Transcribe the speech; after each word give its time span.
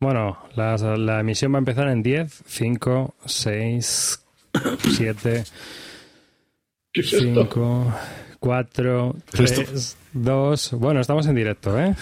Bueno, 0.00 0.38
la, 0.54 0.76
la 0.96 1.20
emisión 1.20 1.52
va 1.52 1.56
a 1.56 1.58
empezar 1.58 1.88
en 1.88 2.02
10, 2.04 2.42
5, 2.46 3.14
6, 3.24 4.24
7, 4.94 5.44
¿Qué 6.92 7.00
es 7.00 7.12
esto? 7.12 7.42
5, 7.42 7.94
4, 8.38 9.16
¿Qué 9.34 9.42
es 9.42 9.54
3, 9.54 9.96
2. 10.12 10.72
Bueno, 10.74 11.00
estamos 11.00 11.26
en 11.26 11.34
directo, 11.34 11.76
¿eh? 11.80 11.96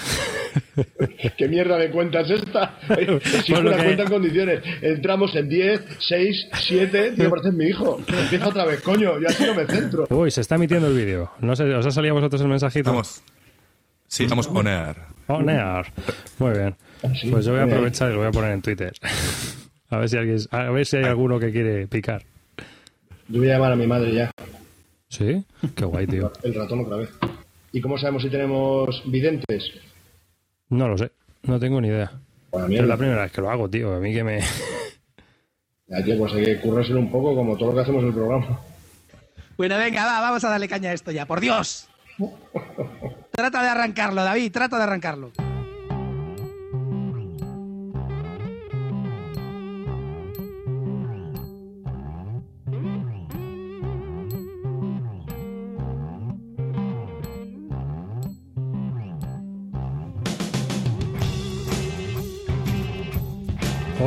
¿Qué 1.38 1.48
mierda 1.48 1.78
de 1.78 1.90
cuenta 1.90 2.20
es 2.20 2.30
esta? 2.32 2.78
Pues 2.88 3.48
lo 3.48 3.60
una 3.60 3.76
que- 3.78 3.84
cuenta 3.84 4.02
en 4.02 4.08
condiciones. 4.10 4.62
Entramos 4.82 5.34
en 5.34 5.48
10, 5.48 5.80
6, 5.98 6.48
7. 6.60 7.12
Tío, 7.12 7.30
pareces 7.30 7.54
mi 7.54 7.64
hijo. 7.66 7.98
Empieza 8.06 8.48
otra 8.48 8.66
vez, 8.66 8.80
coño. 8.82 9.18
Yo 9.18 9.26
así 9.28 9.44
no 9.44 9.54
me 9.54 9.66
centro. 9.66 10.06
Uy, 10.10 10.30
se 10.30 10.42
está 10.42 10.56
emitiendo 10.56 10.88
el 10.88 10.94
vídeo. 10.96 11.30
No 11.40 11.56
sé, 11.56 11.64
¿os 11.74 11.86
ha 11.86 11.90
salido 11.90 12.12
a 12.12 12.16
vosotros 12.16 12.42
el 12.42 12.48
mensajito? 12.48 12.90
Estamos. 12.90 13.22
Sí, 14.06 14.24
estamos 14.24 14.46
on 14.48 14.66
air. 14.66 14.96
On 15.28 15.48
air. 15.48 15.86
Muy 16.38 16.52
bien. 16.52 16.76
Sí, 17.14 17.30
Pues 17.30 17.44
yo 17.44 17.52
voy 17.52 17.60
a 17.60 17.64
aprovechar 17.64 18.10
y 18.10 18.12
lo 18.14 18.18
voy 18.20 18.28
a 18.28 18.32
poner 18.32 18.52
en 18.52 18.62
Twitter. 18.62 18.92
A 19.90 19.98
ver 19.98 20.08
si 20.08 20.16
alguien, 20.16 20.38
a 20.50 20.62
ver 20.70 20.84
si 20.84 20.96
hay 20.96 21.04
alguno 21.04 21.38
que 21.38 21.52
quiere 21.52 21.86
picar. 21.86 22.24
Yo 23.28 23.38
voy 23.38 23.48
a 23.50 23.52
llamar 23.54 23.70
a 23.70 23.76
mi 23.76 23.86
madre 23.86 24.12
ya. 24.12 24.32
¿Sí? 25.08 25.44
Qué 25.76 25.84
guay, 25.84 26.08
tío. 26.08 26.32
El 26.42 26.54
ratón 26.54 26.80
otra 26.80 26.96
vez. 26.96 27.10
¿Y 27.70 27.80
cómo 27.80 27.96
sabemos 27.96 28.22
si 28.24 28.28
tenemos 28.28 29.00
videntes? 29.06 29.70
No 30.70 30.88
lo 30.88 30.98
sé. 30.98 31.12
No 31.44 31.60
tengo 31.60 31.80
ni 31.80 31.86
idea. 31.86 32.10
Bueno, 32.50 32.66
Es 32.66 32.70
mierda. 32.70 32.86
la 32.88 32.96
primera 32.96 33.22
vez 33.22 33.30
que 33.32 33.40
lo 33.40 33.48
hago, 33.48 33.70
tío. 33.70 33.94
A 33.94 34.00
mí 34.00 34.12
que 34.12 34.24
me... 34.24 34.40
Ya, 35.88 36.02
tío, 36.02 36.18
pues 36.18 36.32
hay 36.34 36.44
que 36.44 36.60
currárselo 36.60 36.98
un 36.98 37.12
poco 37.12 37.36
como 37.36 37.56
todo 37.56 37.68
lo 37.68 37.76
que 37.76 37.82
hacemos 37.82 38.02
en 38.02 38.08
el 38.08 38.14
programa. 38.14 38.60
Bueno, 39.56 39.78
venga, 39.78 40.04
va, 40.04 40.20
vamos 40.20 40.42
a 40.42 40.50
darle 40.50 40.66
caña 40.66 40.90
a 40.90 40.94
esto 40.94 41.12
ya, 41.12 41.26
por 41.26 41.38
Dios. 41.40 41.88
Trata 43.30 43.62
de 43.62 43.68
arrancarlo, 43.68 44.24
David, 44.24 44.50
trata 44.50 44.78
de 44.78 44.82
arrancarlo. 44.82 45.30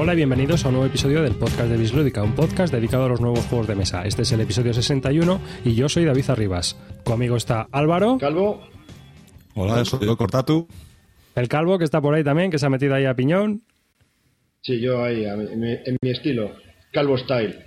Hola 0.01 0.13
y 0.13 0.15
bienvenidos 0.15 0.63
a 0.63 0.69
un 0.69 0.75
nuevo 0.75 0.87
episodio 0.87 1.21
del 1.21 1.35
podcast 1.35 1.67
de 1.69 1.75
Bislúdica, 1.75 2.23
un 2.23 2.33
podcast 2.33 2.73
dedicado 2.73 3.03
a 3.03 3.09
los 3.09 3.19
nuevos 3.19 3.45
juegos 3.47 3.67
de 3.67 3.75
mesa. 3.75 4.05
Este 4.05 4.21
es 4.21 4.31
el 4.31 4.39
episodio 4.39 4.73
61 4.73 5.41
y 5.65 5.75
yo 5.75 5.89
soy 5.89 6.05
David 6.05 6.29
Arribas. 6.29 6.77
Conmigo 7.03 7.35
está 7.35 7.67
Álvaro, 7.69 8.17
Calvo, 8.17 8.61
Hola, 9.55 9.83
soy 9.83 10.05
yo 10.05 10.15
Cortatu. 10.15 10.69
el 11.35 11.49
calvo 11.49 11.77
que 11.77 11.83
está 11.83 11.99
por 11.99 12.15
ahí 12.15 12.23
también, 12.23 12.49
que 12.49 12.57
se 12.57 12.65
ha 12.65 12.69
metido 12.69 12.95
ahí 12.95 13.03
a 13.03 13.13
piñón, 13.13 13.63
sí, 14.61 14.79
yo 14.79 15.03
ahí, 15.03 15.25
mi, 15.57 15.73
en 15.73 15.97
mi 16.01 16.11
estilo. 16.11 16.53
Calvo 16.93 17.17
style. 17.17 17.59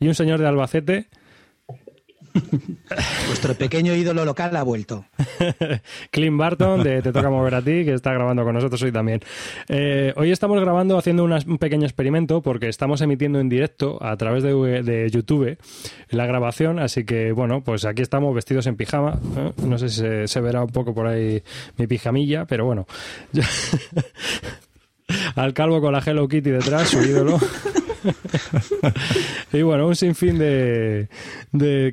y 0.00 0.08
un 0.08 0.16
señor 0.16 0.40
de 0.40 0.48
Albacete, 0.48 1.06
Vuestro 3.26 3.54
pequeño 3.54 3.94
ídolo 3.94 4.24
local 4.24 4.54
ha 4.56 4.62
vuelto. 4.62 5.04
Clint 6.10 6.38
Barton, 6.38 6.82
de 6.82 7.02
Te 7.02 7.12
Toca 7.12 7.30
Mover 7.30 7.54
a 7.54 7.62
Ti, 7.62 7.84
que 7.84 7.94
está 7.94 8.12
grabando 8.12 8.44
con 8.44 8.54
nosotros 8.54 8.82
hoy 8.82 8.92
también. 8.92 9.20
Eh, 9.68 10.12
hoy 10.16 10.30
estamos 10.30 10.60
grabando 10.60 10.98
haciendo 10.98 11.24
un 11.24 11.58
pequeño 11.58 11.84
experimento 11.84 12.42
porque 12.42 12.68
estamos 12.68 13.00
emitiendo 13.00 13.40
en 13.40 13.48
directo 13.48 14.02
a 14.02 14.16
través 14.16 14.42
de, 14.42 14.82
de 14.82 15.10
YouTube 15.10 15.58
la 16.10 16.26
grabación, 16.26 16.78
así 16.78 17.04
que 17.04 17.32
bueno, 17.32 17.62
pues 17.62 17.84
aquí 17.84 18.02
estamos 18.02 18.34
vestidos 18.34 18.66
en 18.66 18.76
pijama. 18.76 19.18
¿eh? 19.36 19.52
No 19.64 19.78
sé 19.78 19.88
si 19.88 20.00
se, 20.00 20.28
se 20.28 20.40
verá 20.40 20.62
un 20.62 20.70
poco 20.70 20.94
por 20.94 21.06
ahí 21.06 21.42
mi 21.76 21.86
pijamilla, 21.86 22.46
pero 22.46 22.64
bueno. 22.64 22.86
Al 25.36 25.54
calvo 25.54 25.80
con 25.80 25.92
la 25.92 26.02
Hello 26.04 26.28
Kitty 26.28 26.50
detrás, 26.50 26.88
su 26.88 27.02
ídolo. 27.02 27.38
y 29.52 29.62
bueno, 29.62 29.86
un 29.86 29.96
sinfín 29.96 30.38
de, 30.38 31.08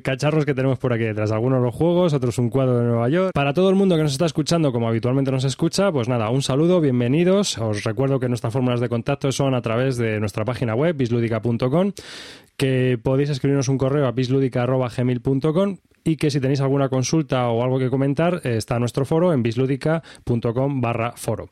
cacharros 0.02 0.44
que 0.44 0.54
tenemos 0.54 0.78
por 0.78 0.92
aquí 0.92 1.04
detrás. 1.04 1.32
Algunos 1.32 1.62
los 1.62 1.74
juegos, 1.74 2.12
otros 2.12 2.38
un 2.38 2.50
cuadro 2.50 2.78
de 2.78 2.84
Nueva 2.84 3.08
York. 3.08 3.30
Para 3.34 3.52
todo 3.52 3.70
el 3.70 3.76
mundo 3.76 3.96
que 3.96 4.02
nos 4.02 4.12
está 4.12 4.26
escuchando, 4.26 4.72
como 4.72 4.88
habitualmente 4.88 5.30
nos 5.30 5.44
escucha, 5.44 5.90
pues 5.92 6.08
nada, 6.08 6.30
un 6.30 6.42
saludo, 6.42 6.80
bienvenidos. 6.80 7.58
Os 7.58 7.84
recuerdo 7.84 8.20
que 8.20 8.28
nuestras 8.28 8.52
fórmulas 8.52 8.80
de 8.80 8.88
contacto 8.88 9.32
son 9.32 9.54
a 9.54 9.62
través 9.62 9.96
de 9.96 10.20
nuestra 10.20 10.44
página 10.44 10.74
web, 10.74 10.96
bisludica.com, 10.96 11.92
que 12.56 12.98
podéis 13.02 13.30
escribirnos 13.30 13.68
un 13.68 13.78
correo 13.78 14.06
a 14.06 14.12
bisludica.gmail.com 14.12 15.76
y 16.06 16.16
que 16.16 16.30
si 16.30 16.40
tenéis 16.40 16.60
alguna 16.60 16.88
consulta 16.88 17.48
o 17.48 17.64
algo 17.64 17.78
que 17.78 17.90
comentar, 17.90 18.40
eh, 18.44 18.56
está 18.56 18.78
nuestro 18.78 19.04
foro 19.04 19.32
en 19.32 19.42
bisludica.com 19.42 20.80
barra 20.80 21.12
foro. 21.16 21.50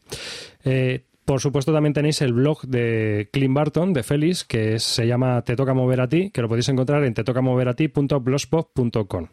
Eh, 0.64 1.02
por 1.24 1.40
supuesto, 1.40 1.72
también 1.72 1.94
tenéis 1.94 2.22
el 2.22 2.32
blog 2.32 2.62
de 2.62 3.28
Clint 3.32 3.54
Barton, 3.54 3.92
de 3.92 4.02
Félix, 4.02 4.44
que 4.44 4.78
se 4.78 5.06
llama 5.06 5.42
Te 5.42 5.56
toca 5.56 5.74
mover 5.74 6.00
a 6.00 6.08
ti, 6.08 6.30
que 6.30 6.42
lo 6.42 6.48
podéis 6.48 6.68
encontrar 6.68 7.04
en 7.04 7.14
tetocamoverati.blogspot.com. 7.14 9.28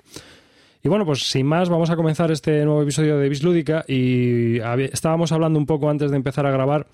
Y 0.83 0.89
bueno, 0.89 1.05
pues 1.05 1.29
sin 1.29 1.45
más, 1.45 1.69
vamos 1.69 1.91
a 1.91 1.95
comenzar 1.95 2.31
este 2.31 2.65
nuevo 2.65 2.81
episodio 2.81 3.19
de 3.19 3.29
Bislúdica 3.29 3.85
y 3.87 4.57
estábamos 4.91 5.31
hablando 5.31 5.59
un 5.59 5.67
poco 5.67 5.87
antes 5.89 6.09
de 6.09 6.17
empezar 6.17 6.47
a 6.47 6.51
grabar 6.51 6.87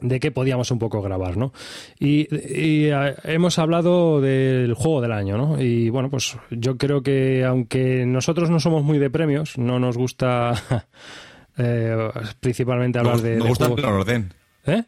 de 0.00 0.20
qué 0.20 0.30
podíamos 0.30 0.70
un 0.70 0.78
poco 0.78 1.00
grabar, 1.00 1.36
¿no? 1.36 1.52
Y, 1.98 2.28
hemos 3.24 3.58
hablado 3.58 4.20
del 4.20 4.74
juego 4.74 5.00
del 5.00 5.12
año, 5.12 5.38
¿no? 5.38 5.60
Y 5.60 5.88
bueno, 5.88 6.10
pues 6.10 6.36
yo 6.50 6.76
creo 6.76 7.02
que 7.02 7.44
aunque 7.44 8.04
nosotros 8.06 8.50
no 8.50 8.60
somos 8.60 8.82
muy 8.82 8.98
de 8.98 9.08
premios, 9.08 9.56
no 9.56 9.78
nos 9.78 9.96
gusta 9.96 10.52
eh, 11.58 12.10
principalmente 12.40 12.98
hablar 12.98 13.14
Nos, 13.14 13.22
de, 13.22 13.34
nos 13.36 13.44
de 13.44 13.48
gustan 13.48 13.68
juegos- 13.68 13.84
que 13.84 13.90
nos 13.96 14.06
den. 14.06 14.34
¿Eh? 14.66 14.84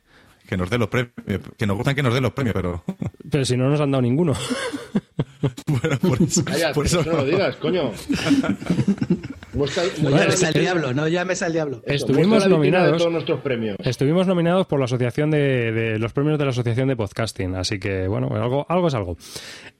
Que 0.48 0.56
nos 0.56 0.70
den 0.70 0.80
los 0.80 0.88
premios. 0.88 1.12
Que 1.58 1.66
nos 1.66 1.76
gustan 1.76 1.94
que 1.94 2.02
nos 2.02 2.14
den 2.14 2.22
los 2.22 2.32
premios, 2.32 2.54
pero. 2.54 2.82
Pero 3.30 3.44
si 3.44 3.56
no 3.56 3.68
nos 3.68 3.78
han 3.80 3.90
dado 3.90 4.00
ninguno. 4.02 4.32
bueno, 5.66 5.98
por 5.98 6.22
eso. 6.22 6.42
Calla, 6.44 6.72
por 6.72 6.86
eso 6.86 7.00
eso 7.00 7.10
no 7.10 7.18
lo 7.18 7.24
digas, 7.26 7.56
coño. 7.56 7.92
Muestra, 9.54 9.82
No 10.02 10.10
llames 10.10 10.42
la 10.42 10.48
al 10.48 10.54
diablo, 10.54 10.92
no 10.94 11.08
llames 11.08 11.42
al 11.42 11.52
diablo. 11.52 11.80
Estuvimos 11.86 12.46
nominados. 12.48 12.92
de 12.92 12.98
todos 12.98 13.12
nuestros 13.12 13.40
premios. 13.40 13.76
Estuvimos 13.82 14.26
nominados 14.26 14.66
por 14.66 14.78
la 14.78 14.84
asociación 14.84 15.30
de, 15.30 15.72
de 15.72 15.98
los 15.98 16.12
premios 16.12 16.38
de 16.38 16.44
la 16.44 16.50
asociación 16.50 16.88
de 16.88 16.96
podcasting, 16.96 17.54
así 17.54 17.78
que 17.78 18.06
bueno, 18.08 18.28
algo, 18.34 18.66
algo 18.68 18.88
es 18.88 18.94
algo. 18.94 19.16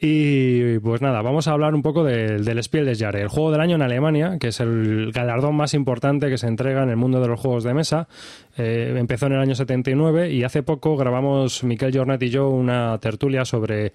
Y 0.00 0.78
pues 0.78 1.02
nada, 1.02 1.22
vamos 1.22 1.48
a 1.48 1.52
hablar 1.52 1.74
un 1.74 1.82
poco 1.82 2.04
del, 2.04 2.44
del 2.44 2.62
Spiel 2.62 2.86
des 2.86 2.98
Jahres, 2.98 3.22
el 3.22 3.28
juego 3.28 3.50
del 3.52 3.60
año 3.60 3.74
en 3.76 3.82
Alemania, 3.82 4.38
que 4.40 4.48
es 4.48 4.60
el 4.60 5.10
galardón 5.12 5.56
más 5.56 5.74
importante 5.74 6.28
que 6.28 6.38
se 6.38 6.46
entrega 6.46 6.82
en 6.82 6.90
el 6.90 6.96
mundo 6.96 7.20
de 7.20 7.28
los 7.28 7.40
juegos 7.40 7.64
de 7.64 7.74
mesa. 7.74 8.08
Eh, 8.56 8.94
empezó 8.96 9.26
en 9.26 9.32
el 9.34 9.40
año 9.40 9.54
79 9.54 10.30
y 10.30 10.44
hace 10.44 10.62
poco 10.62 10.96
grabamos 10.96 11.62
Miquel 11.62 11.96
Jornet 11.96 12.22
y 12.22 12.30
yo 12.30 12.48
una 12.48 12.98
tertulia 12.98 13.44
sobre 13.44 13.92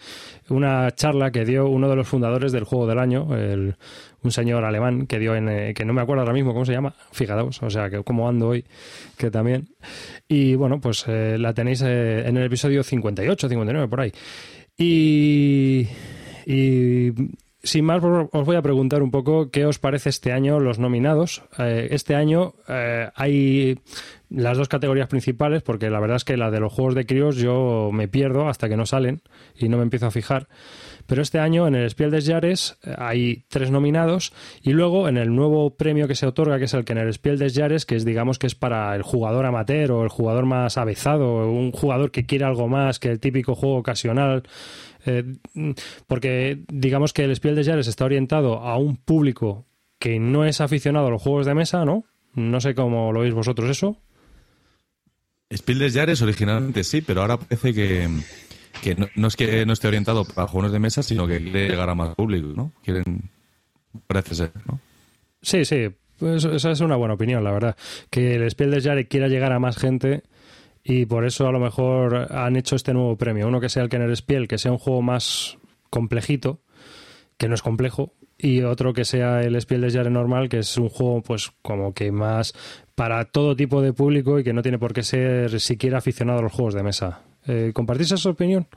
una 0.50 0.92
charla 0.92 1.32
que 1.32 1.46
dio 1.46 1.68
uno 1.68 1.90
de 1.90 1.96
los 1.96 2.08
fundadores 2.08 2.52
del 2.52 2.64
juego 2.64 2.88
del 2.88 3.00
año, 3.00 3.36
el- 3.36 3.76
un 4.24 4.32
señor 4.32 4.64
alemán 4.64 5.08
que 5.08 5.20
dio 5.20 5.36
en, 5.36 5.50
eh, 5.50 5.74
que 5.74 5.86
no 5.86 5.94
me 5.94 6.02
acuerdo 6.02 6.22
ahora 6.22 6.34
mismo 6.34 6.54
cómo 6.54 6.66
se 6.66 6.74
llama, 6.74 6.96
fijaos, 7.12 7.62
o 7.62 7.70
sea, 7.70 7.90
que 7.90 8.04
como 8.04 8.28
ando 8.28 8.50
hoy, 8.50 8.66
que 9.18 9.30
también. 9.30 9.70
Y 10.28 10.56
bueno, 10.56 10.80
pues 10.80 11.06
eh, 11.08 11.38
la 11.38 11.54
tenéis 11.54 11.82
eh, 11.82 12.28
en 12.28 12.38
el 12.38 12.46
episodio 12.46 12.84
58, 12.84 13.50
59, 13.50 13.88
por 13.88 14.02
ahí. 14.02 14.12
Y, 14.78 15.88
y 16.46 17.12
sin 17.62 17.86
más, 17.86 18.04
os 18.04 18.28
os 18.32 18.46
voy 18.46 18.56
a 18.56 18.62
preguntar 18.62 19.04
un 19.04 19.12
poco 19.12 19.52
qué 19.52 19.66
os 19.66 19.80
parece 19.80 20.10
este 20.10 20.32
año 20.32 20.60
los 20.60 20.80
nominados. 20.80 21.44
Este 21.60 22.16
año 22.16 22.56
hay 23.16 23.80
las 24.30 24.58
dos 24.58 24.68
categorías 24.68 25.08
principales, 25.08 25.62
porque 25.62 25.90
la 25.90 26.00
verdad 26.00 26.18
es 26.18 26.26
que 26.26 26.36
la 26.38 26.50
de 26.50 26.60
los 26.60 26.74
juegos 26.74 26.96
de 26.96 27.06
críos 27.06 27.36
yo 27.36 27.92
me 27.94 28.08
pierdo 28.08 28.50
hasta 28.50 28.68
que 28.68 28.76
no 28.76 28.86
salen 28.86 29.22
y 29.56 29.70
no 29.70 29.78
me 29.78 29.84
empiezo 29.84 30.08
a 30.08 30.12
fijar. 30.12 30.48
Pero 31.06 31.22
este 31.22 31.40
año 31.40 31.68
en 31.68 31.76
el 31.76 31.90
Spiel 31.90 32.12
des 32.12 32.26
Jahres 32.28 32.78
eh, 32.84 32.96
hay 32.98 33.44
tres 33.50 33.72
nominados 33.72 34.34
y 34.62 34.72
luego 34.72 35.08
en 35.08 35.18
el 35.18 35.36
nuevo 35.36 35.76
premio 35.76 36.08
que 36.08 36.16
se 36.16 36.26
otorga, 36.26 36.60
que 36.60 36.66
es 36.66 36.74
el 36.74 36.86
que 36.86 36.94
en 36.94 37.00
el 37.00 37.14
Spiel 37.14 37.38
des 37.38 37.54
Jahres, 37.54 37.86
que 37.86 37.96
es 37.96 38.06
digamos 38.06 38.40
que 38.40 38.48
es 38.48 38.56
para 38.56 38.96
el 38.96 39.02
jugador 39.04 39.46
amateur 39.46 39.92
o 39.92 40.04
el 40.04 40.10
jugador 40.10 40.46
más 40.46 40.78
avezado, 40.78 41.52
un 41.52 41.72
jugador 41.72 42.12
que 42.12 42.26
quiere 42.26 42.46
algo 42.46 42.68
más 42.68 43.00
que 43.00 43.10
el 43.10 43.20
típico 43.20 43.56
juego 43.56 43.78
ocasional. 43.78 44.44
eh, 45.06 45.36
porque 46.08 46.64
digamos 46.68 47.14
que 47.14 47.24
el 47.24 47.36
Spiel 47.36 47.56
des 47.56 47.68
Jahres 47.68 47.88
está 47.88 48.06
orientado 48.06 48.60
a 48.60 48.78
un 48.78 48.98
público 48.98 49.66
que 50.00 50.20
no 50.20 50.46
es 50.46 50.62
aficionado 50.62 51.08
a 51.08 51.12
los 51.12 51.22
juegos 51.22 51.46
de 51.46 51.54
mesa, 51.54 51.86
¿no? 51.86 52.06
No 52.36 52.60
sé 52.60 52.74
cómo 52.76 53.12
lo 53.12 53.22
veis 53.22 53.34
vosotros 53.34 53.70
eso. 53.70 53.98
Spiel 55.56 55.80
des 55.80 55.94
Jahres 55.94 56.22
originalmente 56.22 56.84
sí, 56.84 57.02
pero 57.02 57.22
ahora 57.22 57.38
parece 57.38 57.74
que, 57.74 58.10
que 58.84 58.96
no, 59.16 59.28
es 59.28 59.36
que 59.36 59.66
no 59.66 59.74
esté 59.74 59.88
orientado 59.88 60.26
para 60.26 60.48
juegos 60.48 60.72
de 60.72 60.80
mesa, 60.80 61.02
sino 61.02 61.26
que 61.26 61.40
quiere 61.40 61.70
llegar 61.70 61.90
a 61.90 61.96
más 61.96 62.16
público, 62.16 62.50
¿no? 62.56 62.74
Quieren. 62.84 63.30
Parece 64.08 64.36
ser, 64.36 64.52
¿no? 64.68 64.80
Sí, 65.42 65.66
sí, 65.66 65.88
pues 66.20 66.44
esa 66.44 66.72
es 66.72 66.82
una 66.82 66.96
buena 66.96 67.14
opinión, 67.14 67.44
la 67.44 67.52
verdad. 67.52 67.76
Que 68.10 68.36
el 68.36 68.50
Spiel 68.52 68.72
des 68.72 68.84
Jahres 68.84 69.08
quiera 69.08 69.28
llegar 69.28 69.54
a 69.54 69.60
más 69.60 69.78
gente 69.78 70.24
y 70.84 71.06
por 71.06 71.26
eso 71.26 71.48
a 71.48 71.52
lo 71.52 71.60
mejor 71.60 72.28
han 72.32 72.56
hecho 72.56 72.76
este 72.76 72.94
nuevo 72.94 73.16
premio. 73.18 73.48
Uno 73.48 73.62
que 73.62 73.70
sea 73.70 73.84
el 73.84 73.90
Kenner 73.90 74.16
Spiel, 74.16 74.48
que 74.48 74.58
sea 74.58 74.72
un 74.72 74.80
juego 74.80 75.02
más 75.02 75.58
complejito, 75.90 76.60
que 77.38 77.48
no 77.48 77.56
es 77.56 77.62
complejo, 77.62 78.14
y 78.38 78.62
otro 78.64 78.94
que 78.94 79.06
sea 79.06 79.42
el 79.42 79.60
Spiel 79.62 79.82
des 79.82 79.94
Jahres 79.94 80.12
normal, 80.12 80.50
que 80.50 80.60
es 80.60 80.78
un 80.78 80.90
juego 80.90 81.22
pues 81.22 81.52
como 81.62 81.94
que 81.94 82.12
más 82.12 82.54
para 82.96 83.24
todo 83.26 83.56
tipo 83.56 83.82
de 83.82 83.94
público 83.94 84.40
y 84.40 84.44
que 84.44 84.54
no 84.54 84.62
tiene 84.62 84.80
por 84.80 84.94
qué 84.94 85.04
ser 85.04 85.60
siquiera 85.62 86.00
aficionado 86.00 86.40
a 86.40 86.44
los 86.44 86.52
juegos 86.52 86.74
de 86.74 86.84
mesa. 86.84 87.22
Eh, 87.48 87.72
¿Compartís 87.74 88.12
esa 88.12 88.30
opinión? 88.30 88.68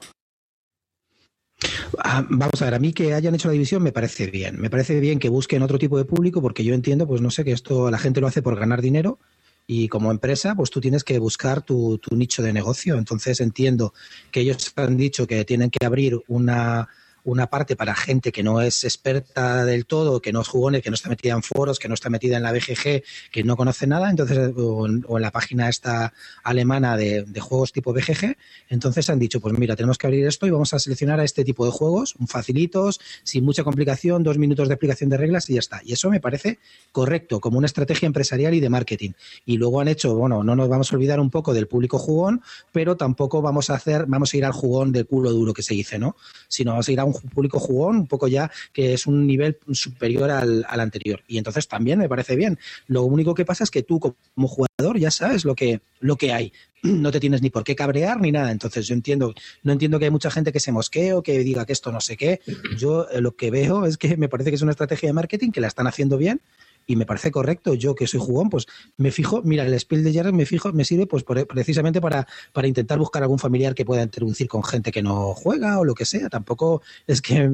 Ah, 1.99 2.27
vamos 2.29 2.61
a 2.61 2.67
ver, 2.67 2.75
a 2.75 2.79
mí 2.79 2.93
que 2.93 3.15
hayan 3.15 3.35
hecho 3.35 3.49
la 3.49 3.53
división 3.53 3.83
me 3.83 3.93
parece 3.93 4.27
bien. 4.27 4.61
Me 4.61 4.71
parece 4.71 5.01
bien 5.01 5.19
que 5.19 5.29
busquen 5.29 5.63
otro 5.63 5.79
tipo 5.79 5.97
de 5.99 6.05
público 6.05 6.43
porque 6.43 6.65
yo 6.65 6.75
entiendo, 6.75 7.07
pues 7.07 7.21
no 7.21 7.31
sé, 7.31 7.45
que 7.45 7.53
esto 7.53 7.91
la 7.91 7.99
gente 7.99 8.21
lo 8.21 8.27
hace 8.27 8.43
por 8.43 8.59
ganar 8.59 8.83
dinero 8.83 9.19
y 9.67 9.89
como 9.89 10.11
empresa, 10.11 10.55
pues 10.55 10.71
tú 10.71 10.81
tienes 10.81 11.03
que 11.03 11.19
buscar 11.19 11.63
tu, 11.63 11.99
tu 11.99 12.15
nicho 12.17 12.43
de 12.43 12.53
negocio. 12.53 12.97
Entonces 12.99 13.41
entiendo 13.41 13.95
que 14.31 14.41
ellos 14.41 14.73
han 14.77 14.97
dicho 14.97 15.27
que 15.27 15.45
tienen 15.45 15.71
que 15.71 15.85
abrir 15.85 16.21
una 16.29 16.89
una 17.26 17.49
parte 17.49 17.75
para 17.75 17.94
gente 17.94 18.31
que 18.31 18.44
no 18.44 18.61
es 18.61 18.84
experta 18.84 19.64
del 19.64 19.84
todo, 19.84 20.23
que 20.23 20.32
no 20.32 20.43
es 20.43 20.49
jugones, 20.49 20.82
que 20.82 20.90
no 20.90 20.94
está 20.94 21.08
metida 21.08 21.32
en 21.32 21.43
foros, 21.43 21.81
que 21.81 21.88
no 21.88 21.94
está 21.94 22.08
metida 22.08 22.37
en 22.37 22.44
la 22.44 22.52
BGG, 22.52 23.02
que 23.32 23.44
no 23.44 23.56
conoce 23.56 23.88
nada, 23.88 24.08
entonces 24.08 24.52
o 24.56 24.87
en, 24.87 25.05
la 25.19 25.32
página 25.32 25.69
esta 25.69 26.12
alemana 26.44 26.96
de, 26.96 27.26
juegos 27.40 27.73
tipo 27.73 27.93
BGG, 27.93 28.37
entonces 28.69 29.11
han 29.11 29.19
dicho, 29.19 29.40
pues 29.40 29.58
mira, 29.58 29.75
tenemos 29.75 29.99
que 29.99 30.06
abrir 30.06 30.25
esto 30.26 30.46
y 30.46 30.50
vamos 30.50 30.73
a 30.73 30.78
seleccionar 30.78 31.19
a 31.19 31.25
este 31.25 31.44
tipo 31.44 31.64
de 31.64 31.73
juegos, 31.73 32.14
facilitos, 32.28 33.00
sin 33.25 33.44
mucha 33.44 33.64
complicación, 33.64 34.23
dos 34.23 34.38
minutos 34.38 34.69
de 34.69 34.75
explicación 34.75 35.11
de 35.11 35.17
reglas 35.17 35.50
y 35.50 35.55
ya 35.55 35.61
está. 35.61 35.81
Y 35.84 35.93
eso 35.93 36.08
me 36.11 36.20
parece 36.20 36.61
correcto, 36.93 37.40
como 37.40 37.58
una 37.58 37.67
estrategia 37.67 38.06
empresarial 38.06 38.55
y 38.55 38.61
de 38.61 38.69
marketing. 38.69 39.11
Y 39.44 39.56
luego 39.56 39.81
han 39.81 39.88
hecho, 39.88 40.14
bueno, 40.14 40.44
no 40.44 40.55
nos 40.55 40.69
vamos 40.69 40.93
a 40.93 40.96
olvidar 40.96 41.19
un 41.19 41.31
poco 41.31 41.55
del 41.55 41.67
público 41.67 41.99
jugón, 41.99 42.43
pero 42.70 42.96
tampoco 42.96 43.43
vamos 43.43 43.69
a 43.70 43.75
hacer, 43.75 44.06
vamos 44.06 44.32
a 44.32 44.37
ir 44.37 44.44
al 44.44 44.52
jugón 44.52 44.93
del 44.93 45.06
culo 45.06 45.32
duro 45.32 45.52
que 45.52 45.62
se 45.62 45.75
dice, 45.75 45.99
¿no? 45.99 46.17
Sino 46.49 46.70
vamos 46.70 46.88
a 46.88 46.93
ir 46.93 47.00
a 47.00 47.05
público 47.21 47.59
jugón, 47.59 47.97
un 47.97 48.07
poco 48.07 48.29
ya 48.29 48.51
que 48.73 48.95
es 48.95 49.07
un 49.07 49.27
nivel 49.27 49.59
superior 49.73 50.31
al, 50.31 50.65
al, 50.69 50.81
anterior. 50.81 51.23
Y 51.27 51.39
entonces 51.39 51.69
también 51.69 51.99
me 51.99 52.09
parece 52.09 52.37
bien. 52.37 52.59
Lo 52.87 53.03
único 53.03 53.35
que 53.35 53.45
pasa 53.45 53.65
es 53.65 53.71
que 53.71 53.83
tú 53.83 54.01
como 54.01 54.49
jugador 54.49 54.99
ya 54.99 55.11
sabes 55.11 55.45
lo 55.45 55.55
que, 55.55 55.81
lo 56.01 56.17
que 56.17 56.33
hay. 56.33 56.53
No 56.83 57.11
te 57.11 57.19
tienes 57.19 57.43
ni 57.43 57.51
por 57.51 57.65
qué 57.65 57.75
cabrear 57.75 58.21
ni 58.21 58.31
nada. 58.31 58.53
Entonces 58.53 58.87
yo 58.87 58.95
entiendo, 58.95 59.35
no 59.63 59.73
entiendo 59.73 59.99
que 59.99 60.05
hay 60.05 60.11
mucha 60.11 60.31
gente 60.31 60.53
que 60.53 60.61
se 60.61 60.73
mosquee 60.73 61.15
o 61.15 61.23
que 61.23 61.39
diga 61.41 61.67
que 61.67 61.73
esto 61.73 61.91
no 61.91 62.01
sé 62.01 62.17
qué. 62.17 62.41
Yo 62.79 63.09
eh, 63.11 63.21
lo 63.21 63.35
que 63.35 63.51
veo 63.51 63.87
es 63.87 63.97
que 63.99 64.17
me 64.17 64.29
parece 64.29 64.51
que 64.51 64.57
es 64.57 64.62
una 64.62 64.71
estrategia 64.71 65.09
de 65.09 65.12
marketing 65.12 65.51
que 65.51 65.61
la 65.61 65.69
están 65.69 65.87
haciendo 65.87 66.17
bien 66.17 66.41
y 66.87 66.97
me 66.97 67.06
parece 67.06 67.31
correcto. 67.31 67.75
Yo 67.75 67.94
que 67.94 68.06
soy 68.06 68.21
jugón, 68.21 68.49
pues 68.49 68.67
me 68.97 69.11
fijo, 69.11 69.43
mira, 69.43 69.65
el 69.67 69.79
Spiel 69.79 70.05
de 70.05 70.15
Jarres 70.15 70.33
me 70.33 70.47
fijo, 70.47 70.73
me 70.73 70.85
sirve 70.85 71.06
pues 71.06 71.25
por, 71.25 71.47
precisamente 71.47 72.00
para, 72.00 72.27
para 72.53 72.69
intentar 72.69 72.99
buscar 72.99 73.23
algún 73.23 73.38
familiar 73.38 73.75
que 73.75 73.85
pueda 73.85 74.03
introducir 74.03 74.49
con 74.49 74.62
gente 74.62 74.93
que 74.93 75.03
no 75.03 75.35
juega 75.35 75.79
o 75.79 75.85
lo 75.85 75.94
que 75.94 76.05
sea. 76.05 76.29
Tampoco 76.29 76.83
es 77.06 77.21
que 77.21 77.50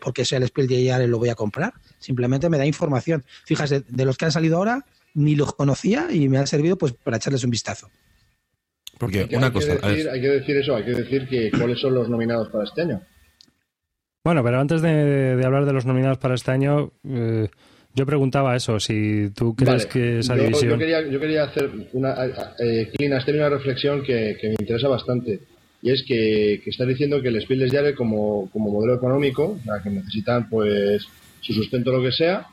porque 0.00 0.24
sea 0.24 0.38
el 0.38 0.46
Spiel 0.46 0.68
de 0.68 0.88
Jarres 0.88 1.08
lo 1.08 1.18
voy 1.18 1.28
a 1.28 1.34
comprar. 1.34 1.74
Simplemente 1.98 2.48
me 2.48 2.58
da 2.58 2.66
información. 2.66 3.24
Fíjate, 3.44 3.82
de 3.88 4.04
los 4.04 4.16
que 4.16 4.26
han 4.26 4.32
salido 4.32 4.58
ahora, 4.58 4.84
ni 5.14 5.34
los 5.34 5.54
conocía 5.54 6.08
y 6.10 6.28
me 6.28 6.38
ha 6.38 6.46
servido 6.46 6.76
pues 6.76 6.92
para 6.92 7.16
echarles 7.16 7.42
un 7.44 7.50
vistazo. 7.50 7.90
Porque 8.98 9.20
hay 9.20 9.28
que, 9.28 9.36
una 9.36 9.46
hay 9.46 9.52
cosa. 9.52 9.78
Que 9.78 9.88
decir, 9.88 10.08
hay 10.08 10.20
que 10.20 10.28
decir 10.28 10.56
eso, 10.56 10.76
hay 10.76 10.84
que 10.84 10.92
decir 10.92 11.28
que 11.28 11.50
cuáles 11.50 11.80
son 11.80 11.94
los 11.94 12.08
nominados 12.08 12.48
para 12.48 12.64
este 12.64 12.82
año. 12.82 13.02
Bueno, 14.24 14.42
pero 14.42 14.58
antes 14.58 14.82
de, 14.82 15.36
de 15.36 15.44
hablar 15.44 15.66
de 15.66 15.72
los 15.72 15.86
nominados 15.86 16.18
para 16.18 16.34
este 16.34 16.50
año, 16.50 16.92
eh, 17.04 17.48
yo 17.96 18.04
preguntaba 18.04 18.54
eso, 18.54 18.78
si 18.78 19.30
tú 19.30 19.56
crees 19.56 19.86
Vale, 19.86 19.88
que 19.88 20.18
esa 20.18 20.36
yo, 20.36 20.42
división... 20.42 20.72
Yo 20.72 20.78
quería, 20.78 21.08
yo 21.08 21.18
quería 21.18 21.44
hacer 21.44 21.70
una... 21.94 22.14
Eh, 22.58 22.90
Clint, 22.94 23.14
has 23.14 23.24
tenido 23.24 23.46
una 23.46 23.56
reflexión 23.56 24.02
que, 24.02 24.36
que, 24.38 24.48
me 24.48 24.56
interesa 24.60 24.88
bastante. 24.88 25.40
Y 25.80 25.90
es 25.90 26.02
que, 26.02 26.60
que 26.62 26.70
estás 26.70 26.86
diciendo 26.86 27.22
que 27.22 27.28
el 27.28 27.40
Spiel 27.40 27.60
des 27.60 27.72
Jahres 27.72 27.96
como, 27.96 28.50
como 28.50 28.70
modelo 28.70 28.94
económico, 28.94 29.58
o 29.58 29.64
sea, 29.64 29.82
que 29.82 29.88
necesitan 29.88 30.46
pues 30.50 31.06
su 31.40 31.54
sustento 31.54 31.90
lo 31.90 32.02
que 32.02 32.12
sea. 32.12 32.46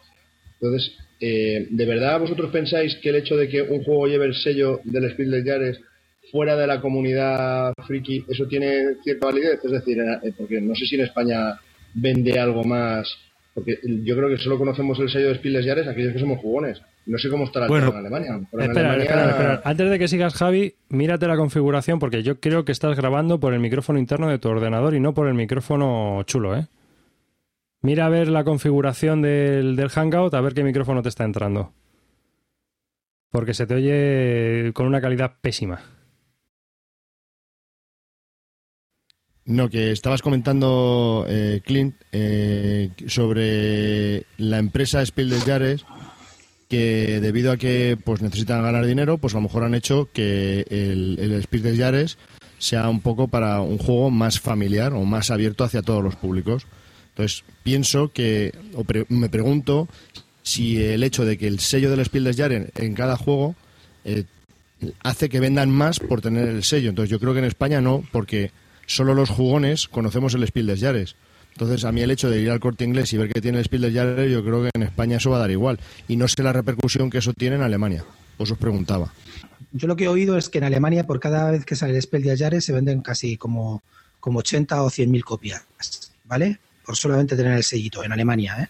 Entonces, 0.62 0.94
eh, 1.20 1.68
¿de 1.70 1.86
verdad 1.86 2.22
vosotros 2.22 2.50
pensáis 2.50 2.96
que 3.02 3.10
el 3.10 3.18
hecho 3.18 3.36
de 3.36 3.50
que 3.50 3.62
un 3.64 3.84
juego 3.84 4.08
lleve 4.08 4.28
el 4.28 4.36
sello 4.36 4.80
del 4.86 5.12
Spiel 5.12 5.32
des 5.32 5.44
Jahres 5.44 5.82
fuera 6.32 6.56
de 6.56 6.68
la 6.68 6.80
comunidad 6.80 7.74
friki, 7.86 8.24
eso 8.30 8.48
tiene 8.48 8.96
cierta 9.04 9.26
validez? 9.26 9.60
Es 9.62 9.72
decir, 9.72 10.00
eh, 10.00 10.34
porque 10.38 10.62
no 10.62 10.74
sé 10.74 10.86
si 10.86 10.96
en 10.96 11.02
España 11.02 11.60
vende 11.94 12.40
algo 12.40 12.64
más 12.64 13.14
porque 13.54 13.80
yo 13.84 14.16
creo 14.16 14.30
que 14.30 14.38
solo 14.38 14.58
conocemos 14.58 15.00
el 15.00 15.10
sello 15.10 15.30
de 15.30 15.36
Spiel 15.36 15.54
des 15.54 15.66
Jahres 15.66 15.88
aquellos 15.88 16.14
que 16.14 16.20
somos 16.20 16.40
jugones. 16.40 16.82
No 17.06 17.18
sé 17.18 17.30
cómo 17.30 17.44
estará 17.44 17.66
el 17.66 17.70
Bueno, 17.70 17.90
en 17.92 17.98
Alemania. 17.98 18.40
Pero 18.50 18.64
en 18.64 18.70
Espera, 18.72 18.94
Alemania- 18.94 19.04
espera, 19.04 19.32
espera. 19.32 19.62
Antes 19.64 19.90
de 19.90 20.00
que 20.00 20.08
sigas, 20.08 20.34
Javi, 20.34 20.76
mírate 20.90 21.28
la 21.28 21.36
configuración 21.38 22.00
porque 22.00 22.24
yo 22.24 22.40
creo 22.40 22.66
que 22.66 22.72
estás 22.72 22.96
grabando 22.98 23.40
por 23.40 23.54
el 23.54 23.60
micrófono 23.60 24.00
interno 24.00 24.30
de 24.30 24.40
tu 24.40 24.50
ordenador 24.50 24.96
y 24.96 25.00
no 25.00 25.14
por 25.14 25.28
el 25.28 25.34
micrófono 25.34 26.24
chulo, 26.24 26.56
¿eh? 26.58 26.68
Mira 27.82 28.06
a 28.06 28.10
ver 28.10 28.30
la 28.30 28.44
configuración 28.46 29.22
del, 29.22 29.76
del 29.76 29.90
Hangout, 29.90 30.34
a 30.34 30.42
ver 30.42 30.54
qué 30.54 30.64
micrófono 30.64 31.02
te 31.04 31.10
está 31.10 31.26
entrando. 31.26 31.74
Porque 33.30 33.54
se 33.54 33.68
te 33.68 33.76
oye 33.76 34.72
con 34.74 34.86
una 34.88 35.02
calidad 35.02 35.34
pésima. 35.42 35.82
No, 39.46 39.70
que 39.70 39.92
estabas 39.92 40.22
comentando, 40.22 41.26
eh, 41.28 41.60
Clint, 41.66 41.96
eh, 42.14 42.92
sobre 43.08 44.26
la 44.38 44.58
empresa 44.58 45.06
Spiel 45.06 45.30
des 45.32 45.84
que 46.70 47.20
debido 47.20 47.52
a 47.52 47.58
que 47.58 47.98
pues 48.02 48.22
necesitan 48.22 48.64
ganar 48.64 48.86
dinero, 48.86 49.18
pues 49.18 49.34
a 49.34 49.38
lo 49.38 49.42
mejor 49.42 49.66
han 49.66 49.76
hecho 49.76 50.10
que 50.14 50.66
el, 50.70 51.18
el 51.20 51.44
Spiel 51.44 51.62
des 51.62 52.18
sea 52.58 52.88
un 52.88 53.02
poco 53.02 53.28
para 53.28 53.60
un 53.60 53.78
juego 53.78 54.10
más 54.10 54.40
familiar 54.40 54.94
o 54.94 55.04
más 55.04 55.30
abierto 55.30 55.66
hacia 55.66 55.82
todos 55.82 56.02
los 56.02 56.16
públicos. 56.16 56.66
Entonces, 57.10 57.44
pienso 57.64 58.14
que, 58.14 58.54
o 58.76 58.86
pre- 58.86 59.06
me 59.10 59.28
pregunto 59.28 59.90
si 60.42 60.82
el 60.82 61.04
hecho 61.04 61.26
de 61.26 61.38
que 61.38 61.48
el 61.48 61.60
sello 61.60 61.92
del 61.92 62.06
Spiel 62.06 62.24
des 62.24 62.38
Jahres 62.38 62.70
en, 62.76 62.86
en 62.86 62.94
cada 62.94 63.18
juego 63.18 63.56
eh, 64.06 64.24
hace 65.04 65.28
que 65.28 65.42
vendan 65.42 65.70
más 65.70 66.00
por 66.00 66.22
tener 66.22 66.48
el 66.48 66.64
sello. 66.64 66.90
Entonces, 66.90 67.12
yo 67.12 67.20
creo 67.20 67.34
que 67.34 67.40
en 67.40 67.46
España 67.46 67.82
no, 67.82 68.04
porque 68.14 68.52
solo 68.86 69.14
los 69.14 69.30
jugones 69.30 69.88
conocemos 69.88 70.34
el 70.34 70.46
Spiel 70.48 70.68
des 70.68 70.80
Jahres. 70.80 71.16
Entonces, 71.54 71.86
a 71.86 71.92
mí 71.92 72.02
el 72.02 72.12
hecho 72.12 72.30
de 72.30 72.42
ir 72.42 72.50
al 72.50 72.60
corte 72.60 72.84
inglés 72.84 73.14
y 73.14 73.18
ver 73.18 73.32
que 73.32 73.42
tiene 73.42 73.60
el 73.60 73.66
Spiel 73.66 73.84
des 73.84 73.94
Jahres, 73.94 74.32
yo 74.32 74.44
creo 74.44 74.64
que 74.64 74.70
en 74.74 74.84
España 74.84 75.18
eso 75.18 75.30
va 75.30 75.38
a 75.38 75.40
dar 75.42 75.52
igual. 75.52 75.80
Y 76.08 76.16
no 76.16 76.28
sé 76.28 76.42
la 76.42 76.54
repercusión 76.54 77.10
que 77.10 77.20
eso 77.20 77.34
tiene 77.34 77.58
en 77.58 77.62
Alemania. 77.62 78.04
Os 78.38 78.50
os 78.50 78.58
preguntaba. 78.58 79.14
Yo 79.72 79.88
lo 79.88 79.96
que 79.96 80.06
he 80.06 80.08
oído 80.08 80.38
es 80.38 80.50
que 80.50 80.58
en 80.60 80.64
Alemania 80.66 81.06
por 81.06 81.20
cada 81.20 81.52
vez 81.52 81.66
que 81.66 81.76
sale 81.76 81.96
el 81.96 82.02
Spell 82.02 82.24
de 82.24 82.38
Jahres 82.38 82.66
se 82.66 82.74
venden 82.74 83.02
casi 83.02 83.38
como, 83.38 83.84
como 84.20 84.40
80 84.40 84.84
o 84.84 84.90
100 84.90 85.12
mil 85.12 85.24
copias, 85.24 85.64
¿vale? 86.26 86.60
Por 86.86 86.96
solamente 86.96 87.36
tener 87.36 87.54
el 87.54 87.64
sellito 87.64 88.04
en 88.04 88.12
Alemania, 88.12 88.58
¿eh? 88.60 88.68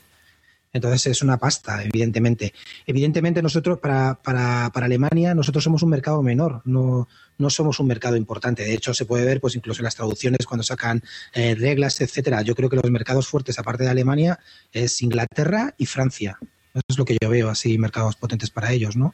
Entonces 0.73 1.05
es 1.07 1.21
una 1.21 1.37
pasta, 1.37 1.83
evidentemente. 1.83 2.51
Evidentemente 2.87 3.41
nosotros, 3.43 3.77
para, 3.79 4.15
para, 4.15 4.71
para 4.73 4.87
Alemania, 4.87 5.35
nosotros 5.35 5.63
somos 5.63 5.83
un 5.83 5.91
mercado 5.91 6.23
menor, 6.23 6.61
no, 6.65 7.07
no 7.37 7.49
somos 7.51 7.79
un 7.79 7.87
mercado 7.87 8.15
importante. 8.17 8.63
De 8.63 8.73
hecho, 8.73 8.93
se 8.93 9.05
puede 9.05 9.23
ver 9.23 9.39
pues 9.39 9.55
incluso 9.55 9.81
en 9.81 9.85
las 9.85 9.95
traducciones 9.95 10.47
cuando 10.47 10.63
sacan 10.63 11.03
eh, 11.33 11.53
reglas, 11.55 12.01
etcétera. 12.01 12.41
Yo 12.41 12.55
creo 12.55 12.69
que 12.69 12.77
los 12.77 12.89
mercados 12.89 13.27
fuertes, 13.27 13.59
aparte 13.59 13.83
de 13.83 13.91
Alemania, 13.91 14.39
es 14.71 15.01
Inglaterra 15.03 15.75
y 15.77 15.85
Francia. 15.85 16.39
Eso 16.73 16.83
es 16.89 16.97
lo 16.97 17.05
que 17.05 17.17
yo 17.21 17.29
veo, 17.29 17.49
así, 17.49 17.77
mercados 17.77 18.15
potentes 18.15 18.49
para 18.49 18.71
ellos, 18.73 18.95
¿no? 18.97 19.13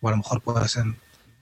O 0.00 0.08
a 0.08 0.12
lo 0.12 0.18
mejor 0.18 0.40
puede 0.42 0.68
ser... 0.68 0.84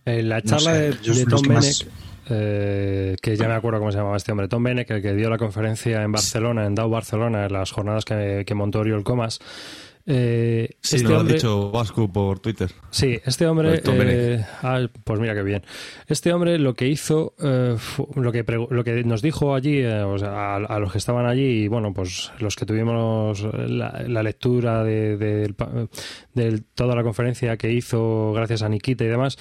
En 0.07 0.29
la 0.31 0.37
No 0.41 0.43
charla 0.47 0.73
sé, 0.73 0.81
de, 0.93 1.15
de 1.15 1.27
Tom 1.27 1.43
que 1.43 1.49
más- 1.51 1.87
eh, 2.31 3.17
que 3.23 3.37
ya 3.37 3.49
me 3.49 3.55
acuerdo 3.55 3.79
cómo 3.79 3.91
se 3.93 3.99
llamaba 3.99 4.17
este 4.17 4.33
hombre, 4.33 4.49
Tom 4.49 4.63
Benek, 4.63 4.91
el 4.91 5.03
que 5.03 5.15
dio 5.15 5.31
la 5.31 5.39
conferencia 5.39 6.03
en 6.03 6.13
Barcelona, 6.13 6.67
en 6.67 6.75
DAO 6.75 6.89
Barcelona, 6.91 7.47
en 7.47 7.53
las 7.53 7.71
jornadas 7.73 8.05
que, 8.05 8.45
que 8.47 8.55
montó 8.55 8.81
Oriol 8.81 9.03
Comas. 9.05 9.39
Eh, 10.11 10.71
Sí, 10.81 10.97
este 10.97 11.09
lo 11.11 11.19
hombre- 11.21 11.35
ha 11.35 11.37
dicho 11.37 11.71
Vasco 11.71 12.11
por 12.11 12.39
Twitter. 12.39 12.71
Sí, 12.91 13.21
este 13.27 13.47
hombre. 13.47 13.69
Pues 13.69 13.83
Tom 13.83 13.97
eh, 14.01 14.43
ah, 14.63 14.87
pues 15.05 15.21
mira 15.21 15.35
qué 15.35 15.43
bien. 15.43 15.63
Este 16.07 16.33
hombre 16.33 16.59
lo 16.59 16.73
que 16.73 16.87
hizo, 16.89 17.35
eh, 17.43 17.77
lo, 18.15 18.33
que 18.33 18.43
lo 18.71 18.85
que 18.85 19.05
nos 19.05 19.21
dijo 19.21 19.55
allí, 19.55 19.81
eh, 19.81 20.01
o 20.01 20.17
sea, 20.17 20.31
a, 20.31 20.57
a 20.57 20.79
los 20.79 20.93
que 20.93 20.99
estaban 20.99 21.27
allí, 21.27 21.65
y 21.65 21.69
bueno, 21.69 21.93
pues 21.93 22.33
los 22.39 22.57
que 22.57 22.65
tuvimos 22.65 23.43
la, 23.53 24.03
la 24.09 24.23
lectura 24.23 24.83
de, 24.83 25.19
de 25.19 26.63
toda 26.75 26.97
la 26.97 27.03
conferencia 27.03 27.59
que 27.59 27.71
hizo, 27.71 28.33
gracias 28.33 28.63
a 28.63 28.71
Nikita 28.71 29.05
y 29.05 29.09
demás, 29.09 29.37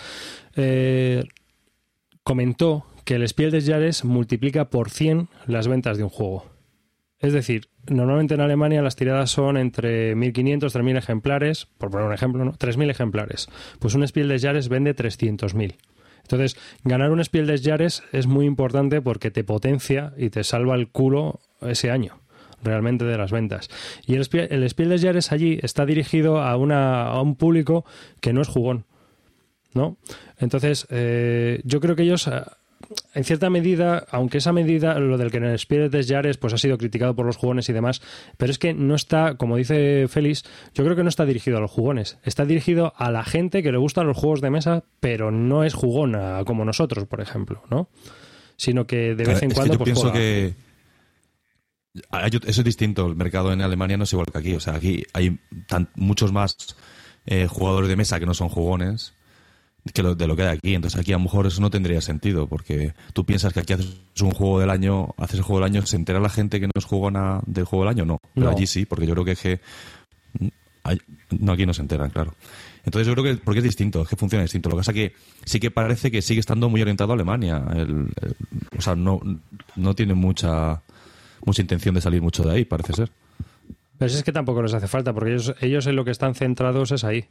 eh, 0.58 1.24
comentó 2.28 2.86
que 3.06 3.16
el 3.16 3.26
Spiel 3.26 3.52
des 3.52 3.66
Jahres 3.66 4.04
multiplica 4.04 4.70
por 4.70 4.90
100 4.90 5.30
las 5.46 5.70
ventas 5.70 5.98
de 5.98 6.04
un 6.04 6.10
juego. 6.10 6.44
Es 7.20 7.32
decir, 7.32 7.70
normalmente 7.88 8.34
en 8.34 8.42
Alemania 8.42 8.82
las 8.82 8.98
tiradas 8.98 9.32
son 9.32 9.56
entre 9.56 10.14
1.500, 10.14 10.60
3.000 10.60 10.98
ejemplares, 10.98 11.68
por 11.78 11.90
poner 11.90 12.06
un 12.06 12.12
ejemplo, 12.12 12.44
¿no? 12.44 12.52
3.000 12.52 12.90
ejemplares. 12.90 13.48
Pues 13.80 13.96
un 13.96 14.06
Spiel 14.06 14.28
des 14.28 14.42
Jahres 14.42 14.68
vende 14.68 14.94
300.000. 14.94 15.76
Entonces, 16.24 16.58
ganar 16.84 17.12
un 17.12 17.24
Spiel 17.24 17.48
des 17.48 17.62
Jahres 17.64 18.04
es 18.12 18.28
muy 18.28 18.46
importante 18.46 19.02
porque 19.02 19.32
te 19.32 19.46
potencia 19.46 20.12
y 20.18 20.30
te 20.30 20.44
salva 20.44 20.76
el 20.76 20.90
culo 20.90 21.40
ese 21.62 21.92
año 21.92 22.20
realmente 22.62 23.06
de 23.06 23.18
las 23.18 23.32
ventas. 23.32 23.70
Y 24.06 24.16
el 24.16 24.28
el 24.50 24.70
Spiel 24.70 24.90
des 24.90 25.02
Jahres 25.02 25.32
allí 25.32 25.60
está 25.64 25.86
dirigido 25.86 26.42
a, 26.42 26.58
una, 26.58 27.04
a 27.04 27.22
un 27.22 27.38
público 27.38 27.86
que 28.20 28.34
no 28.34 28.42
es 28.42 28.50
jugón. 28.50 28.84
¿No? 29.78 29.98
Entonces, 30.40 30.86
eh, 30.90 31.62
yo 31.64 31.80
creo 31.80 31.96
que 31.96 32.04
ellos 32.04 32.28
eh, 32.28 32.42
en 33.14 33.24
cierta 33.24 33.50
medida, 33.50 34.06
aunque 34.12 34.38
esa 34.40 34.52
medida, 34.54 34.98
lo 35.00 35.18
del 35.18 35.32
que 35.32 35.38
en 35.38 35.46
el 35.46 35.56
Spirit 35.56 35.92
de 35.92 36.04
Jares, 36.06 36.38
pues 36.38 36.54
ha 36.54 36.58
sido 36.58 36.78
criticado 36.78 37.16
por 37.16 37.26
los 37.26 37.36
jugones 37.38 37.68
y 37.70 37.74
demás, 37.74 38.02
pero 38.38 38.52
es 38.52 38.60
que 38.60 38.74
no 38.74 38.96
está, 38.96 39.36
como 39.36 39.58
dice 39.58 40.08
Félix, 40.08 40.44
yo 40.74 40.84
creo 40.84 40.96
que 40.96 41.04
no 41.04 41.10
está 41.10 41.26
dirigido 41.26 41.58
a 41.58 41.62
los 41.62 41.72
jugones, 41.72 42.18
está 42.24 42.46
dirigido 42.46 42.94
a 42.98 43.12
la 43.12 43.24
gente 43.24 43.64
que 43.64 43.72
le 43.72 43.78
gustan 43.78 44.08
los 44.08 44.18
juegos 44.18 44.42
de 44.42 44.50
mesa, 44.52 44.84
pero 45.00 45.32
no 45.32 45.64
es 45.64 45.74
jugona 45.74 46.44
como 46.46 46.66
nosotros, 46.66 47.06
por 47.08 47.22
ejemplo, 47.22 47.64
¿no? 47.70 47.90
Sino 48.58 48.86
que 48.88 49.16
de 49.16 49.24
vez 49.26 49.42
en 49.44 49.52
Es 49.52 49.54
que 49.54 49.54
cuando 49.56 49.74
yo 49.74 49.78
pues, 49.80 49.86
pienso 49.88 50.02
juega. 50.12 50.18
que 50.20 50.54
eso 52.48 52.62
es 52.62 52.66
distinto. 52.66 53.08
El 53.08 53.16
mercado 53.16 53.52
en 53.52 53.62
Alemania 53.62 53.98
no 53.98 54.04
es 54.04 54.14
igual 54.14 54.28
que 54.32 54.38
aquí. 54.38 54.54
O 54.54 54.60
sea, 54.60 54.76
aquí 54.76 55.04
hay 55.14 55.40
tan- 55.68 55.90
muchos 55.96 56.32
más 56.32 56.56
eh, 57.26 57.48
jugadores 57.48 57.90
de 57.90 57.96
mesa 57.96 58.20
que 58.20 58.26
no 58.26 58.34
son 58.34 58.50
jugones 58.50 59.14
que 59.94 60.04
lo, 60.04 60.16
de 60.16 60.28
lo 60.28 60.36
que 60.36 60.44
hay 60.44 60.58
aquí. 60.58 60.76
Entonces 60.76 61.00
aquí 61.00 61.12
a 61.14 61.18
lo 61.18 61.24
mejor 61.24 61.48
eso 61.48 61.62
no 61.62 61.70
tendría 61.70 62.02
sentido 62.02 62.48
porque 62.48 62.94
tú 63.14 63.26
piensas 63.26 63.54
que 63.54 63.60
aquí 63.62 63.74
haces 63.74 63.88
un 64.22 64.32
juego 64.32 64.60
del 64.60 64.70
año, 64.70 65.14
haces 65.18 65.38
el 65.38 65.44
juego 65.44 65.62
del 65.64 65.72
año, 65.74 65.86
¿se 65.86 65.96
entera 65.96 66.20
la 66.20 66.30
gente 66.30 66.60
que 66.60 66.68
no 66.68 66.72
es 66.76 66.86
jugona 66.86 67.42
del 67.46 67.66
juego 67.66 67.86
del 67.86 67.90
año? 67.96 68.06
No. 68.06 68.20
Pero 68.34 68.48
No. 68.52 68.56
allí 68.56 68.68
sí, 68.68 68.86
porque 68.86 69.06
yo 69.08 69.14
creo 69.14 69.26
que 69.26 69.32
es 69.32 69.42
que... 69.42 69.60
hay- 70.84 71.00
no, 71.40 71.52
aquí 71.54 71.66
no 71.66 71.74
se 71.74 71.82
enteran, 71.82 72.10
claro. 72.10 72.34
Entonces 72.86 73.06
yo 73.08 73.14
creo 73.14 73.26
que 73.26 73.42
porque 73.44 73.60
es 73.60 73.64
distinto, 73.66 74.02
es 74.04 74.08
que 74.08 74.16
funciona 74.16 74.44
distinto. 74.44 74.70
Lo 74.70 74.76
que 74.76 74.80
pasa 74.80 74.92
es 74.92 74.96
que 74.96 75.14
sí 75.44 75.60
que 75.60 75.72
parece 75.72 76.10
que 76.10 76.22
sigue 76.22 76.40
estando 76.40 76.70
muy 76.70 76.82
orientado 76.82 77.12
a 77.12 77.16
Alemania. 77.16 77.62
El- 77.74 78.08
el- 78.22 78.36
o 78.78 78.82
sea, 78.82 78.96
no, 78.96 79.20
no 79.76 79.94
tiene 79.94 80.14
mucha 80.14 80.82
mucha 81.46 81.62
intención 81.62 81.94
de 81.96 82.02
salir 82.02 82.22
mucho 82.22 82.44
de 82.44 82.52
ahí, 82.56 82.66
parece 82.66 82.94
ser. 82.94 83.12
Pero 83.98 84.10
si 84.10 84.18
es 84.18 84.24
que 84.24 84.32
tampoco 84.32 84.62
les 84.62 84.74
hace 84.74 84.88
falta, 84.88 85.14
porque 85.14 85.32
ellos, 85.34 85.56
ellos 85.62 85.86
en 85.88 85.96
lo 85.96 86.06
que 86.06 86.12
están 86.12 86.36
centrados 86.36 86.92
es 86.92 87.04
ahí. 87.04 87.26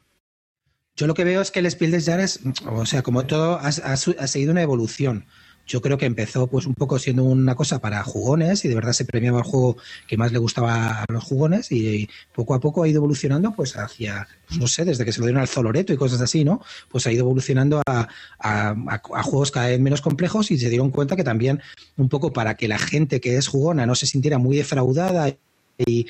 Yo 0.97 1.07
lo 1.07 1.15
que 1.15 1.25
veo 1.25 1.41
es 1.43 1.50
que 1.50 1.61
el 1.61 1.71
Spiel 1.71 2.03
Jahres, 2.03 2.41
o 2.67 2.87
sea, 2.87 3.03
como 3.03 3.26
todo, 3.26 3.59
ha, 3.61 3.69
ha 3.69 3.97
seguido 3.97 4.53
una 4.53 4.62
evolución. 4.62 5.26
Yo 5.69 5.83
creo 5.83 5.99
que 5.99 6.07
empezó 6.07 6.47
pues 6.47 6.65
un 6.65 6.75
poco 6.75 6.97
siendo 7.00 7.25
una 7.25 7.57
cosa 7.57 7.81
para 7.81 8.05
jugones 8.05 8.65
y 8.65 8.69
de 8.69 8.76
verdad 8.76 8.93
se 8.93 9.05
premiaba 9.05 9.38
el 9.38 9.45
juego 9.45 9.76
que 10.07 10.17
más 10.17 10.31
le 10.31 10.38
gustaba 10.38 11.03
a 11.03 11.05
los 11.12 11.25
jugones 11.25 11.73
y, 11.73 12.09
poco 12.33 12.55
a 12.55 12.61
poco 12.61 12.85
ha 12.85 12.88
ido 12.88 12.99
evolucionando 12.99 13.53
pues 13.53 13.76
hacia, 13.76 14.29
pues, 14.47 14.61
no 14.61 14.69
sé, 14.69 14.85
desde 14.85 15.05
que 15.05 15.11
se 15.12 15.19
lo 15.19 15.26
dieron 15.26 15.41
al 15.41 15.49
Zoloreto 15.49 15.93
y 15.93 15.97
cosas 15.97 16.21
así, 16.21 16.45
¿no? 16.45 16.62
Pues 16.88 17.05
ha 17.09 17.12
ido 17.12 17.23
evolucionando 17.25 17.83
a- 17.85 18.09
a 18.38 19.23
juegos 19.25 19.50
cada 19.50 19.67
vez 19.67 19.81
menos 19.81 20.00
complejos 20.03 20.53
y 20.53 20.59
se 20.59 20.71
dieron 20.71 20.91
cuenta 20.93 21.17
que 21.17 21.25
también 21.25 21.61
un 21.97 22.09
poco 22.09 22.33
para 22.33 22.55
que 22.55 22.69
la 22.69 22.79
gente 22.79 23.21
que 23.21 23.37
es 23.37 23.49
jugona 23.49 23.87
no 23.87 23.97
se 23.97 24.07
sintiera 24.07 24.38
muy 24.38 24.57
defraudada 24.57 25.35
y, 25.79 26.07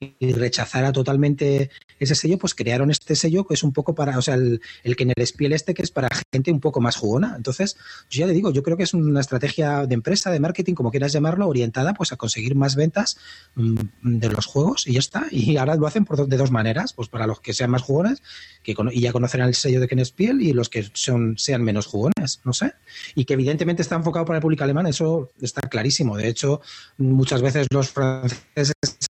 y 0.00 0.32
rechazara 0.32 0.92
totalmente 0.92 1.70
ese 1.98 2.14
sello, 2.14 2.38
pues 2.38 2.54
crearon 2.54 2.90
este 2.90 3.14
sello 3.14 3.46
que 3.46 3.52
es 3.52 3.62
un 3.62 3.74
poco 3.74 3.94
para, 3.94 4.16
o 4.16 4.22
sea, 4.22 4.34
el, 4.34 4.62
el 4.82 4.96
que 4.96 5.02
en 5.02 5.12
el 5.14 5.26
Spiel 5.26 5.52
este 5.52 5.74
que 5.74 5.82
es 5.82 5.90
para 5.90 6.08
gente 6.32 6.50
un 6.50 6.60
poco 6.60 6.80
más 6.80 6.96
jugona. 6.96 7.34
Entonces, 7.36 7.76
yo 8.08 8.20
ya 8.20 8.26
le 8.26 8.32
digo, 8.32 8.50
yo 8.50 8.62
creo 8.62 8.78
que 8.78 8.84
es 8.84 8.94
una 8.94 9.20
estrategia 9.20 9.86
de 9.86 9.92
empresa, 9.94 10.30
de 10.30 10.40
marketing, 10.40 10.72
como 10.72 10.90
quieras 10.90 11.12
llamarlo, 11.12 11.46
orientada 11.46 11.92
pues 11.92 12.12
a 12.12 12.16
conseguir 12.16 12.54
más 12.54 12.76
ventas 12.76 13.18
mm, 13.56 13.76
de 14.02 14.28
los 14.30 14.46
juegos 14.46 14.86
y 14.86 14.94
ya 14.94 15.00
está. 15.00 15.26
Y 15.30 15.58
ahora 15.58 15.74
lo 15.74 15.86
hacen 15.86 16.06
por 16.06 16.26
de 16.26 16.36
dos 16.38 16.50
maneras, 16.50 16.94
pues 16.94 17.10
para 17.10 17.26
los 17.26 17.40
que 17.40 17.52
sean 17.52 17.70
más 17.70 17.82
jugones 17.82 18.22
que 18.62 18.74
cono- 18.74 18.90
y 18.92 19.00
ya 19.02 19.12
conocerán 19.12 19.48
el 19.48 19.54
sello 19.54 19.80
de 19.80 19.88
Ken 19.88 20.02
Spiel 20.04 20.40
y 20.40 20.54
los 20.54 20.70
que 20.70 20.88
son, 20.94 21.36
sean 21.36 21.62
menos 21.62 21.84
jugones, 21.84 22.40
no 22.44 22.54
sé. 22.54 22.72
Y 23.14 23.26
que 23.26 23.34
evidentemente 23.34 23.82
está 23.82 23.96
enfocado 23.96 24.24
para 24.24 24.38
el 24.38 24.42
público 24.42 24.64
alemán, 24.64 24.86
eso 24.86 25.28
está 25.42 25.60
clarísimo. 25.68 26.16
De 26.16 26.28
hecho, 26.28 26.62
muchas 26.96 27.42
veces 27.42 27.66
los 27.70 27.90
franceses 27.90 28.72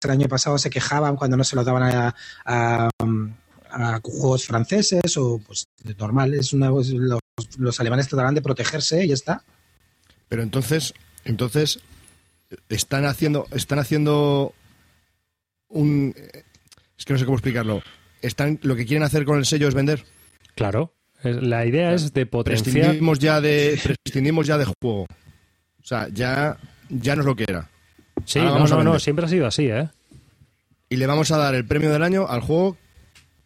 el 0.08 0.12
año 0.12 0.27
pasado 0.27 0.58
se 0.58 0.70
quejaban 0.70 1.15
cuando 1.15 1.38
no 1.38 1.43
se 1.43 1.55
lo 1.55 1.63
daban 1.63 1.84
a, 1.84 2.15
a- 2.46 2.89
a 3.74 4.00
juegos 4.03 4.46
franceses 4.46 5.15
o 5.17 5.39
pues 5.48 5.65
normal, 5.98 6.34
es 6.34 6.51
una, 6.51 6.70
los, 6.70 7.22
los 7.58 7.79
alemanes 7.79 8.10
tratarán 8.10 8.36
de 8.36 8.41
protegerse 8.41 9.05
y 9.05 9.08
ya 9.08 9.13
está. 9.13 9.43
Pero 10.27 10.43
entonces, 10.43 10.93
entonces 11.24 11.79
están 12.67 13.05
haciendo, 13.05 13.48
están 13.51 13.79
haciendo 13.79 14.53
un, 15.70 16.13
es 16.98 17.05
que 17.05 17.13
no 17.13 17.20
sé 17.20 17.25
cómo 17.25 17.38
explicarlo. 17.38 17.81
Están, 18.22 18.60
lo 18.63 18.75
que 18.75 18.86
quieren 18.86 19.03
hacer 19.03 19.24
con 19.25 19.38
el 19.38 19.46
sello 19.46 19.67
es 19.70 19.74
vender. 19.74 20.03
Claro. 20.55 20.93
La 21.24 21.65
idea 21.65 21.93
es 21.93 22.13
de 22.13 22.25
potenciar. 22.25 22.74
Prescindimos 22.74 23.20
ya 23.20 23.39
de, 23.41 23.79
prescindimos 24.03 24.48
ya 24.48 24.58
de 24.58 24.65
juego. 24.65 25.03
O 25.03 25.84
sea, 25.84 26.08
ya, 26.10 26.58
ya 26.89 27.15
no 27.15 27.22
es 27.22 27.25
lo 27.25 27.36
que 27.36 27.46
era. 27.48 27.70
Sí, 28.25 28.39
Ahora 28.39 28.49
no, 28.51 28.55
vamos 28.55 28.71
a 28.71 28.75
no, 28.77 28.83
no, 28.83 28.99
siempre 28.99 29.25
ha 29.25 29.29
sido 29.29 29.47
así, 29.47 29.67
¿eh? 29.67 29.89
Y 30.89 30.97
le 30.97 31.07
vamos 31.07 31.31
a 31.31 31.37
dar 31.37 31.55
el 31.55 31.65
premio 31.65 31.89
del 31.89 32.03
año 32.03 32.27
al 32.27 32.41
juego 32.41 32.77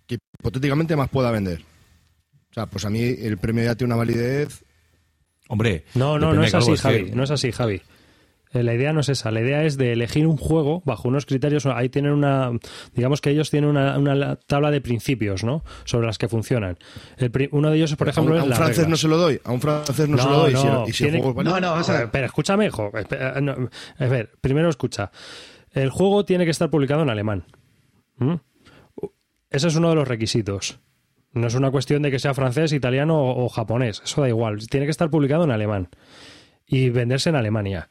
que 0.07 0.17
hipotéticamente 0.39 0.95
más 0.95 1.09
pueda 1.09 1.31
vender. 1.31 1.61
O 2.51 2.53
sea, 2.53 2.65
pues 2.65 2.85
a 2.85 2.89
mí 2.89 3.01
el 3.03 3.37
premio 3.37 3.63
ya 3.63 3.75
tiene 3.75 3.93
una 3.93 3.97
validez. 3.97 4.63
Hombre, 5.47 5.83
No, 5.93 6.17
no, 6.17 6.33
no 6.33 6.43
es 6.43 6.53
así, 6.53 6.75
Javi. 6.75 7.11
No 7.11 7.23
es 7.23 7.31
así, 7.31 7.51
Javi. 7.51 7.81
Eh, 8.55 8.63
La 8.63 8.73
idea 8.73 8.93
no 8.93 9.01
es 9.01 9.09
esa. 9.09 9.29
La 9.31 9.41
idea 9.41 9.63
es 9.63 9.77
de 9.77 9.91
elegir 9.93 10.25
un 10.25 10.37
juego 10.37 10.81
bajo 10.85 11.07
unos 11.07 11.25
criterios. 11.25 11.65
Ahí 11.67 11.89
tienen 11.89 12.11
una. 12.13 12.51
Digamos 12.93 13.21
que 13.21 13.29
ellos 13.29 13.51
tienen 13.51 13.69
una, 13.69 13.97
una 13.99 14.35
tabla 14.37 14.71
de 14.71 14.81
principios, 14.81 15.43
¿no? 15.43 15.63
Sobre 15.83 16.07
las 16.07 16.17
que 16.17 16.27
funcionan. 16.27 16.77
El 17.17 17.31
uno 17.51 17.69
de 17.69 17.77
ellos, 17.77 17.95
por 17.95 18.07
a 18.07 18.11
ejemplo, 18.11 18.33
un, 18.35 18.39
a 18.39 18.43
es 18.43 18.49
un 18.49 18.55
francés 18.55 18.87
no 18.87 18.95
se 18.97 19.07
lo 19.07 19.17
doy. 19.17 19.39
A 19.43 19.51
un 19.51 19.61
francés 19.61 20.09
no, 20.09 20.17
se 20.17 20.29
lo 20.29 20.35
doy. 20.37 20.53
y 20.53 20.55
si- 20.57 20.65
no, 20.67 20.87
y 20.87 20.93
si 20.93 21.03
el 21.03 21.11
tiene- 21.11 21.23
juego 21.23 21.29
es 21.41 21.45
válido- 21.45 21.61
No, 21.61 21.75
no, 21.75 21.81
o 21.81 21.83
sea, 21.83 22.09
Pero 22.11 22.25
escúchame, 22.25 22.65
hijo. 22.67 22.91
Espera, 22.97 23.39
no, 23.41 23.69
a 23.99 24.05
ver, 24.05 24.31
primero 24.41 24.69
escucha. 24.69 25.11
El 25.71 25.89
juego 25.89 26.23
tiene 26.25 26.45
que 26.45 26.51
estar 26.51 26.69
publicado 26.69 27.03
en 27.03 27.09
alemán. 27.09 27.43
¿Mm? 28.17 28.35
Ese 29.49 29.67
es 29.67 29.75
uno 29.75 29.89
de 29.89 29.95
los 29.95 30.07
requisitos. 30.07 30.79
No 31.33 31.47
es 31.47 31.55
una 31.55 31.69
cuestión 31.71 32.01
de 32.01 32.11
que 32.11 32.19
sea 32.19 32.33
francés, 32.33 32.71
italiano 32.71 33.17
o, 33.21 33.43
o 33.45 33.49
japonés. 33.49 34.01
Eso 34.05 34.21
da 34.21 34.29
igual. 34.29 34.65
Tiene 34.69 34.85
que 34.85 34.91
estar 34.91 35.09
publicado 35.09 35.43
en 35.43 35.51
alemán 35.51 35.89
y 36.65 36.89
venderse 36.89 37.29
en 37.29 37.35
Alemania. 37.35 37.89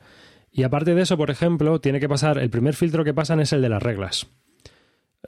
Y 0.54 0.62
aparte 0.62 0.94
de 0.94 1.02
eso, 1.02 1.18
por 1.18 1.30
ejemplo, 1.30 1.80
tiene 1.80 2.00
que 2.00 2.08
pasar. 2.08 2.38
El 2.38 2.48
primer 2.48 2.74
filtro 2.74 3.04
que 3.04 3.12
pasan 3.12 3.40
es 3.40 3.52
el 3.52 3.60
de 3.60 3.68
las 3.68 3.82
reglas. 3.82 4.28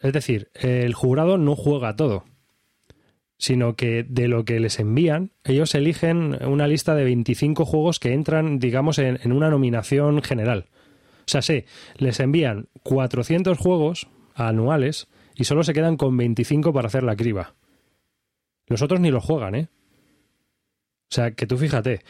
Es 0.00 0.12
decir, 0.12 0.50
el 0.54 0.94
jurado 0.94 1.36
no 1.36 1.56
juega 1.56 1.96
todo 1.96 2.24
sino 3.38 3.76
que 3.76 4.04
de 4.04 4.28
lo 4.28 4.44
que 4.44 4.60
les 4.60 4.78
envían, 4.80 5.32
ellos 5.44 5.74
eligen 5.74 6.42
una 6.46 6.66
lista 6.66 6.94
de 6.94 7.04
25 7.04 7.64
juegos 7.64 8.00
que 8.00 8.12
entran, 8.12 8.58
digamos, 8.58 8.98
en, 8.98 9.32
una 9.32 9.50
nominación 9.50 10.22
general. 10.22 10.66
O 11.20 11.28
sea, 11.28 11.42
sí, 11.42 11.64
les 11.98 12.18
envían 12.20 12.68
400 12.82 13.58
juegos 13.58 14.08
anuales 14.34 15.08
y 15.34 15.44
solo 15.44 15.64
se 15.64 15.74
quedan 15.74 15.96
con 15.96 16.16
25 16.16 16.72
para 16.72 16.86
hacer 16.86 17.02
la 17.02 17.16
criba. 17.16 17.54
Los 18.66 18.82
otros 18.82 19.00
ni 19.00 19.10
los 19.10 19.24
juegan, 19.24 19.54
¿eh? 19.54 19.68
O 21.10 21.14
sea, 21.14 21.32
que 21.32 21.46
tú 21.46 21.56
fíjate, 21.56 22.00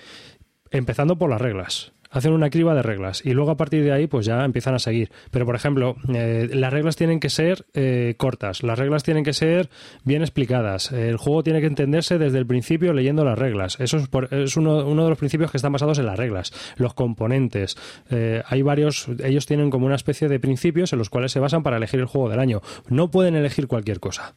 empezando 0.71 1.19
por 1.19 1.29
las 1.29 1.41
reglas. 1.41 1.93
Hacen 2.11 2.33
una 2.33 2.51
criba 2.51 2.75
de 2.75 2.83
reglas 2.83 3.25
y 3.25 3.33
luego 3.33 3.51
a 3.51 3.57
partir 3.57 3.83
de 3.85 3.93
ahí 3.93 4.07
pues 4.07 4.27
ya 4.27 4.45
empiezan 4.45 4.75
a 4.75 4.79
seguir. 4.79 5.11
Pero 5.31 5.47
por 5.47 5.55
ejemplo, 5.55 5.97
eh, 6.15 6.49
las 6.53 6.73
reglas 6.73 6.97
tienen 6.97 7.21
que 7.21 7.31
ser 7.31 7.67
eh, 7.75 8.15
cortas, 8.17 8.63
las 8.63 8.79
reglas 8.79 9.03
tienen 9.03 9.25
que 9.25 9.33
ser 9.33 9.69
bien 10.05 10.23
explicadas, 10.23 10.93
el 10.93 11.17
juego 11.17 11.43
tiene 11.43 11.61
que 11.61 11.67
entenderse 11.67 12.19
desde 12.19 12.39
el 12.39 12.47
principio 12.47 12.93
leyendo 12.93 13.25
las 13.25 13.39
reglas. 13.39 13.79
Eso 13.81 13.97
es, 13.97 14.09
por- 14.09 14.33
es 14.33 14.57
uno, 14.57 14.85
de 14.85 15.09
los 15.09 15.19
principios 15.19 15.51
que 15.51 15.57
están 15.59 15.73
basados 15.73 15.99
en 15.99 16.07
las 16.07 16.19
reglas. 16.19 16.53
Los 16.77 16.95
componentes, 16.95 17.77
eh, 18.11 18.43
hay 18.47 18.63
varios, 18.63 19.09
ellos 19.25 19.47
tienen 19.47 19.71
como 19.71 19.87
una 19.87 19.97
especie 19.97 20.29
de 20.29 20.41
principios 20.41 20.93
en 20.93 20.99
los 20.99 21.11
cuales 21.11 21.33
se 21.33 21.41
basan 21.41 21.63
para 21.63 21.77
elegir 21.77 22.01
el 22.01 22.07
juego 22.07 22.29
del 22.29 22.41
año. 22.41 22.61
No 22.89 23.11
pueden 23.11 23.35
elegir 23.37 23.67
cualquier 23.67 24.01
cosa, 24.01 24.37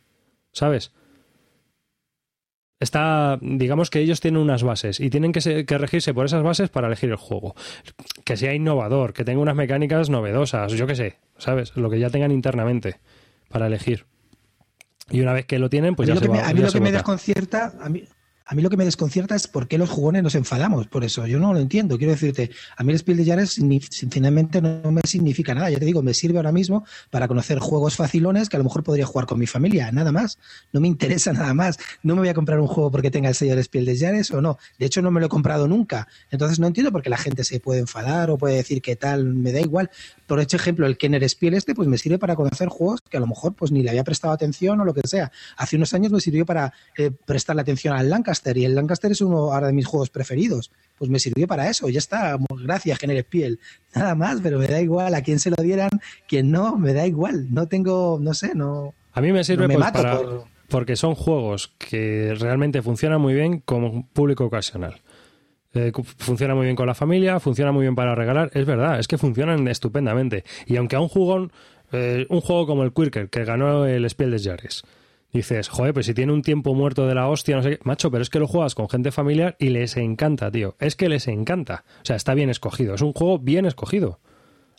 ¿sabes? 0.51 0.91
Está, 2.79 3.37
digamos 3.41 3.89
que 3.89 3.99
ellos 3.99 4.19
tienen 4.21 4.41
unas 4.41 4.63
bases 4.63 4.99
y 4.99 5.09
tienen 5.09 5.31
que, 5.31 5.41
se- 5.41 5.65
que 5.65 5.77
regirse 5.77 6.13
por 6.13 6.25
esas 6.25 6.43
bases 6.43 6.69
para 6.69 6.87
elegir 6.87 7.09
el 7.09 7.15
juego. 7.17 7.55
Que 8.23 8.37
sea 8.37 8.53
innovador, 8.53 9.13
que 9.13 9.23
tenga 9.25 9.39
unas 9.41 9.55
mecánicas 9.55 10.09
novedosas, 10.09 10.71
yo 10.73 10.87
qué 10.87 10.95
sé, 10.95 11.15
¿sabes? 11.37 11.75
Lo 11.75 11.89
que 11.89 11.99
ya 11.99 12.09
tengan 12.09 12.31
internamente 12.31 12.97
para 13.49 13.67
elegir. 13.67 14.05
Y 15.11 15.21
una 15.21 15.33
vez 15.33 15.45
que 15.45 15.57
lo 15.59 15.69
tienen, 15.69 15.95
pues 15.95 16.07
a 16.07 16.13
ya 16.13 16.13
mí 16.15 16.19
se 16.19 16.27
lo 16.27 16.31
que, 16.33 16.37
me, 16.39 16.43
a 16.45 16.53
mí 16.53 16.61
lo 16.61 16.71
que 16.71 16.79
me 16.79 16.91
desconcierta, 16.91 17.73
a 17.81 17.89
mí, 17.89 18.03
a 18.51 18.55
mí 18.55 18.63
lo 18.63 18.71
que 18.71 18.77
me 18.77 18.85
desconcierta 18.85 19.35
es 19.35 19.47
por 19.47 19.67
qué 19.67 19.77
los 19.77 19.91
jugones 19.91 20.23
nos 20.23 20.33
enfadamos 20.33 20.87
por 20.87 21.03
eso. 21.03 21.27
Yo 21.27 21.39
no 21.39 21.53
lo 21.53 21.59
entiendo. 21.59 21.99
Quiero 21.99 22.13
decirte, 22.13 22.49
a 22.75 22.83
mí 22.83 22.91
el 22.91 22.97
Spiel 22.97 23.17
de 23.17 23.25
Jahres 23.25 23.51
sinceramente 23.91 24.59
no 24.59 24.91
me 24.91 25.01
significa 25.05 25.53
nada. 25.53 25.69
Ya 25.69 25.77
te 25.77 25.85
digo, 25.85 26.01
me 26.01 26.15
sirve 26.15 26.37
ahora 26.37 26.51
mismo 26.51 26.83
para 27.11 27.27
conocer 27.27 27.59
juegos 27.59 27.95
facilones 27.95 28.49
que 28.49 28.57
a 28.57 28.59
lo 28.59 28.63
mejor 28.63 28.83
podría 28.83 29.05
jugar 29.05 29.27
con 29.27 29.37
mi 29.37 29.45
familia. 29.45 29.91
Nada 29.91 30.11
más. 30.11 30.39
No 30.73 30.81
me 30.81 30.87
interesa 30.87 31.31
nada 31.33 31.53
más. 31.53 31.77
No 32.01 32.15
me 32.15 32.21
voy 32.21 32.29
a 32.29 32.33
comprar 32.33 32.59
un 32.59 32.65
juego 32.65 32.89
porque 32.89 33.11
tenga 33.11 33.29
el 33.29 33.35
sello 33.35 33.53
del 33.53 33.63
Spiel 33.63 33.85
de 33.85 33.95
Jahres 33.95 34.31
o 34.31 34.41
no. 34.41 34.57
De 34.79 34.87
hecho, 34.87 35.03
no 35.03 35.11
me 35.11 35.19
lo 35.19 35.27
he 35.27 35.29
comprado 35.29 35.67
nunca. 35.67 36.07
Entonces 36.31 36.57
no 36.57 36.65
entiendo 36.65 36.91
por 36.91 37.03
qué 37.03 37.11
la 37.11 37.17
gente 37.17 37.43
se 37.43 37.59
puede 37.59 37.81
enfadar 37.81 38.31
o 38.31 38.39
puede 38.39 38.55
decir 38.55 38.81
que 38.81 38.95
tal. 38.95 39.25
Me 39.25 39.51
da 39.51 39.59
igual. 39.59 39.91
Por 40.25 40.39
este 40.39 40.55
ejemplo, 40.55 40.87
el 40.87 40.97
Kenner 40.97 41.23
Spiel 41.29 41.53
este, 41.53 41.75
pues 41.75 41.87
me 41.87 41.99
sirve 41.99 42.17
para 42.17 42.35
conocer 42.35 42.67
juegos 42.69 43.01
que 43.07 43.17
a 43.17 43.19
lo 43.19 43.27
mejor 43.27 43.53
pues 43.53 43.71
ni 43.71 43.83
le 43.83 43.91
había 43.91 44.03
prestado 44.03 44.33
atención 44.33 44.81
o 44.81 44.85
lo 44.85 44.95
que 44.95 45.07
sea. 45.07 45.31
Hace 45.55 45.75
unos 45.75 45.93
años 45.93 46.11
me 46.11 46.19
sirvió 46.19 46.47
para 46.47 46.73
eh, 46.97 47.11
prestarle 47.11 47.61
atención 47.61 47.95
al 47.95 48.09
Lancaster 48.09 48.38
y 48.57 48.65
el 48.65 48.75
Lancaster 48.75 49.11
es 49.11 49.21
uno 49.21 49.53
ahora 49.53 49.67
de 49.67 49.73
mis 49.73 49.85
juegos 49.85 50.09
preferidos. 50.09 50.71
Pues 50.97 51.09
me 51.09 51.19
sirvió 51.19 51.47
para 51.47 51.69
eso, 51.69 51.87
ya 51.89 51.99
está. 51.99 52.37
Gracias, 52.63 52.99
Kenner 52.99 53.21
Spiel. 53.23 53.59
Nada 53.95 54.15
más, 54.15 54.39
pero 54.41 54.59
me 54.59 54.67
da 54.67 54.81
igual 54.81 55.13
a 55.15 55.21
quién 55.21 55.39
se 55.39 55.49
lo 55.49 55.57
dieran, 55.61 55.89
quién 56.27 56.51
no, 56.51 56.77
me 56.77 56.93
da 56.93 57.05
igual. 57.07 57.47
No 57.53 57.67
tengo, 57.67 58.17
no 58.21 58.33
sé, 58.33 58.53
no. 58.55 58.93
A 59.13 59.21
mí 59.21 59.31
me 59.31 59.43
sirve 59.43 59.63
no 59.63 59.67
me 59.69 59.73
pues, 59.75 59.85
mato 59.85 60.01
para- 60.01 60.17
por- 60.17 60.43
porque 60.69 60.95
son 60.95 61.15
juegos 61.15 61.73
que 61.77 62.35
realmente 62.39 62.81
funcionan 62.81 63.19
muy 63.21 63.33
bien 63.33 63.59
como 63.59 64.07
público 64.13 64.45
ocasional. 64.45 65.01
Eh, 65.73 65.91
funciona 66.17 66.55
muy 66.55 66.65
bien 66.65 66.75
con 66.75 66.87
la 66.87 66.95
familia, 66.95 67.39
funciona 67.39 67.71
muy 67.71 67.81
bien 67.83 67.95
para 67.95 68.13
regalar. 68.15 68.49
Es 68.53 68.65
verdad, 68.65 68.99
es 68.99 69.07
que 69.07 69.17
funcionan 69.17 69.67
estupendamente. 69.67 70.43
Y 70.65 70.75
aunque 70.77 70.95
a 70.95 70.99
un 70.99 71.07
jugón, 71.09 71.51
eh, 71.91 72.25
un 72.29 72.41
juego 72.41 72.67
como 72.67 72.83
el 72.83 72.91
Quirker, 72.93 73.29
que 73.29 73.45
ganó 73.45 73.85
el 73.85 74.07
Spiel 74.09 74.31
des 74.31 74.43
Jahres, 74.43 74.83
dices, 75.33 75.69
joder, 75.69 75.93
pues 75.93 76.05
si 76.05 76.13
tiene 76.13 76.33
un 76.33 76.41
tiempo 76.41 76.73
muerto 76.73 77.07
de 77.07 77.15
la 77.15 77.27
hostia, 77.27 77.55
no 77.55 77.63
sé 77.63 77.71
qué. 77.71 77.79
Macho, 77.83 78.11
pero 78.11 78.21
es 78.21 78.29
que 78.29 78.39
lo 78.39 78.47
juegas 78.47 78.75
con 78.75 78.89
gente 78.89 79.11
familiar 79.11 79.55
y 79.59 79.69
les 79.69 79.97
encanta, 79.97 80.51
tío. 80.51 80.75
Es 80.79 80.95
que 80.95 81.09
les 81.09 81.27
encanta. 81.27 81.83
O 82.01 82.05
sea, 82.05 82.15
está 82.15 82.33
bien 82.33 82.49
escogido. 82.49 82.95
Es 82.95 83.01
un 83.01 83.13
juego 83.13 83.39
bien 83.39 83.65
escogido. 83.65 84.19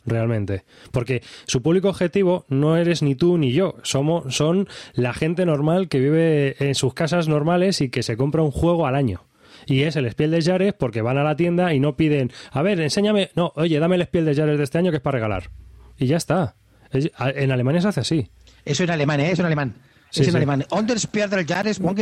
Realmente. 0.07 0.65
Porque 0.93 1.23
su 1.47 1.63
público 1.63 1.91
objetivo 1.91 2.47
no 2.49 2.77
eres 2.77 3.03
ni 3.03 3.15
tú 3.15 3.37
ni 3.37 3.53
yo. 3.53 3.77
Somos, 3.83 4.35
son 4.35 4.69
la 4.95 5.13
gente 5.13 5.45
normal 5.45 5.89
que 5.89 6.01
vive 6.01 6.57
en 6.59 6.75
sus 6.75 6.95
casas 6.95 7.29
normales 7.29 7.81
y 7.81 7.91
que 7.91 8.03
se 8.03 8.17
compra 8.17 8.43
un 8.43 8.51
juego 8.51 8.87
al 8.87 8.95
año. 8.95 9.25
Y 9.67 9.83
es 9.83 9.97
el 9.97 10.11
Spiel 10.11 10.31
de 10.31 10.43
Jares 10.43 10.73
porque 10.73 11.03
van 11.03 11.19
a 11.19 11.23
la 11.23 11.37
tienda 11.37 11.75
y 11.75 11.81
no 11.81 11.97
piden, 11.97 12.33
a 12.51 12.63
ver, 12.63 12.81
enséñame, 12.81 13.31
no, 13.35 13.53
oye, 13.57 13.79
dame 13.79 13.97
el 13.97 14.03
Spiel 14.03 14.25
de 14.25 14.35
Jares 14.35 14.57
de 14.57 14.65
este 14.65 14.79
año 14.79 14.91
que 14.91 14.97
es 14.97 15.03
para 15.03 15.19
regalar. 15.19 15.51
Y 15.99 16.07
ya 16.07 16.17
está. 16.17 16.57
En 16.93 17.53
Alemania 17.53 17.83
se 17.83 17.89
hace 17.89 18.01
así. 18.01 18.31
Eso 18.65 18.85
en 18.85 18.91
alemán, 18.91 19.21
¿eh? 19.21 19.31
Eso 19.31 19.43
en 19.43 19.47
alemán. 19.47 19.75
Sí, 20.11 20.23
es 20.23 20.27
en 20.29 20.33
sí. 20.33 20.37
alemán. 20.37 20.67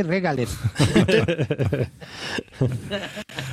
Regalen. 0.06 0.48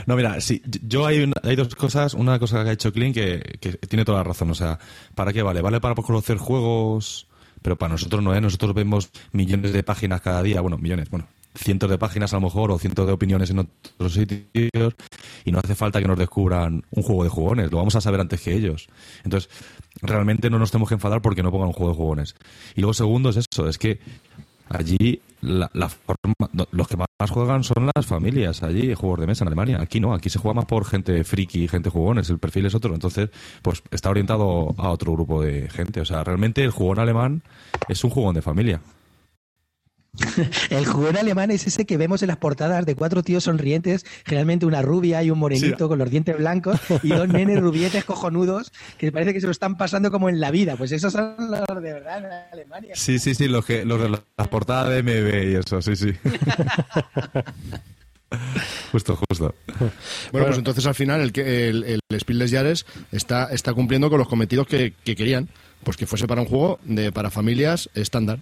No, 0.06 0.16
mira, 0.16 0.40
sí, 0.42 0.62
yo 0.84 1.06
hay, 1.06 1.20
una- 1.24 1.34
hay 1.44 1.56
dos 1.56 1.74
cosas. 1.76 2.14
Una 2.14 2.40
cosa 2.40 2.64
que 2.64 2.70
ha 2.70 2.74
hecho 2.74 2.92
Clean 2.94 3.14
que, 3.14 3.58
que 3.60 3.74
tiene 3.74 4.06
toda 4.06 4.20
la 4.20 4.24
razón. 4.24 4.50
O 4.52 4.56
sea, 4.56 4.80
¿para 5.16 5.34
qué 5.34 5.42
vale? 5.42 5.62
Vale 5.62 5.80
para 5.82 5.96
conocer 5.96 6.38
juegos, 6.38 7.28
pero 7.62 7.76
para 7.78 7.94
nosotros 7.94 8.22
no 8.24 8.34
es. 8.34 8.42
Nosotros 8.42 8.74
vemos 8.74 9.10
millones 9.32 9.74
de 9.74 9.84
páginas 9.84 10.22
cada 10.22 10.42
día. 10.44 10.62
Bueno, 10.62 10.78
millones, 10.78 11.10
bueno, 11.10 11.28
cientos 11.56 11.90
de 11.90 11.98
páginas 11.98 12.34
a 12.34 12.38
lo 12.38 12.42
mejor 12.42 12.72
o 12.72 12.78
cientos 12.80 13.08
de 13.08 13.14
opiniones 13.14 13.50
en 13.50 13.60
otros 13.60 14.14
sitios 14.14 14.94
y 15.44 15.52
no 15.52 15.60
hace 15.60 15.74
falta 15.76 16.00
que 16.02 16.08
nos 16.08 16.18
descubran 16.20 16.84
un 16.92 17.04
juego 17.04 17.24
de 17.24 17.30
jugones. 17.30 17.72
Lo 17.72 17.78
vamos 17.78 17.96
a 17.96 18.02
saber 18.02 18.20
antes 18.20 18.42
que 18.42 18.54
ellos. 18.54 18.88
Entonces, 19.24 19.50
realmente 20.02 20.50
no 20.50 20.60
nos 20.60 20.72
tenemos 20.72 20.90
que 20.90 20.96
enfadar 20.96 21.22
porque 21.22 21.42
no 21.44 21.52
pongan 21.52 21.68
un 21.68 21.74
juego 21.74 21.92
de 21.92 21.98
jugones. 21.98 22.36
Y 22.76 22.82
luego, 22.82 22.94
segundo, 22.94 23.30
es 23.30 23.38
eso, 23.38 23.68
es 23.68 23.78
que 23.78 24.00
Allí 24.70 25.22
la, 25.42 25.70
la 25.74 25.90
forma, 25.90 26.34
los 26.72 26.88
que 26.88 26.98
más 26.98 27.30
juegan 27.30 27.64
son 27.64 27.90
las 27.96 28.06
familias, 28.06 28.64
allí 28.64 28.94
juegos 28.94 29.20
de 29.20 29.28
mesa 29.28 29.44
en 29.44 29.50
Alemania. 29.50 29.80
Aquí 29.82 30.00
no, 30.00 30.14
aquí 30.14 30.30
se 30.30 30.40
juega 30.40 30.56
más 30.56 30.66
por 30.66 30.86
gente 30.86 31.24
friki, 31.24 31.68
gente 31.68 31.90
jugones, 31.90 32.30
el 32.30 32.40
perfil 32.40 32.66
es 32.66 32.76
otro. 32.76 32.94
Entonces, 32.94 33.30
pues 33.62 33.84
está 33.92 34.10
orientado 34.10 34.74
a 34.78 34.90
otro 34.90 35.14
grupo 35.14 35.42
de 35.42 35.70
gente. 35.70 36.02
O 36.02 36.06
sea, 36.06 36.24
realmente 36.24 36.64
el 36.64 36.72
jugón 36.72 37.00
alemán 37.00 37.44
es 37.88 38.04
un 38.04 38.10
jugón 38.10 38.36
de 38.36 38.42
familia. 38.42 38.82
El 40.70 40.86
jugón 40.86 41.18
alemán 41.18 41.52
es 41.52 41.68
ese 41.68 41.86
que 41.86 41.98
vemos 41.98 42.22
en 42.22 42.28
las 42.30 42.38
portadas 42.38 42.86
de 42.86 42.96
cuatro 42.96 43.24
tíos 43.24 43.44
sonrientes, 43.46 44.06
generalmente 44.26 44.66
una 44.66 44.82
rubia 44.82 45.24
y 45.24 45.32
un 45.32 45.40
morenito 45.40 45.88
con 45.88 46.00
los 46.00 46.10
dientes 46.10 46.38
blancos 46.38 46.80
y 47.04 47.10
dos 47.10 47.28
nenes 47.28 47.60
rubietes 47.60 48.06
cojonudos 48.06 48.72
que 48.98 49.12
parece 49.12 49.34
que 49.34 49.42
se 49.42 49.48
lo 49.48 49.52
están 49.52 49.78
pasando 49.78 50.12
como 50.12 50.30
en 50.30 50.40
la 50.40 50.52
vida. 50.52 50.76
Pues 50.78 50.92
esos 50.92 51.14
son 51.14 51.36
los 51.38 51.82
de 51.82 51.94
verdad 51.94 52.20
en 52.20 52.26
Alemania. 52.54 52.94
Sí, 52.96 53.20
sí, 53.20 53.36
sí, 53.36 53.48
los, 53.48 53.66
que, 53.66 53.86
los 53.86 54.02
de 54.02 54.10
las 54.10 54.48
portadas 54.48 54.90
de 54.90 55.04
MB 55.04 55.52
y 55.52 55.56
eso, 55.56 55.82
sí, 55.82 55.96
sí. 55.96 56.14
justo, 58.92 59.18
justo. 59.30 59.56
Bueno, 60.32 60.48
pues 60.48 60.58
entonces 60.58 60.86
al 60.86 60.96
final 60.96 61.22
el, 61.22 61.32
que- 61.32 61.70
el, 61.70 62.02
el 62.10 62.20
Spiel 62.20 62.42
está, 63.12 63.46
está 63.52 63.74
cumpliendo 63.74 64.10
con 64.10 64.20
los 64.20 64.28
cometidos 64.28 64.68
que, 64.68 64.94
que 65.04 65.16
querían. 65.16 65.50
Pues 65.84 65.98
que 65.98 66.08
fuese 66.08 66.28
para 66.28 66.42
un 66.42 66.48
juego 66.48 66.80
de 66.84 67.12
para 67.12 67.30
familias 67.30 67.90
estándar. 67.94 68.40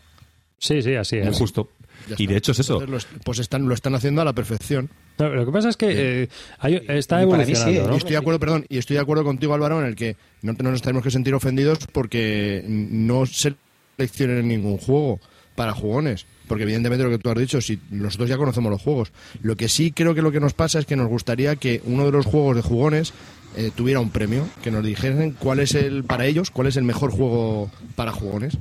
Sí, 0.63 0.81
sí, 0.81 0.95
así 0.95 1.17
es. 1.17 1.37
Justo. 1.37 1.69
Y 2.17 2.25
de 2.25 2.37
hecho 2.37 2.53
es 2.53 2.59
eso. 2.59 2.81
Entonces 2.81 3.07
pues 3.23 3.39
están, 3.39 3.67
lo 3.67 3.73
están 3.73 3.95
haciendo 3.95 4.21
a 4.21 4.25
la 4.25 4.33
perfección. 4.33 4.89
No, 5.19 5.29
lo 5.29 5.45
que 5.45 5.51
pasa 5.51 5.69
es 5.69 5.77
que 5.77 6.23
eh, 6.23 6.29
hay- 6.59 6.81
está 6.87 7.17
sí, 7.17 7.23
evolucionando, 7.23 7.81
¿eh? 7.81 7.87
¿no? 7.87 7.93
Y 7.93 7.97
estoy 7.97 8.11
de 8.11 8.17
acuerdo, 8.17 8.39
perdón, 8.39 8.65
y 8.69 8.77
estoy 8.77 8.95
de 8.95 9.01
acuerdo 9.01 9.23
contigo, 9.25 9.53
Álvaro, 9.53 9.81
en 9.81 9.87
el 9.87 9.95
que 9.95 10.15
no, 10.41 10.53
no 10.53 10.71
nos 10.71 10.81
tenemos 10.81 11.03
que 11.03 11.11
sentir 11.11 11.33
ofendidos 11.33 11.79
porque 11.91 12.63
no 12.67 13.25
seleccionen 13.25 14.47
ningún 14.47 14.77
juego 14.77 15.19
para 15.55 15.73
jugones. 15.73 16.25
Porque 16.47 16.63
evidentemente 16.63 17.03
lo 17.03 17.09
que 17.09 17.19
tú 17.19 17.29
has 17.29 17.37
dicho, 17.37 17.61
si 17.61 17.79
nosotros 17.89 18.29
ya 18.29 18.37
conocemos 18.37 18.71
los 18.71 18.81
juegos. 18.81 19.11
Lo 19.41 19.55
que 19.55 19.67
sí 19.69 19.91
creo 19.91 20.13
que 20.15 20.21
lo 20.21 20.31
que 20.31 20.39
nos 20.39 20.53
pasa 20.53 20.79
es 20.79 20.85
que 20.85 20.95
nos 20.95 21.07
gustaría 21.07 21.55
que 21.57 21.81
uno 21.85 22.05
de 22.05 22.11
los 22.11 22.25
juegos 22.25 22.55
de 22.55 22.61
jugones 22.61 23.13
eh, 23.55 23.71
tuviera 23.75 23.99
un 23.99 24.09
premio, 24.09 24.47
que 24.63 24.71
nos 24.71 24.83
dijesen 24.83 25.31
cuál 25.39 25.59
es 25.59 25.75
el, 25.75 26.03
para 26.03 26.25
ellos, 26.25 26.51
cuál 26.51 26.67
es 26.67 26.75
el 26.77 26.83
mejor 26.83 27.11
juego 27.11 27.69
para 27.95 28.11
jugones. 28.11 28.57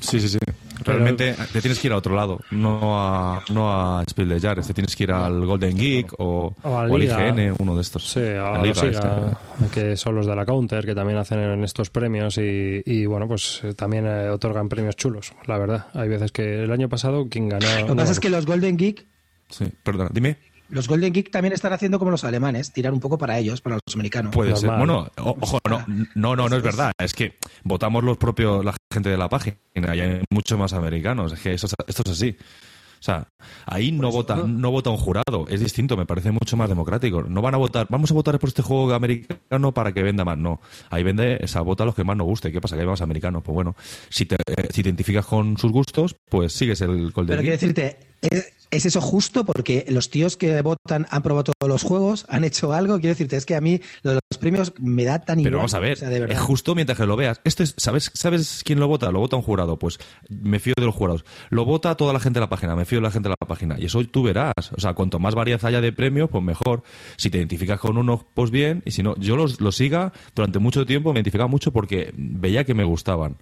Sí, 0.00 0.20
sí, 0.20 0.28
sí. 0.28 0.38
Realmente 0.84 1.34
te 1.52 1.60
tienes 1.60 1.78
que 1.78 1.88
ir 1.88 1.92
a 1.92 1.96
otro 1.96 2.14
lado, 2.14 2.40
no 2.50 3.00
a, 3.00 3.42
no 3.50 3.72
a 3.72 4.04
Spiel 4.08 4.28
des 4.28 4.42
Jahres, 4.42 4.66
te 4.66 4.74
tienes 4.74 4.94
que 4.94 5.04
ir 5.04 5.12
al 5.12 5.44
Golden 5.46 5.76
Geek 5.76 6.12
o, 6.18 6.54
O 6.62 6.68
a 6.76 6.86
o 6.86 6.94
al. 6.94 7.02
IGN, 7.02 7.54
uno 7.58 7.74
de 7.74 7.82
estos. 7.82 8.10
Sí, 8.10 8.20
a 8.20 8.52
La 8.52 8.58
los 8.58 8.82
Liga 8.82 8.84
Liga, 8.84 9.38
esta. 9.58 9.70
que 9.72 9.96
son 9.96 10.14
los 10.14 10.26
de 10.26 10.36
la 10.36 10.44
Counter, 10.44 10.84
que 10.84 10.94
también 10.94 11.18
hacen 11.18 11.38
en 11.38 11.64
estos 11.64 11.90
premios 11.90 12.38
y, 12.38 12.82
y, 12.84 13.06
bueno, 13.06 13.26
pues 13.28 13.60
eh, 13.64 13.74
también 13.74 14.06
eh, 14.06 14.28
otorgan 14.28 14.68
premios 14.68 14.96
chulos, 14.96 15.32
la 15.46 15.58
verdad. 15.58 15.86
Hay 15.94 16.08
veces 16.08 16.32
que 16.32 16.64
el 16.64 16.70
año 16.72 16.88
pasado 16.88 17.28
quien 17.28 17.48
ganó... 17.48 17.66
Lo 17.66 17.76
que 17.76 17.90
no, 17.90 17.96
pasa 17.96 18.12
es 18.12 18.20
que 18.20 18.30
los 18.30 18.46
Golden 18.46 18.76
Geek, 18.76 19.06
Sí, 19.48 19.64
perdona, 19.82 20.10
dime. 20.12 20.36
Los 20.68 20.88
Golden 20.88 21.12
Geek 21.12 21.30
también 21.30 21.52
están 21.52 21.72
haciendo 21.72 21.98
como 21.98 22.10
los 22.10 22.24
alemanes, 22.24 22.72
tirar 22.72 22.92
un 22.92 23.00
poco 23.00 23.18
para 23.18 23.38
ellos, 23.38 23.60
para 23.60 23.76
los 23.76 23.94
americanos. 23.94 24.34
Puede 24.34 24.56
ser. 24.56 24.70
Bueno, 24.70 25.08
o- 25.18 25.36
ojo, 25.40 25.58
no, 25.68 25.84
no, 26.14 26.36
no, 26.36 26.48
no 26.48 26.56
es 26.56 26.62
verdad. 26.62 26.92
Es 26.98 27.14
que 27.14 27.36
votamos 27.64 28.02
los 28.04 28.16
propios, 28.18 28.64
la 28.64 28.74
gente 28.92 29.08
de 29.10 29.16
la 29.18 29.28
página 29.28 29.56
y 29.74 30.00
hay 30.00 30.22
muchos 30.30 30.58
más 30.58 30.72
americanos. 30.72 31.32
Es 31.32 31.40
que 31.40 31.52
eso, 31.54 31.66
es- 31.66 31.74
esto 31.86 32.02
es 32.06 32.10
así. 32.12 32.36
O 32.98 33.02
sea, 33.06 33.28
ahí 33.66 33.92
no 33.92 34.10
vota, 34.10 34.36
no 34.36 34.70
vota 34.70 34.88
un 34.88 34.96
jurado. 34.96 35.46
Es 35.50 35.60
distinto, 35.60 35.96
me 35.98 36.06
parece 36.06 36.32
mucho 36.32 36.56
más 36.56 36.68
democrático. 36.68 37.22
No 37.22 37.42
van 37.42 37.54
a 37.54 37.58
votar, 37.58 37.86
vamos 37.90 38.10
a 38.10 38.14
votar 38.14 38.38
por 38.38 38.48
este 38.48 38.62
juego 38.62 38.92
americano 38.94 39.72
para 39.72 39.92
que 39.92 40.02
venda 40.02 40.24
más. 40.24 40.38
No, 40.38 40.60
ahí 40.90 41.02
vende, 41.02 41.36
esa 41.42 41.60
vota 41.60 41.82
a 41.82 41.86
los 41.86 41.94
que 41.94 42.04
más 42.04 42.16
nos 42.16 42.26
guste. 42.26 42.50
¿Qué 42.50 42.60
pasa? 42.60 42.74
Que 42.74 42.80
hay 42.82 42.88
más 42.88 43.02
americanos. 43.02 43.42
Pues 43.44 43.54
bueno, 43.54 43.76
si 44.08 44.24
te, 44.24 44.36
eh, 44.36 44.68
si 44.70 44.82
te 44.82 44.88
identificas 44.88 45.26
con 45.26 45.58
sus 45.58 45.70
gustos, 45.70 46.16
pues 46.28 46.54
sigues 46.54 46.80
el 46.80 47.10
Golden 47.12 47.26
Pero 47.36 47.42
quiero 47.42 47.52
decirte, 47.56 47.98
¿es, 48.22 48.54
es 48.76 48.86
eso 48.86 49.00
justo? 49.00 49.44
Porque 49.44 49.84
los 49.88 50.10
tíos 50.10 50.36
que 50.36 50.60
votan 50.62 51.06
han 51.10 51.22
probado 51.22 51.52
todos 51.58 51.68
los 51.70 51.82
juegos, 51.82 52.26
han 52.28 52.44
hecho 52.44 52.72
algo. 52.72 52.94
Quiero 53.00 53.14
decirte, 53.14 53.36
es 53.36 53.46
que 53.46 53.54
a 53.56 53.60
mí 53.60 53.80
lo 54.02 54.12
de 54.12 54.20
los 54.30 54.38
premios 54.38 54.72
me 54.78 55.04
da 55.04 55.20
tan 55.20 55.40
igual. 55.40 55.50
Pero 55.50 55.56
vamos 55.58 55.74
a 55.74 55.78
ver, 55.80 55.92
O 55.94 55.96
sea, 55.96 56.08
de 56.08 56.20
verdad. 56.20 56.36
es 56.36 56.42
justo 56.42 56.74
mientras 56.74 56.98
que 56.98 57.06
lo 57.06 57.16
veas. 57.16 57.40
Esto 57.44 57.62
es, 57.62 57.74
¿sabes, 57.76 58.10
¿Sabes 58.14 58.62
quién 58.64 58.78
lo 58.80 58.88
vota? 58.88 59.10
Lo 59.10 59.20
vota 59.20 59.36
un 59.36 59.42
jurado. 59.42 59.78
Pues 59.78 59.98
me 60.28 60.58
fío 60.58 60.74
de 60.76 60.84
los 60.86 60.94
jurados. 60.94 61.24
Lo 61.50 61.64
vota 61.64 61.96
toda 61.96 62.12
la 62.12 62.20
gente 62.20 62.38
de 62.38 62.44
la 62.44 62.48
página, 62.48 62.76
me 62.76 62.84
fío 62.84 62.98
de 62.98 63.02
la 63.02 63.10
gente 63.10 63.28
de 63.28 63.34
la 63.40 63.46
página. 63.46 63.76
Y 63.78 63.86
eso 63.86 64.04
tú 64.04 64.22
verás. 64.22 64.52
O 64.76 64.80
sea, 64.80 64.94
cuanto 64.94 65.18
más 65.18 65.34
variedad 65.34 65.64
haya 65.64 65.80
de 65.80 65.92
premios, 65.92 66.30
pues 66.30 66.44
mejor. 66.44 66.82
Si 67.16 67.30
te 67.30 67.38
identificas 67.38 67.80
con 67.80 67.96
uno, 67.98 68.26
pues 68.34 68.50
bien. 68.50 68.82
Y 68.84 68.90
si 68.92 69.02
no, 69.02 69.16
yo 69.16 69.36
los, 69.36 69.60
los 69.60 69.76
siga 69.76 70.12
durante 70.34 70.58
mucho 70.58 70.86
tiempo, 70.86 71.12
me 71.12 71.18
identificaba 71.18 71.48
mucho 71.48 71.72
porque 71.72 72.12
veía 72.16 72.64
que 72.64 72.74
me 72.74 72.84
gustaban. 72.84 73.38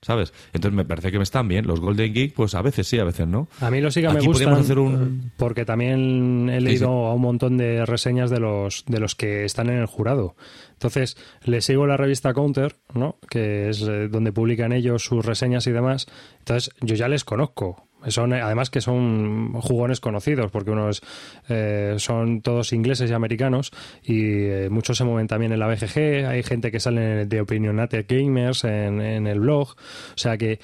¿Sabes? 0.00 0.32
Entonces 0.52 0.76
me 0.76 0.84
parece 0.84 1.10
que 1.10 1.18
me 1.18 1.24
están 1.24 1.48
bien. 1.48 1.66
Los 1.66 1.80
Golden 1.80 2.14
Geek, 2.14 2.32
pues 2.34 2.54
a 2.54 2.62
veces 2.62 2.86
sí, 2.86 3.00
a 3.00 3.04
veces 3.04 3.26
no. 3.26 3.48
A 3.60 3.68
mí 3.70 3.80
los 3.80 3.94
Siga 3.94 4.10
me 4.12 4.18
Aquí 4.18 4.26
gustan 4.28 4.44
podríamos 4.50 4.64
hacer 4.64 4.78
un- 4.78 5.32
porque 5.36 5.64
también 5.64 6.48
he 6.50 6.58
Sí, 6.60 6.64
leído 6.64 6.86
sí. 6.86 6.94
a 7.10 7.14
un 7.14 7.20
montón 7.20 7.56
de 7.56 7.84
reseñas 7.84 8.30
de 8.30 8.38
los 8.38 8.84
de 8.86 9.00
los 9.00 9.16
que 9.16 9.44
están 9.44 9.68
en 9.70 9.78
el 9.78 9.86
jurado. 9.86 10.36
Entonces, 10.74 11.16
le 11.42 11.60
sigo 11.60 11.88
la 11.88 11.96
revista 11.96 12.32
Counter, 12.32 12.76
¿no? 12.94 13.16
Que 13.28 13.70
es 13.70 13.82
eh, 13.82 14.06
donde 14.08 14.30
publican 14.30 14.72
ellos 14.72 15.02
sus 15.02 15.26
reseñas 15.26 15.66
y 15.66 15.72
demás. 15.72 16.06
Entonces, 16.38 16.72
yo 16.80 16.94
ya 16.94 17.08
les 17.08 17.24
conozco. 17.24 17.87
Son, 18.06 18.32
además 18.32 18.70
que 18.70 18.80
son 18.80 19.52
jugones 19.54 20.00
conocidos, 20.00 20.50
porque 20.52 20.70
unos 20.70 21.02
eh, 21.48 21.96
son 21.98 22.42
todos 22.42 22.72
ingleses 22.72 23.10
y 23.10 23.12
americanos, 23.12 23.72
y 24.04 24.22
eh, 24.22 24.68
muchos 24.70 24.98
se 24.98 25.04
mueven 25.04 25.26
también 25.26 25.52
en 25.52 25.58
la 25.58 25.66
BGG, 25.66 26.26
hay 26.26 26.42
gente 26.44 26.70
que 26.70 26.78
sale 26.78 27.26
de 27.26 27.40
Opinionated 27.40 28.06
Gamers 28.08 28.62
en, 28.64 29.00
en 29.00 29.26
el 29.26 29.40
blog, 29.40 29.70
o 29.70 30.16
sea 30.18 30.38
que 30.38 30.60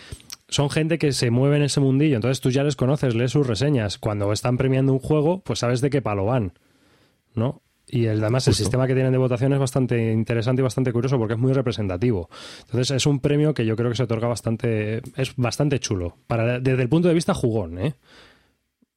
son 0.49 0.71
gente 0.71 0.99
que 0.99 1.13
se 1.13 1.33
mueve 1.33 1.57
en 1.57 1.63
ese 1.63 1.81
mundillo, 1.81 2.15
entonces 2.15 2.41
tú 2.41 2.51
ya 2.51 2.63
les 2.63 2.77
conoces, 2.77 3.17
lees 3.17 3.33
sus 3.33 3.47
reseñas. 3.47 3.99
Cuando 3.99 4.33
están 4.33 4.57
premiando 4.57 4.93
un 4.93 5.01
juego, 5.01 5.41
pues 5.41 5.59
sabes 5.59 5.81
de 5.81 5.91
qué 5.91 6.01
palo 6.01 6.27
van, 6.27 6.53
¿no? 7.35 7.64
Y 7.87 8.07
el- 8.07 8.23
además 8.23 8.49
el 8.49 8.55
sistema 8.55 8.87
que 8.87 8.95
tienen 8.95 9.13
de 9.13 9.19
votación 9.19 9.53
es 9.53 9.59
bastante 9.59 10.11
interesante 10.13 10.63
y 10.63 10.65
bastante 10.65 10.93
curioso 10.93 11.19
porque 11.19 11.35
es 11.35 11.41
muy 11.41 11.53
representativo. 11.53 12.29
Entonces 12.63 12.91
es 12.93 13.07
un 13.07 13.21
premio 13.21 13.53
que 13.55 13.67
yo 13.67 13.77
creo 13.77 13.91
que 13.91 13.97
se 13.97 14.05
otorga 14.05 14.27
bastante, 14.29 15.03
es 15.17 15.37
bastante 15.37 15.79
chulo, 15.81 16.17
para, 16.27 16.61
desde 16.61 16.83
el 16.83 16.89
punto 16.89 17.09
de 17.09 17.15
vista 17.15 17.35
jugón, 17.35 17.79
¿eh? 17.79 17.95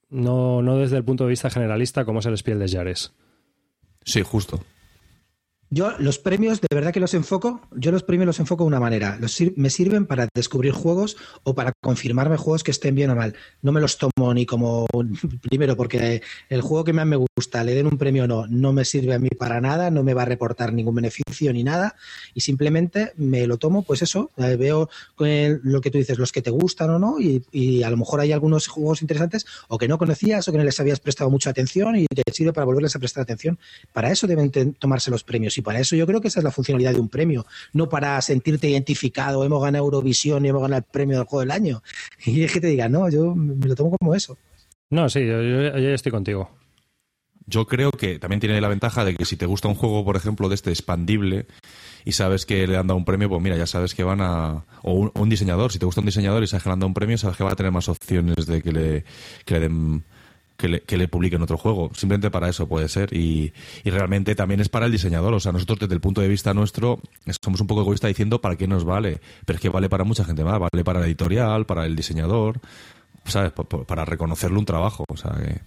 No, 0.10 0.62
no 0.62 0.78
desde 0.78 0.96
el 0.98 1.04
punto 1.04 1.26
de 1.26 1.32
vista 1.32 1.50
generalista 1.50 2.06
como 2.06 2.20
es 2.20 2.26
el 2.28 2.38
Spiel 2.38 2.60
des 2.60 2.72
Jahres. 2.74 3.12
Sí, 4.06 4.22
justo. 4.22 4.62
Yo 5.70 5.92
los 6.00 6.18
premios, 6.18 6.62
de 6.62 6.74
verdad 6.74 6.94
que 6.94 7.02
los 7.02 7.14
enfoco, 7.14 7.60
yo 7.76 7.92
los 7.92 8.04
premios 8.04 8.26
los 8.26 8.40
enfoco 8.40 8.64
de 8.64 8.70
una 8.70 8.80
manera. 8.80 9.18
Los 9.20 9.38
me 9.58 9.70
sirven 9.70 10.06
para 10.06 10.30
descubrir 10.34 10.72
juegos 10.72 11.18
o 11.44 11.56
para 11.56 11.74
confirmarme 11.82 12.38
juegos 12.38 12.64
que 12.64 12.72
estén 12.72 12.96
bien 12.96 13.10
o 13.10 13.16
mal. 13.16 13.36
No 13.62 13.74
me 13.74 13.82
los 13.82 13.98
tomo 13.98 14.34
ni 14.34 14.46
como, 14.46 14.86
primero, 15.42 15.76
porque 15.76 16.22
el 16.48 16.62
juego 16.62 16.86
que 16.86 16.94
más 16.94 17.06
me 17.06 17.18
gusta, 17.18 17.66
le 17.66 17.76
den 17.76 17.88
un 17.88 17.98
premio 17.98 18.24
o 18.24 18.28
no, 18.28 18.48
no 18.48 18.72
me 18.72 18.86
sirve 18.86 19.14
a 19.14 19.20
mí 19.20 19.28
para 19.30 19.60
nada, 19.60 19.92
no 19.92 20.04
me 20.04 20.14
va 20.14 20.22
a 20.22 20.26
reportar 20.26 20.72
ningún 20.72 20.96
beneficio 20.96 21.52
ni 21.52 21.66
nada. 21.66 21.96
Y 22.34 22.42
simplemente 22.42 23.12
me 23.18 23.46
lo 23.46 23.58
tomo, 23.58 23.84
pues 23.84 24.02
eso, 24.02 24.32
eh, 24.38 24.56
veo 24.56 24.90
lo 25.18 25.82
que 25.82 25.92
tú 25.92 25.98
dices, 25.98 26.18
los 26.18 26.32
que 26.32 26.42
te 26.42 26.50
gustan 26.50 26.92
o 26.92 27.00
no, 27.00 27.20
y, 27.20 27.44
y 27.52 27.84
a 27.84 27.90
lo 27.90 27.98
mejor 27.98 28.22
hay 28.22 28.32
algunos 28.32 28.68
juegos 28.68 29.02
interesantes 29.02 29.46
o 29.68 29.78
que 29.78 29.90
no 29.90 29.98
conocías 29.98 30.48
o 30.48 30.52
que 30.54 30.58
no 30.60 30.64
les 30.64 30.80
habías 30.80 31.02
prestado 31.02 31.30
mucha 31.30 31.50
atención 31.50 31.98
y 31.98 32.06
te 32.06 32.24
sirve 32.32 32.54
para 32.54 32.64
volverles 32.64 32.96
a 32.96 33.00
prestar 33.00 33.24
atención. 33.24 33.60
Para 33.92 34.12
eso 34.12 34.28
deben 34.28 34.50
tomarse 34.80 35.12
los 35.12 35.26
premios 35.26 35.57
y 35.58 35.62
para 35.62 35.80
eso 35.80 35.96
yo 35.96 36.06
creo 36.06 36.22
que 36.22 36.28
esa 36.28 36.40
es 36.40 36.44
la 36.44 36.52
funcionalidad 36.52 36.94
de 36.94 37.00
un 37.00 37.10
premio, 37.10 37.46
no 37.74 37.90
para 37.90 38.22
sentirte 38.22 38.70
identificado, 38.70 39.44
hemos 39.44 39.62
ganado 39.62 39.86
Eurovisión 39.86 40.46
y 40.46 40.50
hemos 40.50 40.62
ganado 40.62 40.80
el 40.80 40.92
premio 40.92 41.18
del 41.18 41.26
juego 41.26 41.42
del 41.42 41.52
año. 41.52 41.82
Y 42.26 42.44
es 42.44 42.52
que 42.52 42.62
te 42.62 42.68
diga, 42.68 42.90
no, 42.90 43.10
yo 43.10 43.34
me 43.36 43.68
lo 43.68 43.76
tomo 43.76 43.96
como 43.98 44.14
eso. 44.14 44.38
No, 44.90 45.10
sí, 45.10 45.26
yo, 45.26 45.42
yo, 45.42 45.94
estoy 45.94 46.12
contigo. 46.12 46.50
Yo 47.46 47.66
creo 47.66 47.92
que 47.92 48.20
también 48.20 48.40
tiene 48.40 48.60
la 48.60 48.68
ventaja 48.68 49.06
de 49.06 49.16
que 49.16 49.26
si 49.26 49.38
te 49.38 49.46
gusta 49.46 49.68
un 49.68 49.76
juego, 49.76 50.04
por 50.04 50.18
ejemplo, 50.18 50.50
de 50.50 50.56
este 50.56 50.70
expandible 50.70 51.48
y 52.04 52.12
sabes 52.12 52.46
que 52.46 52.68
le 52.68 52.78
han 52.78 52.88
dado 52.88 52.98
un 52.98 53.06
premio, 53.06 53.30
pues 53.30 53.42
mira, 53.42 53.56
ya 53.58 53.66
sabes 53.66 53.96
que 53.96 54.04
van 54.04 54.22
a... 54.22 54.66
O 54.84 55.12
un, 55.14 55.30
diseñador, 55.30 55.72
si 55.72 55.80
te 55.80 55.86
gusta 55.86 56.02
un 56.02 56.06
diseñador 56.06 56.44
y 56.44 56.48
sabes 56.48 56.64
que 56.64 56.70
le 56.70 56.74
han 56.74 56.80
dado 56.80 56.88
un 56.88 56.94
premio, 56.94 57.18
sabes 57.18 57.38
que 57.38 57.44
va 57.44 57.52
a 57.52 57.56
tener 57.56 57.72
más 57.72 57.88
opciones 57.88 58.46
de 58.46 58.62
que 58.62 58.72
le, 58.72 59.06
que 59.46 59.54
le 59.56 59.60
den 59.62 60.04
que 60.58 60.68
le, 60.68 60.82
que 60.82 60.98
le 60.98 61.08
publiquen 61.08 61.42
otro 61.42 61.58
juego. 61.58 61.92
Simplemente 61.94 62.32
para 62.32 62.50
eso 62.50 62.68
puede 62.68 62.90
ser. 62.90 63.14
Y, 63.14 63.54
y, 63.84 63.90
realmente 63.90 64.36
también 64.36 64.60
es 64.60 64.70
para 64.70 64.88
el 64.88 64.92
diseñador. 64.92 65.34
O 65.34 65.40
sea, 65.40 65.52
nosotros 65.52 65.80
desde 65.80 65.94
el 65.94 66.02
punto 66.02 66.22
de 66.22 66.28
vista 66.28 66.54
nuestro 66.54 67.00
somos 67.42 67.62
un 67.62 67.68
poco 67.68 67.82
egoístas 67.82 68.10
diciendo 68.10 68.42
para 68.42 68.56
qué 68.56 68.68
nos 68.68 68.84
vale. 68.84 69.22
Pero 69.46 69.58
es 69.58 69.62
que 69.62 69.70
vale 69.70 69.88
para 69.88 70.04
mucha 70.04 70.26
gente 70.26 70.44
más. 70.44 70.60
Vale 70.60 70.84
para 70.84 71.00
la 71.00 71.06
editorial, 71.06 71.66
para 71.66 71.86
el 71.86 71.96
diseñador, 71.96 72.60
¿sabes? 73.26 73.54
Para 73.88 74.04
reconocerle 74.04 74.58
un 74.58 74.66
trabajo. 74.66 75.06
O 75.08 75.18
sea, 75.18 75.32
que... 75.32 75.62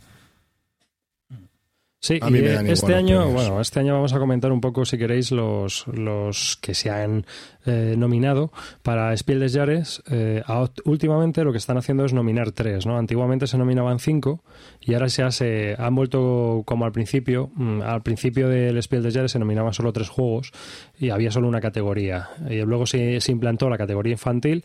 Sí, 2.02 2.18
y 2.18 2.36
este 2.70 2.94
año, 2.94 3.28
bueno, 3.28 3.60
este 3.60 3.78
año 3.78 3.92
vamos 3.92 4.14
a 4.14 4.18
comentar 4.18 4.50
un 4.52 4.62
poco, 4.62 4.86
si 4.86 4.96
queréis, 4.96 5.30
los, 5.32 5.86
los 5.88 6.56
que 6.56 6.72
se 6.72 6.88
han 6.88 7.26
eh, 7.66 7.94
nominado 7.94 8.52
para 8.82 9.14
Spiel 9.14 9.38
des 9.38 9.52
Jahres. 9.52 10.02
Eh, 10.10 10.42
últimamente 10.86 11.44
lo 11.44 11.52
que 11.52 11.58
están 11.58 11.76
haciendo 11.76 12.06
es 12.06 12.14
nominar 12.14 12.52
tres, 12.52 12.86
¿no? 12.86 12.96
Antiguamente 12.96 13.46
se 13.46 13.58
nominaban 13.58 13.98
cinco 13.98 14.42
y 14.80 14.94
ahora 14.94 15.10
se 15.10 15.76
han 15.78 15.94
vuelto 15.94 16.62
como 16.64 16.86
al 16.86 16.92
principio. 16.92 17.50
Mm, 17.54 17.82
al 17.82 18.02
principio 18.02 18.48
del 18.48 18.82
Spiel 18.82 19.02
des 19.02 19.12
Jahres 19.12 19.32
se 19.32 19.38
nominaban 19.38 19.74
solo 19.74 19.92
tres 19.92 20.08
juegos 20.08 20.52
y 20.98 21.10
había 21.10 21.30
solo 21.30 21.48
una 21.48 21.60
categoría. 21.60 22.30
Y 22.48 22.62
luego 22.62 22.86
se, 22.86 23.20
se 23.20 23.30
implantó 23.30 23.68
la 23.68 23.76
categoría 23.76 24.12
infantil 24.12 24.64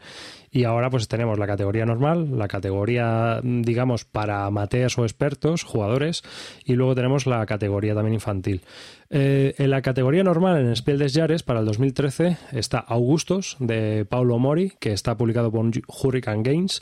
y 0.56 0.63
ahora 0.63 0.89
pues 0.89 1.10
tenemos 1.10 1.38
la 1.38 1.48
categoría 1.48 1.86
normal, 1.86 2.39
la 2.39 2.48
categoría 2.48 3.41
digamos 3.44 4.06
para 4.06 4.46
amateurs 4.46 4.98
o 4.98 5.04
expertos, 5.04 5.63
jugadores, 5.63 6.24
y 6.63 6.76
luego 6.76 6.96
tenemos 6.96 7.28
la 7.28 7.46
categoría 7.46 7.94
también 7.94 8.13
infantil. 8.13 8.62
Eh, 9.10 9.54
en 9.58 9.70
la 9.70 9.82
categoría 9.82 10.24
normal, 10.24 10.65
en 10.65 10.74
Spiel 10.74 10.98
des 10.98 11.13
Jahres, 11.13 11.44
para 11.44 11.60
el 11.60 11.65
2013, 11.65 12.38
está 12.54 12.80
Augustos, 12.80 13.58
de 13.60 14.06
Paulo 14.06 14.39
Mori, 14.39 14.72
que 14.80 14.94
está 14.94 15.18
publicado 15.18 15.52
por 15.52 15.70
Hurricane 15.88 16.44
Games. 16.44 16.82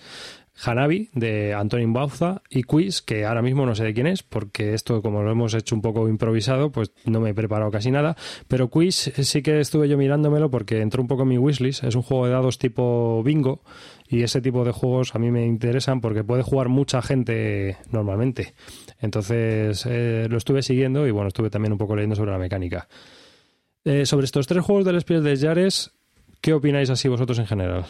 Hanabi 0.55 1.09
de 1.13 1.53
Antonin 1.53 1.93
Bauza 1.93 2.41
y 2.49 2.63
Quiz, 2.63 3.01
que 3.01 3.25
ahora 3.25 3.41
mismo 3.41 3.65
no 3.65 3.73
sé 3.75 3.83
de 3.83 3.93
quién 3.93 4.07
es, 4.07 4.21
porque 4.23 4.73
esto 4.73 5.01
como 5.01 5.23
lo 5.23 5.31
hemos 5.31 5.53
hecho 5.53 5.75
un 5.75 5.81
poco 5.81 6.07
improvisado, 6.07 6.71
pues 6.71 6.91
no 7.05 7.19
me 7.19 7.31
he 7.31 7.33
preparado 7.33 7.71
casi 7.71 7.89
nada, 7.91 8.15
pero 8.47 8.69
Quiz 8.69 9.11
sí 9.15 9.41
que 9.41 9.59
estuve 9.59 9.89
yo 9.89 9.97
mirándomelo 9.97 10.51
porque 10.51 10.81
entró 10.81 11.01
un 11.01 11.07
poco 11.07 11.23
en 11.23 11.29
mi 11.29 11.37
wishlist, 11.37 11.83
es 11.83 11.95
un 11.95 12.03
juego 12.03 12.27
de 12.27 12.33
dados 12.33 12.59
tipo 12.59 13.23
bingo 13.23 13.61
y 14.07 14.21
ese 14.21 14.41
tipo 14.41 14.63
de 14.63 14.71
juegos 14.71 15.15
a 15.15 15.19
mí 15.19 15.31
me 15.31 15.45
interesan 15.45 16.01
porque 16.01 16.23
puede 16.23 16.43
jugar 16.43 16.69
mucha 16.69 17.01
gente 17.01 17.77
normalmente. 17.91 18.53
Entonces 18.99 19.85
eh, 19.89 20.27
lo 20.29 20.37
estuve 20.37 20.61
siguiendo 20.61 21.07
y 21.07 21.11
bueno, 21.11 21.29
estuve 21.29 21.49
también 21.49 21.71
un 21.71 21.79
poco 21.79 21.95
leyendo 21.95 22.15
sobre 22.15 22.31
la 22.31 22.37
mecánica. 22.37 22.87
Eh, 23.83 24.05
sobre 24.05 24.25
estos 24.25 24.47
tres 24.47 24.63
juegos 24.63 24.85
del 24.85 25.01
Spiel 25.01 25.23
de 25.23 25.35
Yares, 25.35 25.91
¿qué 26.41 26.53
opináis 26.53 26.89
así 26.89 27.07
vosotros 27.07 27.39
en 27.39 27.47
general? 27.47 27.85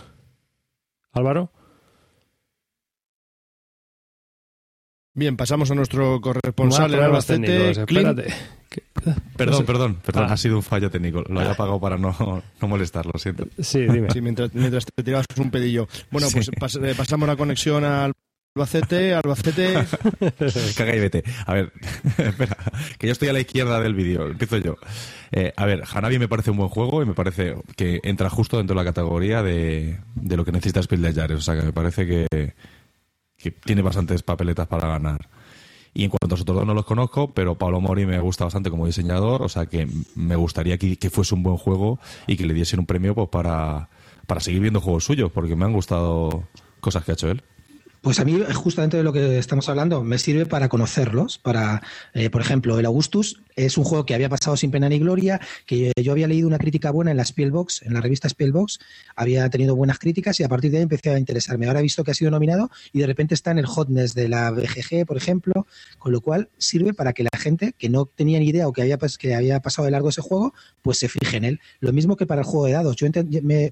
Álvaro. 1.11 1.51
Bien, 5.15 5.37
pasamos 5.37 5.69
a 5.69 5.75
nuestro 5.75 6.19
corresponsal 6.21 6.93
en 6.93 6.99
Albacete. 6.99 7.71
Espérate. 7.71 8.33
Perdón, 9.37 9.65
perdón, 9.65 9.95
perdón, 10.03 10.25
ah. 10.29 10.33
ha 10.33 10.37
sido 10.37 10.55
un 10.55 10.63
fallo 10.63 10.89
técnico. 10.89 11.23
Lo 11.27 11.39
había 11.39 11.51
apagado 11.51 11.79
para 11.79 11.97
no, 11.97 12.41
no 12.61 12.67
molestar, 12.67 13.05
lo 13.05 13.19
siento. 13.19 13.45
Sí, 13.59 13.81
dime. 13.81 14.09
Sí, 14.11 14.21
mientras, 14.21 14.53
mientras 14.55 14.85
te 14.85 15.03
tirabas 15.03 15.27
un 15.37 15.51
pedillo. 15.51 15.87
Bueno, 16.09 16.27
pues 16.31 16.75
eh, 16.77 16.95
pasamos 16.97 17.27
la 17.27 17.35
conexión 17.35 17.83
al 17.83 18.13
Albacete, 18.55 19.13
Albacete. 19.13 19.73
Caga 20.77 20.95
y 20.95 20.99
vete. 20.99 21.23
A 21.45 21.53
ver, 21.53 21.73
espera, 22.17 22.57
que 22.97 23.07
yo 23.07 23.13
estoy 23.13 23.29
a 23.29 23.33
la 23.33 23.39
izquierda 23.39 23.79
del 23.81 23.93
vídeo, 23.93 24.27
empiezo 24.27 24.57
yo. 24.57 24.77
Eh, 25.31 25.53
a 25.55 25.65
ver, 25.65 25.83
Hanabi 25.91 26.19
me 26.19 26.27
parece 26.27 26.51
un 26.51 26.57
buen 26.57 26.69
juego 26.69 27.03
y 27.03 27.05
me 27.05 27.13
parece 27.13 27.55
que 27.75 27.99
entra 28.03 28.29
justo 28.29 28.57
dentro 28.57 28.75
de 28.75 28.83
la 28.83 28.89
categoría 28.89 29.43
de, 29.43 29.99
de 30.15 30.37
lo 30.37 30.45
que 30.45 30.51
necesita 30.51 30.81
Spiel 30.81 31.01
de 31.01 31.13
Jares. 31.13 31.37
O 31.37 31.41
sea, 31.41 31.55
que 31.55 31.65
me 31.65 31.73
parece 31.73 32.05
que, 32.07 32.53
que 33.43 33.51
tiene 33.51 33.81
bastantes 33.81 34.23
papeletas 34.23 34.67
para 34.67 34.87
ganar. 34.87 35.27
Y 35.93 36.05
en 36.05 36.09
cuanto 36.09 36.25
a 36.25 36.29
los 36.29 36.41
otros 36.41 36.57
dos 36.57 36.65
no 36.65 36.73
los 36.73 36.85
conozco, 36.85 37.33
pero 37.33 37.55
Pablo 37.55 37.79
Mori 37.79 38.05
me 38.05 38.19
gusta 38.19 38.45
bastante 38.45 38.71
como 38.71 38.87
diseñador, 38.87 39.43
o 39.43 39.49
sea 39.49 39.67
que 39.67 39.87
me 40.15 40.35
gustaría 40.35 40.77
que, 40.79 40.97
que 40.97 41.09
fuese 41.11 41.35
un 41.35 41.43
buen 41.43 41.57
juego 41.57 41.99
y 42.25 42.35
que 42.35 42.45
le 42.45 42.53
diesen 42.53 42.79
un 42.79 42.87
premio 42.87 43.13
pues 43.13 43.29
para, 43.29 43.89
para 44.25 44.41
seguir 44.41 44.61
viendo 44.61 44.81
juegos 44.81 45.03
suyos, 45.03 45.31
porque 45.31 45.55
me 45.55 45.65
han 45.65 45.73
gustado 45.73 46.45
cosas 46.79 47.03
que 47.03 47.11
ha 47.11 47.13
hecho 47.13 47.29
él. 47.29 47.43
Pues 48.01 48.19
a 48.19 48.25
mí, 48.25 48.37
justamente 48.53 48.97
de 48.97 49.03
lo 49.03 49.13
que 49.13 49.37
estamos 49.37 49.69
hablando, 49.69 50.03
me 50.03 50.17
sirve 50.17 50.45
para 50.45 50.67
conocerlos. 50.67 51.37
Para, 51.37 51.81
eh, 52.13 52.29
por 52.29 52.41
ejemplo, 52.41 52.77
el 52.77 52.85
Augustus 52.85 53.42
es 53.55 53.77
un 53.77 53.83
juego 53.83 54.05
que 54.05 54.13
había 54.13 54.29
pasado 54.29 54.57
sin 54.57 54.71
pena 54.71 54.89
ni 54.89 54.99
gloria, 54.99 55.39
que 55.65 55.91
yo 56.01 56.11
había 56.11 56.27
leído 56.27 56.47
una 56.47 56.57
crítica 56.57 56.91
buena 56.91 57.11
en 57.11 57.17
la 57.17 57.25
Spielbox, 57.25 57.83
en 57.83 57.93
la 57.93 58.01
revista 58.01 58.27
Spielbox, 58.27 58.79
había 59.15 59.49
tenido 59.49 59.75
buenas 59.75 59.99
críticas 59.99 60.39
y 60.39 60.43
a 60.43 60.49
partir 60.49 60.71
de 60.71 60.77
ahí 60.77 60.83
empecé 60.83 61.09
a 61.09 61.19
interesarme. 61.19 61.67
Ahora 61.67 61.79
he 61.79 61.83
visto 61.83 62.03
que 62.03 62.11
ha 62.11 62.13
sido 62.13 62.31
nominado 62.31 62.69
y 62.91 62.99
de 62.99 63.07
repente 63.07 63.33
está 63.33 63.51
en 63.51 63.59
el 63.59 63.65
hotness 63.65 64.13
de 64.13 64.29
la 64.29 64.51
BGG, 64.51 65.05
por 65.05 65.17
ejemplo, 65.17 65.67
con 65.99 66.11
lo 66.11 66.21
cual 66.21 66.49
sirve 66.57 66.93
para 66.93 67.13
que 67.13 67.23
la 67.23 67.37
gente 67.37 67.73
que 67.77 67.89
no 67.89 68.05
tenía 68.05 68.39
ni 68.39 68.47
idea 68.47 68.67
o 68.67 68.73
que 68.73 68.81
había, 68.81 68.97
que 68.97 69.35
había 69.35 69.59
pasado 69.61 69.85
de 69.85 69.91
largo 69.91 70.09
ese 70.09 70.21
juego, 70.21 70.53
pues 70.81 70.97
se 70.97 71.09
fije 71.09 71.37
en 71.37 71.45
él. 71.45 71.59
Lo 71.79 71.93
mismo 71.93 72.17
que 72.17 72.25
para 72.25 72.41
el 72.41 72.47
juego 72.47 72.65
de 72.65 72.73
dados. 72.73 72.95
Yo 72.95 73.07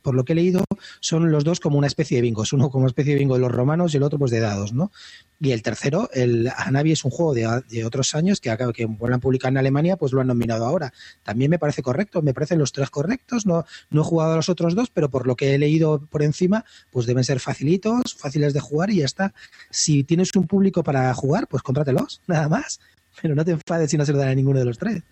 por 0.01 0.15
lo 0.15 0.25
que 0.25 0.33
he 0.33 0.35
leído, 0.35 0.63
son 0.99 1.31
los 1.31 1.43
dos 1.43 1.59
como 1.59 1.77
una 1.77 1.87
especie 1.87 2.17
de 2.17 2.21
bingos. 2.21 2.53
Uno 2.53 2.69
como 2.69 2.83
una 2.83 2.89
especie 2.89 3.13
de 3.13 3.19
bingo 3.19 3.35
de 3.35 3.41
los 3.41 3.51
romanos 3.51 3.93
y 3.93 3.97
el 3.97 4.03
otro 4.03 4.19
pues 4.19 4.31
de 4.31 4.39
dados, 4.39 4.73
¿no? 4.73 4.91
Y 5.39 5.51
el 5.51 5.63
tercero, 5.63 6.09
el 6.13 6.51
Hanabi 6.55 6.91
es 6.91 7.03
un 7.03 7.09
juego 7.09 7.33
de, 7.33 7.83
otros 7.83 8.13
años 8.13 8.39
que, 8.39 8.55
que 8.75 8.85
vuelvan 8.85 9.17
a 9.17 9.21
publicar 9.21 9.51
en 9.51 9.57
Alemania, 9.57 9.70
pues 9.97 10.11
lo 10.13 10.21
han 10.21 10.27
nominado 10.27 10.65
ahora. 10.65 10.93
También 11.23 11.51
me 11.51 11.59
parece 11.59 11.81
correcto, 11.81 12.21
me 12.21 12.33
parecen 12.33 12.59
los 12.59 12.71
tres 12.71 12.89
correctos. 12.89 13.45
No, 13.45 13.65
no 13.89 14.01
he 14.01 14.03
jugado 14.03 14.33
a 14.33 14.35
los 14.35 14.49
otros 14.49 14.75
dos, 14.75 14.89
pero 14.89 15.09
por 15.09 15.27
lo 15.27 15.35
que 15.35 15.53
he 15.53 15.57
leído 15.57 15.99
por 16.09 16.23
encima, 16.23 16.65
pues 16.91 17.05
deben 17.05 17.23
ser 17.23 17.39
facilitos, 17.39 18.15
fáciles 18.15 18.53
de 18.53 18.59
jugar 18.59 18.89
y 18.89 18.97
ya 18.97 19.05
está. 19.05 19.33
Si 19.69 20.03
tienes 20.03 20.35
un 20.35 20.47
público 20.47 20.83
para 20.83 21.13
jugar, 21.13 21.47
pues 21.47 21.63
contrátelos, 21.63 22.21
nada 22.27 22.49
más. 22.49 22.79
Pero 23.21 23.35
no 23.35 23.43
te 23.43 23.51
enfades 23.51 23.91
si 23.91 23.97
no 23.97 24.05
se 24.05 24.13
lo 24.13 24.19
dan 24.19 24.29
a 24.29 24.35
ninguno 24.35 24.59
de 24.59 24.65
los 24.65 24.77
tres. 24.77 25.03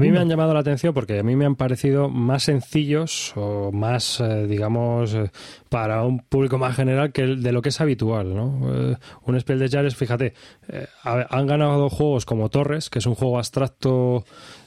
Mí 0.00 0.10
me 0.10 0.18
han 0.18 0.28
llamado 0.28 0.52
la 0.52 0.60
atención 0.60 0.92
porque 0.92 1.18
a 1.18 1.22
mí 1.22 1.34
me 1.34 1.46
han 1.46 1.56
parecido 1.56 2.08
más 2.10 2.44
sencillos 2.44 3.32
o 3.36 3.72
más, 3.72 4.20
eh, 4.20 4.46
digamos, 4.46 5.14
eh, 5.14 5.30
para 5.70 6.04
un 6.04 6.20
público 6.20 6.58
más 6.58 6.76
general 6.76 7.12
que 7.12 7.22
el 7.22 7.42
de 7.42 7.52
lo 7.52 7.62
que 7.62 7.70
es 7.70 7.80
habitual, 7.80 8.34
¿no? 8.34 8.92
Eh, 8.92 8.96
un 9.24 9.40
Spell 9.40 9.58
de 9.58 9.68
Jares, 9.68 9.96
fíjate, 9.96 10.34
han 11.02 11.46
ganado 11.46 11.88
juegos 11.88 12.26
como 12.26 12.50
Torres, 12.50 12.90
que 12.90 12.98
es 12.98 13.06
un 13.06 13.14
juego 13.14 13.38
abstracto 13.38 14.24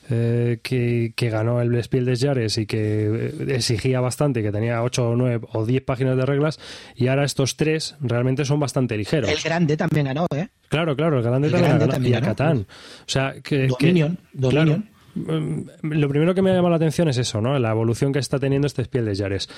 que, 0.10 1.14
que, 1.16 1.30
ganó 1.30 1.62
el 1.62 1.82
Spiel 1.82 2.04
de 2.04 2.18
Jares 2.18 2.58
y 2.58 2.66
que 2.66 3.34
exigía 3.48 4.02
bastante, 4.02 4.44
que 4.44 4.52
tenía 4.52 4.84
8 4.84 5.10
o 5.10 5.16
9 5.16 5.48
o 5.54 5.66
10 5.66 5.84
páginas 5.84 6.18
de 6.18 6.26
reglas, 6.26 6.60
y 6.96 7.08
ahora 7.08 7.24
estos 7.24 7.56
tres 7.56 7.96
realmente 8.02 8.44
son 8.44 8.60
bastante 8.60 8.98
ligeros. 8.98 9.30
El 9.30 9.40
grande 9.42 9.78
también 9.78 10.08
ganó, 10.08 10.26
¿eh? 10.36 10.50
Claro, 10.68 10.96
claro, 10.98 11.18
el 11.18 11.24
grande 11.24 11.50
también 11.50 11.80
ganó. 11.80 12.08
y 12.08 12.14
a 12.14 12.22
Catán. 12.22 12.66
O 13.02 13.10
sea, 13.10 13.36
que. 13.42 13.68
Dominion, 13.68 14.18
Dominion. 14.34 14.80
Mm, 14.80 14.91
lo 15.16 16.10
primero 16.10 16.34
que 16.34 16.42
me 16.42 16.52
ha 16.52 16.54
llamado 16.54 16.72
la 16.72 16.76
atención 16.78 17.08
es 17.10 17.18
eso, 17.18 17.42
¿no? 17.42 17.58
La 17.60 17.72
evolución 17.72 18.14
que 18.14 18.20
está 18.20 18.40
teniendo 18.40 18.68
este 18.68 18.84
Spiel 18.84 19.06
de 19.06 19.16
Yares. 19.16 19.50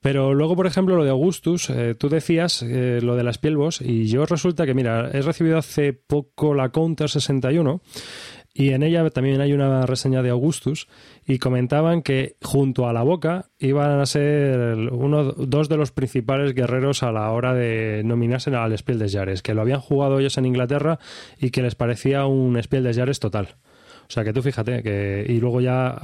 Pero 0.00 0.34
luego, 0.34 0.56
por 0.56 0.66
ejemplo, 0.66 0.96
lo 0.96 1.04
de 1.04 1.10
Augustus, 1.10 1.70
eh, 1.70 1.94
tú 1.98 2.08
decías 2.08 2.62
eh, 2.62 3.00
lo 3.02 3.16
de 3.16 3.24
la 3.24 3.32
Spielboss, 3.32 3.80
y 3.80 4.06
yo 4.06 4.26
resulta 4.26 4.66
que, 4.66 4.74
mira, 4.74 5.10
he 5.12 5.22
recibido 5.22 5.58
hace 5.58 5.92
poco 5.92 6.54
la 6.54 6.70
Counter 6.70 7.08
61 7.08 7.80
y 8.54 8.70
en 8.70 8.82
ella 8.82 9.08
también 9.10 9.40
hay 9.40 9.54
una 9.54 9.86
reseña 9.86 10.22
de 10.22 10.28
Augustus 10.28 10.88
y 11.26 11.38
comentaban 11.38 12.02
que 12.02 12.36
junto 12.42 12.86
a 12.86 12.92
la 12.92 13.02
boca 13.02 13.46
iban 13.58 14.00
a 14.00 14.06
ser 14.06 14.76
uno 14.92 15.32
dos 15.32 15.68
de 15.70 15.78
los 15.78 15.90
principales 15.90 16.54
guerreros 16.54 17.02
a 17.02 17.12
la 17.12 17.30
hora 17.30 17.54
de 17.54 18.02
nominarse 18.04 18.54
al 18.54 18.76
Spiel 18.76 18.98
de 18.98 19.08
Yares, 19.08 19.42
que 19.42 19.54
lo 19.54 19.62
habían 19.62 19.80
jugado 19.80 20.18
ellos 20.18 20.36
en 20.36 20.44
Inglaterra 20.44 20.98
y 21.38 21.50
que 21.50 21.62
les 21.62 21.74
parecía 21.74 22.26
un 22.26 22.62
Spiel 22.62 22.84
de 22.84 22.92
Yares 22.92 23.20
total. 23.20 23.56
O 24.12 24.14
sea 24.14 24.24
que 24.24 24.34
tú 24.34 24.42
fíjate 24.42 24.82
que 24.82 25.24
y 25.26 25.40
luego 25.40 25.62
ya 25.62 25.96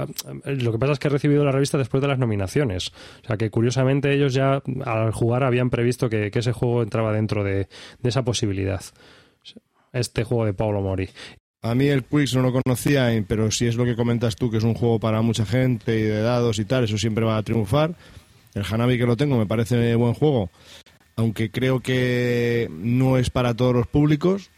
lo 0.43 0.71
que 0.71 0.79
pasa 0.79 0.93
es 0.93 0.99
que 0.99 1.09
he 1.09 1.11
recibido 1.11 1.45
la 1.45 1.51
revista 1.51 1.77
después 1.77 2.01
de 2.01 2.07
las 2.07 2.17
nominaciones. 2.17 2.87
O 3.23 3.27
sea 3.27 3.37
que 3.37 3.51
curiosamente 3.51 4.11
ellos 4.11 4.33
ya 4.33 4.63
al 4.83 5.11
jugar 5.11 5.43
habían 5.43 5.69
previsto 5.69 6.09
que, 6.09 6.31
ese 6.33 6.51
juego 6.51 6.81
entraba 6.81 7.13
dentro 7.13 7.43
de, 7.43 7.67
de 8.01 8.09
esa 8.09 8.23
posibilidad. 8.23 8.81
Este 9.93 10.23
juego 10.23 10.45
de 10.45 10.55
Paulo 10.55 10.81
Mori. 10.81 11.07
A 11.61 11.75
mí 11.75 11.87
el 11.87 12.03
Quiz 12.03 12.33
no 12.33 12.41
lo 12.41 12.51
conocía, 12.51 13.09
pero 13.27 13.51
si 13.51 13.67
es 13.67 13.75
lo 13.75 13.85
que 13.85 13.95
comentas 13.95 14.35
tú, 14.35 14.49
que 14.49 14.57
es 14.57 14.63
un 14.63 14.73
juego 14.73 14.99
para 14.99 15.21
mucha 15.21 15.45
gente 15.45 15.99
y 15.99 16.01
de 16.01 16.23
dados 16.23 16.57
y 16.57 16.65
tal, 16.65 16.85
eso 16.85 16.97
siempre 16.97 17.25
va 17.25 17.37
a 17.37 17.43
triunfar. 17.43 17.93
El 18.55 18.63
Hanabi 18.67 18.97
que 18.97 19.05
lo 19.05 19.17
tengo 19.17 19.37
me 19.37 19.45
parece 19.45 19.93
buen 19.93 20.15
juego, 20.15 20.49
aunque 21.15 21.51
creo 21.51 21.79
que 21.79 22.71
no 22.71 23.19
es 23.19 23.29
para 23.29 23.53
todos 23.53 23.75
los 23.75 23.85
públicos. 23.85 24.49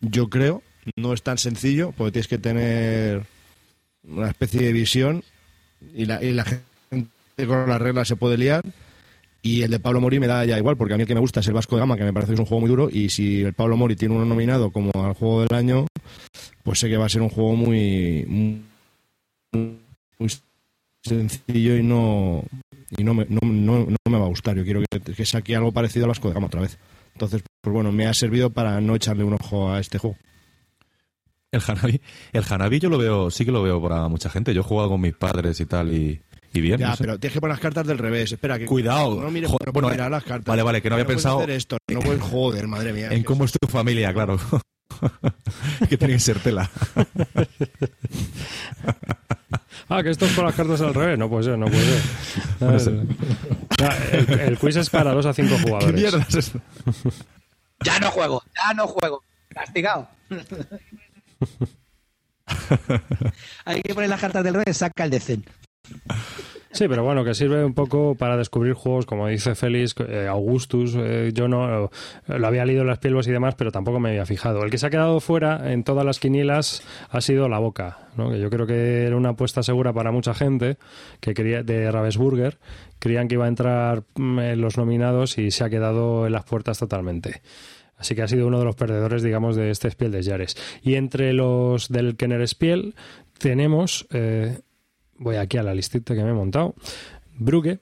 Yo 0.00 0.28
creo, 0.28 0.62
no 0.96 1.12
es 1.12 1.22
tan 1.22 1.38
sencillo, 1.38 1.92
porque 1.96 2.12
tienes 2.12 2.28
que 2.28 2.38
tener 2.38 3.24
una 4.04 4.28
especie 4.28 4.62
de 4.62 4.72
visión 4.72 5.22
y 5.94 6.06
la, 6.06 6.22
y 6.22 6.32
la 6.32 6.44
gente 6.44 7.46
con 7.46 7.68
las 7.68 7.80
reglas 7.80 8.08
se 8.08 8.16
puede 8.16 8.36
liar. 8.36 8.62
Y 9.44 9.62
el 9.62 9.72
de 9.72 9.80
Pablo 9.80 10.00
Mori 10.00 10.20
me 10.20 10.28
da 10.28 10.44
ya 10.44 10.56
igual, 10.56 10.76
porque 10.76 10.94
a 10.94 10.96
mí 10.96 11.02
el 11.02 11.08
que 11.08 11.14
me 11.14 11.20
gusta 11.20 11.40
es 11.40 11.48
el 11.48 11.54
Vasco 11.54 11.74
de 11.74 11.80
Gama, 11.80 11.96
que 11.96 12.04
me 12.04 12.12
parece 12.12 12.30
que 12.30 12.34
es 12.34 12.40
un 12.40 12.46
juego 12.46 12.60
muy 12.60 12.70
duro. 12.70 12.88
Y 12.90 13.08
si 13.08 13.42
el 13.42 13.54
Pablo 13.54 13.76
Mori 13.76 13.96
tiene 13.96 14.14
uno 14.14 14.24
nominado 14.24 14.70
como 14.70 14.92
al 14.94 15.14
juego 15.14 15.42
del 15.42 15.54
año, 15.54 15.88
pues 16.62 16.78
sé 16.78 16.88
que 16.88 16.96
va 16.96 17.06
a 17.06 17.08
ser 17.08 17.22
un 17.22 17.28
juego 17.28 17.56
muy, 17.56 18.62
muy, 19.50 20.30
sencillo 21.02 21.76
y 21.76 21.82
no 21.82 22.44
y 22.96 23.02
no 23.02 23.14
me, 23.14 23.26
no, 23.28 23.40
no, 23.42 23.86
me 24.08 24.18
va 24.18 24.26
a 24.26 24.28
gustar. 24.28 24.56
Yo 24.56 24.62
quiero 24.62 24.80
que, 24.88 25.00
que, 25.00 25.26
saque 25.26 25.56
algo 25.56 25.72
parecido 25.72 26.04
al 26.04 26.10
Vasco 26.10 26.28
de 26.28 26.34
Gama 26.34 26.46
otra 26.46 26.60
vez. 26.60 26.78
Entonces, 27.14 27.42
pues 27.60 27.74
bueno, 27.74 27.90
me 27.90 28.06
ha 28.06 28.14
servido 28.14 28.50
para 28.50 28.80
no 28.80 28.94
echarle 28.94 29.24
un 29.24 29.34
ojo 29.34 29.72
a 29.72 29.80
este 29.80 29.98
juego. 29.98 30.16
El 31.52 31.62
Hanabi, 31.66 32.00
el 32.32 32.44
Hanabi 32.48 32.80
yo 32.80 32.88
lo 32.88 32.96
veo, 32.96 33.30
sí 33.30 33.44
que 33.44 33.52
lo 33.52 33.62
veo 33.62 33.80
para 33.80 34.08
mucha 34.08 34.30
gente. 34.30 34.54
Yo 34.54 34.62
he 34.62 34.64
jugado 34.64 34.88
con 34.88 35.00
mis 35.02 35.14
padres 35.14 35.60
y 35.60 35.66
tal 35.66 35.92
y 35.92 36.22
y 36.54 36.60
bien. 36.60 36.78
Ya, 36.78 36.94
pero 36.98 37.18
tienes 37.18 37.34
que 37.34 37.40
poner 37.40 37.54
las 37.54 37.60
cartas 37.60 37.86
del 37.86 37.98
revés. 37.98 38.32
Espera, 38.32 38.58
que. 38.58 38.66
Cuidado. 38.66 39.20
No 39.22 39.30
mires, 39.30 39.50
joder, 39.50 39.70
bueno, 39.72 39.88
mirar 39.88 40.10
las 40.10 40.24
cartas. 40.24 40.46
Vale, 40.46 40.62
vale, 40.62 40.82
que 40.82 40.90
no, 40.90 40.96
había 40.96 41.06
pensado. 41.06 41.38
Hacer 41.38 41.50
esto. 41.50 41.78
No 41.88 42.00
puedes, 42.00 42.22
joder, 42.22 42.66
madre 42.66 42.92
mía. 42.92 43.08
En 43.12 43.22
cómo 43.22 43.44
es 43.44 43.52
tu 43.52 43.66
familia, 43.68 44.12
claro. 44.12 44.38
que 45.88 45.96
tiene 45.96 46.14
que 46.14 46.20
ser 46.20 46.38
tela. 46.40 46.70
ah, 49.88 50.02
que 50.02 50.10
esto 50.10 50.26
es 50.26 50.32
con 50.32 50.44
las 50.44 50.54
cartas 50.54 50.80
al 50.82 50.94
revés. 50.94 51.18
No 51.18 51.30
puede 51.30 51.44
ser, 51.44 51.58
no 51.58 51.66
puede 51.66 52.80
ser. 52.80 53.06
el, 54.12 54.40
el, 54.40 54.58
quiz 54.58 54.76
es 54.76 54.90
para 54.90 55.12
2 55.12 55.26
a 55.26 55.32
5 55.32 55.58
jugadores. 55.62 55.86
¿Qué 55.86 55.92
mierda 55.92 56.26
es 56.28 56.34
esto? 56.34 56.60
ya 57.82 57.98
no 57.98 58.10
juego, 58.10 58.42
ya 58.54 58.74
no 58.74 58.86
juego. 58.86 59.22
Castigado. 59.48 60.08
Hay 63.64 63.82
que 63.82 63.94
poner 63.94 64.10
las 64.10 64.20
cartas 64.20 64.44
del 64.44 64.54
revés, 64.54 64.76
saca 64.76 65.04
el 65.04 65.10
decen. 65.10 65.44
Sí, 66.72 66.88
pero 66.88 67.04
bueno, 67.04 67.22
que 67.22 67.34
sirve 67.34 67.62
un 67.62 67.74
poco 67.74 68.14
para 68.14 68.38
descubrir 68.38 68.72
juegos, 68.72 69.04
como 69.04 69.28
dice 69.28 69.54
Félix, 69.54 69.94
eh, 70.08 70.26
Augustus, 70.26 70.94
eh, 70.96 71.30
yo 71.34 71.46
no 71.46 71.90
lo 72.26 72.46
había 72.46 72.64
leído 72.64 72.80
en 72.80 72.88
las 72.88 72.98
pielvas 72.98 73.26
y 73.28 73.30
demás, 73.30 73.56
pero 73.56 73.70
tampoco 73.70 74.00
me 74.00 74.08
había 74.08 74.24
fijado. 74.24 74.64
El 74.64 74.70
que 74.70 74.78
se 74.78 74.86
ha 74.86 74.90
quedado 74.90 75.20
fuera 75.20 75.70
en 75.70 75.84
todas 75.84 76.06
las 76.06 76.18
quinielas 76.18 76.82
ha 77.10 77.20
sido 77.20 77.50
La 77.50 77.58
Boca, 77.58 78.08
¿no? 78.16 78.30
que 78.30 78.40
yo 78.40 78.48
creo 78.48 78.66
que 78.66 79.04
era 79.04 79.16
una 79.16 79.30
apuesta 79.30 79.62
segura 79.62 79.92
para 79.92 80.12
mucha 80.12 80.32
gente 80.32 80.78
que 81.20 81.34
quería 81.34 81.62
de 81.62 81.92
Ravensburger, 81.92 82.58
creían 82.98 83.28
que 83.28 83.34
iba 83.34 83.44
a 83.44 83.48
entrar 83.48 84.04
mm, 84.14 84.38
en 84.38 84.60
los 84.62 84.78
nominados 84.78 85.36
y 85.36 85.50
se 85.50 85.64
ha 85.64 85.68
quedado 85.68 86.26
en 86.26 86.32
las 86.32 86.44
puertas 86.44 86.78
totalmente. 86.78 87.42
Así 88.02 88.16
que 88.16 88.22
ha 88.22 88.26
sido 88.26 88.48
uno 88.48 88.58
de 88.58 88.64
los 88.64 88.74
perdedores, 88.74 89.22
digamos, 89.22 89.54
de 89.54 89.70
este 89.70 89.88
Spiel 89.88 90.10
de 90.10 90.24
Jares. 90.24 90.56
Y 90.82 90.96
entre 90.96 91.32
los 91.32 91.88
del 91.88 92.16
Kenner 92.16 92.46
Spiel 92.48 92.96
tenemos... 93.38 94.08
Eh, 94.10 94.58
voy 95.18 95.36
aquí 95.36 95.56
a 95.56 95.62
la 95.62 95.72
listita 95.72 96.16
que 96.16 96.24
me 96.24 96.30
he 96.30 96.34
montado. 96.34 96.74
Brugge, 97.38 97.78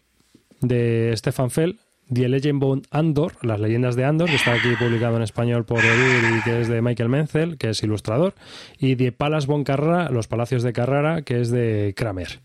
de 0.61 1.15
Stefan 1.17 1.51
Fell, 1.51 1.79
The 2.13 2.29
Legend 2.29 2.61
Bone 2.61 2.83
Andor, 2.91 3.33
las 3.41 3.59
leyendas 3.61 3.97
de 3.97 4.05
Andor, 4.05 4.29
que 4.29 4.35
está 4.35 4.53
aquí 4.53 4.69
publicado 4.79 5.17
en 5.17 5.23
español 5.23 5.65
por 5.65 5.83
Edur 5.83 6.37
y 6.39 6.43
que 6.43 6.61
es 6.61 6.69
de 6.69 6.83
Michael 6.83 7.09
Menzel, 7.09 7.57
que 7.57 7.71
es 7.71 7.83
ilustrador, 7.83 8.35
y 8.79 8.97
The 8.97 9.13
Palas 9.13 9.47
Bon 9.47 9.65
Carrara, 9.65 10.11
Los 10.11 10.29
Palacios 10.29 10.63
de 10.63 10.75
Carrara, 10.75 11.23
que 11.23 11.41
es 11.41 11.51
de 11.51 11.95
Kramer. 11.97 12.41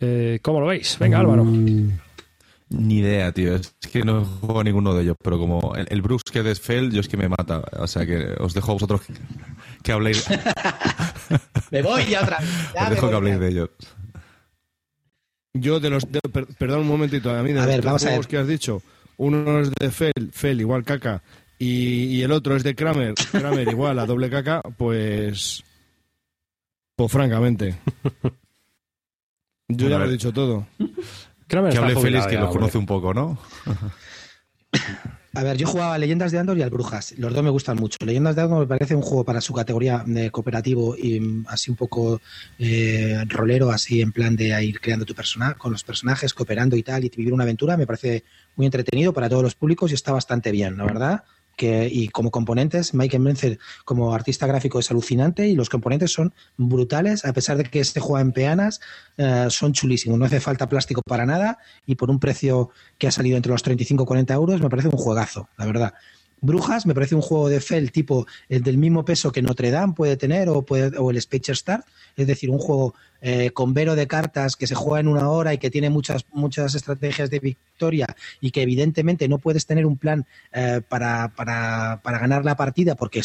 Eh, 0.00 0.38
¿Cómo 0.40 0.60
lo 0.60 0.68
veis? 0.68 0.96
Venga, 0.98 1.18
Álvaro. 1.18 1.44
Mm, 1.44 1.98
ni 2.70 2.98
idea, 2.98 3.32
tío. 3.32 3.56
Es 3.56 3.74
que 3.90 4.04
no 4.04 4.24
juego 4.24 4.62
ninguno 4.62 4.94
de 4.94 5.02
ellos, 5.02 5.16
pero 5.22 5.38
como 5.38 5.74
el, 5.74 6.02
Brooks 6.02 6.30
que 6.30 6.48
es 6.50 6.60
Fell, 6.60 6.90
yo 6.90 7.00
es 7.00 7.08
que 7.08 7.16
me 7.16 7.28
mata. 7.28 7.62
O 7.78 7.86
sea 7.86 8.04
que 8.04 8.34
os 8.38 8.54
dejo 8.54 8.72
a 8.72 8.74
vosotros 8.74 9.00
que, 9.82 9.92
habléis. 9.92 10.26
me 11.70 11.82
voy 11.82 12.06
ya 12.06 12.22
otra 12.22 12.38
vez. 12.38 12.48
os 12.82 12.90
dejo 12.90 13.08
que 13.08 13.16
habléis 13.16 13.40
de 13.40 13.48
ellos. 13.48 13.70
Yo 15.54 15.80
de 15.80 15.90
los... 15.90 16.06
perdón 16.58 16.80
un 16.80 16.88
momentito, 16.88 17.30
a 17.30 17.42
mí 17.42 17.52
de 17.52 17.82
los 17.82 18.02
juegos 18.02 18.26
que 18.26 18.36
has 18.36 18.46
dicho, 18.46 18.82
uno 19.16 19.60
es 19.60 19.70
de 19.72 19.90
Fel, 19.90 20.30
Fel 20.30 20.60
igual 20.60 20.84
caca, 20.84 21.22
y, 21.58 22.22
el 22.22 22.30
otro 22.30 22.54
es 22.54 22.62
de 22.62 22.76
Kramer, 22.76 23.14
Kramer 23.14 23.66
igual 23.68 23.98
a 23.98 24.06
doble 24.06 24.30
caca, 24.30 24.62
pues... 24.76 25.64
Pues 26.94 27.10
francamente. 27.10 27.76
Yo 29.68 29.88
ya 29.88 29.98
lo 29.98 30.04
he 30.04 30.12
dicho 30.12 30.32
todo. 30.32 30.66
Kramer 31.48 31.72
que 31.72 31.78
hable 31.78 31.96
Félix, 31.96 32.26
que 32.26 32.36
lo 32.36 32.50
conoce 32.50 32.78
un 32.78 32.86
poco, 32.86 33.12
¿no? 33.14 33.38
A 35.34 35.42
ver, 35.42 35.56
yo 35.56 35.66
jugaba 35.66 35.96
Leyendas 35.98 36.32
de 36.32 36.38
Andor 36.38 36.58
y 36.58 36.62
al 36.62 36.70
Brujas. 36.70 37.14
Los 37.16 37.32
dos 37.32 37.44
me 37.44 37.50
gustan 37.50 37.76
mucho. 37.76 37.96
Leyendas 38.04 38.34
de 38.34 38.42
Andor 38.42 38.60
me 38.60 38.66
parece 38.66 38.94
un 38.94 39.02
juego 39.02 39.24
para 39.24 39.40
su 39.40 39.52
categoría 39.52 40.02
de 40.04 40.30
cooperativo 40.30 40.96
y 40.96 41.20
mm, 41.20 41.46
así 41.48 41.70
un 41.70 41.76
poco 41.76 42.20
eh, 42.58 43.24
rolero, 43.28 43.70
así 43.70 44.00
en 44.00 44.12
plan 44.12 44.34
de 44.36 44.62
ir 44.64 44.80
creando 44.80 45.04
tu 45.04 45.14
personaje, 45.14 45.54
con 45.54 45.70
los 45.72 45.84
personajes, 45.84 46.34
cooperando 46.34 46.76
y 46.76 46.82
tal, 46.82 47.04
y 47.04 47.08
vivir 47.08 47.32
una 47.32 47.44
aventura. 47.44 47.76
Me 47.76 47.86
parece 47.86 48.24
muy 48.56 48.66
entretenido 48.66 49.12
para 49.12 49.28
todos 49.28 49.42
los 49.42 49.54
públicos 49.54 49.90
y 49.90 49.94
está 49.94 50.12
bastante 50.12 50.50
bien, 50.50 50.76
la 50.76 50.84
verdad 50.84 51.24
y 51.60 52.08
como 52.08 52.30
componentes, 52.30 52.94
Michael 52.94 53.22
Menzel 53.22 53.58
como 53.84 54.14
artista 54.14 54.46
gráfico 54.46 54.78
es 54.78 54.90
alucinante 54.90 55.48
y 55.48 55.54
los 55.54 55.68
componentes 55.68 56.12
son 56.12 56.32
brutales, 56.56 57.24
a 57.24 57.32
pesar 57.32 57.56
de 57.56 57.64
que 57.64 57.80
este 57.80 58.00
juega 58.00 58.20
en 58.20 58.32
peanas, 58.32 58.80
eh, 59.16 59.46
son 59.50 59.72
chulísimos, 59.72 60.18
no 60.18 60.24
hace 60.24 60.40
falta 60.40 60.68
plástico 60.68 61.02
para 61.06 61.26
nada 61.26 61.58
y 61.86 61.96
por 61.96 62.10
un 62.10 62.20
precio 62.20 62.70
que 62.98 63.08
ha 63.08 63.10
salido 63.10 63.36
entre 63.36 63.52
los 63.52 63.62
35 63.62 64.02
y 64.02 64.06
40 64.06 64.34
euros 64.34 64.60
me 64.60 64.68
parece 64.68 64.88
un 64.88 64.96
juegazo, 64.96 65.48
la 65.56 65.66
verdad. 65.66 65.94
Brujas 66.40 66.86
me 66.86 66.94
parece 66.94 67.14
un 67.14 67.20
juego 67.20 67.48
de 67.48 67.60
Fel 67.60 67.90
tipo 67.90 68.26
el 68.48 68.62
del 68.62 68.78
mismo 68.78 69.04
peso 69.04 69.32
que 69.32 69.42
Notre 69.42 69.70
Dame 69.70 69.94
puede 69.94 70.16
tener 70.16 70.48
o, 70.48 70.62
puede, 70.62 70.96
o 70.96 71.10
el 71.10 71.20
Spacer 71.20 71.54
Star, 71.54 71.84
es 72.16 72.26
decir, 72.26 72.50
un 72.50 72.58
juego 72.58 72.94
eh, 73.20 73.50
con 73.50 73.74
vero 73.74 73.96
de 73.96 74.06
cartas 74.06 74.56
que 74.56 74.66
se 74.66 74.74
juega 74.74 75.00
en 75.00 75.08
una 75.08 75.28
hora 75.28 75.52
y 75.52 75.58
que 75.58 75.70
tiene 75.70 75.90
muchas, 75.90 76.24
muchas 76.32 76.74
estrategias 76.74 77.30
de 77.30 77.40
victoria 77.40 78.06
y 78.40 78.50
que 78.50 78.62
evidentemente 78.62 79.28
no 79.28 79.38
puedes 79.38 79.66
tener 79.66 79.86
un 79.86 79.96
plan 79.96 80.26
eh, 80.52 80.80
para, 80.88 81.32
para, 81.34 82.00
para, 82.02 82.18
ganar 82.18 82.44
la 82.44 82.56
partida 82.56 82.94
porque 82.94 83.22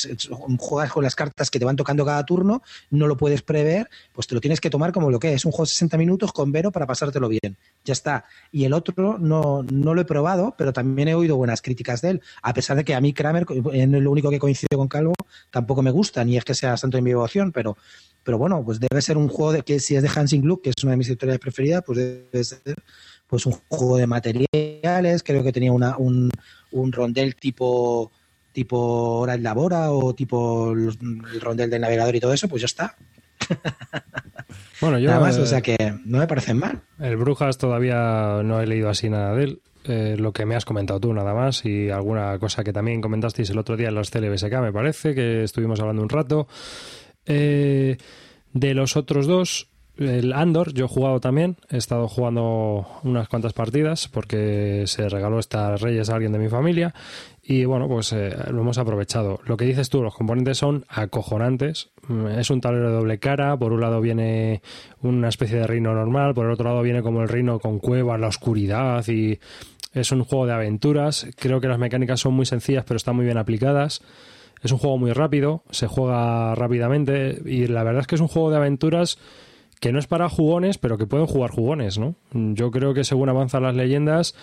juegas 0.57 0.91
con 0.91 1.03
las 1.03 1.15
cartas 1.15 1.49
que 1.49 1.59
te 1.59 1.65
van 1.65 1.75
tocando 1.75 2.05
cada 2.05 2.25
turno, 2.25 2.61
no 2.89 3.07
lo 3.07 3.17
puedes 3.17 3.41
prever, 3.41 3.89
pues 4.13 4.27
te 4.27 4.35
lo 4.35 4.41
tienes 4.41 4.61
que 4.61 4.69
tomar 4.69 4.91
como 4.91 5.11
lo 5.11 5.19
que 5.19 5.33
es, 5.33 5.45
un 5.45 5.51
juego 5.51 5.65
de 5.65 5.69
60 5.69 5.97
minutos 5.97 6.31
con 6.31 6.51
vero 6.51 6.71
para 6.71 6.87
pasártelo 6.87 7.29
bien. 7.29 7.57
Ya 7.85 7.93
está. 7.93 8.25
Y 8.51 8.65
el 8.65 8.73
otro 8.73 9.17
no, 9.19 9.63
no 9.63 9.93
lo 9.93 10.01
he 10.01 10.05
probado, 10.05 10.55
pero 10.57 10.73
también 10.73 11.07
he 11.07 11.15
oído 11.15 11.37
buenas 11.37 11.61
críticas 11.61 12.01
de 12.01 12.11
él, 12.11 12.21
a 12.41 12.53
pesar 12.53 12.77
de 12.77 12.83
que 12.83 12.95
a 12.95 13.01
mí 13.01 13.13
Kramer, 13.13 13.45
en 13.73 14.03
lo 14.03 14.11
único 14.11 14.29
que 14.29 14.39
coincido 14.39 14.77
con 14.77 14.87
Calvo, 14.87 15.13
tampoco 15.51 15.81
me 15.81 15.91
gusta, 15.91 16.23
ni 16.23 16.37
es 16.37 16.45
que 16.45 16.53
sea 16.53 16.77
santo 16.77 16.97
de 16.97 17.01
mi 17.01 17.11
devoción, 17.11 17.51
pero 17.51 17.77
pero 18.23 18.37
bueno, 18.37 18.63
pues 18.63 18.79
debe 18.79 19.01
ser 19.01 19.17
un 19.17 19.27
juego 19.27 19.51
de 19.51 19.61
que 19.63 19.79
si 19.79 19.95
es 19.95 20.03
de 20.03 20.09
Hansing 20.13 20.41
Gluck, 20.41 20.63
que 20.63 20.69
es 20.69 20.83
una 20.83 20.91
de 20.91 20.97
mis 20.97 21.09
historias 21.09 21.39
preferidas, 21.39 21.83
pues 21.85 21.97
debe 21.97 22.43
ser 22.43 22.75
pues 23.27 23.45
un 23.45 23.53
juego 23.67 23.97
de 23.97 24.07
materiales, 24.07 25.23
creo 25.23 25.43
que 25.43 25.51
tenía 25.51 25.71
una, 25.71 25.97
un, 25.97 26.29
un 26.71 26.91
rondel 26.91 27.35
tipo 27.35 28.11
tipo 28.53 29.19
hora 29.19 29.33
en 29.33 29.43
labora 29.43 29.91
o 29.91 30.13
tipo 30.13 30.71
el 30.71 31.41
rondel 31.41 31.69
del 31.69 31.81
navegador 31.81 32.15
y 32.15 32.19
todo 32.19 32.33
eso, 32.33 32.47
pues 32.47 32.61
ya 32.61 32.67
está. 32.67 32.95
Bueno, 34.81 34.99
yo. 34.99 35.09
Nada 35.09 35.21
más, 35.21 35.37
o 35.37 35.45
sea 35.45 35.61
que 35.61 35.77
no 36.05 36.17
me 36.17 36.27
parecen 36.27 36.57
mal. 36.57 36.81
El 36.99 37.15
Brujas 37.15 37.57
todavía 37.57 38.41
no 38.43 38.61
he 38.61 38.67
leído 38.67 38.89
así 38.89 39.09
nada 39.09 39.33
de 39.33 39.43
él. 39.45 39.61
Eh, 39.85 40.15
lo 40.17 40.31
que 40.31 40.45
me 40.45 40.55
has 40.55 40.65
comentado 40.65 40.99
tú 40.99 41.13
nada 41.13 41.33
más 41.33 41.65
y 41.65 41.89
alguna 41.89 42.37
cosa 42.39 42.63
que 42.63 42.71
también 42.71 43.01
comentasteis 43.01 43.49
el 43.49 43.57
otro 43.57 43.75
día 43.75 43.89
en 43.89 43.95
los 43.95 44.11
CLBSK 44.11 44.61
me 44.61 44.71
parece 44.71 45.13
que 45.13 45.43
estuvimos 45.43 45.81
hablando 45.81 46.01
un 46.01 46.07
rato 46.07 46.47
eh, 47.25 47.97
de 48.53 48.73
los 48.73 48.97
otros 48.97 49.27
dos, 49.27 49.67
el 49.97 50.33
Andor, 50.33 50.73
yo 50.73 50.85
he 50.85 50.87
jugado 50.87 51.19
también, 51.19 51.57
he 51.69 51.77
estado 51.77 52.07
jugando 52.07 52.87
unas 53.03 53.29
cuantas 53.29 53.53
partidas 53.53 54.07
porque 54.07 54.85
se 54.87 55.07
regaló 55.07 55.37
estas 55.37 55.81
Reyes 55.81 56.09
a 56.09 56.15
alguien 56.15 56.31
de 56.31 56.39
mi 56.39 56.49
familia 56.49 56.95
y 57.43 57.65
bueno, 57.65 57.87
pues 57.87 58.11
eh, 58.13 58.35
lo 58.51 58.61
hemos 58.61 58.77
aprovechado. 58.79 59.39
Lo 59.45 59.55
que 59.55 59.65
dices 59.65 59.89
tú, 59.89 60.01
los 60.01 60.15
componentes 60.15 60.57
son 60.57 60.85
acojonantes. 60.89 61.89
Mm, 62.07 62.27
es 62.39 62.49
un 62.49 62.59
tablero 62.59 62.89
de 62.89 62.95
doble 62.95 63.19
cara, 63.19 63.55
por 63.55 63.71
un 63.71 63.81
lado 63.81 64.01
viene 64.01 64.61
una 65.01 65.29
especie 65.29 65.59
de 65.59 65.67
reino 65.67 65.93
normal, 65.93 66.33
por 66.33 66.47
el 66.47 66.53
otro 66.53 66.69
lado 66.69 66.81
viene 66.81 67.03
como 67.03 67.21
el 67.21 67.29
reino 67.29 67.59
con 67.59 67.77
cuevas, 67.77 68.19
la 68.19 68.27
oscuridad 68.27 69.07
y 69.07 69.39
es 69.93 70.11
un 70.11 70.23
juego 70.23 70.47
de 70.47 70.53
aventuras. 70.53 71.27
Creo 71.37 71.61
que 71.61 71.67
las 71.67 71.77
mecánicas 71.77 72.19
son 72.19 72.33
muy 72.33 72.47
sencillas 72.47 72.83
pero 72.87 72.97
están 72.97 73.15
muy 73.15 73.25
bien 73.25 73.37
aplicadas. 73.37 74.01
Es 74.63 74.71
un 74.71 74.77
juego 74.77 74.97
muy 74.97 75.11
rápido, 75.11 75.63
se 75.69 75.87
juega 75.87 76.55
rápidamente 76.55 77.41
y 77.45 77.67
la 77.67 77.83
verdad 77.83 78.01
es 78.01 78.07
que 78.07 78.15
es 78.15 78.21
un 78.21 78.29
juego 78.29 78.49
de 78.49 78.57
aventuras 78.57 79.19
que 79.79 79.91
no 79.91 79.99
es 79.99 80.07
para 80.07 80.29
jugones, 80.29 80.77
pero 80.77 80.97
que 80.97 81.05
pueden 81.05 81.27
jugar 81.27 81.51
jugones, 81.51 81.99
¿no? 81.99 82.15
Yo 82.31 82.71
creo 82.71 82.93
que 82.93 83.03
según 83.03 83.27
avanzan 83.27 83.63
las 83.63 83.75
leyendas 83.75 84.33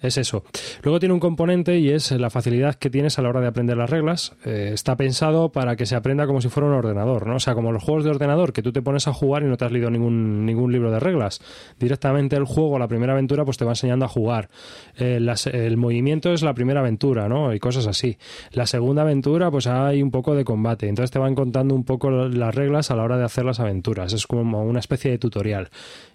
es 0.00 0.16
eso. 0.16 0.44
Luego 0.82 0.98
tiene 0.98 1.12
un 1.12 1.20
componente 1.20 1.78
y 1.78 1.90
es 1.90 2.10
la 2.12 2.30
facilidad 2.30 2.74
que 2.74 2.90
tienes 2.90 3.18
a 3.18 3.22
la 3.22 3.28
hora 3.28 3.40
de 3.40 3.48
aprender 3.48 3.76
las 3.76 3.90
reglas. 3.90 4.32
Eh, 4.44 4.70
está 4.72 4.96
pensado 4.96 5.50
para 5.50 5.76
que 5.76 5.86
se 5.86 5.96
aprenda 5.96 6.26
como 6.26 6.40
si 6.40 6.48
fuera 6.48 6.68
un 6.68 6.74
ordenador, 6.74 7.26
¿no? 7.26 7.36
O 7.36 7.40
sea, 7.40 7.54
como 7.54 7.72
los 7.72 7.82
juegos 7.82 8.04
de 8.04 8.10
ordenador 8.10 8.52
que 8.52 8.62
tú 8.62 8.72
te 8.72 8.82
pones 8.82 9.08
a 9.08 9.12
jugar 9.12 9.42
y 9.42 9.46
no 9.46 9.56
te 9.56 9.64
has 9.64 9.72
leído 9.72 9.90
ningún, 9.90 10.46
ningún 10.46 10.72
libro 10.72 10.90
de 10.90 11.00
reglas. 11.00 11.40
Directamente 11.78 12.36
el 12.36 12.44
juego, 12.44 12.78
la 12.78 12.88
primera 12.88 13.12
aventura, 13.12 13.44
pues 13.44 13.58
te 13.58 13.64
va 13.64 13.72
enseñando 13.72 14.04
a 14.04 14.08
jugar. 14.08 14.48
Eh, 14.98 15.20
el 15.52 15.76
movimiento 15.76 16.32
es 16.32 16.42
la 16.42 16.54
primera 16.54 16.80
aventura, 16.80 17.28
¿no? 17.28 17.52
Y 17.52 17.58
cosas 17.58 17.86
así. 17.86 18.16
La 18.52 18.66
segunda 18.66 19.02
aventura, 19.02 19.50
pues 19.50 19.66
hay 19.66 20.02
un 20.02 20.10
poco 20.10 20.34
de 20.34 20.44
combate. 20.44 20.88
Entonces 20.88 21.10
te 21.10 21.18
van 21.18 21.34
contando 21.34 21.74
un 21.74 21.84
poco 21.84 22.10
las 22.10 22.54
reglas 22.54 22.90
a 22.90 22.96
la 22.96 23.02
hora 23.02 23.18
de 23.18 23.24
hacer 23.24 23.44
las 23.44 23.60
aventuras. 23.60 24.12
Es 24.12 24.26
como 24.26 24.62
una 24.64 24.80
especie 24.80 25.10
de 25.10 25.18
tutorial. 25.18 25.70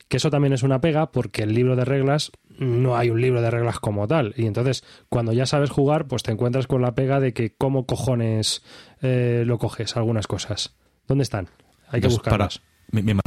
Que 0.08 0.18
eso 0.18 0.30
también 0.30 0.54
es 0.54 0.62
una 0.63 0.80
pega 0.82 1.12
porque 1.12 1.41
el 1.44 1.54
libro 1.56 1.76
de 1.76 1.84
reglas 1.84 2.32
no 2.60 2.96
hay 2.96 3.10
un 3.10 3.20
libro 3.22 3.41
de 3.41 3.50
reglas 3.50 3.80
como 3.80 4.08
tal. 4.08 4.34
Y 4.38 4.46
entonces, 4.46 4.84
cuando 5.10 5.34
ya 5.34 5.46
sabes 5.48 5.72
jugar, 5.72 6.08
pues 6.08 6.22
te 6.24 6.32
encuentras 6.32 6.68
con 6.68 6.82
la 6.82 6.94
pega 6.94 7.20
de 7.20 7.34
que 7.34 7.56
cómo 7.56 7.86
cojones 7.88 8.63
eh, 9.02 9.44
lo 9.46 9.58
coges, 9.58 9.98
algunas 9.98 10.28
cosas. 10.28 10.76
¿Dónde 11.08 11.24
están? 11.24 11.50
Hay 11.89 12.02
que 12.02 12.08
para- 12.08 12.13
buscarlas. 12.18 12.62
mi- 12.91 13.02
mi 13.02 13.13
ma- 13.15 13.22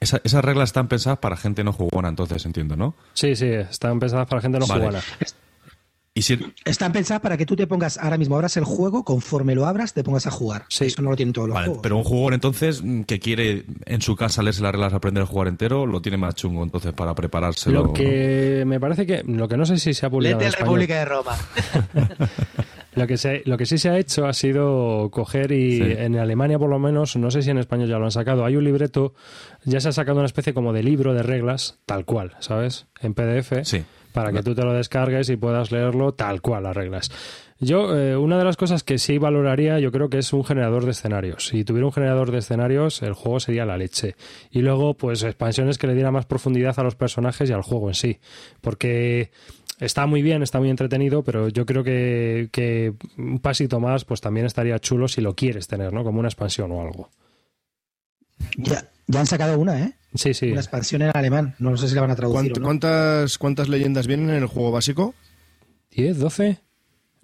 esa- 0.00 0.20
esas 0.24 0.44
reglas 0.44 0.70
están 0.70 0.88
pensadas 0.88 1.18
para 1.20 1.36
gente 1.36 1.62
no 1.62 1.72
jugona, 1.72 2.08
entonces 2.08 2.44
entiendo, 2.44 2.74
¿no? 2.76 2.94
Sí, 3.14 3.36
sí, 3.36 3.46
están 3.46 4.00
pensadas 4.00 4.26
para 4.28 4.42
gente 4.42 4.58
no 4.58 4.66
Vale. 4.66 4.80
jugona. 4.80 5.00
Y 6.12 6.22
si, 6.22 6.38
Están 6.64 6.90
pensadas 6.92 7.20
para 7.22 7.36
que 7.36 7.46
tú 7.46 7.54
te 7.54 7.68
pongas, 7.68 7.96
ahora 7.96 8.18
mismo 8.18 8.34
abras 8.34 8.56
el 8.56 8.64
juego, 8.64 9.04
conforme 9.04 9.54
lo 9.54 9.66
abras, 9.66 9.94
te 9.94 10.02
pongas 10.02 10.26
a 10.26 10.32
jugar. 10.32 10.64
Sí. 10.68 10.86
Eso 10.86 11.02
no 11.02 11.10
lo 11.10 11.16
tienen 11.16 11.32
todos 11.32 11.46
los 11.48 11.54
vale, 11.54 11.66
juegos. 11.68 11.82
pero 11.84 11.96
un 11.96 12.02
jugón 12.04 12.34
entonces 12.34 12.82
mm, 12.82 13.02
que 13.02 13.20
quiere 13.20 13.64
en 13.86 14.02
su 14.02 14.16
casa 14.16 14.42
leerse 14.42 14.60
las 14.62 14.72
reglas, 14.72 14.92
aprender 14.92 15.22
a 15.22 15.26
jugar 15.26 15.46
entero, 15.46 15.86
lo 15.86 16.02
tiene 16.02 16.18
más 16.18 16.34
chungo 16.34 16.64
entonces 16.64 16.92
para 16.94 17.14
preparárselo. 17.14 17.84
Lo 17.84 17.92
que 17.92 18.64
me 18.66 18.80
parece 18.80 19.06
que, 19.06 19.22
lo 19.24 19.46
que 19.46 19.56
no 19.56 19.64
sé 19.64 19.78
si 19.78 19.94
se 19.94 20.04
ha 20.04 20.10
publicado 20.10 20.40
Lete 20.40 20.52
en. 20.52 20.60
República 20.60 20.98
de 20.98 21.04
Roma. 21.04 21.36
Lo 22.96 23.06
que, 23.06 23.16
se, 23.16 23.42
lo 23.46 23.56
que 23.56 23.66
sí 23.66 23.78
se 23.78 23.88
ha 23.88 23.96
hecho 23.98 24.26
ha 24.26 24.32
sido 24.32 25.10
coger 25.12 25.52
y 25.52 25.76
Sí. 25.76 25.82
en 25.96 26.16
Alemania 26.18 26.58
por 26.58 26.68
lo 26.68 26.80
menos, 26.80 27.14
no 27.16 27.30
sé 27.30 27.40
si 27.40 27.48
en 27.50 27.58
español 27.58 27.88
ya 27.88 27.98
lo 27.98 28.04
han 28.06 28.10
sacado, 28.10 28.44
hay 28.44 28.56
un 28.56 28.64
libreto, 28.64 29.14
ya 29.64 29.78
se 29.80 29.88
ha 29.88 29.92
sacado 29.92 30.18
una 30.18 30.26
especie 30.26 30.52
como 30.52 30.72
de 30.72 30.82
libro 30.82 31.14
de 31.14 31.22
reglas, 31.22 31.78
tal 31.86 32.04
cual, 32.04 32.34
¿sabes? 32.40 32.88
En 33.00 33.14
PDF, 33.14 33.62
Sí. 33.62 33.84
Para 34.12 34.32
que 34.32 34.42
tú 34.42 34.54
te 34.54 34.64
lo 34.64 34.72
descargues 34.72 35.28
y 35.30 35.36
puedas 35.36 35.72
leerlo 35.72 36.12
tal 36.12 36.40
cual 36.40 36.64
las 36.64 36.76
reglas. 36.76 37.10
Yo, 37.62 37.94
eh, 37.94 38.16
una 38.16 38.38
de 38.38 38.44
las 38.44 38.56
cosas 38.56 38.82
que 38.82 38.96
sí 38.98 39.18
valoraría, 39.18 39.78
yo 39.80 39.92
creo 39.92 40.08
que 40.08 40.18
es 40.18 40.32
un 40.32 40.44
generador 40.44 40.86
de 40.86 40.92
escenarios. 40.92 41.48
Si 41.48 41.62
tuviera 41.62 41.86
un 41.86 41.92
generador 41.92 42.30
de 42.30 42.38
escenarios, 42.38 43.02
el 43.02 43.12
juego 43.12 43.38
sería 43.38 43.66
la 43.66 43.76
leche. 43.76 44.16
Y 44.50 44.62
luego, 44.62 44.94
pues, 44.94 45.22
expansiones 45.22 45.76
que 45.76 45.86
le 45.86 45.94
dieran 45.94 46.14
más 46.14 46.24
profundidad 46.24 46.78
a 46.78 46.82
los 46.82 46.94
personajes 46.94 47.50
y 47.50 47.52
al 47.52 47.60
juego 47.60 47.88
en 47.88 47.94
sí. 47.94 48.18
Porque 48.62 49.30
está 49.78 50.06
muy 50.06 50.22
bien, 50.22 50.42
está 50.42 50.58
muy 50.58 50.70
entretenido, 50.70 51.22
pero 51.22 51.48
yo 51.48 51.66
creo 51.66 51.84
que, 51.84 52.48
que 52.50 52.94
un 53.18 53.40
pasito 53.40 53.78
más, 53.78 54.06
pues 54.06 54.22
también 54.22 54.46
estaría 54.46 54.78
chulo 54.78 55.06
si 55.06 55.20
lo 55.20 55.34
quieres 55.34 55.68
tener, 55.68 55.92
¿no? 55.92 56.02
Como 56.02 56.18
una 56.18 56.28
expansión 56.28 56.72
o 56.72 56.80
algo. 56.80 57.10
Ya, 58.56 58.88
ya 59.06 59.20
han 59.20 59.26
sacado 59.26 59.58
una, 59.58 59.80
¿eh? 59.80 59.92
Sí, 60.14 60.34
sí. 60.34 60.50
Una 60.50 60.60
expansión 60.60 61.02
en 61.02 61.10
alemán. 61.14 61.54
No 61.58 61.76
sé 61.76 61.88
si 61.88 61.94
la 61.94 62.00
van 62.00 62.10
a 62.10 62.16
traducir. 62.16 62.52
¿Cuánt- 62.52 62.56
o 62.56 62.60
no. 62.60 62.66
¿Cuántas, 62.66 63.38
¿Cuántas 63.38 63.68
leyendas 63.68 64.06
vienen 64.06 64.30
en 64.30 64.36
el 64.36 64.46
juego 64.46 64.72
básico? 64.72 65.14
¿10, 65.94 66.14
12? 66.14 66.58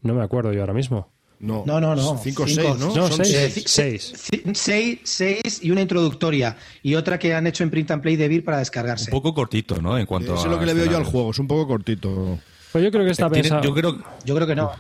No 0.03 0.15
me 0.15 0.23
acuerdo 0.23 0.53
yo 0.53 0.61
ahora 0.61 0.73
mismo. 0.75 1.11
No, 1.39 1.65
No, 1.67 1.81
no, 1.81 1.95
no. 1.95 2.17
5 2.17 2.43
o 2.45 2.47
Cinco. 2.47 2.63
6, 2.63 2.79
¿no? 2.79 2.95
No, 2.95 3.09
Son 3.09 3.25
seis. 3.25 3.35
Eh, 3.35 3.63
seis. 3.67 4.13
Seis. 4.17 4.43
Seis, 4.55 5.01
seis 5.05 5.59
y 5.63 5.71
una 5.71 5.83
introductoria. 5.83 6.57
Y 6.83 6.95
otra 6.95 7.19
que 7.19 7.35
han 7.35 7.47
hecho 7.47 7.63
en 7.63 7.71
print 7.71 7.91
and 7.91 8.03
play 8.03 8.17
de 8.17 8.27
Vir 8.29 8.43
para 8.45 8.59
descargarse. 8.59 9.11
Un 9.11 9.21
poco 9.21 9.35
cortito, 9.35 9.81
¿no? 9.83 9.99
En 9.99 10.07
cuanto 10.07 10.33
Eso 10.33 10.41
es 10.41 10.47
a 10.47 10.49
lo 10.49 10.59
que 10.59 10.65
le 10.67 10.73
veo 10.75 10.87
yo 10.87 10.97
al 10.97 11.05
juego, 11.05 11.31
es 11.33 11.39
un 11.39 11.47
poco 11.47 11.67
cortito. 11.67 12.39
Pues 12.73 12.83
yo 12.85 12.91
creo 12.91 13.05
que 13.05 13.11
está 13.11 13.29
pensado. 13.29 13.63
yo, 13.63 13.75
creo, 13.75 13.99
Yo 14.25 14.35
creo 14.35 14.47
que 14.47 14.55
no. 14.55 14.71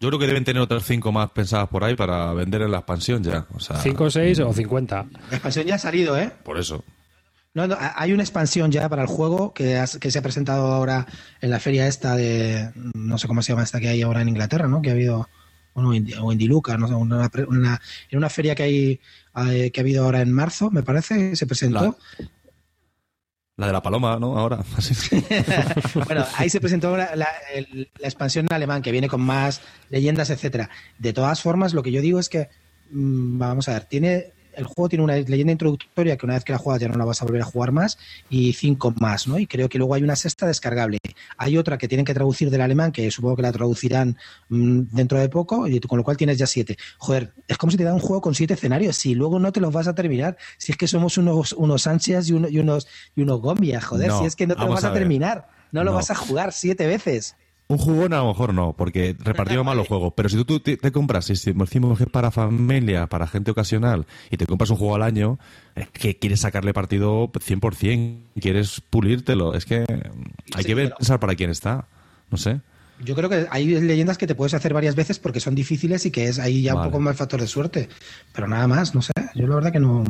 yo 0.00 0.08
creo 0.08 0.18
que 0.18 0.26
deben 0.26 0.44
tener 0.44 0.62
otras 0.62 0.84
cinco 0.84 1.12
más 1.12 1.30
pensadas 1.32 1.68
por 1.68 1.84
ahí 1.84 1.94
para 1.96 2.32
vender 2.32 2.62
en 2.62 2.70
la 2.70 2.78
expansión 2.78 3.22
ya. 3.22 3.46
O 3.54 3.60
sea, 3.60 3.76
5, 3.76 4.08
6 4.10 4.38
o 4.40 4.52
50. 4.54 5.06
La 5.30 5.36
expansión 5.36 5.66
ya 5.66 5.74
ha 5.74 5.78
salido, 5.78 6.18
¿eh? 6.18 6.32
por 6.44 6.58
eso. 6.58 6.82
No, 7.52 7.66
no, 7.66 7.76
hay 7.78 8.12
una 8.12 8.22
expansión 8.22 8.70
ya 8.70 8.88
para 8.88 9.02
el 9.02 9.08
juego 9.08 9.52
que, 9.52 9.76
has- 9.76 9.98
que 9.98 10.10
se 10.10 10.18
ha 10.18 10.22
presentado 10.22 10.68
ahora 10.68 11.06
en 11.40 11.50
la 11.50 11.58
feria 11.58 11.86
esta 11.88 12.14
de. 12.14 12.70
No 12.94 13.18
sé 13.18 13.26
cómo 13.26 13.42
se 13.42 13.52
llama 13.52 13.64
esta 13.64 13.80
que 13.80 13.88
hay 13.88 14.02
ahora 14.02 14.22
en 14.22 14.28
Inglaterra, 14.28 14.68
¿no? 14.68 14.80
Que 14.82 14.90
ha 14.90 14.92
habido. 14.92 15.28
Bueno, 15.74 15.90
o 16.22 16.32
Indiluca, 16.32 16.76
no 16.76 16.88
sé, 16.88 16.94
una, 16.94 17.30
en 18.10 18.18
una 18.18 18.28
feria 18.28 18.54
que 18.54 18.62
hay 18.64 19.00
eh, 19.48 19.70
que 19.72 19.80
ha 19.80 19.82
habido 19.82 20.04
ahora 20.04 20.20
en 20.20 20.32
marzo, 20.32 20.70
me 20.70 20.82
parece, 20.82 21.34
se 21.36 21.46
presentó. 21.46 21.96
La 23.56 23.66
de 23.66 23.72
la 23.72 23.82
paloma, 23.82 24.18
¿no? 24.18 24.36
Ahora. 24.38 24.58
Bueno, 26.06 26.24
ahí 26.36 26.48
se 26.50 26.60
presentó 26.60 26.96
la, 26.96 27.14
la 27.14 27.28
expansión 28.00 28.46
en 28.48 28.54
alemán, 28.54 28.82
que 28.82 28.90
viene 28.92 29.08
con 29.08 29.20
más 29.20 29.60
leyendas, 29.90 30.30
etcétera. 30.30 30.70
De 30.98 31.12
todas 31.12 31.40
formas, 31.42 31.74
lo 31.74 31.82
que 31.82 31.92
yo 31.92 32.00
digo 32.00 32.18
es 32.18 32.28
que, 32.28 32.48
mm, 32.90 33.38
vamos 33.38 33.68
a 33.68 33.74
ver, 33.74 33.84
tiene 33.84 34.32
el 34.60 34.66
juego 34.66 34.88
tiene 34.88 35.04
una 35.04 35.16
leyenda 35.16 35.52
introductoria 35.52 36.16
que 36.16 36.26
una 36.26 36.34
vez 36.34 36.44
que 36.44 36.52
la 36.52 36.58
juegas 36.58 36.80
ya 36.80 36.88
no 36.88 36.96
la 36.98 37.04
vas 37.04 37.20
a 37.22 37.24
volver 37.24 37.42
a 37.42 37.44
jugar 37.44 37.72
más 37.72 37.98
y 38.28 38.52
cinco 38.52 38.94
más, 39.00 39.26
¿no? 39.26 39.38
Y 39.38 39.46
creo 39.46 39.68
que 39.68 39.78
luego 39.78 39.94
hay 39.94 40.02
una 40.02 40.16
sexta 40.16 40.46
descargable. 40.46 40.98
Hay 41.36 41.56
otra 41.56 41.78
que 41.78 41.88
tienen 41.88 42.04
que 42.04 42.14
traducir 42.14 42.50
del 42.50 42.60
alemán, 42.60 42.92
que 42.92 43.10
supongo 43.10 43.36
que 43.36 43.42
la 43.42 43.52
traducirán 43.52 44.16
mm, 44.48 44.80
dentro 44.92 45.18
de 45.18 45.28
poco, 45.28 45.66
y 45.66 45.80
con 45.80 45.98
lo 45.98 46.04
cual 46.04 46.16
tienes 46.16 46.38
ya 46.38 46.46
siete. 46.46 46.76
Joder, 46.98 47.32
es 47.48 47.56
como 47.58 47.70
si 47.70 47.76
te 47.76 47.84
da 47.84 47.94
un 47.94 48.00
juego 48.00 48.20
con 48.20 48.34
siete 48.34 48.54
escenarios, 48.54 48.96
si 48.96 49.14
luego 49.14 49.38
no 49.38 49.50
te 49.52 49.60
los 49.60 49.72
vas 49.72 49.88
a 49.88 49.94
terminar, 49.94 50.36
si 50.58 50.72
es 50.72 50.78
que 50.78 50.86
somos 50.86 51.16
unos, 51.18 51.52
unos 51.54 51.86
ansias 51.86 52.28
y, 52.28 52.32
uno- 52.34 52.48
y 52.48 52.58
unos, 52.58 52.86
y 53.16 53.22
unos 53.22 53.40
gombias, 53.40 53.84
joder, 53.84 54.08
No, 54.08 54.18
si 54.18 54.24
es 54.26 54.36
que 54.36 54.46
no 54.46 54.54
te 54.54 54.60
lo 54.60 54.66
vamos 54.66 54.82
vas 54.82 54.90
a, 54.90 54.94
terminar, 54.94 55.46
no 55.72 55.84
lo 55.84 55.90
No. 55.92 55.96
vas 55.96 56.10
a 56.10 56.14
jugar 56.14 56.52
siete 56.52 56.86
veces. 56.86 57.34
Un 57.70 57.78
jugón 57.78 58.12
a 58.14 58.16
lo 58.18 58.26
mejor 58.26 58.52
no, 58.52 58.72
porque 58.76 59.14
repartimos 59.20 59.64
mal 59.64 59.76
los 59.76 59.86
juegos. 59.86 60.12
Pero 60.16 60.28
si 60.28 60.34
tú, 60.36 60.44
tú 60.44 60.58
te, 60.58 60.76
te 60.76 60.90
compras, 60.90 61.26
si 61.26 61.36
si 61.36 61.52
decimos 61.52 61.96
que 61.98 62.02
es 62.04 62.10
para 62.10 62.32
familia, 62.32 63.06
para 63.06 63.28
gente 63.28 63.52
ocasional, 63.52 64.06
y 64.28 64.36
te 64.36 64.46
compras 64.46 64.70
un 64.70 64.76
juego 64.76 64.96
al 64.96 65.02
año, 65.04 65.38
es 65.76 65.86
que 65.88 66.16
quieres 66.18 66.40
sacarle 66.40 66.74
partido 66.74 67.28
100%, 67.30 68.22
quieres 68.40 68.80
pulírtelo. 68.90 69.54
Es 69.54 69.66
que 69.66 69.84
hay 69.88 70.62
Sí, 70.62 70.64
que 70.64 70.74
ver, 70.74 70.94
pensar 70.98 71.20
para 71.20 71.36
quién 71.36 71.50
está. 71.50 71.86
No 72.28 72.38
sé. 72.38 72.60
Yo 73.04 73.14
creo 73.14 73.28
que 73.30 73.46
hay 73.50 73.66
leyendas 73.80 74.18
que 74.18 74.26
te 74.26 74.34
puedes 74.34 74.52
hacer 74.52 74.74
varias 74.74 74.96
veces 74.96 75.20
porque 75.20 75.38
son 75.38 75.54
difíciles 75.54 76.04
y 76.06 76.10
que 76.10 76.24
es 76.24 76.40
ahí 76.40 76.62
ya 76.62 76.74
Vale. 76.74 76.88
un 76.88 76.92
poco 76.92 77.00
más 77.02 77.16
factor 77.16 77.40
de 77.40 77.46
suerte. 77.46 77.88
Pero 78.32 78.48
nada 78.48 78.66
más, 78.66 78.96
no 78.96 79.00
sé. 79.00 79.12
Yo 79.36 79.46
la 79.46 79.54
verdad 79.54 79.72
que 79.72 79.78
no. 79.80 80.02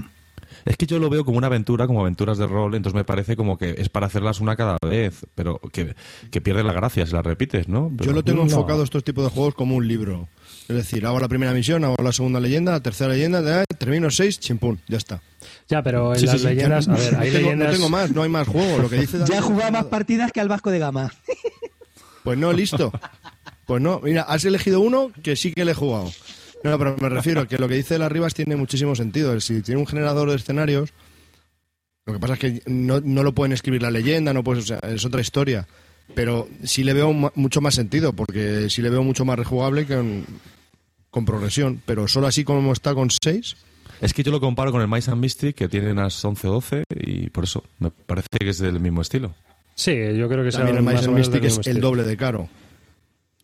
Es 0.64 0.77
que 0.77 0.87
yo 0.87 0.99
lo 0.99 1.09
veo 1.11 1.25
como 1.25 1.38
una 1.38 1.46
aventura, 1.46 1.87
como 1.87 2.01
aventuras 2.03 2.38
de 2.38 2.46
rol, 2.46 2.75
entonces 2.75 2.94
me 2.96 3.05
parece 3.05 3.37
como 3.37 3.57
que 3.59 3.75
es 3.79 3.88
para 3.88 4.07
hacerlas 4.07 4.40
una 4.40 4.57
cada 4.57 4.77
vez, 4.87 5.25
pero 5.35 5.59
que, 5.73 5.94
que 6.31 6.40
pierde 6.40 6.62
la 6.64 6.73
gracia 6.73 7.07
si 7.07 7.12
las 7.12 7.25
repites, 7.25 7.68
¿no? 7.68 7.90
Pero- 7.96 8.11
Yo 8.11 8.12
lo 8.14 8.23
tengo 8.23 8.38
no. 8.44 8.51
enfocado 8.51 8.83
estos 8.83 9.03
tipos 9.05 9.25
de 9.25 9.31
juegos 9.31 9.55
como 9.55 9.77
un 9.77 9.87
libro. 9.88 10.29
Es 10.68 10.77
decir, 10.77 11.05
hago 11.07 11.18
la 11.18 11.29
primera 11.29 11.53
misión, 11.53 11.85
hago 11.85 11.96
la 12.03 12.12
segunda 12.12 12.38
leyenda, 12.40 12.73
la 12.73 12.81
tercera 12.83 13.12
leyenda, 13.12 13.42
de- 13.42 13.64
termino 13.79 14.11
seis, 14.11 14.38
chimpún, 14.38 14.81
ya 14.88 14.99
está. 14.99 15.20
Ya, 15.68 15.83
pero 15.83 16.12
en 16.14 16.20
Sí, 16.20 16.27
las 16.27 16.40
sí, 16.40 16.46
leyendas, 16.46 16.88
a 16.88 16.94
ver, 16.94 17.12
no, 17.14 17.18
hay 17.20 17.31
tengo, 17.31 17.40
no 17.40 17.51
leyendas. 17.53 17.73
tengo 17.75 17.88
más, 17.88 18.11
no 18.12 18.23
hay 18.23 18.29
más 18.29 18.46
juego. 18.46 18.79
Lo 18.79 18.88
que 18.90 18.96
dice 18.96 19.18
Ya 19.27 19.40
jugado 19.42 19.73
más 19.73 19.87
partidas 19.87 20.31
que 20.33 20.40
al 20.40 20.49
Vasco 20.49 20.70
de 20.70 20.79
Gama. 20.79 21.12
Pues 22.23 22.38
no, 22.38 22.53
listo. 22.53 22.92
Pues 23.66 23.81
no, 23.81 24.01
mira, 24.03 24.23
has 24.23 24.44
elegido 24.44 24.81
uno 24.81 25.11
que 25.23 25.37
sí 25.37 25.53
que 25.53 25.64
le 25.64 25.73
he 25.73 25.75
jugado. 25.75 26.11
No, 26.62 26.79
pero 26.79 26.96
me 27.01 27.09
refiero 27.09 27.40
a 27.40 27.49
que 27.49 27.59
lo 27.59 27.68
que 27.68 27.75
dice 27.75 27.99
Las 27.99 28.12
Rivas 28.12 28.35
tiene 28.35 28.57
muchísimo 28.57 28.94
sentido. 28.94 29.38
Si 29.40 29.62
tiene 29.62 29.81
un 29.81 29.87
generador 29.87 30.29
de 30.29 30.37
escenarios, 30.37 30.92
lo 32.07 32.14
que 32.14 32.18
pasa 32.18 32.35
es 32.35 32.40
que 32.40 32.62
no, 32.66 33.01
no 33.01 33.23
lo 33.23 33.33
pueden 33.33 33.53
escribir 33.53 33.83
la 33.83 33.90
leyenda, 33.90 34.33
no 34.33 34.44
puedes, 34.44 34.64
o 34.64 34.66
sea, 34.66 34.79
es 34.90 35.05
otra 35.05 35.20
historia. 35.20 35.66
Pero 36.14 36.49
sí 36.64 36.83
le 36.83 36.92
veo 36.92 37.12
mucho 37.12 37.61
más 37.61 37.75
sentido, 37.75 38.12
porque 38.12 38.68
sí 38.68 38.83
le 38.83 38.90
veo 38.90 39.03
mucho 39.03 39.25
más 39.25 39.38
rejugable 39.38 39.87
que 39.87 39.94
con, 39.94 40.25
con 41.11 41.25
progresión. 41.25 41.81
Pero 41.87 42.09
solo 42.09 42.27
así 42.27 42.44
como 42.44 42.73
está 42.73 42.94
con 42.94 43.09
6, 43.11 43.57
Es 44.01 44.12
que 44.12 44.23
yo 44.23 44.33
lo 44.33 44.40
comparo 44.40 44.73
con 44.73 44.83
el 44.83 44.88
Mice 44.88 45.11
and 45.11 45.20
Mystic, 45.20 45.55
que 45.55 45.68
tiene 45.68 45.92
unas 45.92 46.23
11 46.25 46.49
o 46.49 46.53
12, 46.53 46.85
y 46.90 47.31
por 47.31 47.44
eso 47.44 47.64
me 47.79 47.90
parece 47.90 48.29
que 48.38 48.49
es 48.49 48.59
del 48.59 48.81
mismo 48.81 49.03
estilo. 49.03 49.35
Sí, 49.75 49.92
yo 50.16 50.29
creo 50.29 50.44
que 50.44 50.51
también 50.51 50.79
el 50.79 50.83
Mice 50.83 51.05
and 51.05 51.14
Mystic 51.14 51.44
es 51.44 51.66
el 51.66 51.81
doble 51.81 52.03
de 52.03 52.16
caro. 52.16 52.49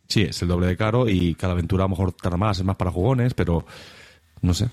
Sí, 0.09 0.23
es 0.23 0.40
el 0.42 0.49
doble 0.49 0.66
de 0.69 0.77
caro 0.77 1.09
y 1.09 1.35
cada 1.35 1.53
aventura 1.55 1.85
a 1.85 1.87
lo 1.87 1.90
mejor 1.90 2.12
tarda 2.12 2.37
más, 2.37 2.59
es 2.59 2.64
más 2.64 2.77
para 2.77 2.90
jugones, 2.90 3.35
pero 3.35 3.64
no 4.42 4.55
sé. 4.55 4.69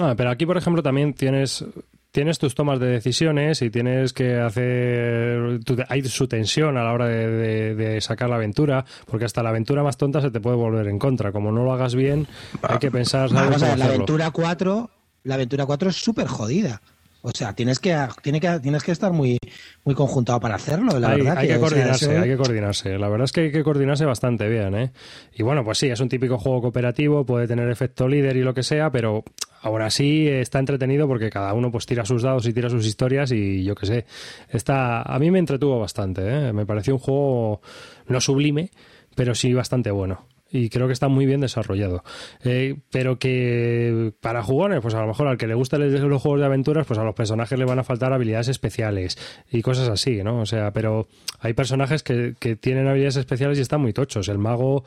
Ah, 0.00 0.14
pero 0.16 0.30
aquí, 0.30 0.46
por 0.46 0.56
ejemplo, 0.56 0.82
también 0.82 1.14
tienes 1.14 1.64
tienes 2.10 2.38
tus 2.38 2.54
tomas 2.54 2.78
de 2.78 2.88
decisiones 2.88 3.62
y 3.62 3.70
tienes 3.70 4.12
que 4.12 4.36
hacer 4.38 5.60
tu- 5.64 5.78
hay 5.88 6.02
su 6.04 6.28
tensión 6.28 6.76
a 6.76 6.84
la 6.84 6.92
hora 6.92 7.06
de, 7.06 7.26
de- 7.26 7.74
de 7.74 8.00
sacar 8.02 8.28
la 8.28 8.36
aventura 8.36 8.84
porque 9.06 9.24
hasta 9.24 9.42
la 9.42 9.48
aventura 9.48 9.82
más 9.82 9.96
tonta 9.96 10.20
se 10.20 10.30
te 10.30 10.38
puede 10.38 10.56
volver 10.56 10.88
en 10.88 10.98
contra 10.98 11.32
como 11.32 11.50
no 11.52 11.64
lo 11.64 11.72
hagas 11.72 11.94
bien 11.94 12.26
hay 12.68 12.78
que 12.78 12.90
pensar 12.90 13.30
¿sabes 13.30 13.44
Vamos 13.44 13.62
a 13.62 13.66
cómo 13.66 13.70
ver, 13.70 13.78
la 13.78 13.84
aventura 13.86 14.30
4, 14.30 14.90
la 15.24 15.34
aventura 15.36 15.64
4 15.64 15.88
es 15.88 15.96
súper 15.96 16.26
jodida. 16.26 16.82
O 17.24 17.30
sea, 17.30 17.54
tienes 17.54 17.78
que, 17.78 17.96
tiene 18.20 18.40
que, 18.40 18.58
tienes 18.60 18.82
que 18.82 18.90
estar 18.90 19.12
muy, 19.12 19.38
muy 19.84 19.94
conjuntado 19.94 20.40
para 20.40 20.56
hacerlo, 20.56 20.98
la 20.98 21.08
hay, 21.10 21.18
verdad. 21.22 21.38
hay 21.38 21.46
que, 21.46 21.54
o 21.54 21.58
sea, 21.58 21.68
coordinarse, 21.68 22.04
eso- 22.12 22.20
hay 22.20 22.28
que 22.30 22.36
coordinarse. 22.36 22.98
La 22.98 23.08
verdad 23.08 23.24
es 23.26 23.32
que 23.32 23.40
hay 23.42 23.52
que 23.52 23.62
coordinarse 23.62 24.04
bastante 24.04 24.48
bien, 24.48 24.74
¿eh? 24.74 24.90
Y 25.32 25.44
bueno, 25.44 25.64
pues 25.64 25.78
sí, 25.78 25.86
es 25.88 26.00
un 26.00 26.08
típico 26.08 26.36
juego 26.38 26.60
cooperativo, 26.60 27.24
puede 27.24 27.46
tener 27.46 27.70
efecto 27.70 28.08
líder 28.08 28.36
y 28.36 28.42
lo 28.42 28.52
que 28.54 28.64
sea, 28.64 28.90
pero 28.90 29.22
aún 29.60 29.82
así 29.82 30.26
está 30.26 30.58
entretenido 30.58 31.06
porque 31.06 31.30
cada 31.30 31.52
uno 31.54 31.70
pues 31.70 31.86
tira 31.86 32.04
sus 32.04 32.22
dados 32.22 32.44
y 32.46 32.52
tira 32.52 32.68
sus 32.68 32.84
historias 32.84 33.30
y 33.30 33.62
yo 33.62 33.76
qué 33.76 33.86
sé. 33.86 34.06
Está, 34.48 35.02
a 35.02 35.18
mí 35.20 35.30
me 35.30 35.38
entretuvo 35.38 35.78
bastante, 35.78 36.22
¿eh? 36.48 36.52
Me 36.52 36.66
pareció 36.66 36.94
un 36.94 36.98
juego 37.00 37.60
no 38.08 38.20
sublime, 38.20 38.70
pero 39.14 39.36
sí 39.36 39.54
bastante 39.54 39.92
bueno. 39.92 40.26
Y 40.54 40.68
creo 40.68 40.86
que 40.86 40.92
está 40.92 41.08
muy 41.08 41.24
bien 41.24 41.40
desarrollado. 41.40 42.04
Eh, 42.44 42.76
pero 42.90 43.18
que 43.18 44.12
para 44.20 44.42
jugones, 44.42 44.80
pues 44.82 44.94
a 44.94 45.00
lo 45.00 45.06
mejor 45.06 45.26
al 45.26 45.38
que 45.38 45.46
le 45.46 45.54
gustan 45.54 45.90
los 45.90 46.22
juegos 46.22 46.40
de 46.40 46.46
aventuras, 46.46 46.86
pues 46.86 46.98
a 46.98 47.04
los 47.04 47.14
personajes 47.14 47.58
le 47.58 47.64
van 47.64 47.78
a 47.78 47.84
faltar 47.84 48.12
habilidades 48.12 48.48
especiales 48.48 49.16
y 49.50 49.62
cosas 49.62 49.88
así, 49.88 50.22
¿no? 50.22 50.40
O 50.40 50.46
sea, 50.46 50.70
pero 50.72 51.08
hay 51.40 51.54
personajes 51.54 52.02
que, 52.02 52.34
que 52.38 52.54
tienen 52.54 52.86
habilidades 52.86 53.16
especiales 53.16 53.56
y 53.58 53.62
están 53.62 53.80
muy 53.80 53.94
tochos. 53.94 54.28
El 54.28 54.36
mago, 54.36 54.84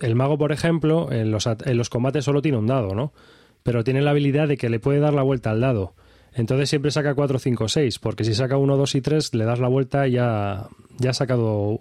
el 0.00 0.14
mago, 0.14 0.36
por 0.36 0.52
ejemplo, 0.52 1.10
en 1.10 1.30
los, 1.30 1.46
en 1.46 1.78
los 1.78 1.88
combates 1.88 2.24
solo 2.24 2.42
tiene 2.42 2.58
un 2.58 2.66
dado, 2.66 2.94
¿no? 2.94 3.14
Pero 3.62 3.84
tiene 3.84 4.02
la 4.02 4.10
habilidad 4.10 4.48
de 4.48 4.58
que 4.58 4.68
le 4.68 4.80
puede 4.80 5.00
dar 5.00 5.14
la 5.14 5.22
vuelta 5.22 5.50
al 5.50 5.62
dado. 5.62 5.94
Entonces 6.34 6.68
siempre 6.68 6.90
saca 6.90 7.14
4, 7.14 7.38
5, 7.38 7.68
6, 7.68 7.98
porque 7.98 8.22
si 8.22 8.34
saca 8.34 8.58
1, 8.58 8.76
2 8.76 8.94
y 8.96 9.00
3, 9.00 9.34
le 9.34 9.44
das 9.46 9.58
la 9.58 9.68
vuelta 9.68 10.06
y 10.06 10.12
ya, 10.12 10.68
ya 10.98 11.10
ha 11.10 11.14
sacado 11.14 11.80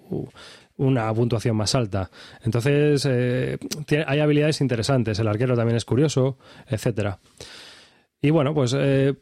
una 0.77 1.13
puntuación 1.13 1.55
más 1.55 1.73
alta. 1.75 2.09
Entonces, 2.43 3.05
eh, 3.09 3.57
tiene- 3.85 4.05
hay 4.07 4.19
habilidades 4.19 4.59
interesantes. 4.61 5.17
El 5.19 5.27
arquero 5.27 5.55
también 5.55 5.77
es 5.77 5.85
curioso, 5.85 6.37
etcétera. 6.67 7.19
Y 8.21 8.29
bueno, 8.31 8.53
pues 8.53 8.75
eh, 8.77 9.13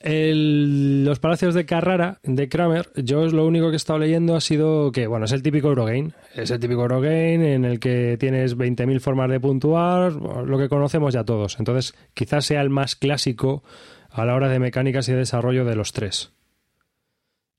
el- 0.00 1.04
los 1.04 1.18
palacios 1.18 1.54
de 1.54 1.66
Carrara 1.66 2.18
de 2.22 2.48
Kramer, 2.48 2.90
yo 2.96 3.26
lo 3.26 3.46
único 3.46 3.66
que 3.68 3.74
he 3.74 3.76
estado 3.76 3.98
leyendo 3.98 4.36
ha 4.36 4.40
sido 4.40 4.92
que, 4.92 5.06
bueno, 5.06 5.24
es 5.26 5.32
el 5.32 5.42
típico 5.42 5.68
Eurogame. 5.68 6.12
Es 6.34 6.50
el 6.50 6.60
típico 6.60 6.82
Eurogame 6.82 7.54
en 7.54 7.64
el 7.64 7.80
que 7.80 8.16
tienes 8.18 8.56
20.000 8.56 9.00
formas 9.00 9.28
de 9.30 9.40
puntuar, 9.40 10.12
lo 10.12 10.58
que 10.58 10.68
conocemos 10.68 11.12
ya 11.14 11.24
todos. 11.24 11.58
Entonces, 11.58 11.94
quizás 12.14 12.44
sea 12.44 12.60
el 12.60 12.70
más 12.70 12.96
clásico 12.96 13.62
a 14.10 14.24
la 14.24 14.34
hora 14.34 14.48
de 14.48 14.58
mecánicas 14.60 15.08
y 15.08 15.12
de 15.12 15.18
desarrollo 15.18 15.64
de 15.64 15.74
los 15.76 15.92
tres. 15.92 16.32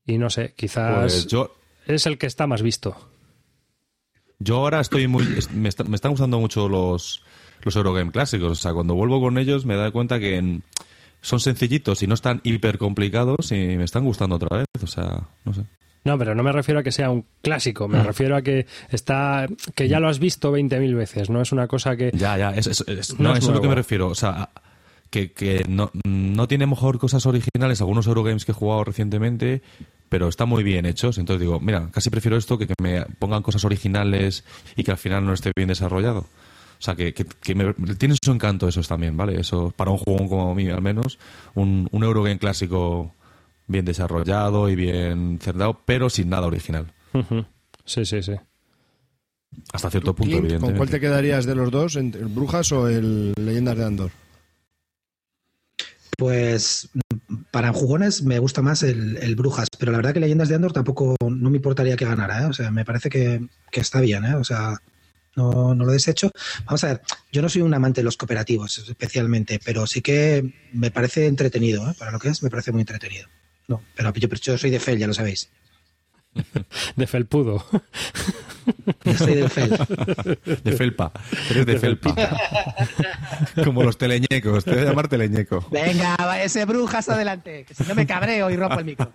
Y 0.06 0.18
no 0.18 0.30
sé, 0.30 0.54
quizás 0.56 0.98
Pues 1.00 1.26
yo, 1.26 1.54
es 1.86 2.06
el 2.06 2.18
que 2.18 2.26
está 2.26 2.46
más 2.46 2.62
visto. 2.62 2.96
Yo 4.40 4.56
ahora 4.56 4.80
estoy 4.80 5.06
muy. 5.06 5.24
Me, 5.54 5.68
está- 5.68 5.84
me 5.84 5.94
están 5.94 6.10
gustando 6.10 6.40
mucho 6.40 6.68
los, 6.68 7.22
los 7.62 7.76
Eurogame 7.76 8.10
clásicos. 8.10 8.50
O 8.50 8.54
sea, 8.56 8.72
cuando 8.72 8.94
vuelvo 8.94 9.20
con 9.20 9.38
ellos 9.38 9.64
me 9.64 9.74
doy 9.76 9.92
cuenta 9.92 10.18
que 10.18 10.36
en- 10.36 10.62
son 11.22 11.38
sencillitos 11.38 12.02
y 12.02 12.06
no 12.06 12.14
están 12.14 12.40
hiper 12.44 12.78
complicados 12.78 13.52
y 13.52 13.56
me 13.76 13.84
están 13.84 14.04
gustando 14.04 14.36
otra 14.36 14.58
vez. 14.58 14.66
O 14.82 14.86
sea, 14.86 15.28
no 15.44 15.54
sé. 15.54 15.62
No, 16.02 16.16
pero 16.18 16.34
no 16.34 16.42
me 16.42 16.50
refiero 16.50 16.80
a 16.80 16.82
que 16.82 16.92
sea 16.92 17.10
un 17.10 17.26
clásico, 17.42 17.86
me 17.86 18.02
refiero 18.02 18.34
a 18.34 18.40
que 18.40 18.64
está 18.88 19.46
que 19.74 19.86
ya 19.86 20.00
lo 20.00 20.08
has 20.08 20.18
visto 20.18 20.50
20.000 20.50 20.94
veces, 20.96 21.28
no 21.28 21.42
es 21.42 21.52
una 21.52 21.68
cosa 21.68 21.94
que 21.94 22.10
Ya, 22.14 22.38
ya, 22.38 22.52
es, 22.52 22.66
es- 22.68 22.84
es- 22.88 23.18
No 23.20 23.24
no, 23.28 23.32
es 23.34 23.40
eso 23.40 23.50
es 23.50 23.56
lo 23.56 23.60
que 23.60 23.68
me 23.68 23.74
refiero. 23.74 24.08
O 24.08 24.14
sea, 24.14 24.48
que, 25.10 25.32
que 25.32 25.62
no, 25.68 25.90
no 26.04 26.48
tiene 26.48 26.66
mejor 26.66 26.98
cosas 26.98 27.26
originales 27.26 27.82
algunos 27.82 28.06
Eurogames 28.06 28.46
que 28.46 28.52
he 28.52 28.54
jugado 28.54 28.84
recientemente, 28.84 29.60
pero 30.10 30.28
están 30.28 30.48
muy 30.50 30.62
bien 30.62 30.84
hechos. 30.84 31.16
Entonces 31.16 31.40
digo, 31.40 31.58
mira, 31.60 31.88
casi 31.90 32.10
prefiero 32.10 32.36
esto 32.36 32.58
que 32.58 32.66
que 32.66 32.74
me 32.82 33.06
pongan 33.18 33.42
cosas 33.42 33.64
originales 33.64 34.44
y 34.76 34.84
que 34.84 34.90
al 34.90 34.98
final 34.98 35.24
no 35.24 35.32
esté 35.32 35.52
bien 35.56 35.68
desarrollado. 35.68 36.20
O 36.78 36.82
sea, 36.82 36.94
que, 36.94 37.14
que, 37.14 37.24
que 37.24 37.54
me- 37.54 37.72
tiene 37.96 38.16
su 38.22 38.32
encanto 38.32 38.66
esos 38.68 38.88
también, 38.88 39.16
¿vale? 39.16 39.38
Eso, 39.40 39.72
para 39.76 39.90
un 39.90 39.98
juego 39.98 40.28
como 40.28 40.54
mí, 40.54 40.68
al 40.68 40.82
menos, 40.82 41.18
un, 41.54 41.88
un 41.92 42.04
Eurogame 42.04 42.38
clásico 42.38 43.14
bien 43.66 43.84
desarrollado 43.84 44.68
y 44.68 44.74
bien 44.76 45.38
cerrado, 45.40 45.80
pero 45.84 46.10
sin 46.10 46.28
nada 46.30 46.46
original. 46.46 46.92
Sí, 47.84 48.04
sí, 48.04 48.22
sí. 48.22 48.32
Hasta 49.72 49.90
cierto 49.90 50.14
punto, 50.14 50.30
Clint, 50.30 50.38
evidentemente. 50.44 50.66
¿Con 50.72 50.76
cuál 50.76 50.90
te 50.90 51.00
quedarías 51.00 51.44
de 51.44 51.54
los 51.54 51.70
dos? 51.70 51.96
¿El 51.96 52.10
Brujas 52.28 52.72
o 52.72 52.88
el 52.88 53.32
Leyendas 53.36 53.76
de 53.76 53.84
Andor? 53.84 54.10
Pues 56.16 56.88
para 57.50 57.72
jugones 57.72 58.22
me 58.22 58.38
gusta 58.38 58.62
más 58.62 58.82
el, 58.82 59.16
el 59.16 59.36
Brujas, 59.36 59.68
pero 59.78 59.92
la 59.92 59.98
verdad 59.98 60.14
que 60.14 60.20
Leyendas 60.20 60.48
de 60.48 60.54
Andor 60.54 60.72
tampoco 60.72 61.16
no 61.20 61.50
me 61.50 61.56
importaría 61.56 61.96
que 61.96 62.04
ganara, 62.04 62.42
¿eh? 62.42 62.46
O 62.46 62.52
sea, 62.52 62.70
me 62.70 62.84
parece 62.84 63.08
que, 63.10 63.46
que 63.70 63.80
está 63.80 64.00
bien, 64.00 64.24
¿eh? 64.24 64.34
O 64.34 64.44
sea, 64.44 64.78
no, 65.36 65.74
no 65.74 65.84
lo 65.84 65.92
desecho. 65.92 66.30
Vamos 66.64 66.84
a 66.84 66.88
ver, 66.88 67.00
yo 67.32 67.42
no 67.42 67.48
soy 67.48 67.62
un 67.62 67.74
amante 67.74 68.00
de 68.00 68.04
los 68.04 68.16
cooperativos 68.16 68.78
especialmente, 68.78 69.60
pero 69.64 69.86
sí 69.86 70.00
que 70.00 70.54
me 70.72 70.90
parece 70.90 71.26
entretenido, 71.26 71.88
¿eh? 71.90 71.94
Para 71.98 72.12
lo 72.12 72.18
que 72.18 72.28
es, 72.28 72.42
me 72.42 72.50
parece 72.50 72.72
muy 72.72 72.82
entretenido. 72.82 73.28
No, 73.68 73.82
pero 73.94 74.12
yo, 74.14 74.28
yo 74.28 74.58
soy 74.58 74.70
de 74.70 74.80
Fel, 74.80 74.98
ya 74.98 75.06
lo 75.06 75.14
sabéis. 75.14 75.50
De 76.96 77.06
felpudo. 77.06 77.64
Yo 79.04 79.14
soy 79.14 79.34
del 79.34 79.50
Fel. 79.50 79.70
De 80.64 80.72
felpa. 80.72 81.12
Eres 81.50 81.66
de 81.66 81.78
felpa. 81.78 82.14
Como 83.64 83.82
los 83.82 83.98
teleñecos. 83.98 84.64
Te 84.64 84.72
voy 84.72 84.80
a 84.80 84.84
llamar 84.84 85.08
teleñeco. 85.08 85.66
Venga, 85.70 86.42
ese 86.42 86.64
brujas 86.64 87.08
adelante, 87.08 87.64
que 87.66 87.74
si 87.74 87.84
no 87.84 87.94
me 87.94 88.06
cabreo 88.06 88.50
y 88.50 88.56
rompo 88.56 88.78
el 88.78 88.84
micro. 88.84 89.12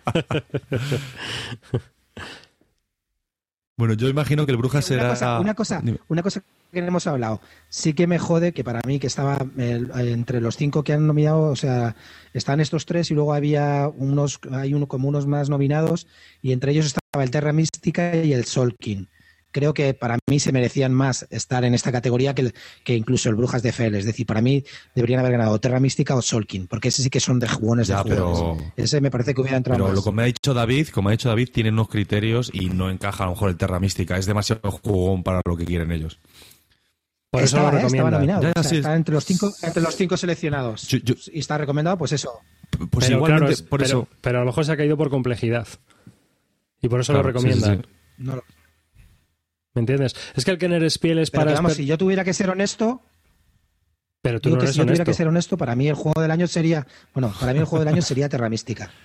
Bueno, 3.78 3.94
yo 3.94 4.08
imagino 4.08 4.46
que 4.46 4.54
el 4.54 4.58
Brujas 4.58 4.86
será... 4.86 5.04
Una 5.04 5.16
cosa, 5.16 5.40
una 5.40 5.54
cosa, 5.54 5.82
Dime. 5.84 6.00
una 6.08 6.24
cosa 6.24 6.42
que 6.72 6.80
hemos 6.80 7.08
hablado. 7.08 7.42
Sí 7.68 7.94
que 7.94 8.08
me 8.08 8.20
jode 8.20 8.54
que 8.54 8.64
para 8.64 8.80
mí 8.86 9.00
que 9.00 9.08
estaba 9.08 9.38
entre 9.58 10.40
los 10.40 10.56
cinco 10.56 10.84
que 10.84 10.94
han 10.94 11.06
nominado, 11.08 11.44
o 11.44 11.56
sea, 11.58 11.96
están 12.34 12.62
estos 12.62 12.86
tres 12.86 13.12
y 13.12 13.16
luego 13.16 13.34
había 13.34 13.90
unos, 13.90 14.40
hay 14.52 14.74
uno 14.74 14.88
como 14.88 15.10
unos 15.10 15.28
más 15.28 15.50
nominados 15.50 16.08
y 16.42 16.54
entre 16.54 16.72
ellos 16.72 16.86
estaba 16.86 17.24
el 17.24 17.32
Terra 17.32 17.52
Mística 17.52 18.16
y 18.16 18.32
el 18.32 18.46
Solkin. 18.46 19.10
Creo 19.56 19.74
que 19.74 19.94
para 19.94 20.18
mí 20.30 20.38
se 20.42 20.52
merecían 20.52 20.94
más 20.94 21.26
estar 21.30 21.64
en 21.64 21.74
esta 21.74 21.90
categoría 21.94 22.36
que, 22.36 22.42
el- 22.42 22.54
que 22.84 22.94
incluso 22.94 23.30
el 23.30 23.36
Brujas 23.36 23.64
de 23.64 23.72
Fel. 23.72 23.96
Es 23.96 24.04
decir, 24.04 24.26
para 24.26 24.42
mí 24.42 24.66
deberían 24.96 25.22
haber 25.22 25.32
ganado 25.32 25.58
Terra 25.62 25.80
Mística 25.80 26.14
o 26.14 26.22
Solkin, 26.22 26.68
porque 26.68 26.90
ese 26.90 27.02
sí 27.04 27.10
que 27.10 27.22
son 27.22 27.40
de 27.40 27.48
jugones 27.48 27.88
Ya, 27.88 28.04
de 28.04 28.16
jugones. 28.16 28.42
pero- 28.66 28.74
Ese 28.76 29.00
me 29.00 29.10
parece 29.10 29.34
que 29.34 29.40
hubiera 29.40 29.56
entrado 29.56 29.78
Pero 29.78 29.88
más. 29.88 29.96
lo 29.96 30.04
que 30.04 30.12
me 30.12 30.24
ha 30.24 30.26
dicho 30.26 30.54
David, 30.54 30.90
como 30.90 31.08
ha 31.08 31.12
dicho 31.14 31.30
David, 31.30 31.50
tiene 31.54 31.70
unos 31.70 31.88
criterios 31.88 32.52
y 32.54 32.70
no 32.70 32.90
encaja 32.90 33.24
a 33.24 33.28
lo 33.28 33.32
mejor 33.32 33.50
el 33.50 33.56
Terra 33.56 33.80
Mística. 33.80 34.18
Es 34.18 34.26
demasiado 34.26 34.70
jugón 34.84 35.24
para 35.24 35.40
lo 35.46 35.56
que 35.56 35.64
quieren 35.64 35.90
ellos. 35.94 36.20
Por 37.32 37.44
eso 37.44 37.58
estaba, 37.58 37.72
lo 37.72 37.78
¿eh? 37.78 37.86
estaba 37.86 38.10
recomienda. 38.10 38.18
nominado. 38.18 38.42
Ya, 38.44 38.52
ya, 38.56 38.60
o 38.60 38.64
sea, 38.64 38.70
sí. 38.70 38.76
está 38.78 38.96
entre 38.96 39.14
los 39.16 39.24
cinco, 39.26 39.54
entre 39.62 39.82
los 39.84 39.96
cinco 39.96 40.18
seleccionados. 40.18 40.88
Yo- 40.90 41.00
yo- 41.00 41.16
Y 41.34 41.40
está 41.40 41.58
recomendado, 41.58 41.98
pues 41.98 42.12
eso. 42.12 42.32
Pues 42.72 43.06
pero 43.08 43.18
igualmente, 43.18 43.40
claro, 43.46 43.54
es- 43.54 43.62
por 43.62 43.80
pero, 43.80 43.88
eso... 43.88 44.08
pero 44.22 44.38
a 44.38 44.42
lo 44.42 44.48
mejor 44.48 44.66
se 44.66 44.72
ha 44.72 44.78
caído 44.78 44.98
por 44.98 45.10
complejidad. 45.10 45.68
Y 46.82 46.90
por 46.90 47.00
eso 47.00 47.14
Claro, 47.14 47.28
lo 47.30 47.34
recomiendan. 47.34 47.78
sí, 47.78 47.82
sí, 47.84 48.24
No 48.24 48.36
lo- 48.38 48.44
¿Me 49.76 49.82
entiendes? 49.82 50.16
Es 50.36 50.44
que 50.46 50.52
el 50.52 50.58
Kenner 50.58 50.90
Spiel 50.90 51.20
es 51.20 51.30
Pero 51.30 51.42
para. 51.42 51.52
que, 51.52 51.56
vamos, 51.58 51.74
esper- 51.74 51.76
si 51.76 51.86
yo 51.86 51.98
tuviera 51.98 52.24
que 52.24 52.34
ser 52.34 52.50
honesto, 52.50 53.02
Pero 54.22 54.40
tú 54.42 54.50
no 54.50 54.58
que 54.58 54.64
eres 54.64 54.74
si 54.74 54.80
yo 54.80 54.86
tuviera 54.86 55.06
que 55.06 55.14
ser 55.14 55.28
honesto, 55.28 55.58
para 55.58 55.76
mí 55.76 55.88
el 55.88 55.96
juego 55.96 56.20
del 56.22 56.32
año 56.32 56.48
sería, 56.48 56.88
bueno, 57.14 57.32
para 57.40 57.54
mí 57.54 57.60
el 57.60 57.66
juego 57.66 57.86
del 57.86 57.94
año 57.94 58.02
sería 58.02 58.28
Terra 58.30 58.50
Mística. 58.50 58.90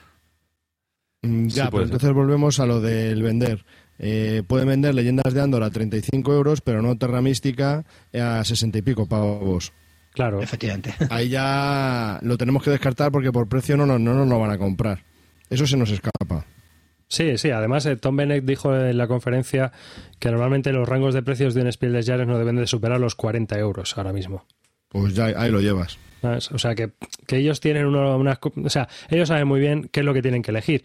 Mm, 1.22 1.48
Sí, 1.50 1.56
Ya, 1.56 1.70
pues 1.70 1.84
entonces 1.84 2.12
volvemos 2.14 2.60
a 2.60 2.66
lo 2.66 2.80
del 2.80 3.22
vender. 3.22 3.64
Eh, 3.98 4.42
pueden 4.46 4.68
vender 4.68 4.94
Leyendas 4.94 5.34
de 5.34 5.42
Andor 5.42 5.62
a 5.62 5.68
35 5.70 6.32
euros, 6.32 6.62
pero 6.62 6.80
no 6.80 6.96
Terra 6.96 7.20
Mística 7.20 7.84
a 8.14 8.42
60 8.42 8.78
y 8.78 8.80
pico 8.82 9.04
pavos. 9.06 9.70
Claro. 10.14 10.40
Efectivamente. 10.40 10.94
Ahí 11.10 11.28
ya 11.28 12.18
lo 12.22 12.38
tenemos 12.38 12.62
que 12.62 12.70
descartar 12.70 13.12
porque 13.12 13.32
por 13.32 13.48
precio 13.50 13.76
no, 13.76 13.84
no, 13.84 13.98
no 13.98 14.14
nos 14.14 14.28
lo 14.28 14.38
van 14.38 14.50
a 14.50 14.56
comprar. 14.56 15.04
Eso 15.50 15.66
se 15.66 15.76
nos 15.76 15.90
escapa. 15.90 16.46
Sí, 17.10 17.36
sí. 17.38 17.50
Además, 17.50 17.84
eh, 17.86 17.96
Tom 17.96 18.16
Bennett 18.16 18.44
dijo 18.44 18.74
en 18.74 18.96
la 18.96 19.08
conferencia 19.08 19.72
que 20.20 20.30
normalmente 20.30 20.72
los 20.72 20.88
rangos 20.88 21.12
de 21.12 21.22
precios 21.22 21.54
de 21.54 21.62
un 21.62 21.72
Spiel 21.72 21.92
des 21.92 22.06
Jahres 22.06 22.28
no 22.28 22.38
deben 22.38 22.54
de 22.54 22.68
superar 22.68 23.00
los 23.00 23.16
40 23.16 23.58
euros 23.58 23.98
ahora 23.98 24.12
mismo. 24.12 24.46
Pues 24.88 25.14
ya 25.14 25.24
ahí 25.26 25.50
lo 25.50 25.60
llevas. 25.60 25.98
¿sabes? 26.22 26.52
O 26.52 26.58
sea, 26.58 26.74
que, 26.76 26.90
que 27.26 27.38
ellos 27.38 27.58
tienen 27.60 27.86
uno- 27.86 28.16
unas... 28.16 28.38
O 28.64 28.70
sea, 28.70 28.88
ellos 29.08 29.26
saben 29.28 29.48
muy 29.48 29.58
bien 29.58 29.88
qué 29.90 30.00
es 30.00 30.06
lo 30.06 30.14
que 30.14 30.22
tienen 30.22 30.42
que 30.42 30.52
elegir. 30.52 30.84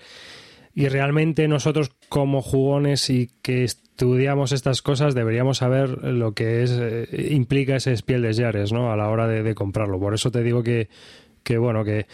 Y 0.73 0.87
realmente 0.87 1.47
nosotros 1.47 1.91
como 2.09 2.41
jugones 2.41 3.09
y 3.11 3.29
que 3.43 3.63
estudiamos 3.63 4.51
estas 4.51 4.81
cosas 4.81 5.13
deberíamos 5.13 5.59
saber 5.59 5.89
lo 6.05 6.33
que 6.33 6.63
es 6.63 6.71
eh, 6.73 7.27
implica 7.31 7.75
ese 7.75 7.95
Spiel 7.95 8.23
des 8.23 8.37
Jahres, 8.39 8.71
¿no? 8.73 8.91
A 8.91 8.97
la 8.97 9.09
hora 9.09 9.27
de, 9.27 9.43
de 9.43 9.53
comprarlo. 9.55 9.99
Por 9.99 10.13
eso 10.15 10.31
te 10.31 10.41
digo 10.41 10.63
que, 10.63 10.89
que 11.43 11.57
bueno, 11.59 11.83
que 11.85 12.07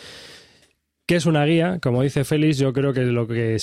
que 1.12 1.18
es 1.18 1.26
una 1.26 1.44
guía, 1.44 1.78
como 1.84 2.04
dice 2.04 2.24
Félix, 2.24 2.58
yo 2.58 2.72
creo 2.72 2.94
que 2.94 3.02
lo 3.02 3.28
que 3.28 3.58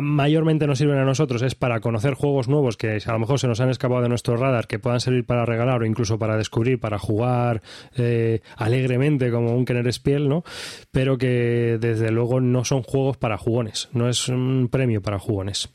mayormente 0.00 0.66
nos 0.66 0.78
sirven 0.78 0.96
a 0.96 1.04
nosotros 1.04 1.42
es 1.42 1.54
para 1.54 1.80
conocer 1.80 2.14
juegos 2.14 2.48
nuevos 2.48 2.78
que 2.78 3.02
a 3.04 3.12
lo 3.12 3.18
mejor 3.18 3.38
se 3.38 3.48
nos 3.48 3.60
han 3.60 3.68
escapado 3.68 4.00
de 4.00 4.08
nuestro 4.08 4.38
radar, 4.38 4.66
que 4.66 4.78
puedan 4.78 4.98
servir 5.00 5.26
para 5.26 5.44
regalar 5.44 5.82
o 5.82 5.84
incluso 5.84 6.18
para 6.18 6.38
descubrir, 6.38 6.80
para 6.80 6.98
jugar 6.98 7.60
eh, 7.98 8.40
alegremente 8.56 9.30
como 9.30 9.54
un 9.54 9.66
Kenner 9.66 9.92
Spiel, 9.92 10.26
¿no? 10.26 10.42
Pero 10.90 11.18
que 11.18 11.76
desde 11.78 12.10
luego 12.10 12.40
no 12.40 12.64
son 12.64 12.82
juegos 12.82 13.18
para 13.18 13.36
jugones, 13.36 13.90
no 13.92 14.08
es 14.08 14.26
un 14.30 14.70
premio 14.72 15.02
para 15.02 15.18
jugones. 15.18 15.68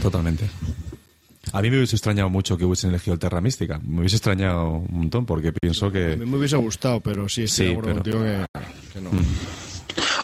Totalmente. 0.00 0.46
A 1.52 1.62
mí 1.62 1.70
me 1.70 1.76
hubiese 1.78 1.96
extrañado 1.96 2.28
mucho 2.28 2.58
que 2.58 2.64
hubiesen 2.64 2.90
elegido 2.90 3.14
el 3.14 3.20
Terra 3.20 3.40
Mística. 3.40 3.78
Me 3.84 4.00
hubiese 4.00 4.16
extrañado 4.16 4.70
un 4.72 4.88
montón 4.98 5.24
porque 5.26 5.52
pienso 5.52 5.86
A 5.86 5.92
que... 5.92 6.16
mí 6.16 6.26
me 6.26 6.36
hubiese 6.36 6.56
gustado, 6.56 7.00
pero 7.00 7.28
sí, 7.28 7.44
estoy 7.44 7.66
Sí, 7.68 7.72
de 7.72 7.78
acuerdo 7.78 8.02
pero- 8.02 8.18
contigo 8.18 8.46
que, 8.52 8.92
que 8.92 9.00
no. 9.00 9.10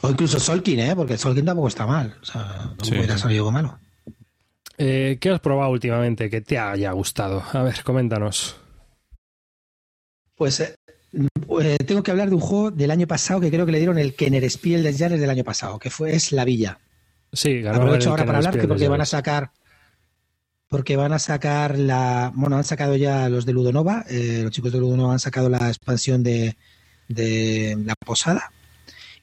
O 0.02 0.10
incluso 0.10 0.40
Solkin, 0.40 0.80
¿eh? 0.80 0.96
Porque 0.96 1.16
Solkin 1.16 1.44
tampoco 1.44 1.68
está 1.68 1.86
mal. 1.86 2.16
O 2.20 2.24
sea, 2.24 2.72
no 2.76 2.84
Sí. 2.84 2.94
hubiera 2.96 3.16
salido 3.16 3.42
algo 3.42 3.52
malo. 3.52 3.78
Eh, 4.78 5.18
¿Qué 5.20 5.30
has 5.30 5.40
probado 5.40 5.70
últimamente 5.70 6.28
que 6.28 6.40
te 6.40 6.58
haya 6.58 6.90
gustado? 6.92 7.42
A 7.52 7.62
ver, 7.62 7.82
coméntanos. 7.84 8.56
Pues 10.34 10.58
eh, 10.60 10.74
eh, 11.12 11.76
tengo 11.86 12.02
que 12.02 12.10
hablar 12.10 12.28
de 12.30 12.34
un 12.34 12.40
juego 12.40 12.70
del 12.72 12.90
año 12.90 13.06
pasado 13.06 13.40
que 13.40 13.50
creo 13.50 13.64
que 13.64 13.72
le 13.72 13.78
dieron 13.78 13.98
el 13.98 14.14
Kenner 14.14 14.48
Spiel 14.50 14.82
des 14.82 14.98
Jahres 14.98 15.20
del 15.20 15.30
año 15.30 15.44
pasado, 15.44 15.78
que 15.78 15.90
fue 15.90 16.14
es 16.16 16.32
La 16.32 16.44
Villa. 16.44 16.78
Sí, 17.32 17.60
ganó 17.62 17.76
Aprovecho 17.78 18.08
el 18.08 18.10
ahora 18.10 18.26
para 18.26 18.38
hablar 18.38 18.58
que 18.58 18.66
porque 18.66 18.82
de 18.82 18.88
van 18.88 19.00
a 19.02 19.06
sacar 19.06 19.52
porque 20.72 20.96
van 20.96 21.12
a 21.12 21.18
sacar 21.18 21.78
la 21.78 22.32
bueno 22.34 22.56
han 22.56 22.64
sacado 22.64 22.96
ya 22.96 23.28
los 23.28 23.44
de 23.44 23.52
Ludonova 23.52 24.06
eh, 24.08 24.40
los 24.42 24.52
chicos 24.52 24.72
de 24.72 24.78
Ludonova 24.78 25.12
han 25.12 25.18
sacado 25.18 25.50
la 25.50 25.68
expansión 25.68 26.22
de, 26.22 26.56
de 27.08 27.76
la 27.84 27.94
posada. 27.94 28.52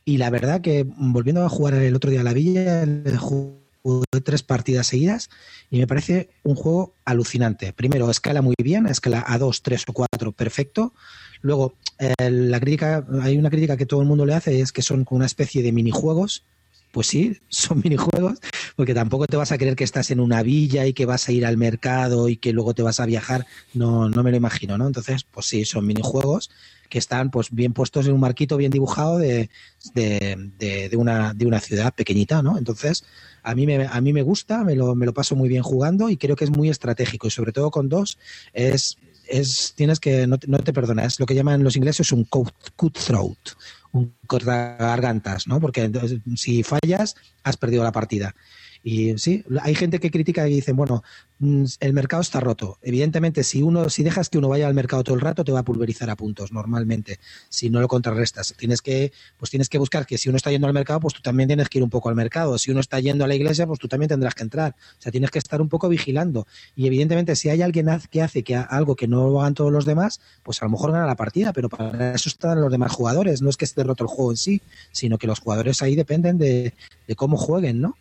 Y 0.06 0.18
la 0.18 0.30
verdad 0.30 0.62
que 0.62 0.86
volviendo 0.88 1.44
a 1.44 1.50
jugar 1.50 1.74
el 1.74 1.96
otro 1.96 2.12
día 2.12 2.22
a 2.22 2.24
la 2.24 2.34
villa 2.34 2.86
jugué 3.18 4.06
tres 4.24 4.44
partidas 4.44 4.86
seguidas 4.86 5.32
y 5.72 5.80
me 5.80 5.88
parece 5.88 6.30
un 6.44 6.54
juego 6.54 6.94
alucinante. 7.04 7.74
Primero 7.74 8.12
escala 8.12 8.44
muy 8.44 8.56
bien 8.62 8.86
escala 8.86 9.24
a 9.28 9.40
2, 9.40 9.64
3 9.64 9.86
o 9.88 9.94
4 9.94 10.32
perfecto. 10.34 10.94
Luego 11.42 11.74
eh, 11.98 12.30
la 12.30 12.60
crítica 12.60 13.08
hay 13.24 13.40
una 13.40 13.50
crítica 13.50 13.76
que 13.76 13.88
todo 13.88 14.02
el 14.02 14.08
mundo 14.08 14.28
le 14.28 14.36
hace 14.36 14.62
es 14.62 14.72
que 14.72 14.84
son 14.84 15.04
como 15.04 15.18
una 15.18 15.26
especie 15.26 15.64
de 15.64 15.72
minijuegos 15.72 16.44
pues 16.92 17.08
sí, 17.08 17.38
son 17.50 17.82
minijuegos, 17.84 18.40
porque 18.76 18.94
tampoco 18.94 19.28
te 19.28 19.38
vas 19.38 19.52
a 19.52 19.58
creer 19.58 19.76
que 19.76 19.84
estás 19.84 20.12
en 20.12 20.20
una 20.20 20.44
villa 20.44 20.86
y 20.86 20.94
que 20.94 21.06
vas 21.06 21.28
a 21.28 21.32
ir 21.32 21.46
al 21.46 21.58
mercado 21.58 22.30
y 22.30 22.38
que 22.38 22.54
luego 22.54 22.74
te 22.74 22.84
vas 22.84 23.00
a 23.00 23.06
viajar. 23.06 23.46
No, 23.74 24.10
no 24.10 24.24
me 24.24 24.32
lo 24.32 24.38
imagino, 24.38 24.78
¿no? 24.78 24.88
Entonces, 24.88 25.24
pues 25.24 25.46
sí, 25.48 25.66
son 25.66 25.86
minijuegos 25.86 26.50
que 26.90 26.98
están 26.98 27.30
pues 27.30 27.50
bien 27.52 27.74
puestos 27.74 28.08
en 28.08 28.14
un 28.14 28.20
marquito 28.20 28.58
bien 28.58 28.72
dibujado 28.72 29.20
de, 29.20 29.50
de, 29.94 30.90
de, 30.90 30.98
una, 30.98 31.34
de 31.34 31.46
una 31.46 31.60
ciudad 31.60 31.94
pequeñita, 31.94 32.42
¿no? 32.42 32.58
Entonces, 32.58 33.04
a 33.44 33.56
mí 33.56 33.66
me, 33.66 33.86
a 33.86 34.02
mí 34.02 34.12
me 34.12 34.24
gusta, 34.24 34.64
me 34.64 34.76
lo, 34.76 34.96
me 34.96 35.06
lo 35.06 35.14
paso 35.14 35.36
muy 35.36 35.50
bien 35.50 35.64
jugando 35.64 36.10
y 36.10 36.18
creo 36.18 36.36
que 36.36 36.46
es 36.46 36.50
muy 36.52 36.70
estratégico 36.70 37.28
y 37.28 37.32
sobre 37.32 37.52
todo 37.52 37.72
con 37.72 37.90
dos 37.90 38.18
es, 38.54 38.98
es 39.28 39.74
tienes 39.76 40.00
que, 40.00 40.26
no 40.28 40.38
no 40.48 40.58
te 40.60 40.74
perdona, 40.74 41.06
es 41.06 41.20
lo 41.20 41.26
que 41.26 41.36
llaman 41.36 41.64
los 41.64 41.76
ingleses 41.76 42.12
un 42.12 42.26
cut- 42.26 42.52
un 43.92 44.16
cortagargantas, 44.28 45.48
¿no? 45.48 45.60
Porque 45.60 45.92
si 46.36 46.64
fallas, 46.64 47.16
has 47.44 47.58
perdido 47.58 47.84
la 47.84 47.92
partida. 47.92 48.36
Y 48.84 49.18
sí, 49.18 49.44
hay 49.62 49.76
gente 49.76 50.00
que 50.00 50.10
critica 50.10 50.48
y 50.48 50.56
dicen, 50.56 50.76
bueno, 50.76 51.04
mm, 51.40 51.66
el 51.82 51.94
mercado 51.94 52.22
está 52.22 52.40
roto. 52.40 52.78
Evidentemente, 52.82 53.44
si 53.44 53.62
uno, 53.62 53.90
si 53.90 54.04
dejas 54.04 54.30
que 54.30 54.38
uno 54.38 54.48
vaya 54.48 54.68
al 54.68 54.74
mercado 54.74 55.04
todo 55.04 55.16
el 55.16 55.22
rato, 55.22 55.44
te 55.44 55.52
va 55.52 55.60
a 55.60 55.64
pulverizar 55.64 56.10
a 56.10 56.16
puntos 56.16 56.54
normalmente. 56.54 57.20
Si 57.50 57.70
no 57.70 57.82
lo 57.82 57.88
contrarrestas, 57.90 58.54
tienes 58.58 58.82
que, 58.82 59.12
pues 59.38 59.52
tienes 59.52 59.68
que 59.68 59.78
buscar 59.78 60.06
que 60.06 60.18
si 60.18 60.30
uno 60.30 60.38
está 60.38 60.52
yendo 60.52 60.68
al 60.68 60.74
mercado, 60.74 61.02
pues 61.02 61.14
tú 61.14 61.22
también 61.22 61.48
tienes 61.48 61.68
que 61.68 61.80
ir 61.80 61.84
un 61.84 61.90
poco 61.90 62.08
al 62.10 62.16
mercado. 62.16 62.58
Si 62.58 62.72
uno 62.72 62.80
está 62.80 63.00
yendo 63.00 63.26
a 63.26 63.28
la 63.28 63.36
iglesia, 63.36 63.68
pues 63.68 63.80
tú 63.80 63.90
también 63.90 64.10
tendrás 64.10 64.34
que 64.34 64.44
entrar. 64.44 64.76
O 64.98 65.02
sea, 65.02 65.12
tienes 65.12 65.30
que 65.32 65.40
estar 65.40 65.62
un 65.62 65.68
poco 65.68 65.90
vigilando. 65.90 66.48
Y 66.76 66.88
evidentemente, 66.88 67.36
si 67.36 67.50
hay 67.50 67.62
alguien 67.62 67.88
que 68.10 68.22
hace 68.22 68.44
que 68.44 68.56
algo 68.56 68.96
que 68.96 69.08
no 69.08 69.30
lo 69.30 69.42
hagan 69.42 69.56
todos 69.56 69.74
los 69.74 69.84
demás, 69.84 70.22
pues 70.44 70.62
a 70.62 70.66
lo 70.66 70.72
mejor 70.72 70.94
gana 70.94 71.06
la 71.06 71.16
partida, 71.16 71.52
pero 71.52 71.68
para 71.68 72.14
eso 72.14 72.30
están 72.30 72.62
los 72.62 72.72
demás 72.72 72.94
jugadores. 72.94 73.42
No 73.42 73.50
es 73.50 73.58
que 73.58 73.66
esté 73.66 73.84
roto 73.84 74.06
el 74.06 74.10
juego 74.10 74.32
en 74.32 74.38
sí, 74.38 74.62
sino 74.94 75.18
que 75.18 75.28
los 75.28 75.40
jugadores 75.40 75.82
ahí 75.82 75.96
dependen 75.96 76.38
de, 76.38 76.74
de 77.08 77.16
cómo 77.16 77.36
jueguen, 77.36 77.82
¿no? 77.82 77.98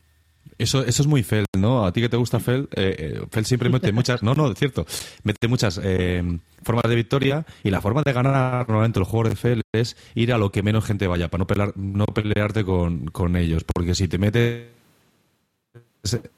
Eso, 0.57 0.85
eso 0.85 1.03
es 1.03 1.07
muy 1.07 1.23
Fel, 1.23 1.45
¿no? 1.57 1.85
A 1.85 1.93
ti 1.93 2.01
que 2.01 2.09
te 2.09 2.17
gusta 2.17 2.41
Fel, 2.41 2.69
eh, 2.75 2.97
eh, 2.99 3.27
Fel 3.31 3.45
siempre 3.45 3.69
mete 3.69 3.93
muchas, 3.93 4.23
no, 4.23 4.35
no, 4.35 4.51
es 4.51 4.59
cierto, 4.59 4.87
mete 5.23 5.49
muchas 5.49 5.81
eh, 5.83 6.23
formas 6.63 6.85
de 6.89 6.95
victoria 6.95 7.47
y 7.63 7.71
la 7.71 7.81
forma 7.81 8.03
de 8.05 8.13
ganar 8.13 8.67
normalmente 8.69 8.99
los 8.99 9.09
juegos 9.09 9.31
de 9.31 9.37
Fel 9.37 9.63
es 9.73 9.97
ir 10.15 10.33
a 10.33 10.39
lo 10.39 10.51
que 10.51 10.63
menos 10.63 10.85
gente 10.85 11.07
vaya, 11.07 11.29
para 11.29 11.41
no, 11.41 11.47
pelear, 11.47 11.73
no 11.77 12.07
pelearte 12.07 12.65
con, 12.65 13.07
con 13.07 13.37
ellos, 13.37 13.65
porque 13.65 13.95
si 13.95 14.09
te 14.09 14.19
metes 14.19 14.79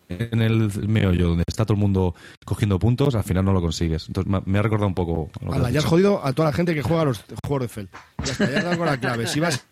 en 0.08 0.42
el 0.42 0.70
meollo 0.88 1.28
donde 1.28 1.44
está 1.46 1.64
todo 1.64 1.74
el 1.74 1.80
mundo 1.80 2.14
cogiendo 2.44 2.78
puntos, 2.78 3.14
al 3.14 3.24
final 3.24 3.44
no 3.44 3.52
lo 3.52 3.60
consigues. 3.60 4.08
Entonces 4.08 4.42
me, 4.44 4.58
ha 4.58 4.62
recordado 4.62 4.88
un 4.88 4.94
poco... 4.94 5.30
lo 5.40 5.50
que 5.50 5.56
Ala, 5.56 5.68
has 5.68 5.74
ya 5.74 5.78
has 5.80 5.84
jodido 5.84 6.24
a 6.24 6.32
toda 6.32 6.48
la 6.48 6.52
gente 6.52 6.74
que 6.74 6.82
juega 6.82 7.02
a 7.02 7.04
los 7.06 7.24
juegos 7.46 7.62
de 7.62 7.68
Fel. 7.68 7.88
Ya 8.24 8.32
está, 8.32 8.50
ya 8.50 8.58
has 8.58 8.64
dado 8.64 8.84
la 8.84 8.98
clave. 8.98 9.26
Si 9.26 9.40
vas 9.40 9.64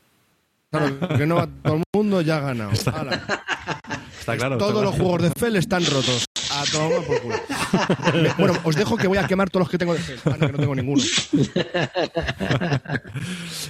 Claro, 0.71 0.99
que 1.17 1.27
no 1.27 1.37
va 1.37 1.49
todo 1.63 1.77
el 1.77 1.83
mundo 1.95 2.21
ya 2.21 2.37
ha 2.39 2.41
ganado. 2.41 2.71
Ala. 2.93 3.23
Está 4.19 4.37
claro. 4.37 4.59
Todos 4.59 4.73
está 4.73 4.83
los 4.83 4.95
claro. 4.95 5.05
juegos 5.05 5.23
de 5.23 5.31
Fel 5.31 5.57
están 5.57 5.85
rotos. 5.87 6.25
A 6.51 6.65
tomar 6.71 7.03
por 7.05 7.21
culo. 7.21 7.37
Bueno, 8.39 8.59
os 8.65 8.77
dejo 8.77 8.97
que 8.97 9.07
voy 9.07 9.19
a 9.19 9.27
quemar 9.27 9.49
todos 9.51 9.63
los 9.65 9.71
que 9.71 9.79
tengo 9.79 9.95
de 9.95 10.01
Fel. 10.01 10.19
Ah, 10.25 10.37
no, 10.39 10.47
que 10.47 10.53
no 10.53 10.59
tengo 10.59 10.75
ninguno. 10.75 11.03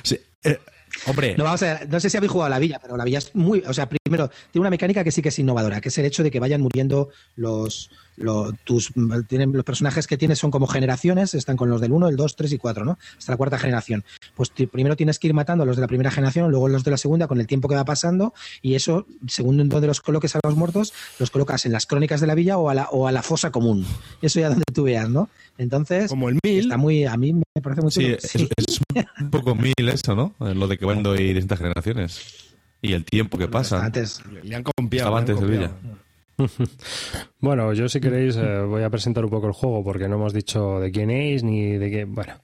Sí, 0.02 0.18
eh, 0.44 0.58
hombre, 1.06 1.36
No, 1.36 1.44
vamos 1.44 1.62
a 1.62 1.66
ver, 1.66 1.88
no 1.88 2.00
sé 2.00 2.10
si 2.10 2.16
habéis 2.16 2.32
jugado 2.32 2.46
a 2.46 2.50
la 2.50 2.58
villa, 2.58 2.78
pero 2.80 2.96
la 2.96 3.04
villa 3.04 3.18
es 3.18 3.34
muy. 3.34 3.62
O 3.66 3.74
sea, 3.74 3.88
primero, 3.88 4.28
tiene 4.50 4.62
una 4.62 4.70
mecánica 4.70 5.04
que 5.04 5.12
sí 5.12 5.22
que 5.22 5.28
es 5.28 5.38
innovadora, 5.38 5.80
que 5.80 5.88
es 5.88 5.98
el 5.98 6.06
hecho 6.06 6.22
de 6.22 6.30
que 6.30 6.40
vayan 6.40 6.60
muriendo 6.60 7.10
los. 7.36 7.90
Los 8.18 8.52
tus, 8.64 8.92
tienen, 9.28 9.52
los 9.52 9.64
personajes 9.64 10.06
que 10.06 10.16
tienes 10.18 10.38
son 10.38 10.50
como 10.50 10.66
generaciones, 10.66 11.34
están 11.34 11.56
con 11.56 11.70
los 11.70 11.80
del 11.80 11.92
1, 11.92 12.08
el 12.08 12.16
2, 12.16 12.36
3 12.36 12.52
y 12.52 12.58
4, 12.58 12.84
¿no? 12.84 12.98
Hasta 13.16 13.32
la 13.32 13.36
cuarta 13.36 13.58
generación. 13.58 14.04
Pues 14.34 14.50
ti- 14.50 14.66
primero 14.66 14.96
tienes 14.96 15.18
que 15.18 15.28
ir 15.28 15.34
matando 15.34 15.62
a 15.64 15.66
los 15.66 15.76
de 15.76 15.82
la 15.82 15.88
primera 15.88 16.10
generación, 16.10 16.50
luego 16.50 16.68
los 16.68 16.84
de 16.84 16.90
la 16.90 16.96
segunda 16.96 17.26
con 17.28 17.40
el 17.40 17.46
tiempo 17.46 17.68
que 17.68 17.74
va 17.74 17.84
pasando, 17.84 18.34
y 18.62 18.74
eso, 18.74 19.06
según 19.26 19.60
en 19.60 19.68
donde 19.68 19.86
los 19.86 20.00
coloques 20.00 20.34
a 20.36 20.40
los 20.42 20.56
muertos, 20.56 20.92
los 21.18 21.30
colocas 21.30 21.64
en 21.66 21.72
las 21.72 21.86
crónicas 21.86 22.20
de 22.20 22.26
la 22.26 22.34
villa 22.34 22.58
o 22.58 22.68
a 22.70 22.74
la, 22.74 22.84
o 22.90 23.06
a 23.06 23.12
la 23.12 23.22
fosa 23.22 23.50
común. 23.50 23.86
Eso 24.22 24.40
ya 24.40 24.48
donde 24.50 24.64
tú 24.72 24.84
veas, 24.84 25.08
¿no? 25.08 25.28
Entonces, 25.58 26.08
Como 26.10 26.28
el 26.28 26.38
mil. 26.44 26.60
está 26.60 26.76
muy. 26.76 27.04
A 27.04 27.16
mí 27.16 27.32
me 27.32 27.42
parece 27.62 27.82
muy 27.82 27.90
sí, 27.90 28.04
es, 28.06 28.22
Sí. 28.22 28.48
es 28.56 28.80
un 29.20 29.30
poco 29.30 29.54
mil 29.54 29.74
eso, 29.78 30.14
¿no? 30.14 30.34
Eh, 30.40 30.54
Lo 30.54 30.68
de 30.68 30.78
que 30.78 30.84
van 30.84 31.04
a 31.04 31.10
ir 31.20 31.34
distintas 31.34 31.58
generaciones. 31.58 32.44
Y 32.80 32.92
el 32.92 33.04
tiempo 33.04 33.38
que 33.38 33.48
pasa. 33.48 33.84
Antes, 33.84 34.22
Le 34.44 34.54
han 34.54 34.62
copiado. 34.62 35.08
Estaba 35.08 35.18
antes 35.18 35.34
copiado. 35.34 35.52
Villa. 35.82 35.97
Bueno, 37.40 37.72
yo 37.72 37.88
si 37.88 38.00
queréis 38.00 38.36
eh, 38.36 38.60
voy 38.60 38.82
a 38.82 38.90
presentar 38.90 39.24
un 39.24 39.30
poco 39.30 39.46
el 39.46 39.52
juego 39.52 39.84
porque 39.84 40.08
no 40.08 40.16
hemos 40.16 40.32
dicho 40.32 40.80
de 40.80 40.90
quién 40.90 41.10
es 41.10 41.42
ni 41.44 41.72
de 41.78 41.90
qué. 41.90 42.04
Bueno, 42.04 42.34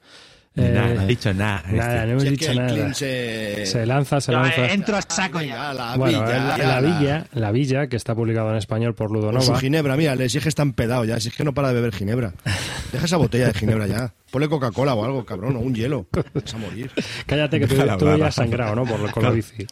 Eh, 0.57 0.71
nada, 0.73 0.95
no 0.95 1.03
he 1.03 1.07
dicho 1.07 1.35
nada. 1.35 1.65
nada, 1.69 1.95
este. 1.95 2.07
no 2.07 2.11
hemos 2.13 2.23
Si 2.23 2.31
dicho 2.31 2.55
nada. 2.55 2.95
Se... 2.95 3.67
Se 3.67 3.87
lanza, 3.87 4.21
se 4.21 4.31
No, 4.31 4.43
lanza. 4.43 4.67
eh, 4.67 4.73
entro 4.73 4.97
a 4.97 5.03
saco 5.03 5.41
ya. 5.41 5.71
Venga, 5.71 5.75
la 5.75 5.97
Bueno, 5.97 6.23
villa, 6.23 6.39
la, 6.45 6.57
ya 6.59 6.69
la 6.69 6.81
villa, 6.81 7.27
la 7.33 7.51
villa 7.51 7.87
que 7.89 7.97
está 7.97 8.15
publicado 8.15 8.51
en 8.51 8.57
español 8.57 8.95
por 8.95 9.09
Con 9.09 9.17
su 9.21 9.23
Ludonova. 9.27 9.59
ginebra, 9.59 9.97
mira, 9.97 10.15
le 10.15 10.27
exige 10.27 10.49
está 10.49 10.63
empedado 10.63 11.05
ya. 11.05 11.19
Si 11.19 11.29
es 11.29 11.35
que 11.35 11.43
no 11.43 11.53
para 11.55 11.69
de 11.69 11.75
beber 11.75 11.93
ginebra. 11.93 12.35
Deja 12.93 13.05
esa 13.07 13.17
botella 13.17 13.49
de 13.49 13.55
ginebra 13.55 13.89
ya. 13.89 14.13
Ponle 14.31 14.49
Coca-Cola 14.49 14.95
o 14.95 15.05
algo, 15.05 15.25
cabrón, 15.25 15.57
o 15.57 15.59
un 15.61 15.75
hielo. 15.75 16.07
Vas 16.35 16.55
a 16.55 16.59
morir. 16.59 16.89
Cállate 17.27 17.59
que 17.59 17.67
tú, 17.67 17.75
tú 17.99 18.17
ya 18.17 18.27
has 18.29 18.35
sangrado, 18.37 18.77
¿no? 18.77 18.85
Por 18.85 19.01
lo 19.01 19.11
con 19.11 19.25
la 19.25 19.31
bici. 19.31 19.67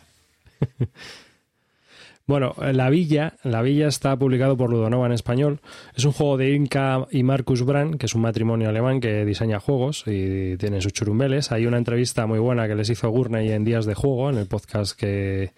Bueno, 2.27 2.55
La 2.73 2.89
Villa, 2.89 3.35
La 3.43 3.63
Villa 3.63 3.89
está 3.89 4.17
publicado 4.17 4.57
por 4.57 4.71
Ludonova 4.71 5.07
en 5.07 5.13
español. 5.13 5.61
Es 5.97 6.05
un 6.05 6.13
juego 6.13 6.37
de 6.37 6.55
Inca 6.55 7.07
y 7.11 7.25
Marcus 7.25 7.65
Brand, 7.65 7.97
que 7.97 8.07
es 8.07 8.15
un 8.15 8.23
matrimonio 8.23 8.69
alemán 8.69 9.01
que 9.01 9.25
diseña 9.25 9.59
juegos 9.59 10.05
y 10.07 10.57
tiene 10.57 10.81
sus 10.81 10.93
churumbeles. 10.93 11.51
Hay 11.51 11.67
una 11.67 11.79
entrevista 11.79 12.27
muy 12.27 12.39
buena 12.39 12.69
que 12.69 12.77
les 12.77 12.91
hizo 12.91 13.11
Gurney 13.11 13.51
en 13.51 13.65
Días 13.65 13.87
de 13.87 13.95
Juego, 13.95 14.31
en 14.31 14.39
el 14.39 14.47
podcast 14.47 14.97
que, 14.99 15.53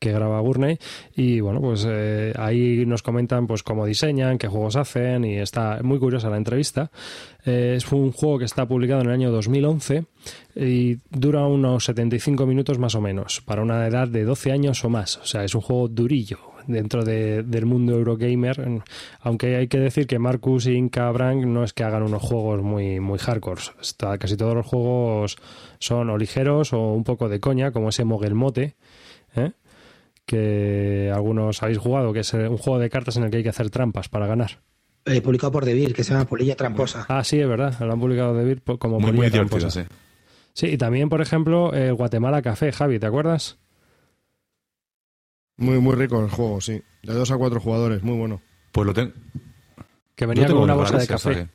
que 0.00 0.10
graba 0.12 0.40
Gurney. 0.40 0.78
Y 1.14 1.38
bueno, 1.40 1.60
pues 1.60 1.86
eh, 1.88 2.32
ahí 2.36 2.84
nos 2.86 3.02
comentan 3.02 3.46
pues 3.46 3.62
cómo 3.62 3.86
diseñan, 3.86 4.38
qué 4.38 4.48
juegos 4.48 4.74
hacen 4.74 5.24
y 5.24 5.36
está 5.36 5.78
muy 5.84 6.00
curiosa 6.00 6.28
la 6.30 6.38
entrevista. 6.38 6.90
Eh, 7.46 7.74
es 7.76 7.92
un 7.92 8.10
juego 8.10 8.38
que 8.40 8.46
está 8.46 8.66
publicado 8.66 9.02
en 9.02 9.06
el 9.08 9.12
año 9.12 9.30
2011 9.30 10.04
y 10.56 10.98
dura 11.10 11.46
unos 11.46 11.84
75 11.84 12.46
minutos 12.46 12.78
más 12.78 12.94
o 12.96 13.00
menos, 13.00 13.40
para 13.42 13.62
una 13.62 13.86
edad 13.86 14.08
de 14.08 14.24
12 14.24 14.50
años 14.50 14.84
o 14.84 14.88
más. 14.90 15.18
O 15.18 15.24
sea, 15.26 15.44
es 15.44 15.54
un 15.54 15.60
juego 15.60 15.86
durillo 15.88 16.38
dentro 16.66 17.04
de- 17.04 17.42
del 17.42 17.64
mundo 17.66 17.94
Eurogamer, 17.94 18.82
aunque 19.22 19.56
hay 19.56 19.66
que 19.68 19.78
decir 19.78 20.06
que 20.06 20.18
Marcus 20.18 20.66
y 20.66 20.72
Inca 20.74 21.10
Brand 21.10 21.44
no 21.46 21.64
es 21.64 21.72
que 21.72 21.82
hagan 21.84 22.02
unos 22.02 22.22
juegos 22.22 22.62
muy, 22.62 23.00
muy 23.00 23.18
hardcore. 23.18 23.60
Está, 23.80 24.18
casi 24.18 24.36
todos 24.36 24.54
los 24.54 24.66
juegos 24.66 25.36
son 25.78 26.10
o 26.10 26.18
ligeros 26.18 26.72
o 26.74 26.92
un 26.92 27.02
poco 27.04 27.28
de 27.28 27.40
coña, 27.40 27.72
como 27.72 27.88
ese 27.88 28.04
Mogelmote, 28.04 28.76
¿eh? 29.36 29.52
Que 30.30 31.10
algunos 31.12 31.60
habéis 31.62 31.78
jugado, 31.78 32.12
que 32.12 32.20
es 32.20 32.32
eh, 32.34 32.46
un 32.48 32.56
juego 32.56 32.78
de 32.78 32.88
cartas 32.88 33.16
en 33.16 33.24
el 33.24 33.30
que 33.30 33.38
hay 33.38 33.42
que 33.42 33.48
hacer 33.48 33.68
trampas 33.70 34.08
para 34.08 34.26
ganar. 34.28 34.60
eh, 35.06 35.20
publicado 35.20 35.50
por 35.50 35.64
Devir, 35.64 35.92
que 35.92 36.04
se 36.04 36.12
llama 36.12 36.26
Polilla 36.26 36.54
Tramposa. 36.54 37.04
Ah, 37.08 37.24
sí, 37.24 37.40
es 37.40 37.48
verdad, 37.48 37.74
lo 37.80 37.92
han 37.92 37.98
publicado 37.98 38.34
de 38.34 38.44
Vir 38.44 38.62
como 38.78 39.00
Muy, 39.00 39.10
polilla 39.12 39.30
tramposa. 39.32 39.70
sí. 39.70 39.80
Sí, 40.52 40.66
y 40.66 40.76
también, 40.78 41.08
por 41.08 41.20
ejemplo, 41.20 41.72
el 41.74 41.94
Guatemala 41.94 42.42
Café, 42.42 42.70
Javi, 42.72 42.98
¿te 42.98 43.06
acuerdas? 43.06 43.58
Muy, 45.56 45.78
muy 45.78 45.94
rico 45.94 46.20
el 46.22 46.30
juego, 46.30 46.60
sí. 46.60 46.82
De 47.02 47.12
dos 47.14 47.30
a 47.30 47.36
cuatro 47.36 47.60
jugadores, 47.60 48.02
muy 48.02 48.16
bueno. 48.16 48.40
Pues 48.72 48.86
lo 48.86 48.94
tengo. 48.94 49.12
Que 50.14 50.26
venía 50.26 50.46
con 50.46 50.58
una 50.58 50.74
bolsa 50.74 50.98
de 50.98 51.06
café. 51.06 51.48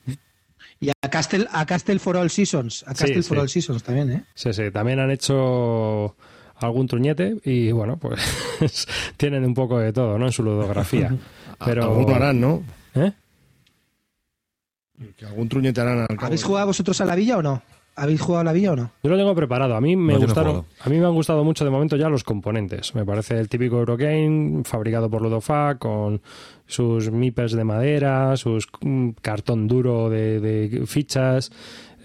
Y 0.80 0.90
a 0.90 1.10
Castle, 1.10 1.48
a 1.52 1.66
Castle 1.66 2.00
for 2.00 2.18
All 2.18 2.30
Seasons. 2.30 2.84
A 2.84 2.94
Castle 2.94 3.22
Sí, 3.22 3.28
for 3.30 3.38
sí. 3.38 3.42
All 3.42 3.50
Seasons 3.50 3.84
también, 3.84 4.12
¿eh? 4.12 4.26
Sí, 4.34 4.54
sí, 4.54 4.72
también 4.72 5.00
han 5.00 5.12
hecho 5.12 6.16
algún 6.58 6.88
truñete 6.88 7.38
y 7.44 7.72
bueno, 7.72 7.98
pues 7.98 8.88
tienen 9.18 9.44
un 9.46 9.54
poco 9.54 9.80
de 9.80 9.92
todo, 9.94 10.18
¿no? 10.18 10.26
En 10.26 10.32
su 10.32 10.44
ludografía. 10.44 11.16
Pero... 11.66 11.84
Algún 11.84 12.06
lo 12.10 12.16
harán, 12.16 12.40
¿no? 12.42 12.64
¿Eh? 12.96 13.12
Que 15.18 15.26
algún 15.26 15.50
truñete 15.50 15.82
harán 15.82 16.00
al 16.02 16.08
cabo. 16.08 16.26
¿Habéis 16.28 16.44
jugado 16.44 16.68
vosotros 16.68 17.00
a 17.02 17.06
la 17.06 17.16
villa 17.16 17.38
o 17.38 17.42
no? 17.42 17.62
¿Habéis 17.98 18.20
jugado 18.20 18.44
la 18.44 18.52
vía 18.52 18.74
o 18.74 18.76
no? 18.76 18.92
Yo 19.04 19.10
lo 19.10 19.18
tengo 19.18 19.34
preparado. 19.36 19.74
A 19.76 19.80
mí 19.80 19.96
me 19.96 20.14
No, 20.14 20.20
no 20.20 20.26
gustaron. 20.26 20.52
jugado. 20.52 20.68
a 20.82 20.90
mí 20.90 21.00
me 21.00 21.06
han 21.06 21.14
gustado 21.14 21.44
mucho 21.46 21.64
de 21.64 21.72
momento 21.72 21.96
ya 21.96 22.10
los 22.10 22.26
componentes. 22.26 22.94
Me 22.94 23.06
parece 23.06 23.40
el 23.40 23.48
típico 23.48 23.78
Eurogame 23.78 24.64
fabricado 24.66 25.10
por 25.10 25.22
Ludofac 25.22 25.78
con 25.80 26.22
sus 26.68 27.10
meeples 27.10 27.54
de 27.54 27.64
madera, 27.64 28.36
sus 28.36 28.68
mm, 28.82 29.12
cartón 29.22 29.68
duro 29.70 30.10
de, 30.10 30.42
de 30.42 30.86
fichas. 30.88 31.52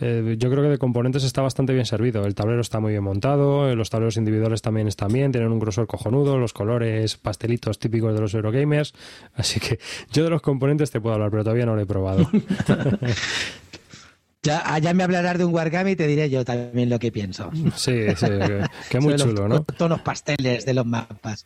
Eh, 0.00 0.36
yo 0.38 0.50
creo 0.50 0.62
que 0.62 0.70
de 0.70 0.78
componentes 0.78 1.24
está 1.24 1.42
bastante 1.42 1.72
bien 1.72 1.86
servido. 1.86 2.24
El 2.24 2.34
tablero 2.34 2.60
está 2.60 2.80
muy 2.80 2.92
bien 2.92 3.04
montado, 3.04 3.68
eh, 3.68 3.76
los 3.76 3.90
tableros 3.90 4.16
individuales 4.16 4.62
también 4.62 4.88
están 4.88 5.12
bien, 5.12 5.32
tienen 5.32 5.52
un 5.52 5.58
grosor 5.58 5.86
cojonudo, 5.86 6.38
los 6.38 6.52
colores 6.52 7.16
pastelitos 7.16 7.78
típicos 7.78 8.14
de 8.14 8.20
los 8.20 8.34
Eurogamers. 8.34 8.94
Así 9.34 9.60
que 9.60 9.78
yo 10.12 10.24
de 10.24 10.30
los 10.30 10.42
componentes 10.42 10.90
te 10.90 11.00
puedo 11.00 11.14
hablar, 11.14 11.30
pero 11.30 11.44
todavía 11.44 11.66
no 11.66 11.74
lo 11.74 11.82
he 11.82 11.86
probado. 11.86 12.28
Ya, 14.42 14.62
ah, 14.64 14.78
ya 14.78 14.94
me 14.94 15.02
hablarás 15.02 15.36
de 15.36 15.44
un 15.44 15.52
Wargame 15.52 15.90
y 15.90 15.96
te 15.96 16.06
diré 16.06 16.30
yo 16.30 16.46
también 16.46 16.88
lo 16.88 16.98
que 16.98 17.12
pienso. 17.12 17.50
sí, 17.76 18.06
sí, 18.16 18.26
que, 18.26 18.64
que 18.88 18.98
muy 18.98 19.12
los 19.12 19.22
chulo, 19.22 19.46
¿no? 19.46 19.64
Tonos 19.64 20.00
pasteles 20.00 20.64
de 20.64 20.72
los 20.72 20.86
mapas. 20.86 21.44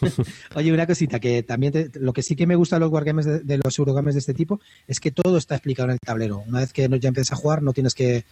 Oye, 0.54 0.72
una 0.72 0.86
cosita 0.86 1.20
que 1.20 1.42
también 1.42 1.72
te- 1.72 1.90
lo 2.00 2.12
que 2.12 2.22
sí 2.22 2.36
que 2.36 2.46
me 2.46 2.56
gusta 2.56 2.76
de 2.76 2.80
los 2.80 2.90
wargames 2.90 3.24
de, 3.26 3.40
de 3.40 3.58
los 3.62 3.78
eurogames 3.78 4.14
de 4.14 4.20
este 4.20 4.34
tipo 4.34 4.60
es 4.86 5.00
que 5.00 5.10
todo 5.10 5.36
está 5.38 5.54
explicado 5.56 5.88
en 5.88 5.92
el 5.94 6.00
tablero. 6.00 6.42
Una 6.46 6.60
vez 6.60 6.72
que 6.72 6.88
ya 7.00 7.08
empiezas 7.08 7.32
a 7.32 7.36
jugar, 7.36 7.62
no 7.62 7.72
tienes 7.72 7.94
que 7.94 8.24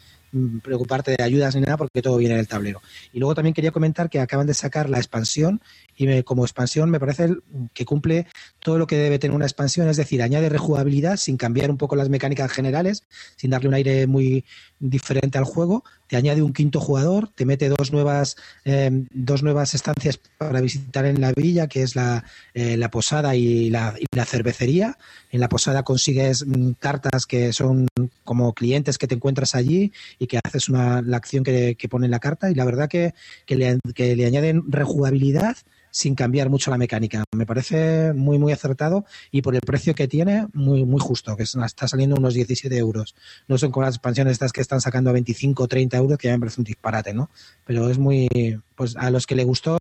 preocuparte 0.63 1.15
de 1.17 1.23
ayudas 1.23 1.55
ni 1.55 1.61
nada 1.63 1.77
porque 1.77 2.03
todo 2.03 2.17
viene 2.17 2.35
en 2.35 2.41
el 2.41 2.49
tablero. 2.49 2.81
Y 3.13 3.19
luego 3.19 3.35
también 3.35 3.55
quería 3.55 3.71
comentar 3.71 4.09
que 4.11 4.21
acaban 4.21 4.47
de 4.47 4.55
sacar 4.55 4.89
la 4.89 4.99
expansión 4.99 5.61
y 5.97 6.07
me- 6.07 6.25
como 6.25 6.45
expansión 6.45 6.91
me 6.91 6.99
parece 7.01 7.29
que 7.75 7.85
cumple 7.85 8.27
todo 8.61 8.79
lo 8.79 8.87
que 8.87 8.97
debe 8.97 9.19
tener 9.19 9.35
una 9.37 9.45
expansión, 9.45 9.89
es 9.89 9.97
decir, 9.97 10.23
añade 10.23 10.49
rejugabilidad 10.49 11.17
sin 11.17 11.37
cambiar 11.37 11.71
un 11.71 11.77
poco 11.77 11.97
las 11.97 12.09
mecánicas 12.09 12.51
generales, 12.51 13.05
sin 13.37 13.51
darle 13.51 13.69
un 13.69 13.75
aire 13.75 14.07
muy 14.07 14.45
diferente 14.81 15.39
al 15.39 15.45
juego, 15.45 15.85
te 16.09 16.17
añade 16.17 16.43
un 16.43 16.53
quinto 16.53 16.81
jugador, 16.81 17.29
te 17.35 17.47
mete 17.47 17.69
dos 17.69 17.93
nuevas 17.93 18.37
eh, 18.65 18.91
dos 19.13 19.43
nuevas 19.43 19.75
estancias 19.75 20.19
para 20.39 20.61
visitar 20.61 21.07
en 21.07 21.21
la 21.21 21.33
villa, 21.33 21.69
que 21.69 21.83
es 21.83 21.95
la, 21.97 22.25
eh, 22.55 22.77
la 22.77 22.91
posada 22.91 23.35
y 23.37 23.71
la, 23.71 23.95
y 23.99 24.05
la 24.15 24.25
cervecería. 24.25 24.99
En 25.31 25.41
la 25.41 25.49
posada 25.49 25.83
consigues 25.85 26.45
mm, 26.47 26.73
cartas 26.79 27.27
que 27.27 27.53
son 27.53 27.87
como 28.25 28.53
clientes 28.55 28.99
que 28.99 29.07
te 29.07 29.15
encuentras 29.15 29.55
allí 29.55 29.93
y 30.23 30.29
que 30.29 30.39
haces 30.43 30.69
una, 30.69 31.03
la 31.03 31.17
acción 31.17 31.43
que, 31.43 31.75
que 31.75 31.89
pone 31.89 32.07
en 32.07 32.13
la 32.13 32.21
carta. 32.21 32.49
Y 32.49 32.55
la 32.55 32.65
verdad 32.65 32.89
que, 32.89 33.13
que, 33.45 33.57
le, 33.57 33.81
que 33.93 34.15
le 34.15 34.25
añaden 34.25 34.63
rejugabilidad 34.71 35.57
sin 35.93 36.17
cambiar 36.17 36.49
mucho 36.51 36.71
la 36.73 36.79
mecánica. 36.79 37.23
Me 37.37 37.47
parece 37.47 38.13
muy, 38.15 38.39
muy 38.39 38.51
acertado 38.53 39.05
y 39.31 39.43
por 39.43 39.55
el 39.55 39.61
precio 39.61 39.95
que 39.95 40.09
tiene, 40.09 40.49
muy, 40.55 40.85
muy 40.85 40.99
justo, 41.01 41.37
que 41.37 41.45
es- 41.45 41.55
está 41.55 41.87
saliendo 41.87 42.17
unos 42.17 42.35
17 42.35 42.77
euros. 42.77 43.15
No 43.47 43.59
son 43.59 43.71
como 43.71 43.85
las 43.87 43.95
expansiones 43.95 44.33
estas 44.33 44.53
que 44.53 44.63
están 44.63 44.81
sacando 44.81 45.11
a 45.11 45.13
25 45.13 45.63
o 45.65 45.69
30 45.69 45.99
euros, 45.99 46.19
que 46.19 46.29
ya 46.29 46.35
me 46.35 46.41
parece 46.41 46.61
un 46.61 46.65
disparate, 46.65 47.13
¿no? 47.15 47.31
Pero 47.67 47.89
es 47.91 47.99
muy, 47.99 48.27
pues 48.75 48.97
a 48.97 49.11
los 49.11 49.27
que 49.27 49.37
le 49.37 49.45
gustó 49.45 49.79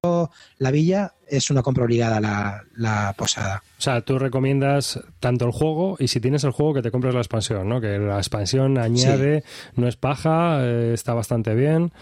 la 0.58 0.70
villa, 0.72 1.14
es 1.28 1.50
una 1.50 1.62
compra 1.64 1.86
obligada 1.86 2.20
la, 2.20 2.64
la 2.76 3.16
posada. 3.18 3.64
O 3.80 3.82
sea, 3.82 4.02
tú 4.02 4.20
recomiendas 4.20 5.00
tanto 5.22 5.46
el 5.46 5.52
juego 5.54 5.96
y 5.98 6.10
si 6.10 6.20
tienes 6.20 6.44
el 6.44 6.52
juego 6.52 6.74
que 6.74 6.82
te 6.82 6.92
compres 6.92 7.14
la 7.14 7.22
expansión, 7.22 7.70
¿no? 7.70 7.80
Que 7.80 7.98
la 7.98 8.18
expansión 8.18 8.78
añade, 8.78 9.44
no 9.78 9.88
es 9.88 9.96
paja, 9.96 10.60
eh, 10.62 10.92
está 10.94 11.14
bastante 11.14 11.56
bien 11.56 11.94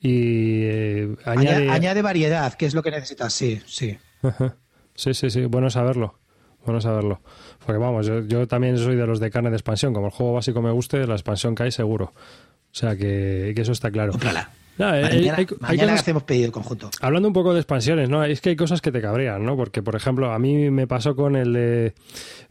y 0.00 0.62
eh, 0.64 1.16
Añade, 1.24 1.48
añade... 1.56 1.70
añade 1.70 2.02
variedad, 2.02 2.54
que 2.54 2.66
es 2.66 2.74
lo 2.74 2.82
que 2.82 2.90
necesitas, 2.90 3.32
sí, 3.32 3.60
sí. 3.66 3.98
Ajá. 4.22 4.56
Sí, 4.94 5.14
sí, 5.14 5.30
sí, 5.30 5.44
bueno 5.46 5.70
saberlo. 5.70 6.18
Bueno 6.64 6.80
saberlo. 6.80 7.20
Porque 7.64 7.78
vamos, 7.78 8.06
yo, 8.06 8.20
yo 8.26 8.46
también 8.48 8.76
soy 8.78 8.96
de 8.96 9.06
los 9.06 9.20
de 9.20 9.30
carne 9.30 9.50
de 9.50 9.56
expansión. 9.56 9.94
Como 9.94 10.06
el 10.06 10.12
juego 10.12 10.34
básico 10.34 10.60
me 10.60 10.70
guste, 10.70 11.06
la 11.06 11.14
expansión 11.14 11.54
cae 11.54 11.70
seguro. 11.70 12.12
O 12.14 12.74
sea 12.74 12.96
que, 12.96 13.52
que 13.54 13.62
eso 13.62 13.72
está 13.72 13.90
claro. 13.90 14.12
Cómprala. 14.12 14.50
No, 14.76 14.94
eh, 14.94 15.02
Mañana, 15.02 15.18
hay- 15.38 15.46
hay 15.50 15.56
mañana 15.60 15.82
cosas- 15.92 16.00
hacemos 16.00 16.22
pedido 16.24 16.52
conjunto. 16.52 16.90
Hablando 17.00 17.26
un 17.28 17.34
poco 17.34 17.52
de 17.54 17.60
expansiones, 17.60 18.08
¿no? 18.10 18.22
Es 18.24 18.40
que 18.40 18.50
hay 18.50 18.56
cosas 18.56 18.80
que 18.80 18.92
te 18.92 19.00
cabrean, 19.00 19.44
¿no? 19.44 19.56
Porque, 19.56 19.82
por 19.82 19.96
ejemplo, 19.96 20.30
a 20.32 20.38
mí 20.38 20.70
me 20.70 20.86
pasó 20.86 21.16
con 21.16 21.34
el 21.36 21.52
de 21.52 21.94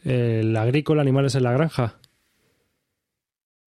eh, 0.03 0.39
el 0.41 0.57
agrícola, 0.57 1.01
animales 1.01 1.35
en 1.35 1.43
la 1.43 1.51
granja. 1.53 1.95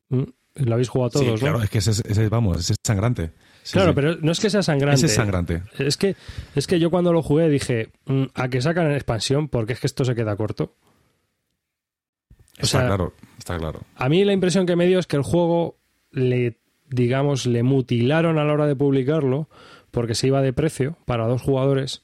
¿Mm? 0.08 0.22
Lo 0.56 0.72
habéis 0.74 0.88
jugado 0.88 1.10
todos, 1.10 1.24
Sí, 1.26 1.30
¿no? 1.32 1.36
claro, 1.38 1.62
es 1.62 1.70
que 1.70 1.78
ese, 1.78 1.92
es- 1.92 2.04
ese, 2.04 2.28
vamos, 2.28 2.58
ese 2.58 2.72
es 2.74 2.78
sangrante. 2.82 3.32
Sí, 3.62 3.74
Claro, 3.74 3.90
sí. 3.90 3.94
pero 3.94 4.16
no 4.20 4.32
es 4.32 4.40
que 4.40 4.50
sea 4.50 4.62
sangrante. 4.62 4.96
Ese 4.96 5.06
es 5.06 5.14
sangrante. 5.14 5.62
Es 5.78 5.96
que, 5.96 6.16
es 6.54 6.66
que 6.66 6.78
yo 6.80 6.90
cuando 6.90 7.12
lo 7.12 7.22
jugué 7.22 7.48
dije, 7.48 7.90
mm, 8.06 8.24
¿a 8.34 8.48
que 8.48 8.60
sacan 8.60 8.86
en 8.86 8.92
expansión? 8.92 9.48
Porque 9.48 9.74
es 9.74 9.80
que 9.80 9.86
esto 9.86 10.04
se 10.04 10.14
queda 10.14 10.34
corto. 10.36 10.74
O 12.58 12.62
Está 12.62 12.78
sea, 12.78 12.86
claro, 12.86 13.14
está 13.38 13.58
claro. 13.58 13.80
A 13.96 14.08
mí 14.08 14.24
la 14.24 14.32
impresión 14.32 14.66
que 14.66 14.76
me 14.76 14.86
dio 14.86 14.98
es 14.98 15.06
que 15.06 15.16
el 15.16 15.22
juego 15.22 15.78
le, 16.10 16.58
digamos, 16.88 17.46
le 17.46 17.62
mutilaron 17.62 18.38
a 18.38 18.44
la 18.44 18.52
hora 18.52 18.66
de 18.66 18.76
publicarlo 18.76 19.48
porque 19.90 20.14
se 20.14 20.26
iba 20.26 20.42
de 20.42 20.52
precio 20.52 20.98
para 21.06 21.26
dos 21.26 21.40
jugadores 21.42 22.02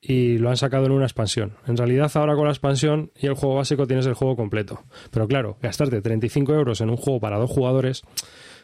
y 0.00 0.38
lo 0.38 0.48
han 0.50 0.56
sacado 0.56 0.86
en 0.86 0.92
una 0.92 1.04
expansión. 1.04 1.56
En 1.66 1.76
realidad 1.76 2.10
ahora 2.14 2.34
con 2.34 2.44
la 2.46 2.50
expansión 2.50 3.12
y 3.20 3.26
el 3.26 3.34
juego 3.34 3.56
básico 3.56 3.86
tienes 3.86 4.06
el 4.06 4.14
juego 4.14 4.34
completo. 4.34 4.82
Pero 5.10 5.28
claro, 5.28 5.58
gastarte 5.62 6.00
35 6.00 6.54
euros 6.54 6.80
en 6.80 6.90
un 6.90 6.96
juego 6.96 7.20
para 7.20 7.38
dos 7.38 7.50
jugadores, 7.50 8.02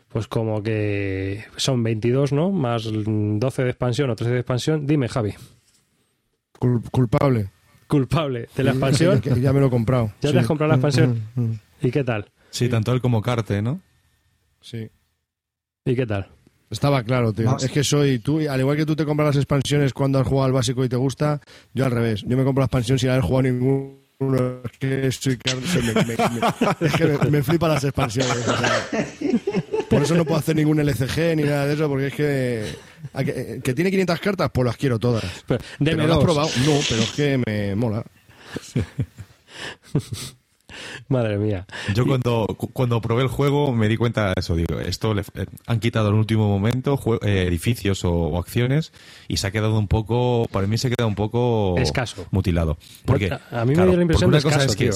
pues 0.09 0.26
como 0.28 0.62
que 0.62 1.44
son 1.56 1.82
22, 1.82 2.32
¿no? 2.32 2.50
Más 2.50 2.84
12 2.90 3.62
de 3.64 3.70
expansión 3.70 4.11
o 4.11 4.16
13 4.16 4.32
de 4.32 4.40
expansión. 4.40 4.86
Dime, 4.86 5.09
Javi, 5.09 5.34
Cul- 6.59 6.82
culpable. 6.90 7.50
culpable 7.86 8.48
de 8.56 8.64
la 8.64 8.70
expansión. 8.72 9.20
Ya 9.40 9.52
me 9.52 9.61
lo 9.61 9.66
he 9.66 9.70
comprado. 9.70 10.12
¿Ya 10.20 10.32
te 10.32 10.38
has 10.38 10.46
comprado 10.46 10.68
la 10.70 10.76
expansión? 10.76 11.22
Mm, 11.34 11.40
mm, 11.40 11.44
mm. 11.50 11.61
¿Y 11.82 11.90
qué 11.90 12.04
tal? 12.04 12.30
Sí, 12.50 12.68
tanto 12.68 12.92
él 12.92 13.00
como 13.00 13.20
Carte, 13.22 13.61
¿no? 13.62 13.80
Sí. 14.61 14.88
¿Y 15.84 15.94
qué 15.94 16.06
tal? 16.06 16.28
Estaba 16.70 17.02
claro, 17.02 17.32
tío. 17.32 17.56
Es 17.59 17.70
que 17.70 17.82
soy 17.84 18.18
tú, 18.18 18.40
al 18.48 18.61
igual 18.61 18.76
que 18.76 18.84
tú 18.84 18.94
te 18.96 19.06
compras 19.06 19.28
las 19.28 19.36
expansiones 19.36 19.94
cuando 19.94 20.18
has 20.18 20.26
jugado 20.26 20.46
al 20.46 20.52
básico 20.52 20.84
y 20.84 20.88
te 20.88 20.96
gusta, 20.96 21.40
yo 21.72 21.84
al 21.86 21.90
revés. 21.92 22.24
Yo 22.26 22.36
me 22.36 22.44
compro 22.44 22.61
la 22.61 22.66
expansión 22.66 22.98
sin 22.98 23.09
haber 23.11 23.22
jugado 23.22 23.42
ninguno. 23.44 23.96
Es 24.20 24.78
que 24.78 25.12
soy 25.12 25.38
me, 25.46 25.94
me- 25.94 26.04
me- 26.04 26.86
es 26.86 26.92
que 26.94 27.06
me, 27.06 27.30
me 27.30 27.42
flipan 27.42 27.70
las 27.70 27.84
expansiones. 27.84 28.48
o 28.48 28.56
sea. 28.56 28.88
por 29.89 30.03
eso 30.03 30.14
no 30.14 30.24
puedo 30.24 30.39
hacer 30.39 30.57
ningún 30.57 30.78
LCG 30.80 31.36
ni 31.36 31.43
nada 31.45 31.66
de 31.66 31.74
eso, 31.74 31.89
porque 31.89 32.07
es 32.09 32.14
que. 32.14 32.64
a 33.12 33.24
que, 33.24 33.61
que 33.62 33.74
tiene 33.74 33.91
500 33.91 34.20
cartas, 34.20 34.51
pues 34.53 34.66
las 34.66 34.76
quiero 34.76 34.99
todas. 34.99 35.24
Pero, 35.47 35.61
¿Pero 35.82 36.07
lo 36.07 36.14
has 36.14 36.18
probado? 36.24 36.49
No, 36.66 36.78
pero 36.89 37.03
es 37.03 37.11
que 37.12 37.43
me 37.47 37.74
mola. 37.74 38.05
Madre 41.09 41.39
mía. 41.39 41.66
Yo 41.95 42.07
cuando, 42.07 42.47
cu- 42.57 42.68
cuando 42.72 43.01
probé 43.01 43.22
el 43.22 43.28
juego 43.28 43.72
me 43.72 43.89
di 43.89 43.97
cuenta 43.97 44.28
de 44.28 44.34
eso. 44.36 44.55
Digo, 44.55 44.78
esto 44.78 45.14
le- 45.14 45.22
eh, 45.34 45.47
han 45.66 45.80
quitado 45.80 46.09
en 46.09 46.14
el 46.14 46.20
último 46.20 46.47
momento 46.47 46.97
jue- 46.99 47.18
eh, 47.26 47.45
edificios 47.49 48.05
o, 48.05 48.12
o 48.12 48.39
acciones 48.39 48.93
y 49.26 49.39
se 49.39 49.47
ha 49.47 49.51
quedado 49.51 49.78
un 49.78 49.89
poco, 49.89 50.47
para 50.53 50.66
mí 50.66 50.76
se 50.78 50.91
queda 50.91 51.07
un 51.07 51.14
poco 51.14 51.74
Escaso. 51.78 52.26
mutilado. 52.30 52.76
Porque, 53.07 53.30
A- 53.32 53.41
a 53.62 53.64
mí 53.64 53.70
me 53.70 53.74
claro, 53.74 53.91
dio 53.91 53.97
la 53.97 54.03
impresión 54.03 54.30
de 54.30 54.36
una 54.36 54.43
cosa 54.43 54.57
escaso, 54.64 54.70
es 54.72 54.76
que 54.76 54.84
tío. 54.91 54.93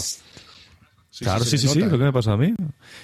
Claro, 1.21 1.45
sí, 1.45 1.59
sí, 1.59 1.69
sí, 1.69 1.81
lo 1.81 1.91
que 1.99 2.05
me 2.05 2.13
pasa 2.13 2.33
a 2.33 2.37
mí. 2.37 2.55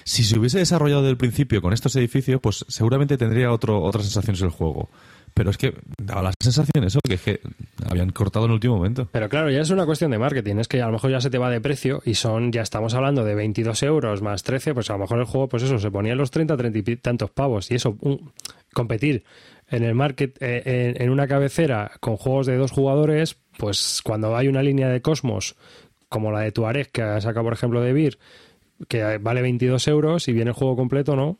Si 0.04 0.24
se 0.24 0.38
hubiese 0.38 0.58
desarrollado 0.58 1.02
desde 1.02 1.10
el 1.12 1.16
principio 1.18 1.60
con 1.62 1.72
estos 1.72 1.94
edificios, 1.96 2.40
pues 2.40 2.64
seguramente 2.68 3.16
tendría 3.18 3.52
otro, 3.52 3.82
otras 3.82 4.04
sensaciones 4.04 4.40
el 4.42 4.50
juego. 4.50 4.88
Pero 5.34 5.50
es 5.50 5.58
que 5.58 5.74
daba 6.02 6.22
la 6.22 6.32
sensación 6.40 6.82
eso, 6.84 6.98
que 7.06 7.14
es 7.14 7.20
que 7.22 7.40
habían 7.88 8.10
cortado 8.10 8.46
en 8.46 8.50
el 8.50 8.54
último 8.54 8.76
momento. 8.76 9.08
Pero 9.12 9.28
claro, 9.28 9.50
ya 9.50 9.60
es 9.60 9.70
una 9.70 9.84
cuestión 9.86 10.10
de 10.10 10.18
marketing. 10.18 10.56
Es 10.56 10.66
que 10.68 10.80
a 10.82 10.86
lo 10.86 10.92
mejor 10.92 11.10
ya 11.10 11.20
se 11.20 11.30
te 11.30 11.38
va 11.38 11.48
de 11.50 11.60
precio 11.60 12.02
y 12.04 12.14
son, 12.14 12.50
ya 12.50 12.62
estamos 12.62 12.94
hablando 12.94 13.24
de 13.24 13.34
22 13.36 13.82
euros 13.84 14.22
más 14.22 14.42
13, 14.42 14.74
pues 14.74 14.88
a 14.90 14.94
lo 14.94 15.00
mejor 15.00 15.18
el 15.20 15.26
juego, 15.26 15.48
pues 15.48 15.62
eso, 15.62 15.78
se 15.78 15.90
ponía 15.90 16.12
en 16.12 16.18
los 16.18 16.30
30, 16.30 16.56
30 16.56 16.78
y 16.90 16.96
tantos 16.96 17.30
pavos. 17.30 17.70
Y 17.70 17.74
eso, 17.74 17.96
un- 18.00 18.32
competir 18.72 19.22
en 19.68 19.84
el 19.84 19.94
market, 19.94 20.36
eh, 20.40 20.94
en, 20.96 21.02
en 21.02 21.10
una 21.10 21.28
cabecera 21.28 21.92
con 22.00 22.16
juegos 22.16 22.46
de 22.46 22.56
dos 22.56 22.72
jugadores, 22.72 23.36
pues 23.58 24.00
cuando 24.02 24.34
hay 24.36 24.48
una 24.48 24.62
línea 24.62 24.88
de 24.88 25.02
Cosmos, 25.02 25.56
como 26.08 26.32
la 26.32 26.40
de 26.40 26.52
Tuareg, 26.52 26.90
que 26.90 27.02
ha 27.02 27.20
sacado, 27.20 27.44
por 27.44 27.52
ejemplo, 27.52 27.80
de 27.80 27.92
Vir, 27.92 28.18
que 28.86 29.18
vale 29.18 29.42
22 29.42 29.88
euros 29.88 30.28
y 30.28 30.32
viene 30.32 30.50
el 30.50 30.54
juego 30.54 30.76
completo, 30.76 31.16
¿no? 31.16 31.38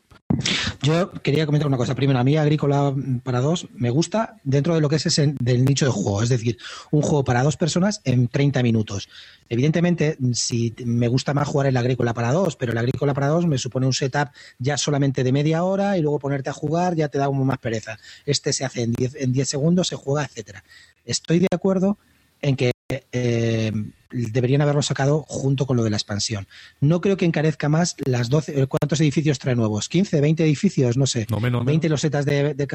Yo 0.81 1.11
quería 1.11 1.45
comentar 1.45 1.67
una 1.67 1.77
cosa. 1.77 1.95
Primero, 1.95 2.19
a 2.19 2.23
mí 2.23 2.37
Agrícola 2.37 2.93
para 3.23 3.41
dos 3.41 3.67
me 3.73 3.89
gusta 3.89 4.39
dentro 4.43 4.75
de 4.75 4.81
lo 4.81 4.87
que 4.87 4.97
es 4.97 5.05
ese 5.05 5.33
del 5.39 5.65
nicho 5.65 5.85
de 5.85 5.91
juego. 5.91 6.21
Es 6.21 6.29
decir, 6.29 6.57
un 6.91 7.01
juego 7.01 7.23
para 7.23 7.43
dos 7.43 7.57
personas 7.57 8.01
en 8.03 8.27
30 8.27 8.61
minutos. 8.61 9.09
Evidentemente, 9.49 10.17
si 10.33 10.75
me 10.85 11.07
gusta 11.07 11.33
más 11.33 11.47
jugar 11.47 11.67
el 11.67 11.77
Agrícola 11.77 12.13
para 12.13 12.31
dos, 12.31 12.55
pero 12.55 12.71
el 12.71 12.77
Agrícola 12.77 13.13
para 13.13 13.27
dos 13.27 13.47
me 13.47 13.57
supone 13.57 13.87
un 13.87 13.93
setup 13.93 14.29
ya 14.59 14.77
solamente 14.77 15.23
de 15.23 15.31
media 15.31 15.63
hora 15.63 15.97
y 15.97 16.01
luego 16.01 16.19
ponerte 16.19 16.49
a 16.49 16.53
jugar 16.53 16.95
ya 16.95 17.07
te 17.07 17.17
da 17.17 17.25
como 17.25 17.43
más 17.43 17.57
pereza. 17.57 17.97
Este 18.25 18.53
se 18.53 18.65
hace 18.65 18.83
en 18.83 18.93
10 18.93 19.15
en 19.15 19.31
10 19.31 19.49
segundos, 19.49 19.87
se 19.87 19.95
juega, 19.95 20.25
etcétera. 20.25 20.63
Estoy 21.05 21.39
de 21.39 21.47
acuerdo 21.51 21.97
en 22.41 22.55
que 22.55 22.71
eh, 23.11 23.71
deberían 24.11 24.61
haberlo 24.61 24.81
sacado 24.81 25.23
junto 25.27 25.65
con 25.65 25.77
lo 25.77 25.83
de 25.83 25.89
la 25.91 25.97
expansión. 25.97 26.47
No 26.81 27.01
creo 27.01 27.17
que 27.17 27.25
encarezca 27.25 27.69
más 27.69 27.95
las 28.05 28.29
12. 28.29 28.67
¿Cuántos 28.67 28.99
edificios 29.01 29.39
trae 29.39 29.55
nuevos? 29.55 29.89
¿15, 29.89 30.19
20 30.21 30.43
edificios? 30.43 30.97
No 30.97 31.05
sé. 31.05 31.27
No 31.29 31.39
menos, 31.39 31.63
20 31.65 31.89
losetas 31.89 32.25
de, 32.25 32.53
de 32.53 32.67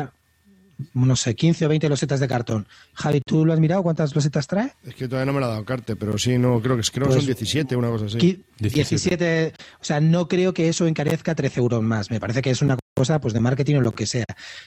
no 0.92 1.14
sé, 1.16 1.34
15 1.34 1.66
o 1.66 1.68
20 1.68 1.88
losetas 1.88 2.20
de 2.20 2.28
cartón. 2.28 2.66
Javi, 2.94 3.20
¿tú 3.24 3.44
lo 3.44 3.52
has 3.52 3.60
mirado? 3.60 3.82
¿Cuántas 3.82 4.14
losetas 4.14 4.46
trae? 4.46 4.72
Es 4.84 4.94
que 4.94 5.06
todavía 5.08 5.26
no 5.26 5.32
me 5.32 5.40
la 5.40 5.46
ha 5.46 5.50
dado 5.50 5.64
Carte, 5.64 5.94
pero 5.96 6.18
sí, 6.18 6.36
no, 6.38 6.60
creo 6.60 6.76
que, 6.76 6.82
creo 6.92 7.06
que 7.06 7.14
Pues- 7.14 7.24
son 7.24 7.26
17, 7.26 7.76
una 7.76 7.88
cosa 7.90 8.06
así. 8.06 8.18
Qui- 8.18 8.42
17. 8.58 8.72
17. 8.72 9.52
O 9.80 9.84
sea, 9.84 10.00
no 10.00 10.26
creo 10.28 10.52
que 10.52 10.68
eso 10.68 10.86
encarezca 10.86 11.34
13 11.34 11.60
euros 11.60 11.82
más. 11.82 12.10
Me 12.10 12.18
parece 12.20 12.42
que 12.42 12.50
es 12.50 12.60
una 12.62 12.76
cosa 12.94 13.20
pues 13.20 13.34
de 13.34 13.40
marketing 13.40 13.76
o 13.76 13.80
lo 13.80 13.92
que 13.92 14.06
sea. 14.06 14.24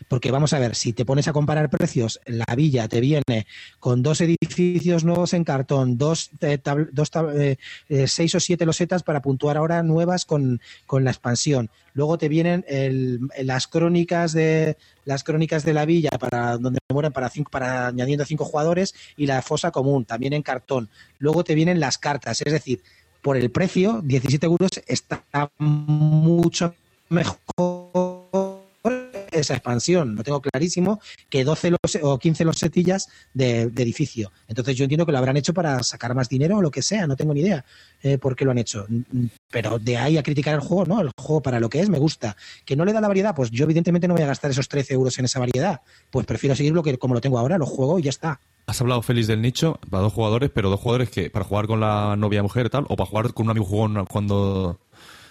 Porque 0.08 0.32
vamos 0.32 0.54
a 0.54 0.60
ver, 0.60 0.76
si 0.76 0.94
te 0.94 1.06
pones 1.06 1.28
a 1.28 1.34
comparar 1.34 1.70
precios, 1.70 2.20
la 2.26 2.46
villa 2.56 2.88
te 2.88 3.00
viene 3.00 3.48
con 3.80 4.04
dos 4.04 4.22
edificios 4.22 5.04
nuevos 5.06 5.34
en 5.34 5.44
cartón, 5.44 5.98
dos, 5.98 6.30
eh, 6.42 6.60
dos 6.92 7.12
tab- 7.12 7.34
eh, 7.40 7.58
eh, 7.90 8.08
seis 8.08 8.36
o 8.36 8.40
siete 8.40 8.66
losetas 8.66 9.04
para 9.04 9.22
puntuar 9.22 9.58
ahora 9.58 9.82
nuevas 9.82 10.26
con, 10.26 10.62
con 10.86 11.04
la 11.06 11.12
expansión. 11.12 11.70
Luego 11.94 12.18
te 12.18 12.28
vienen 12.28 12.66
el- 12.68 13.22
las 13.44 13.68
crónicas 13.68 14.34
de 14.34 14.78
las 15.06 15.24
crónicas 15.24 15.64
de 15.64 15.74
la 15.74 15.86
villa 15.86 16.10
para 16.20 16.58
donde 16.58 16.80
mueren 16.92 17.14
para 17.14 17.30
cinco, 17.30 17.50
para 17.50 17.88
añadiendo 17.88 18.26
cinco 18.26 18.44
jugadores 18.44 18.94
y 19.16 19.26
la 19.26 19.42
fosa 19.42 19.72
común 19.72 20.04
también 20.04 20.34
en 20.34 20.44
cartón. 20.44 20.90
Luego 21.18 21.46
te 21.46 21.56
vienen 21.56 21.80
las 21.80 21.98
cartas, 21.98 22.42
es 22.46 22.52
decir, 22.52 22.82
por 23.22 23.38
el 23.38 23.50
precio, 23.50 24.02
17 24.04 24.46
euros 24.46 24.70
está 24.86 25.24
mucho 25.60 26.76
mejor 27.10 27.87
esa 29.42 29.54
expansión, 29.54 30.16
lo 30.16 30.24
tengo 30.24 30.42
clarísimo, 30.42 31.00
que 31.30 31.44
12 31.44 31.72
los- 31.72 31.98
o 32.02 32.18
15 32.20 32.46
losetillas 32.46 33.10
de, 33.34 33.68
de 33.68 33.84
edificio. 33.84 34.32
Entonces 34.48 34.76
yo 34.76 34.84
entiendo 34.86 35.06
que 35.06 35.12
lo 35.12 35.18
habrán 35.18 35.38
hecho 35.38 35.54
para 35.54 35.82
sacar 35.84 36.14
más 36.16 36.30
dinero 36.30 36.58
o 36.58 36.62
lo 36.62 36.72
que 36.72 36.82
sea, 36.82 37.08
no 37.08 37.16
tengo 37.16 37.34
ni 37.34 37.42
idea 37.42 37.66
eh, 38.04 38.18
por 38.18 38.36
qué 38.36 38.46
lo 38.46 38.52
han 38.52 38.58
hecho. 38.58 38.86
Mm, 38.90 39.26
Pero 39.52 39.80
de 39.80 39.98
ahí 39.98 40.18
a 40.18 40.24
criticar 40.24 40.54
el 40.56 40.62
juego, 40.62 40.86
no, 40.86 41.02
el 41.02 41.10
juego 41.20 41.42
para 41.42 41.60
lo 41.60 41.70
que 41.70 41.80
es 41.80 41.90
me 41.90 42.00
gusta. 42.00 42.36
Que 42.66 42.76
no 42.76 42.86
le 42.86 42.94
da 42.94 43.02
la 43.02 43.08
variedad, 43.08 43.36
pues 43.36 43.52
yo 43.52 43.64
evidentemente 43.66 44.08
no 44.08 44.14
voy 44.14 44.24
a 44.24 44.28
gastar 44.28 44.52
esos 44.52 44.68
13 44.68 44.94
euros 44.94 45.18
en 45.20 45.26
esa 45.26 45.40
variedad. 45.40 45.82
Pues 46.12 46.26
prefiero 46.26 46.56
seguir 46.56 46.74
lo 46.74 46.84
que 46.84 46.98
como 46.98 47.14
lo 47.14 47.22
tengo 47.22 47.38
ahora, 47.40 47.58
lo 47.58 47.66
juego 47.66 48.00
y 48.00 48.04
ya 48.04 48.10
está. 48.10 48.40
Has 48.66 48.82
hablado, 48.82 49.02
Félix, 49.02 49.28
del 49.28 49.42
nicho 49.42 49.80
para 49.90 50.04
dos 50.04 50.12
jugadores, 50.14 50.50
pero 50.54 50.70
dos 50.70 50.80
jugadores 50.82 51.10
que 51.10 51.30
para 51.30 51.46
jugar 51.46 51.68
con 51.68 51.80
la 51.80 52.16
novia 52.18 52.44
mujer 52.44 52.70
tal, 52.70 52.86
o 52.90 52.98
para 52.98 53.10
jugar 53.10 53.34
con 53.34 53.46
un 53.46 53.52
amigo 53.52 53.66
jugón 53.66 54.06
cuando 54.08 54.80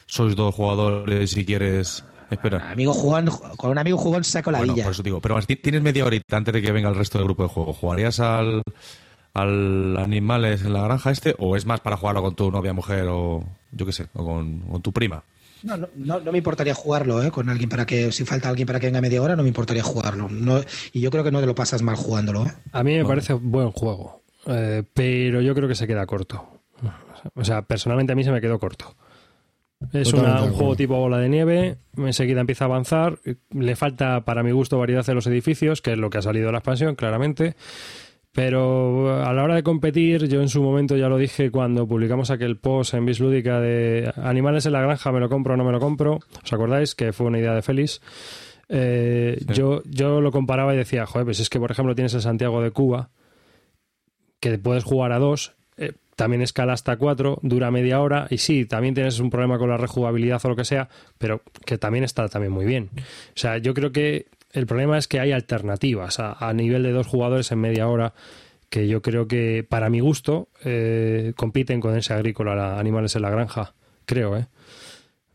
sois 0.07 0.35
dos 0.35 0.55
jugadores 0.55 1.37
y 1.37 1.45
quieres. 1.45 2.03
Espera. 2.31 2.70
Amigo 2.70 2.93
jugón, 2.93 3.29
con 3.57 3.70
un 3.70 3.79
amigo 3.79 3.97
jugón 3.99 4.24
saco 4.24 4.51
la 4.51 4.59
Bueno, 4.59 4.74
villa. 4.74 4.85
por 4.85 4.93
eso 4.93 5.03
digo. 5.03 5.20
Pero 5.20 5.41
tienes 5.43 5.83
media 5.83 6.05
horita 6.05 6.37
antes 6.37 6.53
de 6.55 6.62
que 6.62 6.72
venga 6.72 6.89
el 6.89 6.95
resto 6.97 7.18
del 7.18 7.27
grupo 7.27 7.45
de 7.45 7.49
juego. 7.49 7.72
¿Jugarías 7.72 8.18
al, 8.20 8.62
al 9.35 9.97
Animales 9.99 10.62
en 10.62 10.72
la 10.72 10.83
granja 10.83 11.11
este? 11.11 11.35
¿O 11.39 11.57
es 11.57 11.66
más 11.66 11.81
para 11.81 11.97
jugarlo 11.97 12.22
con 12.22 12.35
tu 12.35 12.51
novia 12.51 12.72
mujer 12.72 13.07
o 13.09 13.45
yo 13.72 13.87
qué 13.87 13.93
sé, 13.93 14.07
o 14.14 14.24
con, 14.24 14.61
con 14.61 14.83
tu 14.83 14.93
prima? 14.93 15.22
No, 15.62 15.77
no, 15.77 15.89
no, 15.97 16.20
no 16.20 16.33
me 16.33 16.39
importaría 16.39 16.74
jugarlo, 16.74 17.22
¿eh? 17.22 17.31
Con 17.31 17.49
alguien 17.49 17.68
para 17.68 17.87
que, 17.87 18.12
si 18.12 18.24
falta 18.24 18.49
alguien 18.49 18.66
para 18.66 18.79
que 18.79 18.87
venga 18.87 19.01
media 19.01 19.22
hora, 19.22 19.37
no 19.37 19.43
me 19.43 19.49
importaría 19.49 19.83
jugarlo. 19.83 20.29
No, 20.29 20.61
y 20.93 21.01
yo 21.01 21.11
creo 21.11 21.24
que 21.24 21.31
no 21.33 21.41
te 21.41 21.47
lo 21.47 21.55
pasas 21.55 21.83
mal 21.83 21.97
jugándolo, 21.97 22.45
¿eh? 22.47 22.53
A 22.72 22.83
mí 22.85 22.95
me 22.97 23.05
parece 23.05 23.33
buen 23.33 23.70
juego, 23.70 24.22
eh, 24.47 24.83
pero 24.93 25.41
yo 25.41 25.55
creo 25.55 25.66
que 25.68 25.74
se 25.74 25.87
queda 25.87 26.07
corto. 26.07 26.47
O 27.35 27.45
sea, 27.45 27.62
personalmente 27.62 28.12
a 28.12 28.16
mí 28.16 28.22
se 28.22 28.31
me 28.31 28.41
quedó 28.41 28.59
corto. 28.59 28.95
Es 29.93 30.12
una- 30.12 30.43
un 30.43 30.53
juego 30.53 30.74
tipo 30.74 30.97
bola 30.97 31.18
de 31.18 31.29
nieve, 31.29 31.77
enseguida 31.97 32.41
empieza 32.41 32.64
a 32.64 32.68
avanzar, 32.68 33.18
le 33.51 33.77
falta 33.77 34.24
para 34.24 34.43
mi 34.43 34.51
gusto 34.51 34.79
variedad 34.79 35.09
en 35.09 35.14
los 35.16 35.27
edificios, 35.27 35.83
que 35.83 35.93
es 35.93 35.99
lo 35.99 36.09
que 36.11 36.18
ha 36.18 36.22
salido 36.22 36.47
de 36.47 36.53
la 36.53 36.59
expansión, 36.59 36.95
claramente. 36.95 37.55
Pero 38.33 39.22
a 39.24 39.33
la 39.33 39.43
hora 39.45 39.55
de 39.55 39.62
competir, 39.62 40.29
yo 40.29 40.43
en 40.43 40.49
su 40.51 40.62
momento 40.62 40.97
ya 40.97 41.09
lo 41.09 41.16
dije 41.16 41.51
cuando 41.51 41.87
publicamos 41.87 42.31
aquel 42.31 42.59
post 42.59 42.93
en 42.95 43.07
Bislúdica 43.07 43.61
de 43.61 44.12
animales 44.16 44.66
en 44.66 44.72
la 44.72 44.83
granja, 44.83 45.11
me 45.12 45.20
lo 45.20 45.29
compro 45.31 45.55
o 45.55 45.57
no 45.57 45.64
me 45.64 45.72
lo 45.72 45.81
compro. 45.81 46.20
¿Os 46.45 46.53
acordáis? 46.53 46.95
Que 46.95 47.12
fue 47.14 47.27
una 47.27 47.39
idea 47.39 47.55
de 47.55 47.62
Félix. 47.62 48.03
Eh, 48.68 49.37
Sí. 49.41 49.55
yo, 49.55 49.83
yo 49.87 50.20
lo 50.20 50.33
comparaba 50.33 50.74
y 50.74 50.77
decía, 50.77 51.07
joder, 51.07 51.24
pues 51.24 51.41
es 51.41 51.49
que 51.49 51.59
por 51.61 51.70
ejemplo 51.70 51.95
tienes 51.95 52.12
el 52.14 52.20
Santiago 52.20 52.61
de 52.61 52.72
Cuba, 52.72 53.09
que 54.41 54.59
puedes 54.59 54.85
jugar 54.85 55.12
a 55.12 55.18
dos, 55.18 55.55
eh, 55.79 55.93
también 56.17 56.43
escala 56.43 56.73
hasta 56.73 56.97
cuatro, 56.97 57.39
dura 57.43 57.71
media 57.71 58.01
hora, 58.01 58.27
y 58.31 58.39
sí, 58.39 58.64
también 58.64 58.95
tienes 58.95 59.21
un 59.21 59.31
problema 59.31 59.59
con 59.59 59.69
la 59.69 59.77
rejugabilidad 59.77 60.41
o 60.45 60.49
lo 60.49 60.57
que 60.57 60.64
sea, 60.64 60.89
pero 61.19 61.43
que 61.64 61.79
también 61.79 62.03
está 62.05 62.29
también 62.29 62.53
muy 62.53 62.64
bien. 62.64 62.89
O 62.97 63.01
sea, 63.39 63.59
yo 63.59 63.75
creo 63.75 63.93
que 63.93 64.27
el 64.53 64.67
problema 64.67 64.97
es 64.99 65.07
que 65.09 65.21
hay 65.21 65.33
alternativas 65.33 66.19
a, 66.19 66.33
a 66.33 66.53
nivel 66.55 66.83
de 66.83 66.93
dos 66.93 67.07
jugadores 67.07 67.53
en 67.53 67.61
media 67.61 67.87
hora 67.89 68.14
que 68.71 68.89
yo 68.89 69.01
creo 69.03 69.29
que, 69.29 69.64
para 69.69 69.91
mi 69.91 70.01
gusto, 70.01 70.49
eh, 70.64 71.33
compiten 71.37 71.81
con 71.81 71.97
ese 71.97 72.14
agrícola 72.14 72.55
la- 72.57 72.81
Animales 72.81 73.14
en 73.14 73.23
la 73.23 73.31
Granja. 73.31 73.75
Creo, 74.07 74.37
¿eh? 74.37 74.47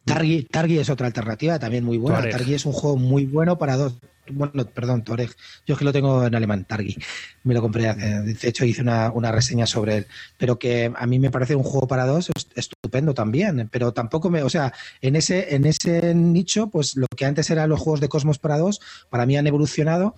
Targi, 0.05 0.43
Targi 0.43 0.79
es 0.79 0.89
otra 0.89 1.07
alternativa 1.07 1.59
también 1.59 1.83
muy 1.83 1.97
buena. 1.97 2.17
Tuareg. 2.19 2.31
Targi 2.37 2.53
es 2.55 2.65
un 2.65 2.73
juego 2.73 2.97
muy 2.97 3.25
bueno 3.25 3.57
para 3.57 3.77
dos. 3.77 3.95
Bueno, 4.33 4.65
perdón, 4.65 5.03
Tuareg. 5.03 5.29
Yo 5.65 5.73
es 5.73 5.79
que 5.79 5.83
lo 5.85 5.91
tengo 5.91 6.25
en 6.25 6.33
alemán, 6.33 6.63
Targi. 6.65 6.95
Me 7.43 7.53
lo 7.53 7.61
compré. 7.61 7.87
hace- 7.89 8.21
De 8.21 8.37
hecho, 8.47 8.63
hice 8.65 8.81
una, 8.81 9.11
una 9.11 9.31
reseña 9.31 9.65
sobre 9.65 9.97
él. 9.97 10.07
Pero 10.37 10.57
que 10.57 10.91
a 10.95 11.05
mí 11.07 11.19
me 11.19 11.31
parece 11.31 11.55
un 11.55 11.63
juego 11.63 11.87
para 11.87 12.05
dos 12.05 12.29
est- 12.35 12.51
estupendo 12.57 13.13
también. 13.13 13.67
Pero 13.71 13.93
tampoco 13.93 14.29
me. 14.29 14.41
O 14.43 14.49
sea, 14.49 14.73
en 15.01 15.15
ese, 15.15 15.55
en 15.55 15.65
ese 15.65 16.13
nicho, 16.15 16.67
pues 16.67 16.95
lo 16.95 17.07
que 17.15 17.25
antes 17.25 17.49
eran 17.49 17.69
los 17.69 17.79
juegos 17.79 17.99
de 17.99 18.09
Cosmos 18.09 18.39
para 18.39 18.57
dos, 18.57 18.79
para 19.09 19.25
mí 19.25 19.37
han 19.37 19.47
evolucionado. 19.47 20.15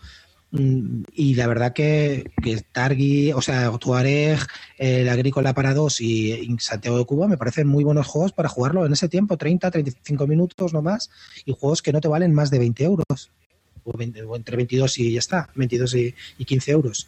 Mm, 0.55 1.03
Y 1.15 1.33
la 1.33 1.47
verdad 1.47 1.73
que, 1.73 2.31
que 2.43 2.61
Targi, 2.71 3.33
o 3.33 3.41
sea, 3.41 3.71
Tuareg, 3.79 4.37
el 4.77 5.09
Agrícola 5.09 5.53
para 5.55 5.73
dos 5.73 5.99
y, 5.99 6.31
y 6.31 6.55
Santiago 6.59 6.99
de 6.99 7.05
Cuba 7.05 7.27
me 7.27 7.37
parecen 7.37 7.67
muy 7.67 7.83
buenos 7.83 8.05
juegos 8.05 8.33
para 8.33 8.49
jugarlo 8.49 8.85
en 8.85 8.93
ese 8.93 9.09
tiempo, 9.09 9.35
30, 9.35 9.71
35 9.71 10.27
minutos 10.27 10.71
no 10.71 10.83
más, 10.83 11.09
y 11.45 11.53
juegos 11.53 11.81
que 11.81 11.91
no 11.91 12.01
te 12.01 12.07
valen 12.07 12.33
más 12.33 12.51
de 12.51 12.59
20 12.59 12.83
euros. 12.83 13.31
O, 13.83 13.97
20 13.97 14.21
o 14.23 14.35
entre 14.35 14.55
22 14.55 14.97
y 14.99 15.11
ya 15.13 15.19
está, 15.19 15.49
22 15.55 15.95
y, 15.95 16.15
y 16.37 16.45
15 16.45 16.71
euros. 16.71 17.07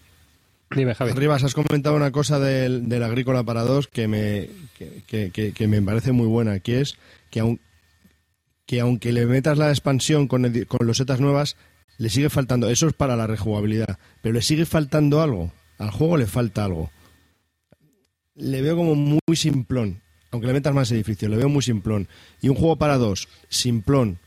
Dime, 0.76 0.96
Javi. 0.96 1.12
Arribas, 1.12 1.44
has 1.44 1.54
comentado 1.54 1.96
una 1.96 2.12
cosa 2.12 2.40
del, 2.40 2.90
del 2.90 3.04
Agrícola 3.04 3.44
para 3.44 3.62
dos 3.62 3.88
que 3.88 4.08
me, 4.08 4.50
que, 4.78 5.04
que- 5.08 5.30
que- 5.32 5.52
que 5.54 5.68
me 5.68 5.82
parece 5.84 6.12
muy 6.12 6.26
buena, 6.28 6.60
que 6.60 6.82
es 6.82 6.98
que, 7.30 7.42
aun- 7.44 7.60
que 8.66 8.80
aunque 8.82 9.12
le 9.14 9.28
metas 9.28 9.58
la 9.60 9.70
expansión 9.70 10.28
con, 10.28 10.44
edi- 10.46 10.66
con 10.66 10.86
losetas 10.88 11.20
nuevas, 11.22 11.56
le 11.98 12.10
sigue 12.10 12.30
faltando, 12.30 12.70
eso 12.70 12.88
es 12.88 12.94
para 12.94 13.16
la 13.16 13.28
rejugabilidad, 13.28 13.98
pero 14.22 14.34
le 14.34 14.42
sigue 14.42 14.66
faltando 14.66 15.22
algo, 15.22 15.52
al 15.78 15.92
juego 15.92 16.18
le 16.18 16.26
falta 16.28 16.66
algo. 16.66 16.92
Le 18.36 18.62
veo 18.62 18.76
como 18.76 18.96
muy 18.96 19.36
simplón, 19.36 20.02
aunque 20.32 20.48
le 20.48 20.54
metas 20.54 20.74
más 20.74 20.92
edificios, 20.92 21.32
le 21.32 21.38
veo 21.38 21.48
muy 21.50 21.62
simplón. 21.62 22.08
Y 22.42 22.50
un 22.50 22.56
juego 22.56 22.76
para 22.76 22.98
dos, 22.98 23.28
simplón, 23.48 24.20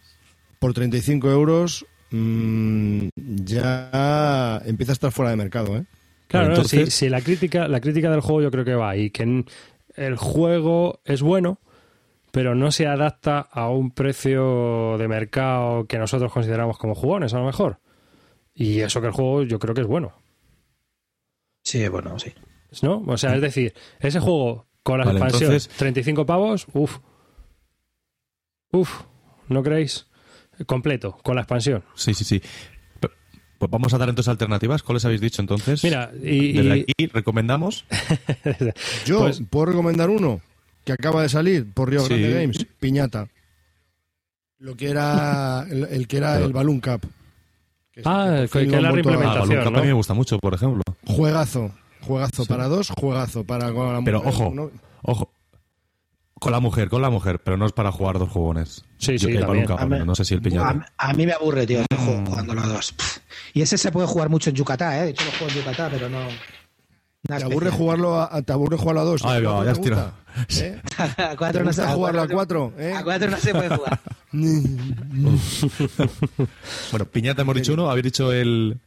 por 0.59 0.73
35 0.73 1.31
euros, 1.31 1.85
mm, 2.11 3.09
ya 3.17 4.63
empieza 4.65 4.93
a 4.93 4.95
estar 4.95 5.13
fuera 5.13 5.31
de 5.31 5.37
mercado, 5.37 5.77
¿eh? 5.77 5.85
Claro, 6.27 6.49
no, 6.49 6.55
entonces- 6.55 6.95
sí, 6.95 7.05
sí, 7.07 7.09
la 7.09 7.21
crítica, 7.21 7.69
la 7.69 7.81
crítica 7.81 8.11
del 8.11 8.21
juego 8.21 8.43
yo 8.43 8.51
creo 8.51 8.65
que 8.65 8.75
va 8.75 8.91
ahí, 8.91 9.11
que 9.11 9.45
el 9.97 10.17
juego 10.17 11.01
es 11.05 11.21
bueno, 11.23 11.59
pero 12.31 12.55
no 12.55 12.71
se 12.73 12.87
adapta 12.87 13.41
a 13.41 13.69
un 13.71 13.91
precio 13.91 14.97
de 14.99 15.09
mercado 15.09 15.87
que 15.87 15.99
nosotros 15.99 16.33
consideramos 16.33 16.79
como 16.79 16.95
jugones, 16.95 17.35
a 17.35 17.39
lo 17.39 17.47
mejor. 17.47 17.81
Y 18.55 18.81
eso 18.81 19.01
que 19.01 19.07
el 19.09 19.13
juego 19.13 19.43
yo 19.45 19.59
creo 19.59 19.75
que 19.75 19.83
es 19.83 19.87
bueno, 19.87 20.13
Sí, 21.65 21.87
bueno, 21.89 22.19
sí. 22.19 22.33
¿no? 22.83 23.03
O 23.07 23.17
sea, 23.19 23.35
es 23.35 23.43
decir, 23.43 23.75
ese 24.01 24.21
juego 24.21 24.67
con 24.83 24.99
la 24.99 25.05
Vale, 25.05 25.19
expansión, 25.19 25.53
entonces- 25.53 25.77
35 25.77 26.25
pavos, 26.25 26.67
uff, 26.73 26.99
uff, 28.73 29.03
¿no 29.49 29.63
creéis? 29.63 30.07
Completo, 30.67 31.19
con 31.23 31.35
la 31.37 31.43
expansión. 31.43 31.85
Sí, 31.95 32.15
sí, 32.15 32.25
sí. 32.25 32.43
Pues 33.59 33.71
vamos 33.73 33.93
a 33.93 33.99
dar 33.99 34.09
entonces 34.09 34.29
alternativas. 34.29 34.83
¿Cuáles 34.85 35.05
habéis 35.05 35.21
dicho 35.21 35.43
entonces? 35.43 35.83
Mira, 35.83 36.13
y, 36.23 36.53
Desde 36.53 36.79
y- 36.79 36.83
aquí 36.83 37.07
recomendamos. 37.13 37.85
Yo 39.05 39.19
Pues- 39.21 39.43
puedo 39.51 39.67
recomendar 39.67 40.11
uno 40.11 40.41
que 40.89 40.93
acaba 40.95 41.21
de 41.21 41.29
salir 41.29 41.71
por 41.75 41.91
Río 41.91 42.01
Sí. 42.01 42.09
Grande 42.09 42.33
Games, 42.41 42.67
Piñata. 42.81 43.29
Lo 44.59 44.75
que 44.75 44.89
era 44.89 45.67
el, 45.71 45.85
el 45.85 46.09
que 46.09 46.17
era 46.17 46.33
Pero- 46.35 46.47
el 46.47 46.53
Balloon 46.55 46.81
Cup. 46.81 47.03
Que 47.93 48.01
Ah, 48.07 48.47
que- 48.51 48.67
que 48.67 48.81
la 48.81 48.89
Ah, 48.89 48.93
reimplementación. 48.93 49.49
Balloon 49.49 49.65
Cup 49.65 49.73
¿no? 49.73 49.79
a 49.79 49.83
mí 49.83 49.87
me 49.89 49.93
gusta 49.93 50.15
mucho, 50.15 50.39
por 50.39 50.55
ejemplo. 50.55 50.83
Juegazo, 51.07 51.71
juegazo 52.01 52.47
para 52.47 52.69
dos, 52.69 52.89
juegazo 52.99 53.45
para 53.45 53.71
con 53.73 53.93
la 53.93 54.01
Pero 54.03 54.23
mujer, 54.23 54.33
ojo, 54.47 54.55
¿no? 54.55 54.71
ojo. 55.03 55.31
Con 56.41 56.53
la 56.53 56.61
mujer, 56.61 56.89
con 56.89 57.03
la 57.03 57.11
mujer, 57.11 57.41
pero 57.43 57.57
no 57.59 57.67
es 57.67 57.73
para 57.73 57.93
jugar 57.93 58.19
dos 58.19 58.31
jugones. 58.31 58.85
Sí, 58.97 59.19
sí, 59.19 59.35
también. 59.39 59.67
Cup, 59.67 59.79
mí- 59.89 59.99
no 60.07 60.15
sé 60.15 60.25
si 60.25 60.33
el 60.35 60.41
piñata. 60.41 60.87
A, 60.97 61.11
a 61.11 61.13
mí 61.13 61.27
me 61.27 61.33
aburre, 61.33 61.67
tío, 61.67 61.81
ese 61.81 62.03
juego 62.03 62.25
jugando 62.27 62.55
los 62.55 62.67
dos. 62.69 62.95
Y 63.53 63.61
ese 63.61 63.77
se 63.77 63.93
puede 63.93 64.07
jugar 64.07 64.31
mucho 64.31 64.49
en 64.49 64.57
Yucatán, 64.57 64.95
¿eh? 64.95 65.03
De 65.03 65.11
hecho, 65.11 65.25
lo 65.27 65.33
juego 65.33 65.49
en 65.53 65.59
Yucatán, 65.59 65.91
pero 65.93 66.09
no. 66.09 66.19
¿Te 67.27 67.35
aburre 67.35 67.71
jugarlo 67.71 68.21
a, 68.21 68.41
te 68.43 68.53
aburre 68.53 68.77
jugarlo 68.77 69.01
a 69.01 69.05
dos? 69.05 69.23
Ay, 69.25 69.43
va, 69.43 69.57
¿Cuatro 69.57 69.75
ya 69.75 69.81
tirado. 69.83 70.13
gusta? 70.49 70.65
¿Eh? 70.67 70.81
a 71.19 71.31
¿Te 71.31 71.37
cuatro 71.37 71.65
no 71.65 71.73
se 71.73 71.81
gusta 71.83 71.95
jugarlo 71.95 72.23
a 72.23 72.29
cuatro- 72.29 72.73
cuatro? 72.77 72.83
¿eh? 72.85 72.93
A 72.95 73.03
cuatro 73.05 73.31
no 73.31 73.37
se 73.37 73.53
puede 73.53 73.69
jugar. 73.77 74.01
Bueno, 76.91 77.05
piñata 77.07 77.43
hemos 77.43 77.55
dicho 77.55 77.73
uno, 77.75 77.91
habéis 77.91 78.05
dicho 78.05 78.33
el, 78.33 78.79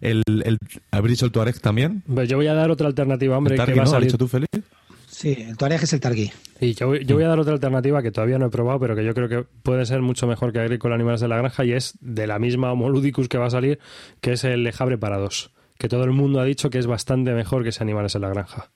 el, 0.00 0.22
el- 0.26 0.58
habéis 0.90 1.12
dicho 1.12 1.26
el 1.26 1.32
Tuareg 1.32 1.60
también. 1.60 2.02
pues 2.12 2.28
yo 2.28 2.36
voy 2.36 2.46
a 2.46 2.54
dar 2.54 2.70
otra 2.70 2.86
alternativa, 2.86 3.36
hombre, 3.36 3.54
el 3.56 3.64
que 3.64 3.72
a 3.80 3.84
¿no? 3.84 3.94
¿Has 3.96 4.02
dicho 4.02 4.18
tú, 4.18 4.28
Felipe? 4.28 4.62
Sí, 5.08 5.32
el 5.38 5.56
Tuareg 5.56 5.82
es 5.82 5.92
el 5.92 6.00
Targui. 6.00 6.30
Y 6.60 6.74
yo, 6.74 6.88
voy- 6.88 7.04
yo 7.04 7.14
voy 7.16 7.24
a 7.24 7.28
dar 7.28 7.38
otra 7.38 7.52
alternativa 7.54 8.02
que 8.02 8.10
todavía 8.10 8.38
no 8.38 8.46
he 8.46 8.50
probado, 8.50 8.80
pero 8.80 8.96
que 8.96 9.04
yo 9.04 9.14
creo 9.14 9.28
que 9.28 9.44
puede 9.62 9.86
ser 9.86 10.00
mucho 10.02 10.26
mejor 10.26 10.52
que 10.52 10.60
Agrícola 10.60 10.94
Animales 10.94 11.20
de 11.20 11.28
la 11.28 11.36
Granja 11.36 11.64
y 11.64 11.72
es 11.72 11.94
de 12.00 12.26
la 12.26 12.38
misma 12.38 12.72
Homoludicus 12.72 13.28
que 13.28 13.38
va 13.38 13.46
a 13.46 13.50
salir, 13.50 13.78
que 14.20 14.32
es 14.32 14.44
el 14.44 14.62
Lejabre 14.62 14.98
para 14.98 15.18
dos. 15.18 15.50
Que 15.78 15.88
todo 15.88 16.04
el 16.04 16.12
mundo 16.12 16.40
ha 16.40 16.44
dicho 16.44 16.70
que 16.70 16.78
es 16.78 16.86
bastante 16.86 17.32
mejor 17.32 17.62
que 17.62 17.68
ese 17.70 17.82
Animales 17.82 18.14
en 18.14 18.22
la 18.22 18.28
Granja. 18.30 18.70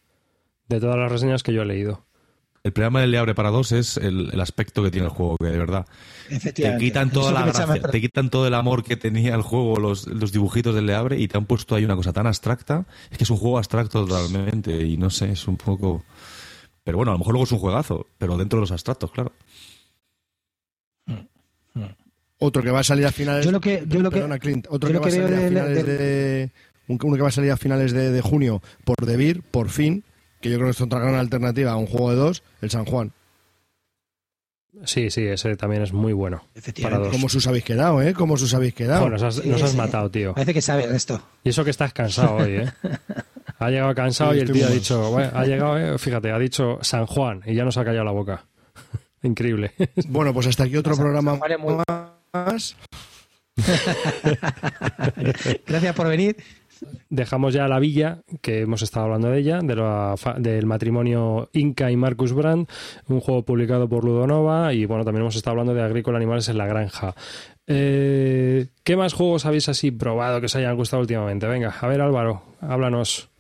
De 0.68 0.80
todas 0.80 0.96
las 0.96 1.10
reseñas 1.10 1.42
que 1.42 1.52
yo 1.52 1.62
he 1.62 1.66
leído. 1.66 2.04
el 2.62 2.72
problema 2.72 3.00
del 3.00 3.10
Le 3.10 3.18
Abre 3.18 3.34
para 3.34 3.50
dos 3.50 3.72
es 3.72 3.96
el, 3.96 4.28
el 4.32 4.40
aspecto 4.40 4.82
que 4.82 4.90
tiene 4.90 5.06
el 5.06 5.12
juego, 5.12 5.36
que 5.38 5.46
de 5.46 5.58
verdad 5.58 5.86
te 6.54 6.76
quitan 6.78 7.10
toda 7.10 7.32
la 7.32 7.46
gracia, 7.46 7.80
te 7.90 8.00
quitan 8.02 8.28
todo 8.28 8.46
el 8.46 8.52
amor 8.54 8.84
que 8.84 8.96
tenía 8.96 9.34
el 9.34 9.40
juego, 9.42 9.76
los, 9.80 10.06
los 10.06 10.30
dibujitos 10.30 10.74
del 10.74 10.84
Le 10.86 10.94
Abre, 10.94 11.18
y 11.18 11.26
te 11.26 11.38
han 11.38 11.46
puesto 11.46 11.74
ahí 11.74 11.84
una 11.84 11.96
cosa 11.96 12.12
tan 12.12 12.26
abstracta. 12.26 12.84
Es 13.10 13.16
que 13.18 13.24
es 13.24 13.30
un 13.30 13.38
juego 13.38 13.56
abstracto 13.58 14.06
totalmente, 14.06 14.80
y 14.86 14.96
no 14.98 15.08
sé, 15.10 15.32
es 15.32 15.48
un 15.48 15.56
poco. 15.56 16.04
Pero 16.84 16.98
bueno, 16.98 17.12
a 17.12 17.14
lo 17.14 17.18
mejor 17.18 17.32
luego 17.32 17.44
es 17.44 17.52
un 17.52 17.58
juegazo, 17.58 18.06
pero 18.18 18.36
dentro 18.36 18.58
de 18.58 18.60
los 18.60 18.72
abstractos, 18.72 19.10
claro. 19.10 19.32
Otro 22.42 22.62
que 22.62 22.70
va 22.70 22.80
a 22.80 22.84
salir 22.84 23.04
a 23.06 23.12
finales. 23.12 23.44
Yo 23.44 23.50
lo 23.52 23.60
que- 23.60 23.84
yo 23.86 24.00
lo 24.00 24.10
que- 24.10 24.16
Perdona, 24.16 24.38
Clint. 24.38 24.66
Otro 24.70 24.88
yo 24.90 24.92
que 24.92 24.94
lo 24.94 25.00
va 25.02 25.08
a 25.08 25.10
salir 25.10 25.24
a 25.36 25.40
de- 25.40 25.48
finales 25.48 25.86
de- 25.86 25.98
de. 25.98 26.50
Un- 26.92 26.98
Uno 27.02 27.16
que 27.16 27.22
va 27.22 27.28
a 27.28 27.32
salir 27.32 27.50
a 27.52 27.56
finales 27.56 27.92
de, 27.92 28.10
de 28.10 28.20
junio 28.20 28.62
por 28.84 28.96
Debir, 29.06 29.42
por 29.42 29.70
fin. 29.70 30.04
Que 30.40 30.48
yo 30.50 30.56
creo 30.56 30.68
que 30.68 30.72
es 30.72 30.80
otra 30.80 31.00
gran 31.00 31.14
alternativa 31.16 31.72
a 31.72 31.76
un 31.76 31.86
juego 31.86 32.10
de 32.10 32.16
dos, 32.16 32.42
el 32.62 32.70
San 32.70 32.84
Juan. 32.86 33.12
Sí, 34.84 35.10
sí, 35.10 35.22
ese 35.26 35.56
también 35.56 35.82
es 35.82 35.92
muy 35.92 36.12
bueno. 36.12 36.44
Efectivamente. 36.54 36.98
Para 37.00 37.08
dos. 37.08 37.12
¿Cómo 37.14 37.26
os 37.26 37.46
habéis 37.46 37.64
quedado, 37.64 38.00
eh? 38.00 38.14
¿Cómo 38.14 38.34
os 38.34 38.54
habéis 38.54 38.72
quedado? 38.72 39.00
Bueno, 39.02 39.16
nos 39.16 39.22
has, 39.24 39.34
Sí, 39.42 39.48
nos 39.48 39.62
has 39.62 39.72
sí. 39.72 39.76
matado, 39.76 40.10
tío. 40.10 40.32
Parece 40.32 40.54
que 40.54 40.62
sabes 40.62 40.90
esto. 40.90 41.20
Y 41.44 41.50
eso 41.50 41.64
que 41.64 41.70
estás 41.70 41.92
cansado 41.92 42.36
hoy, 42.36 42.52
¿eh? 42.52 42.72
Ha 43.58 43.68
llegado 43.68 43.94
cansado 43.94 44.32
Sí, 44.32 44.38
y 44.38 44.40
el 44.42 44.52
tío 44.52 44.66
ha 44.66 44.70
dicho, 44.70 45.10
bueno, 45.10 45.30
ha 45.34 45.44
llegado, 45.44 45.76
eh, 45.76 45.98
fíjate, 45.98 46.30
ha 46.30 46.38
dicho 46.38 46.78
San 46.82 47.04
Juan 47.06 47.42
y 47.44 47.54
ya 47.54 47.64
nos 47.64 47.76
ha 47.76 47.84
callado 47.84 48.04
la 48.04 48.12
boca. 48.12 48.46
Increíble. 49.22 49.72
Bueno, 50.08 50.32
pues 50.32 50.46
hasta 50.46 50.64
aquí 50.64 50.76
otro 50.78 50.94
San- 50.94 51.04
programa 51.04 51.38
San 51.38 51.60
muy- 51.60 51.82
más. 52.32 52.76
Gracias 55.66 55.94
por 55.94 56.08
venir. 56.08 56.36
Dejamos 57.08 57.54
ya 57.54 57.68
la 57.68 57.78
villa, 57.78 58.22
que 58.40 58.60
hemos 58.60 58.82
estado 58.82 59.06
hablando 59.06 59.30
de 59.30 59.38
ella, 59.38 59.60
de 59.62 59.76
la 59.76 60.14
del 60.38 60.66
matrimonio 60.66 61.48
Inca 61.52 61.90
y 61.90 61.96
Marcus 61.96 62.32
Brand, 62.32 62.68
un 63.08 63.20
juego 63.20 63.44
publicado 63.44 63.88
por 63.88 64.04
Ludonova, 64.04 64.72
y 64.72 64.84
bueno, 64.86 65.04
también 65.04 65.22
hemos 65.22 65.36
estado 65.36 65.52
hablando 65.52 65.74
de 65.74 65.82
Agrícola 65.82 66.18
Animales 66.18 66.48
en 66.48 66.58
la 66.58 66.66
Granja. 66.66 67.14
Eh, 67.66 68.68
¿Qué 68.82 68.96
más 68.96 69.12
juegos 69.12 69.46
habéis 69.46 69.68
así 69.68 69.90
probado 69.90 70.40
que 70.40 70.46
os 70.46 70.56
hayan 70.56 70.76
gustado 70.76 71.02
últimamente? 71.02 71.46
Venga, 71.46 71.74
a 71.80 71.86
ver 71.86 72.00
Álvaro, 72.00 72.42
háblanos. 72.60 73.30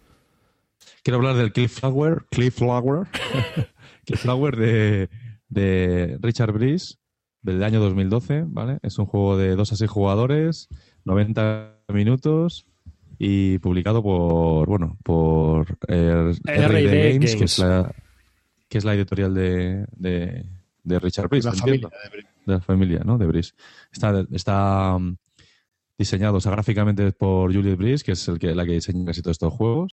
Quiero 1.02 1.18
hablar 1.18 1.36
del 1.36 1.52
Clifflower, 1.52 2.26
Clifflower, 2.30 3.06
Clifflower 4.04 4.56
de, 4.56 5.08
de 5.48 6.18
Richard 6.20 6.52
Brice, 6.52 6.96
del 7.42 7.62
año 7.62 7.80
2012, 7.80 8.44
¿vale? 8.46 8.78
Es 8.82 8.98
un 8.98 9.06
juego 9.06 9.36
de 9.36 9.56
2 9.56 9.72
a 9.72 9.76
6 9.76 9.90
jugadores, 9.90 10.68
90 11.04 11.84
minutos 11.88 12.69
y 13.22 13.58
publicado 13.58 14.02
por, 14.02 14.66
bueno, 14.66 14.96
por 15.04 15.76
eh, 15.88 16.32
R&D 16.46 17.12
Games, 17.12 17.36
que 17.36 17.44
es 17.44 17.58
la, 17.58 17.94
que 18.66 18.78
es 18.78 18.84
la 18.86 18.94
editorial 18.94 19.34
de, 19.34 19.84
de, 19.92 20.46
de 20.84 20.98
Richard 20.98 21.28
Brice, 21.28 21.48
La 21.48 21.54
familia 21.54 21.88
de 22.46 22.54
la 22.54 22.60
familia, 22.62 23.02
¿no? 23.04 23.18
De 23.18 23.26
Brice. 23.26 23.52
Está, 23.92 24.24
está 24.32 24.96
um, 24.96 25.16
diseñado, 25.98 26.38
o 26.38 26.40
sea, 26.40 26.52
gráficamente 26.52 27.12
por 27.12 27.54
Juliet 27.54 27.76
Brice, 27.76 28.02
que 28.02 28.12
es 28.12 28.26
el 28.26 28.38
que, 28.38 28.54
la 28.54 28.64
que 28.64 28.72
diseña 28.72 29.04
casi 29.04 29.20
todos 29.20 29.34
estos 29.34 29.52
juegos. 29.52 29.92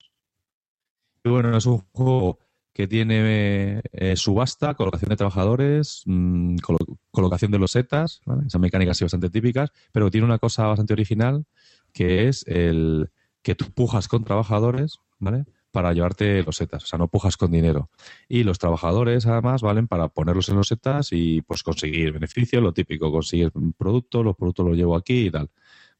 Y 1.25 1.29
bueno, 1.29 1.55
es 1.57 1.65
un 1.65 1.79
juego 1.91 2.39
que 2.71 2.87
tiene 2.87 3.81
eh, 3.91 4.15
subasta, 4.15 4.75
colocación 4.75 5.09
de 5.09 5.17
trabajadores, 5.17 6.03
mm, 6.05 6.59
colo- 6.59 6.97
colocación 7.11 7.51
de 7.51 7.59
losetas, 7.59 8.21
¿vale? 8.25 8.47
esas 8.47 8.61
mecánicas 8.61 8.95
así 8.95 9.03
bastante 9.03 9.29
típicas, 9.29 9.69
pero 9.91 10.09
tiene 10.09 10.23
una 10.23 10.39
cosa 10.39 10.67
bastante 10.67 10.93
original, 10.93 11.43
que 11.91 12.29
es 12.29 12.45
el 12.47 13.09
que 13.47 13.55
tú 13.55 13.71
pujas 13.71 14.09
con 14.09 14.25
trabajadores, 14.25 14.99
¿vale? 15.19 15.45
Para 15.71 15.93
llevarte 15.93 16.43
losetas, 16.43 16.83
o 16.83 16.85
sea, 16.85 16.99
no 16.99 17.07
pujas 17.07 17.37
con 17.37 17.49
dinero. 17.49 17.89
Y 18.27 18.43
los 18.43 18.59
trabajadores, 18.59 19.25
además, 19.25 19.61
valen 19.61 19.87
para 19.87 20.09
ponerlos 20.09 20.49
en 20.49 20.57
losetas 20.57 21.13
y 21.13 21.41
pues 21.43 21.63
conseguir 21.63 22.11
beneficios, 22.11 22.61
lo 22.61 22.73
típico, 22.73 23.09
conseguir 23.09 23.49
un 23.53 23.71
producto, 23.71 24.21
los 24.21 24.35
productos 24.35 24.65
los 24.65 24.75
llevo 24.75 24.97
aquí 24.97 25.27
y 25.27 25.31
tal. 25.31 25.49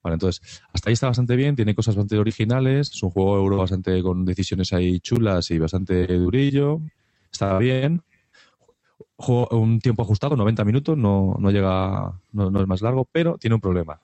Vale, 0.04 0.16
entonces, 0.16 0.62
hasta 0.74 0.90
ahí 0.90 0.96
está 0.96 1.08
bastante 1.08 1.38
bien, 1.38 1.56
tiene 1.56 1.74
cosas 1.74 1.96
bastante 1.96 2.18
originales, 2.18 2.92
es 2.92 3.02
un 3.02 3.12
juego 3.12 3.38
euro 3.38 3.56
bastante 3.56 4.04
con 4.04 4.26
decisiones 4.26 4.74
ahí 4.74 5.00
chulas 5.00 5.50
y 5.50 5.58
bastante 5.58 6.06
durillo, 6.06 6.82
está 7.32 7.58
bien. 7.60 8.02
Juego 9.16 9.48
un 9.58 9.80
tiempo 9.80 10.02
ajustado, 10.02 10.36
90 10.36 10.66
minutos, 10.66 10.98
no, 10.98 11.38
no 11.40 11.50
llega, 11.50 12.12
no 12.34 12.60
es 12.60 12.68
más 12.68 12.82
largo, 12.82 13.08
pero 13.10 13.38
tiene 13.38 13.56
un 13.56 13.62
problema, 13.62 14.02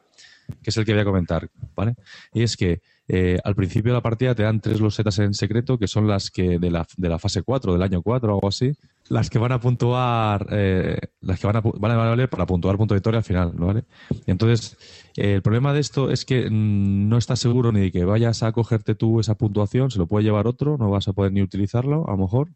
que 0.61 0.69
es 0.69 0.77
el 0.77 0.85
que 0.85 0.93
voy 0.93 1.01
a 1.01 1.05
comentar, 1.05 1.49
¿vale? 1.75 1.95
Y 2.33 2.43
es 2.43 2.57
que 2.57 2.81
eh, 3.07 3.37
al 3.43 3.55
principio 3.55 3.91
de 3.91 3.97
la 3.97 4.01
partida 4.01 4.33
te 4.33 4.43
dan 4.43 4.61
tres 4.61 4.79
losetas 4.79 5.19
en 5.19 5.33
secreto, 5.33 5.77
que 5.77 5.87
son 5.87 6.07
las 6.07 6.31
que 6.31 6.57
de 6.57 6.71
la, 6.71 6.87
de 6.95 7.09
la 7.09 7.19
fase 7.19 7.43
4, 7.43 7.73
del 7.73 7.81
año 7.81 8.01
4 8.01 8.31
o 8.31 8.35
algo 8.35 8.47
así, 8.47 8.73
las 9.09 9.29
que 9.29 9.39
van 9.39 9.51
a 9.51 9.59
puntuar, 9.59 10.47
eh, 10.51 10.97
las 11.21 11.39
que 11.39 11.47
van 11.47 11.57
a, 11.57 11.61
van 11.61 11.91
a 11.91 11.95
valer 11.95 12.29
para 12.29 12.45
puntuar 12.45 12.77
punto 12.77 12.93
de 12.93 12.99
victoria 12.99 13.17
al 13.17 13.23
final, 13.25 13.53
¿no? 13.55 13.67
¿vale? 13.67 13.83
Entonces, 14.25 14.77
el 15.17 15.41
problema 15.41 15.73
de 15.73 15.81
esto 15.81 16.09
es 16.09 16.23
que 16.23 16.49
mm, 16.49 17.09
no 17.09 17.17
estás 17.17 17.39
seguro 17.39 17.71
ni 17.71 17.81
de 17.81 17.91
que 17.91 18.05
vayas 18.05 18.41
a 18.43 18.51
cogerte 18.53 18.95
tú 18.95 19.19
esa 19.19 19.35
puntuación, 19.35 19.91
se 19.91 19.99
lo 19.99 20.07
puede 20.07 20.23
llevar 20.23 20.47
otro, 20.47 20.77
no 20.77 20.89
vas 20.89 21.07
a 21.07 21.13
poder 21.13 21.33
ni 21.33 21.41
utilizarlo, 21.41 22.07
a 22.07 22.11
lo 22.11 22.17
mejor. 22.17 22.49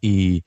Y, 0.00 0.44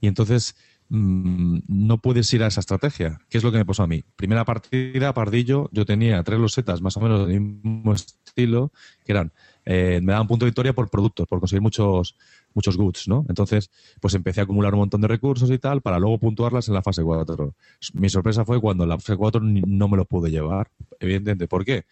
y 0.00 0.08
entonces 0.08 0.54
mm, 0.88 1.58
no 1.68 1.98
puedes 1.98 2.32
ir 2.34 2.42
a 2.42 2.46
esa 2.48 2.60
estrategia. 2.60 3.20
¿Qué 3.28 3.38
es 3.38 3.44
lo 3.44 3.52
que 3.52 3.58
me 3.58 3.64
pasó 3.66 3.82
a 3.82 3.86
mí? 3.86 4.02
Primera 4.16 4.44
partida, 4.44 5.12
Pardillo, 5.14 5.68
yo 5.72 5.84
tenía 5.84 6.22
tres 6.22 6.38
losetas 6.38 6.80
más 6.82 6.96
o 6.96 7.00
menos 7.00 7.26
del 7.28 7.40
mismo 7.40 7.92
estilo, 7.92 8.72
que 9.04 9.12
eran, 9.12 9.32
eh, 9.64 10.00
me 10.02 10.12
daban 10.12 10.26
punto 10.26 10.44
de 10.44 10.50
victoria 10.50 10.72
por 10.72 10.88
productos, 10.90 11.26
por 11.26 11.40
conseguir 11.40 11.62
muchos, 11.62 12.16
muchos 12.54 12.76
goods, 12.76 13.08
¿no? 13.08 13.24
Entonces, 13.28 13.70
pues 14.00 14.14
empecé 14.14 14.40
a 14.40 14.44
acumular 14.44 14.74
un 14.74 14.80
montón 14.80 15.00
de 15.00 15.08
recursos 15.08 15.50
y 15.50 15.58
tal 15.58 15.82
para 15.82 15.98
luego 15.98 16.18
puntuarlas 16.18 16.68
en 16.68 16.74
la 16.74 16.82
fase 16.82 17.02
4. 17.02 17.54
Mi 17.94 18.08
sorpresa 18.08 18.44
fue 18.44 18.60
cuando 18.60 18.84
en 18.84 18.90
la 18.90 18.98
fase 18.98 19.16
4 19.16 19.40
ni- 19.42 19.60
no 19.62 19.88
me 19.88 19.96
lo 19.96 20.04
pude 20.06 20.30
llevar, 20.30 20.70
evidentemente. 21.00 21.48
¿Por 21.48 21.64
qué? 21.64 21.84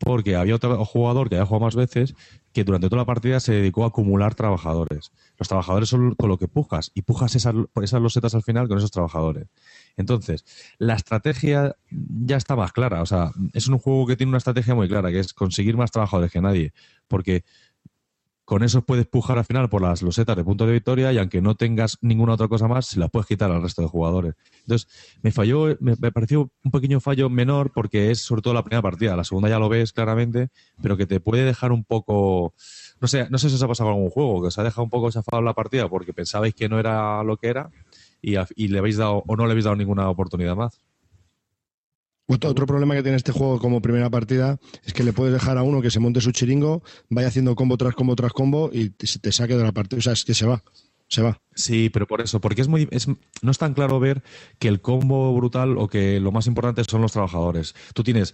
Porque 0.00 0.34
había 0.34 0.54
otro 0.54 0.82
jugador 0.84 1.28
que 1.28 1.36
había 1.36 1.46
jugado 1.46 1.66
más 1.66 1.76
veces 1.76 2.14
que 2.52 2.64
durante 2.64 2.88
toda 2.88 3.02
la 3.02 3.06
partida 3.06 3.38
se 3.38 3.52
dedicó 3.52 3.84
a 3.84 3.88
acumular 3.88 4.34
trabajadores. 4.34 5.12
Los 5.38 5.46
trabajadores 5.46 5.88
son 5.88 6.14
con 6.14 6.28
lo 6.28 6.38
que 6.38 6.48
pujas 6.48 6.90
y 6.94 7.02
pujas 7.02 7.36
esas, 7.36 7.54
esas 7.82 8.00
losetas 8.00 8.34
al 8.34 8.42
final 8.42 8.66
con 8.66 8.78
esos 8.78 8.90
trabajadores. 8.90 9.46
Entonces, 9.96 10.44
la 10.78 10.94
estrategia 10.94 11.76
ya 11.90 12.36
está 12.36 12.56
más 12.56 12.72
clara. 12.72 13.02
O 13.02 13.06
sea, 13.06 13.30
es 13.52 13.68
un 13.68 13.78
juego 13.78 14.06
que 14.06 14.16
tiene 14.16 14.30
una 14.30 14.38
estrategia 14.38 14.74
muy 14.74 14.88
clara, 14.88 15.10
que 15.10 15.20
es 15.20 15.32
conseguir 15.32 15.76
más 15.76 15.90
trabajadores 15.90 16.32
que 16.32 16.40
nadie. 16.40 16.72
Porque 17.06 17.44
con 18.50 18.64
eso 18.64 18.82
puedes 18.82 19.06
pujar 19.06 19.38
al 19.38 19.44
final 19.44 19.68
por 19.68 19.80
las 19.80 20.02
losetas 20.02 20.36
de 20.36 20.42
punto 20.42 20.66
de 20.66 20.72
victoria 20.72 21.12
y 21.12 21.18
aunque 21.18 21.40
no 21.40 21.54
tengas 21.54 21.98
ninguna 22.00 22.32
otra 22.32 22.48
cosa 22.48 22.66
más, 22.66 22.84
se 22.84 22.98
las 22.98 23.08
puedes 23.08 23.28
quitar 23.28 23.48
al 23.48 23.62
resto 23.62 23.80
de 23.80 23.86
jugadores. 23.86 24.34
Entonces, 24.62 24.88
me 25.22 25.30
falló, 25.30 25.76
me, 25.78 25.94
pareció 25.94 26.50
un 26.64 26.72
pequeño 26.72 26.98
fallo 26.98 27.30
menor 27.30 27.70
porque 27.72 28.10
es 28.10 28.18
sobre 28.18 28.42
todo 28.42 28.52
la 28.52 28.64
primera 28.64 28.82
partida. 28.82 29.14
La 29.14 29.22
segunda 29.22 29.48
ya 29.48 29.60
lo 29.60 29.68
ves 29.68 29.92
claramente, 29.92 30.48
pero 30.82 30.96
que 30.96 31.06
te 31.06 31.20
puede 31.20 31.44
dejar 31.44 31.70
un 31.70 31.84
poco. 31.84 32.52
No 33.00 33.06
sé, 33.06 33.28
no 33.30 33.38
sé 33.38 33.50
si 33.50 33.54
os 33.54 33.62
ha 33.62 33.68
pasado 33.68 33.90
algún 33.90 34.10
juego, 34.10 34.42
que 34.42 34.48
os 34.48 34.58
ha 34.58 34.64
dejado 34.64 34.82
un 34.82 34.90
poco 34.90 35.12
chafado 35.12 35.40
la 35.42 35.54
partida 35.54 35.88
porque 35.88 36.12
pensabais 36.12 36.52
que 36.52 36.68
no 36.68 36.80
era 36.80 37.22
lo 37.22 37.36
que 37.36 37.46
era 37.46 37.70
y 38.20 38.66
le 38.66 38.78
habéis 38.80 38.96
dado 38.96 39.22
o 39.28 39.36
no 39.36 39.46
le 39.46 39.52
habéis 39.52 39.66
dado 39.66 39.76
ninguna 39.76 40.10
oportunidad 40.10 40.56
más. 40.56 40.80
Otro, 42.32 42.66
problema 42.66 42.94
que 42.94 43.02
tiene 43.02 43.16
este 43.16 43.32
juego 43.32 43.58
como 43.58 43.82
primera 43.82 44.08
partida 44.08 44.58
es 44.84 44.92
que 44.92 45.02
le 45.02 45.12
puedes 45.12 45.32
dejar 45.32 45.58
a 45.58 45.64
uno 45.64 45.82
que 45.82 45.90
se 45.90 45.98
monte 45.98 46.20
su 46.20 46.30
chiringo, 46.30 46.82
vaya 47.08 47.28
haciendo 47.28 47.56
combo 47.56 47.76
tras 47.76 47.94
combo 47.94 48.14
tras 48.14 48.32
combo 48.32 48.70
y 48.72 48.90
te, 48.90 49.06
te 49.20 49.32
saque 49.32 49.56
de 49.56 49.64
la 49.64 49.72
partida. 49.72 49.98
O 49.98 50.02
sea, 50.02 50.12
es 50.12 50.24
que 50.24 50.34
se 50.34 50.46
va. 50.46 50.62
Se 51.08 51.22
va. 51.22 51.40
Sí, 51.56 51.90
pero 51.90 52.06
por 52.06 52.20
eso, 52.20 52.40
porque 52.40 52.62
es 52.62 52.68
muy, 52.68 52.86
es, 52.92 53.08
no 53.08 53.50
es 53.50 53.58
tan 53.58 53.74
claro 53.74 53.98
ver 53.98 54.22
que 54.60 54.68
el 54.68 54.80
combo 54.80 55.34
brutal 55.34 55.76
o 55.76 55.88
que 55.88 56.20
lo 56.20 56.30
más 56.30 56.46
importante 56.46 56.84
son 56.84 57.02
los 57.02 57.10
trabajadores. 57.10 57.74
Tú 57.94 58.04
tienes 58.04 58.32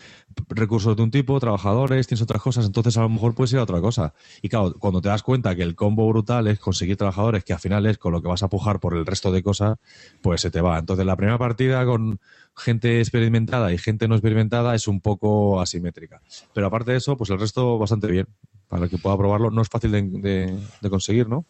recursos 0.51 0.95
de 0.95 1.03
un 1.03 1.11
tipo, 1.11 1.41
trabajadores, 1.41 2.07
tienes 2.07 2.21
otras 2.21 2.43
cosas, 2.43 2.67
entonces 2.67 2.99
a 2.99 3.01
lo 3.01 3.09
mejor 3.09 3.35
puedes 3.35 3.55
ir 3.55 3.61
a 3.61 3.63
otra 3.63 3.81
cosa. 3.81 4.13
Y 4.43 4.51
claro, 4.51 4.75
cuando 4.79 5.01
te 5.01 5.09
das 5.09 5.23
cuenta 5.23 5.57
que 5.57 5.63
el 5.63 5.75
combo 5.75 6.07
brutal 6.07 6.49
es 6.49 6.59
conseguir 6.59 6.99
trabajadores, 6.99 7.45
que 7.45 7.55
al 7.55 7.61
final 7.61 7.87
es 7.87 7.97
con 7.97 8.13
lo 8.13 8.21
que 8.21 8.29
vas 8.29 8.43
a 8.43 8.49
pujar 8.49 8.79
por 8.79 8.95
el 8.95 9.07
resto 9.07 9.33
de 9.33 9.43
cosas, 9.43 9.79
pues 10.21 10.43
se 10.43 10.51
te 10.51 10.61
va. 10.61 10.79
Entonces 10.79 11.07
la 11.07 11.17
primera 11.17 11.39
partida 11.39 11.83
con 11.87 12.21
gente 12.57 13.01
experimentada 13.01 13.73
y 13.73 13.79
gente 13.79 14.09
no 14.09 14.15
experimentada 14.15 14.75
es 14.75 14.89
un 14.89 15.01
poco 15.01 15.61
asimétrica. 15.61 16.21
Pero 16.55 16.67
aparte 16.67 16.93
de 16.93 16.99
eso, 16.99 17.17
pues 17.17 17.31
el 17.31 17.39
resto 17.39 17.79
bastante 17.79 18.07
bien. 18.09 18.27
Para 18.69 18.85
el 18.85 18.91
que 18.91 18.99
pueda 18.99 19.17
probarlo, 19.17 19.51
no 19.51 19.63
es 19.63 19.69
fácil 19.69 19.93
de, 19.93 20.03
de- 20.03 20.59
de 20.81 20.91
conseguir, 20.91 21.29
¿no? 21.29 21.45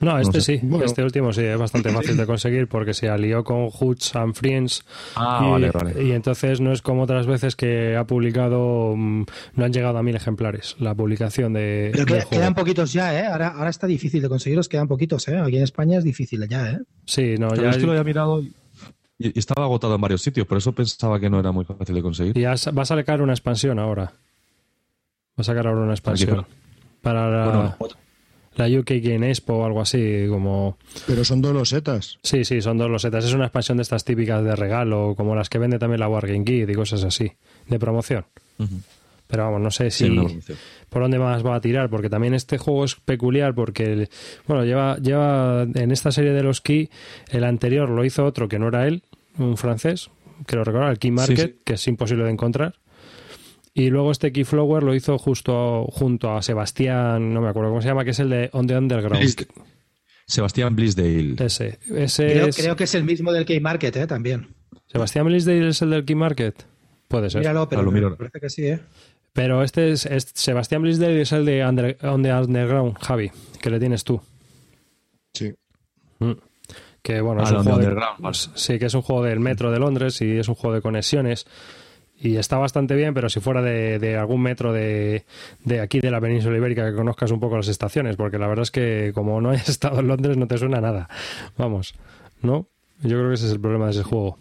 No, 0.00 0.18
este 0.18 0.38
No 0.38 0.42
sé. 0.42 0.58
sí, 0.58 0.66
Bueno. 0.66 0.86
este 0.86 1.02
último 1.04 1.30
sí, 1.30 1.42
es 1.42 1.58
bastante 1.58 1.90
fácil 1.92 2.16
de 2.16 2.24
conseguir 2.24 2.68
porque 2.68 2.94
se 2.94 3.10
alió 3.10 3.44
con 3.44 3.68
Hoots 3.68 4.16
and 4.16 4.32
Friends 4.34 4.82
Ah, 5.14 5.42
y, 5.46 5.50
vale, 5.50 5.70
vale. 5.70 6.02
y 6.02 6.12
entonces 6.12 6.58
no 6.62 6.72
es 6.72 6.80
como 6.80 7.02
otras 7.02 7.26
veces 7.26 7.54
que 7.54 7.96
ha 7.96 8.04
publicado, 8.06 8.94
mm, 8.96 9.24
no 9.56 9.64
han 9.66 9.72
llegado 9.74 9.98
a 9.98 10.02
mil 10.02 10.16
ejemplares 10.16 10.74
la 10.78 10.94
publicación 10.94 11.52
de, 11.52 11.90
Pero 11.92 12.06
quedan 12.30 12.54
poquitos 12.54 12.94
ya, 12.94 13.14
¿eh? 13.20 13.26
Ahora, 13.26 13.48
ahora 13.48 13.68
está 13.68 13.86
difícil 13.86 14.22
de 14.22 14.30
conseguirlos, 14.30 14.70
quedan 14.70 14.88
poquitos, 14.88 15.28
¿eh? 15.28 15.36
Aquí 15.38 15.58
en 15.58 15.64
España 15.64 15.98
es 15.98 16.04
difícil 16.04 16.48
ya, 16.48 16.70
¿eh? 16.70 16.78
Sí, 17.04 17.34
no, 17.38 17.48
Claro, 17.48 17.62
ya, 17.64 17.70
es 17.70 17.76
que 17.76 17.84
lo 17.84 17.92
había 17.92 18.04
mirado 18.04 18.40
y, 18.42 18.54
y 19.28 19.38
estaba 19.38 19.64
agotado 19.66 19.94
en 19.94 20.00
varios 20.00 20.22
sitios, 20.22 20.46
por 20.46 20.58
eso 20.58 20.72
pensaba 20.72 21.20
que 21.20 21.28
no 21.30 21.38
era 21.38 21.52
muy 21.52 21.64
fácil 21.64 21.94
de 21.94 22.02
conseguir. 22.02 22.34
ya 22.38 22.56
sa- 22.56 22.70
va 22.72 22.82
a 22.82 22.86
sacar 22.86 23.20
una 23.22 23.32
expansión 23.34 23.78
ahora. 23.78 24.04
Va 24.04 25.42
a 25.42 25.44
sacar 25.44 25.66
ahora 25.66 25.82
una 25.82 25.92
expansión. 25.92 26.46
Para 27.02 27.30
la, 27.30 27.76
Bueno, 27.78 27.94
la 28.56 28.66
UK 28.80 28.90
Game 29.02 29.28
Expo 29.28 29.54
o 29.54 29.64
algo 29.64 29.80
así, 29.80 30.26
como... 30.28 30.76
Pero 31.06 31.24
son 31.24 31.40
dos 31.40 31.52
losetas. 31.54 32.18
Sí, 32.22 32.44
sí, 32.44 32.60
son 32.60 32.76
dos 32.78 32.90
losetas. 32.90 33.24
Es 33.24 33.32
una 33.32 33.44
expansión 33.46 33.78
de 33.78 33.82
estas 33.82 34.04
típicas 34.04 34.42
de 34.44 34.54
regalo, 34.56 35.14
como 35.16 35.34
las 35.34 35.48
que 35.48 35.58
vende 35.58 35.78
también 35.78 36.00
la 36.00 36.08
Wargame 36.08 36.42
Geek 36.44 36.68
y 36.68 36.74
cosas 36.74 37.04
así, 37.04 37.32
de 37.68 37.78
promoción. 37.78 38.26
Pero 39.28 39.44
vamos, 39.44 39.60
no 39.60 39.70
sé 39.70 39.90
si 39.92 40.10
por 40.88 41.02
dónde 41.02 41.18
más 41.20 41.46
va 41.46 41.54
a 41.54 41.60
tirar, 41.60 41.88
porque 41.88 42.10
también 42.10 42.34
este 42.34 42.58
juego 42.58 42.84
es 42.84 42.96
peculiar 42.96 43.54
porque, 43.54 44.08
bueno, 44.48 44.64
lleva, 44.64 44.98
lleva 44.98 45.62
en 45.62 45.92
esta 45.92 46.10
serie 46.10 46.32
de 46.32 46.42
los 46.42 46.60
Key, 46.60 46.90
el 47.30 47.44
anterior 47.44 47.88
lo 47.88 48.04
hizo 48.04 48.24
otro 48.26 48.48
que 48.48 48.58
no 48.58 48.66
era 48.68 48.88
él, 48.88 49.04
un 49.40 49.56
francés, 49.56 50.10
que 50.46 50.56
lo 50.56 50.64
recuerda, 50.64 50.90
el 50.90 50.98
Key 50.98 51.10
Market, 51.10 51.52
sí. 51.56 51.62
que 51.64 51.74
es 51.74 51.86
imposible 51.88 52.24
de 52.24 52.30
encontrar. 52.30 52.74
Y 53.72 53.90
luego 53.90 54.10
este 54.10 54.32
Keyflower 54.32 54.82
lo 54.82 54.94
hizo 54.94 55.16
justo 55.18 55.84
junto 55.92 56.32
a 56.36 56.42
Sebastián, 56.42 57.32
no 57.32 57.40
me 57.40 57.48
acuerdo 57.48 57.70
cómo 57.70 57.82
se 57.82 57.88
llama, 57.88 58.04
que 58.04 58.10
es 58.10 58.18
el 58.18 58.28
de 58.30 58.50
On 58.52 58.66
the 58.66 58.76
Underground. 58.76 59.46
Sebastián 60.26 60.76
Blisdale. 60.76 61.34
Ese, 61.38 61.78
ese 61.94 62.26
Creo, 62.32 62.46
es- 62.46 62.56
creo 62.56 62.76
que 62.76 62.84
es 62.84 62.94
el 62.94 63.04
mismo 63.04 63.32
del 63.32 63.44
Key 63.44 63.60
Market, 63.60 63.96
¿eh? 63.96 64.06
También. 64.06 64.48
Sebastián 64.86 65.26
Blisdale 65.26 65.68
es 65.68 65.82
el 65.82 65.90
del 65.90 66.04
Key 66.04 66.14
Market. 66.16 66.64
Puede 67.08 67.30
ser. 67.30 67.40
Míralo, 67.40 67.68
pero 67.68 67.82
Ah, 67.82 67.90
me 67.90 68.10
parece 68.16 68.40
que 68.40 68.50
sí, 68.50 68.66
¿eh? 68.66 68.80
Pero 69.32 69.62
este 69.62 69.90
es, 69.92 70.06
es- 70.06 70.30
Sebastián 70.34 70.82
Blisdale 70.82 71.20
es 71.20 71.32
el 71.32 71.44
de 71.44 71.64
Under- 71.66 71.96
On 72.04 72.22
the 72.22 72.32
Underground, 72.32 72.96
Javi, 73.00 73.30
que 73.60 73.70
le 73.70 73.78
tienes 73.80 74.04
tú. 74.04 74.20
Sí. 75.34 75.52
Que 77.02 77.20
bueno, 77.20 77.40
Ah, 77.42 77.44
es 77.44 77.52
un 77.52 77.62
juego 77.64 77.78
de- 77.78 77.94
vale. 77.94 78.34
sí, 78.54 78.78
que 78.78 78.86
es 78.86 78.94
un 78.94 79.02
juego 79.02 79.22
del 79.24 79.40
metro 79.40 79.70
de 79.70 79.78
Londres 79.78 80.20
y 80.20 80.36
es 80.38 80.48
un 80.48 80.54
juego 80.54 80.74
de 80.74 80.82
conexiones. 80.82 81.46
Y 82.22 82.36
está 82.36 82.58
bastante 82.58 82.94
bien, 82.94 83.14
pero 83.14 83.30
si 83.30 83.40
fuera 83.40 83.62
de, 83.62 83.98
de 83.98 84.16
algún 84.18 84.42
metro 84.42 84.74
de, 84.74 85.24
de 85.64 85.80
aquí 85.80 86.00
de 86.00 86.10
la 86.10 86.20
península 86.20 86.54
ibérica 86.58 86.84
que 86.90 86.94
conozcas 86.94 87.30
un 87.30 87.40
poco 87.40 87.56
las 87.56 87.68
estaciones, 87.68 88.16
porque 88.16 88.36
la 88.38 88.46
verdad 88.46 88.64
es 88.64 88.70
que 88.70 89.12
como 89.14 89.40
no 89.40 89.48
hayas 89.50 89.70
estado 89.70 90.00
en 90.00 90.08
Londres 90.08 90.36
no 90.36 90.46
te 90.46 90.58
suena 90.58 90.82
nada. 90.82 91.08
Vamos, 91.56 91.94
¿no? 92.42 92.66
Yo 93.02 93.16
creo 93.16 93.28
que 93.28 93.34
ese 93.36 93.46
es 93.46 93.52
el 93.52 93.60
problema 93.60 93.86
de 93.86 93.92
ese 93.92 94.02
juego. 94.02 94.36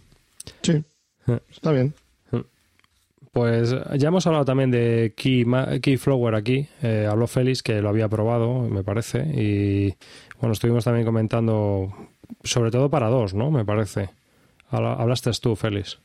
Sí. 0.62 0.84
Eh. 1.28 1.40
Está 1.50 1.72
bien. 1.72 1.94
Pues 3.32 3.74
ya 3.98 4.08
hemos 4.08 4.26
hablado 4.26 4.44
también 4.44 4.72
de 4.72 5.14
Key, 5.16 5.46
Ma- 5.46 5.80
Keyflower 5.80 6.34
aquí. 6.34 6.68
Eh, 6.82 7.08
habló 7.10 7.28
Félix 7.28 7.62
que 7.62 7.80
lo 7.82 7.88
había 7.90 8.10
probado, 8.10 8.62
me 8.68 8.84
parece. 8.84 9.20
Y 9.20 9.94
bueno, 10.42 10.54
estuvimos 10.54 10.84
también 10.84 11.06
comentando, 11.06 11.94
sobre 12.44 12.72
todo 12.72 12.90
para 12.90 13.08
dos, 13.08 13.34
¿no? 13.34 13.52
Me 13.52 13.66
parece. 13.66 14.10
Habla- 14.70 14.94
Hablaste 14.94 15.32
tú, 15.42 15.56
Félix. 15.56 16.00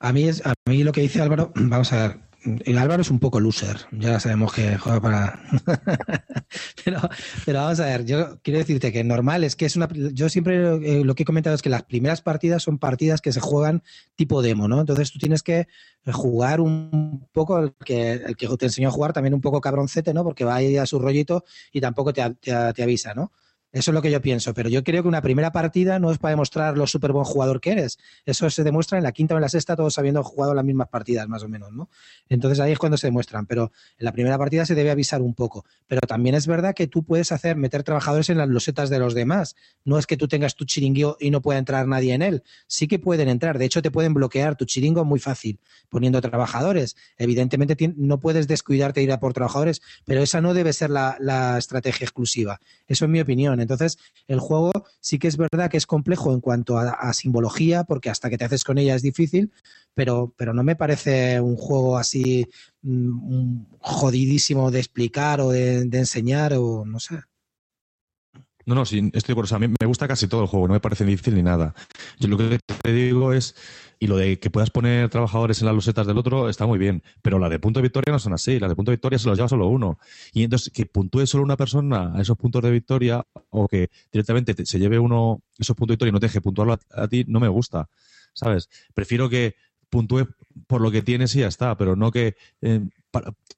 A 0.00 0.12
mí, 0.12 0.24
es, 0.28 0.44
a 0.46 0.54
mí 0.68 0.84
lo 0.84 0.92
que 0.92 1.00
dice 1.00 1.20
Álvaro, 1.20 1.52
vamos 1.56 1.92
a 1.92 2.08
ver, 2.08 2.18
el 2.64 2.78
Álvaro 2.78 3.02
es 3.02 3.10
un 3.10 3.18
poco 3.18 3.40
loser, 3.40 3.78
ya 3.90 4.20
sabemos 4.20 4.52
que 4.52 4.78
juega 4.78 5.00
para... 5.00 5.40
pero, 6.84 7.00
pero 7.44 7.58
vamos 7.60 7.80
a 7.80 7.86
ver, 7.86 8.04
yo 8.04 8.38
quiero 8.42 8.58
decirte 8.60 8.92
que 8.92 9.02
normal 9.02 9.42
es 9.44 9.56
que 9.56 9.66
es 9.66 9.74
una... 9.76 9.88
Yo 9.92 10.28
siempre 10.28 10.76
eh, 11.00 11.04
lo 11.04 11.14
que 11.16 11.24
he 11.24 11.26
comentado 11.26 11.54
es 11.56 11.62
que 11.62 11.68
las 11.68 11.82
primeras 11.82 12.22
partidas 12.22 12.62
son 12.62 12.78
partidas 12.78 13.20
que 13.20 13.32
se 13.32 13.40
juegan 13.40 13.82
tipo 14.14 14.40
demo, 14.40 14.68
¿no? 14.68 14.80
Entonces 14.80 15.10
tú 15.12 15.18
tienes 15.18 15.42
que 15.42 15.66
jugar 16.12 16.60
un 16.60 17.26
poco, 17.32 17.58
el 17.58 17.74
que, 17.84 18.12
el 18.12 18.36
que 18.36 18.48
te 18.56 18.66
enseñó 18.66 18.88
a 18.88 18.92
jugar 18.92 19.12
también 19.12 19.34
un 19.34 19.40
poco 19.40 19.60
cabroncete, 19.60 20.14
¿no? 20.14 20.22
Porque 20.24 20.44
va 20.44 20.54
ahí 20.54 20.76
a 20.76 20.86
su 20.86 20.98
rollito 21.00 21.44
y 21.72 21.80
tampoco 21.80 22.12
te, 22.12 22.22
te 22.40 22.72
te 22.72 22.82
avisa, 22.82 23.14
¿no? 23.14 23.32
Eso 23.70 23.90
es 23.90 23.94
lo 23.94 24.00
que 24.00 24.10
yo 24.10 24.22
pienso, 24.22 24.54
pero 24.54 24.70
yo 24.70 24.82
creo 24.82 25.02
que 25.02 25.08
una 25.08 25.20
primera 25.20 25.52
partida 25.52 25.98
no 25.98 26.10
es 26.10 26.16
para 26.16 26.30
demostrar 26.30 26.78
lo 26.78 26.86
súper 26.86 27.12
buen 27.12 27.26
jugador 27.26 27.60
que 27.60 27.72
eres. 27.72 27.98
Eso 28.24 28.48
se 28.48 28.64
demuestra 28.64 28.96
en 28.96 29.04
la 29.04 29.12
quinta 29.12 29.34
o 29.34 29.36
en 29.36 29.42
la 29.42 29.50
sexta, 29.50 29.76
todos 29.76 29.98
habiendo 29.98 30.24
jugado 30.24 30.54
las 30.54 30.64
mismas 30.64 30.88
partidas, 30.88 31.28
más 31.28 31.42
o 31.42 31.48
menos, 31.48 31.70
¿no? 31.72 31.90
Entonces 32.30 32.60
ahí 32.60 32.72
es 32.72 32.78
cuando 32.78 32.96
se 32.96 33.08
demuestran, 33.08 33.44
pero 33.44 33.70
en 33.98 34.06
la 34.06 34.12
primera 34.12 34.38
partida 34.38 34.64
se 34.64 34.74
debe 34.74 34.90
avisar 34.90 35.20
un 35.20 35.34
poco. 35.34 35.66
Pero 35.86 36.00
también 36.00 36.34
es 36.34 36.46
verdad 36.46 36.74
que 36.74 36.86
tú 36.86 37.02
puedes 37.02 37.30
hacer, 37.30 37.56
meter 37.56 37.82
trabajadores 37.82 38.30
en 38.30 38.38
las 38.38 38.48
losetas 38.48 38.88
de 38.88 38.98
los 39.00 39.12
demás. 39.12 39.54
No 39.84 39.98
es 39.98 40.06
que 40.06 40.16
tú 40.16 40.28
tengas 40.28 40.54
tu 40.54 40.64
chiringuito 40.64 41.18
y 41.20 41.30
no 41.30 41.42
pueda 41.42 41.58
entrar 41.58 41.86
nadie 41.86 42.14
en 42.14 42.22
él. 42.22 42.42
Sí 42.68 42.88
que 42.88 42.98
pueden 42.98 43.28
entrar, 43.28 43.58
de 43.58 43.66
hecho 43.66 43.82
te 43.82 43.90
pueden 43.90 44.14
bloquear 44.14 44.56
tu 44.56 44.64
chiringo 44.64 45.04
muy 45.04 45.20
fácil 45.20 45.60
poniendo 45.90 46.22
trabajadores. 46.22 46.96
Evidentemente 47.18 47.76
no 47.96 48.18
puedes 48.18 48.48
descuidarte 48.48 49.00
de 49.00 49.04
ir 49.04 49.12
a 49.12 49.20
por 49.20 49.34
trabajadores, 49.34 49.82
pero 50.06 50.22
esa 50.22 50.40
no 50.40 50.54
debe 50.54 50.72
ser 50.72 50.88
la 50.88 51.56
estrategia 51.58 52.04
exclusiva. 52.04 52.60
Eso 52.86 53.04
es 53.04 53.10
mi 53.10 53.20
opinión. 53.20 53.57
Entonces, 53.62 53.98
el 54.26 54.40
juego 54.40 54.72
sí 55.00 55.18
que 55.18 55.28
es 55.28 55.36
verdad 55.36 55.70
que 55.70 55.76
es 55.76 55.86
complejo 55.86 56.32
en 56.32 56.40
cuanto 56.40 56.78
a, 56.78 57.12
simbología, 57.12 57.84
porque 57.84 58.10
hasta 58.10 58.30
que 58.30 58.38
te 58.38 58.44
haces 58.44 58.64
con 58.64 58.78
ella 58.78 58.94
es 58.94 59.02
difícil, 59.02 59.52
pero, 59.94 60.34
pero 60.36 60.54
no 60.54 60.62
me 60.62 60.76
parece 60.76 61.40
un 61.40 61.56
juego 61.56 61.96
así 61.98 62.46
mm, 62.82 63.62
jodidísimo 63.80 64.70
de 64.70 64.78
explicar 64.80 65.40
o 65.40 65.50
de, 65.50 65.84
de 65.84 65.98
enseñar 65.98 66.54
o 66.54 66.84
no 66.84 67.00
sé. 67.00 67.20
No, 68.68 68.74
no, 68.74 68.84
sí, 68.84 69.10
estoy 69.14 69.34
por 69.34 69.46
eso. 69.46 69.56
A 69.56 69.58
mí 69.58 69.66
me 69.66 69.86
gusta 69.86 70.06
casi 70.06 70.28
todo 70.28 70.42
el 70.42 70.46
juego, 70.46 70.68
no 70.68 70.74
me 70.74 70.80
parece 70.80 71.02
difícil 71.02 71.34
ni 71.34 71.42
nada. 71.42 71.74
Yo 72.18 72.28
lo 72.28 72.36
que 72.36 72.58
te 72.82 72.92
digo 72.92 73.32
es, 73.32 73.54
y 73.98 74.06
lo 74.06 74.16
de 74.16 74.38
que 74.38 74.50
puedas 74.50 74.70
poner 74.70 75.08
trabajadores 75.10 75.60
en 75.60 75.66
las 75.66 75.74
losetas 75.74 76.06
del 76.06 76.18
otro 76.18 76.48
está 76.48 76.66
muy 76.66 76.78
bien, 76.78 77.02
pero 77.22 77.38
las 77.38 77.50
de 77.50 77.58
punto 77.58 77.78
de 77.80 77.82
victoria 77.82 78.12
no 78.12 78.18
son 78.18 78.32
así, 78.32 78.58
las 78.60 78.68
de 78.70 78.76
punto 78.76 78.90
de 78.90 78.96
victoria 78.96 79.18
se 79.18 79.28
los 79.28 79.36
lleva 79.36 79.48
solo 79.48 79.66
uno. 79.68 79.98
Y 80.32 80.44
entonces 80.44 80.72
que 80.72 80.86
puntúe 80.86 81.26
solo 81.26 81.44
una 81.44 81.56
persona 81.56 82.12
a 82.14 82.20
esos 82.20 82.36
puntos 82.36 82.62
de 82.62 82.70
victoria 82.70 83.24
o 83.50 83.66
que 83.68 83.90
directamente 84.12 84.54
te- 84.54 84.66
se 84.66 84.78
lleve 84.78 84.98
uno 84.98 85.42
esos 85.58 85.74
puntos 85.76 85.92
de 85.92 85.94
victoria 85.94 86.10
y 86.10 86.12
no 86.12 86.20
te 86.20 86.26
deje 86.26 86.40
puntuarlo 86.40 86.78
a, 86.94 87.08
ti, 87.08 87.24
no 87.26 87.40
me 87.40 87.48
gusta, 87.48 87.88
¿sabes? 88.34 88.68
Prefiero 88.94 89.28
que 89.28 89.56
puntúe 89.90 90.28
por 90.66 90.80
lo 90.80 90.90
que 90.90 91.02
tienes 91.02 91.34
y 91.34 91.40
ya 91.40 91.48
está, 91.48 91.76
pero 91.76 91.96
no 91.96 92.10
que 92.12 92.36
eh, 92.60 92.80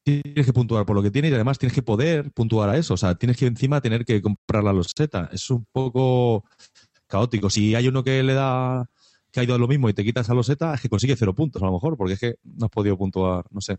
tienes 0.03 0.47
que 0.47 0.53
puntuar 0.53 0.87
por 0.87 0.97
lo 0.97 1.03
que 1.03 1.11
tienes 1.11 1.31
y 1.31 1.35
además 1.35 1.59
tienes 1.59 1.75
que 1.75 1.83
poder 1.83 2.31
puntuar 2.33 2.71
a 2.71 2.77
eso. 2.79 2.95
O 2.95 2.97
sea, 2.97 3.15
tienes 3.17 3.37
que 3.37 3.47
encima 3.47 3.81
tener 3.81 4.05
que 4.05 4.23
comprar 4.23 4.65
la 4.65 4.73
loseta. 4.73 5.29
Es 5.33 5.51
un 5.51 5.67
poco 5.73 6.45
caótico. 7.07 7.51
Si 7.51 7.75
hay 7.75 7.89
uno 7.89 8.05
que 8.05 8.23
le 8.23 8.35
da 8.35 8.89
que 9.31 9.41
ha 9.41 9.43
ido 9.45 9.55
a 9.55 9.59
lo 9.59 9.69
mismo 9.69 9.89
y 9.89 9.95
te 9.95 10.05
quitas 10.05 10.27
esa 10.27 10.35
loseta, 10.35 10.75
es 10.75 10.81
que 10.81 10.89
consigue 10.89 11.17
cero 11.17 11.35
puntos 11.35 11.63
a 11.63 11.67
lo 11.67 11.73
mejor, 11.73 11.97
porque 11.97 12.15
es 12.15 12.21
que 12.21 12.35
no 12.45 12.67
has 12.67 12.71
podido 12.71 12.97
puntuar, 12.97 13.45
no 13.51 13.61
sé. 13.61 13.79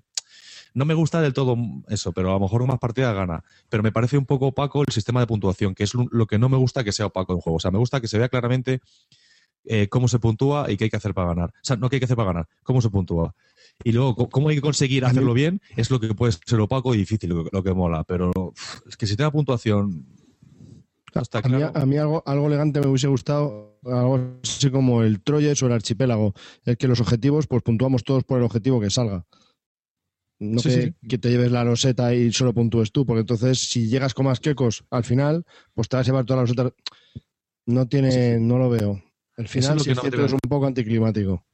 No 0.74 0.86
me 0.86 0.94
gusta 0.94 1.22
del 1.22 1.34
todo 1.34 1.58
eso, 1.90 2.14
pero 2.14 2.30
a 2.30 2.34
lo 2.34 2.40
mejor 2.40 2.66
más 2.66 2.80
partidas 2.80 3.14
gana. 3.14 3.44
Pero 3.70 3.84
me 3.84 3.92
parece 3.92 4.18
un 4.18 4.26
poco 4.26 4.48
opaco 4.48 4.82
el 4.82 4.94
sistema 4.94 5.20
de 5.20 5.28
puntuación, 5.28 5.76
que 5.76 5.84
es 5.84 5.94
lo 5.94 6.26
que 6.28 6.40
no 6.40 6.48
me 6.48 6.58
gusta 6.58 6.84
que 6.84 6.94
sea 6.94 7.08
opaco 7.08 7.34
en 7.34 7.42
juego. 7.42 7.58
O 7.58 7.60
sea, 7.60 7.72
me 7.72 7.78
gusta 7.78 8.00
que 8.00 8.08
se 8.08 8.18
vea 8.18 8.30
claramente 8.30 8.80
eh, 9.66 9.88
cómo 9.90 10.08
se 10.08 10.20
puntúa 10.20 10.72
y 10.72 10.78
qué 10.78 10.86
hay 10.86 10.90
que 10.90 10.98
hacer 10.98 11.14
para 11.14 11.28
ganar. 11.28 11.50
O 11.50 11.64
sea, 11.64 11.76
no 11.76 11.90
qué 11.90 11.98
hay 11.98 12.00
que 12.00 12.06
hacer 12.06 12.16
para 12.16 12.28
ganar, 12.28 12.48
cómo 12.64 12.82
se 12.82 12.90
puntúa. 12.90 13.36
Y 13.84 13.92
luego, 13.92 14.30
cómo 14.30 14.50
hay 14.50 14.56
que 14.56 14.62
conseguir 14.62 15.06
A 15.06 15.10
hacerlo 15.10 15.34
bien, 15.34 15.62
es 15.76 15.90
lo 15.90 16.00
que 16.00 16.14
puede 16.14 16.34
ser 16.34 16.60
opaco 16.60 16.94
y 16.94 17.00
difícil, 17.00 17.32
lo 17.32 17.44
que, 17.44 17.50
lo 17.52 17.64
que 17.64 17.74
mola. 17.74 18.04
Pero 18.06 18.32
es 18.88 18.96
que 18.96 19.08
si 19.08 19.16
te 19.16 19.24
da 19.24 19.32
puntuación, 19.32 20.06
está 21.20 21.40
A 21.40 21.42
mí, 21.50 21.58
claro. 21.58 21.72
a 21.78 21.86
mí 21.86 21.98
algo, 21.98 22.24
algo 22.26 22.48
elegante 22.48 22.80
me 22.80 22.88
hubiese 22.88 23.08
gustado, 23.08 23.80
algo 23.84 24.40
así 24.44 24.70
como 24.72 25.04
el 25.04 25.22
Troyes 25.22 25.62
o 25.62 25.68
el 25.68 25.74
Archipiélago, 25.74 26.34
es 26.64 26.78
que 26.78 26.88
los 26.88 27.02
objetivos, 27.02 27.48
pues 27.48 27.64
puntuamos 27.64 28.04
todos 28.04 28.24
por 28.24 28.38
el 28.38 28.46
objetivo 28.46 28.80
que 28.80 28.90
salga. 28.90 29.26
No 30.40 30.60
Sí, 30.60 30.70
que, 30.70 30.82
sí, 30.82 30.94
que 31.08 31.18
te 31.18 31.30
lleves 31.30 31.52
la 31.52 31.64
loseta 31.64 32.16
y 32.16 32.32
solo 32.32 32.54
puntúes 32.54 32.92
tú, 32.92 33.06
porque 33.06 33.20
entonces 33.22 33.60
si 33.60 33.88
llegas 33.88 34.14
con 34.14 34.26
más 34.26 34.40
quecos 34.40 34.84
al 34.90 35.04
final, 35.04 35.46
pues 35.76 35.88
te 35.90 35.98
vas 35.98 36.08
a 36.08 36.10
llevar 36.10 36.26
toda 36.26 36.38
la 36.38 36.44
loseta. 36.44 36.72
No 37.68 37.88
tiene, 37.88 38.40
no 38.40 38.58
lo 38.58 38.70
veo. 38.70 39.04
El 39.38 39.48
final 39.48 39.78
lo 39.78 39.84
que 39.84 39.92
es 39.92 39.96
no 39.98 40.02
cierto 40.02 40.18
te- 40.18 40.22
que 40.24 40.26
es 40.28 40.34
un 40.34 40.40
poco 40.50 40.66
anticlimático. 40.66 41.46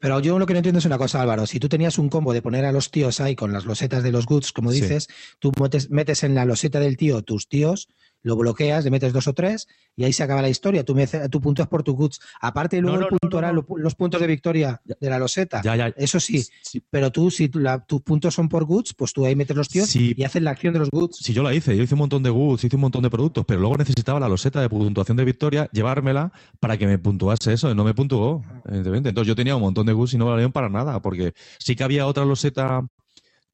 Pero 0.00 0.20
yo 0.20 0.38
lo 0.38 0.46
que 0.46 0.52
no 0.54 0.58
entiendo 0.58 0.78
es 0.78 0.84
una 0.84 0.98
cosa, 0.98 1.20
Álvaro. 1.20 1.46
Si 1.46 1.58
tú 1.58 1.68
tenías 1.68 1.98
un 1.98 2.08
combo 2.08 2.32
de 2.32 2.42
poner 2.42 2.64
a 2.64 2.72
los 2.72 2.90
tíos 2.90 3.20
ahí 3.20 3.34
con 3.34 3.52
las 3.52 3.64
losetas 3.64 4.02
de 4.02 4.12
los 4.12 4.26
goods, 4.26 4.52
como 4.52 4.70
Sí. 4.72 4.80
dices, 4.80 5.08
tú 5.40 5.52
metes, 5.60 5.90
metes 5.90 6.22
en 6.22 6.34
la 6.34 6.44
loseta 6.44 6.78
del 6.78 6.96
tío 6.96 7.22
tus 7.22 7.48
tíos, 7.48 7.88
lo 8.22 8.36
bloqueas, 8.36 8.84
le 8.84 8.90
metes 8.90 9.12
dos 9.12 9.26
o 9.28 9.32
tres 9.32 9.66
y 9.96 10.04
ahí 10.04 10.12
se 10.12 10.22
acaba 10.22 10.42
la 10.42 10.48
historia. 10.48 10.84
Tú, 10.84 10.94
mece- 10.94 11.28
tú 11.30 11.40
por 11.40 11.82
tus 11.82 11.94
goods. 11.94 12.20
Aparte, 12.40 12.80
luego 12.80 12.98
no, 12.98 13.08
puntuará 13.20 13.52
no, 13.52 13.64
los 13.76 13.94
puntos 13.94 14.20
de 14.20 14.26
victoria 14.26 14.80
de 14.84 15.10
la 15.10 15.18
loseta. 15.18 15.62
Ya, 15.62 15.76
ya. 15.76 15.88
Eso 15.96 16.20
sí, 16.20 16.42
Sí, 16.62 16.82
pero 16.90 17.10
tú, 17.10 17.30
si 17.30 17.48
tu- 17.48 17.58
la- 17.60 17.84
tus 17.84 18.02
puntos 18.02 18.34
son 18.34 18.48
por 18.48 18.64
goods, 18.64 18.94
pues 18.94 19.12
tú 19.12 19.24
ahí 19.24 19.34
metes 19.36 19.56
los 19.56 19.68
tíos 19.68 19.88
Sí. 19.88 20.14
y 20.16 20.24
haces 20.24 20.42
la 20.42 20.50
acción 20.50 20.72
de 20.72 20.80
los 20.80 20.90
goods. 20.90 21.16
Si 21.16 21.32
yo 21.32 21.42
la 21.42 21.54
hice, 21.54 21.76
yo 21.76 21.82
hice 21.82 21.94
un 21.94 22.00
montón 22.00 22.22
de 22.22 22.30
goods, 22.30 22.64
hice 22.64 22.76
un 22.76 22.82
montón 22.82 23.02
de 23.02 23.10
productos, 23.10 23.44
pero 23.46 23.60
luego 23.60 23.76
necesitaba 23.76 24.20
la 24.20 24.28
loseta 24.28 24.60
de 24.60 24.68
puntuación 24.68 25.16
de 25.16 25.24
victoria, 25.24 25.68
llevármela 25.72 26.32
para 26.60 26.76
que 26.76 26.86
me 26.86 26.98
puntuase 26.98 27.52
eso, 27.52 27.70
y 27.70 27.74
no 27.74 27.84
me 27.84 27.94
puntuó, 27.94 28.42
evidentemente. 28.66 29.08
Entonces 29.10 29.28
yo 29.28 29.34
tenía 29.36 29.56
un 29.56 29.62
montón 29.62 29.86
de 29.86 29.92
goods 29.92 30.14
y 30.14 30.18
no 30.18 30.26
me 30.26 30.32
valían 30.32 30.52
para 30.52 30.68
nada, 30.68 31.00
porque 31.00 31.32
sí 31.58 31.74
que 31.76 31.84
había 31.84 32.06
otra 32.06 32.24
loseta 32.24 32.86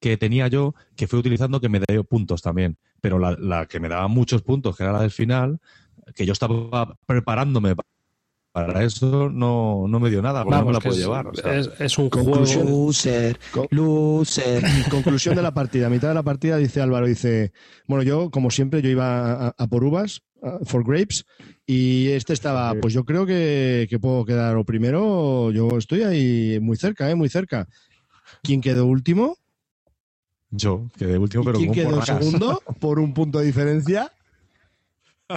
que 0.00 0.16
tenía 0.16 0.48
yo 0.48 0.74
que 0.96 1.06
fui 1.06 1.18
utilizando 1.18 1.60
que 1.60 1.68
me 1.68 1.80
dio 1.88 2.04
puntos 2.04 2.42
también, 2.42 2.76
pero 3.04 3.18
la, 3.18 3.36
la 3.38 3.66
que 3.66 3.80
me 3.80 3.88
daba 3.90 4.08
muchos 4.08 4.40
puntos, 4.40 4.74
que 4.74 4.82
era 4.82 4.92
la 4.94 5.02
del 5.02 5.10
final, 5.10 5.60
que 6.14 6.24
yo 6.24 6.32
estaba 6.32 6.96
preparándome 7.04 7.74
para 8.50 8.82
eso, 8.82 9.28
no, 9.28 9.84
no 9.86 10.00
me 10.00 10.08
dio 10.08 10.22
nada, 10.22 10.42
porque 10.42 10.58
no 10.58 10.64
me 10.64 10.72
la 10.72 10.80
puedo 10.80 10.94
es, 10.96 11.02
llevar. 11.02 11.26
o 11.26 11.34
sea. 11.34 11.54
es, 11.54 11.68
es 11.78 11.98
un 11.98 12.08
Conclusión. 12.08 12.62
juego. 12.62 12.86
Loser, 12.86 13.38
loser. 13.68 14.62
Conclusión 14.90 15.34
de 15.34 15.42
la 15.42 15.52
partida. 15.52 15.88
A 15.88 15.90
mitad 15.90 16.08
de 16.08 16.14
la 16.14 16.22
partida 16.22 16.56
dice 16.56 16.80
Álvaro, 16.80 17.06
dice, 17.06 17.52
bueno, 17.86 18.02
yo, 18.04 18.30
como 18.30 18.50
siempre, 18.50 18.80
yo 18.80 18.88
iba 18.88 19.48
a, 19.48 19.54
a 19.58 19.66
por 19.66 19.84
uvas, 19.84 20.22
a- 20.42 20.60
for 20.64 20.82
grapes, 20.82 21.26
y 21.66 22.08
este 22.08 22.32
estaba, 22.32 22.74
pues 22.80 22.94
yo 22.94 23.04
creo 23.04 23.26
que, 23.26 23.86
que 23.90 23.98
puedo 23.98 24.24
quedar 24.24 24.56
o 24.56 24.64
primero, 24.64 25.50
yo 25.50 25.76
estoy 25.76 26.04
ahí 26.04 26.58
muy 26.58 26.78
cerca, 26.78 27.10
¿eh? 27.10 27.14
Muy 27.14 27.28
cerca. 27.28 27.68
¿Quién 28.42 28.62
quedó 28.62 28.86
último? 28.86 29.36
Yo 30.56 30.86
quedé 30.96 31.18
último, 31.18 31.42
¿Y 31.42 31.46
pero 31.46 31.58
quién 31.58 31.72
quedó 31.72 31.90
porras. 31.98 32.06
segundo 32.06 32.62
por 32.78 32.98
un 33.00 33.12
punto 33.12 33.38
de 33.40 33.46
diferencia? 33.46 34.12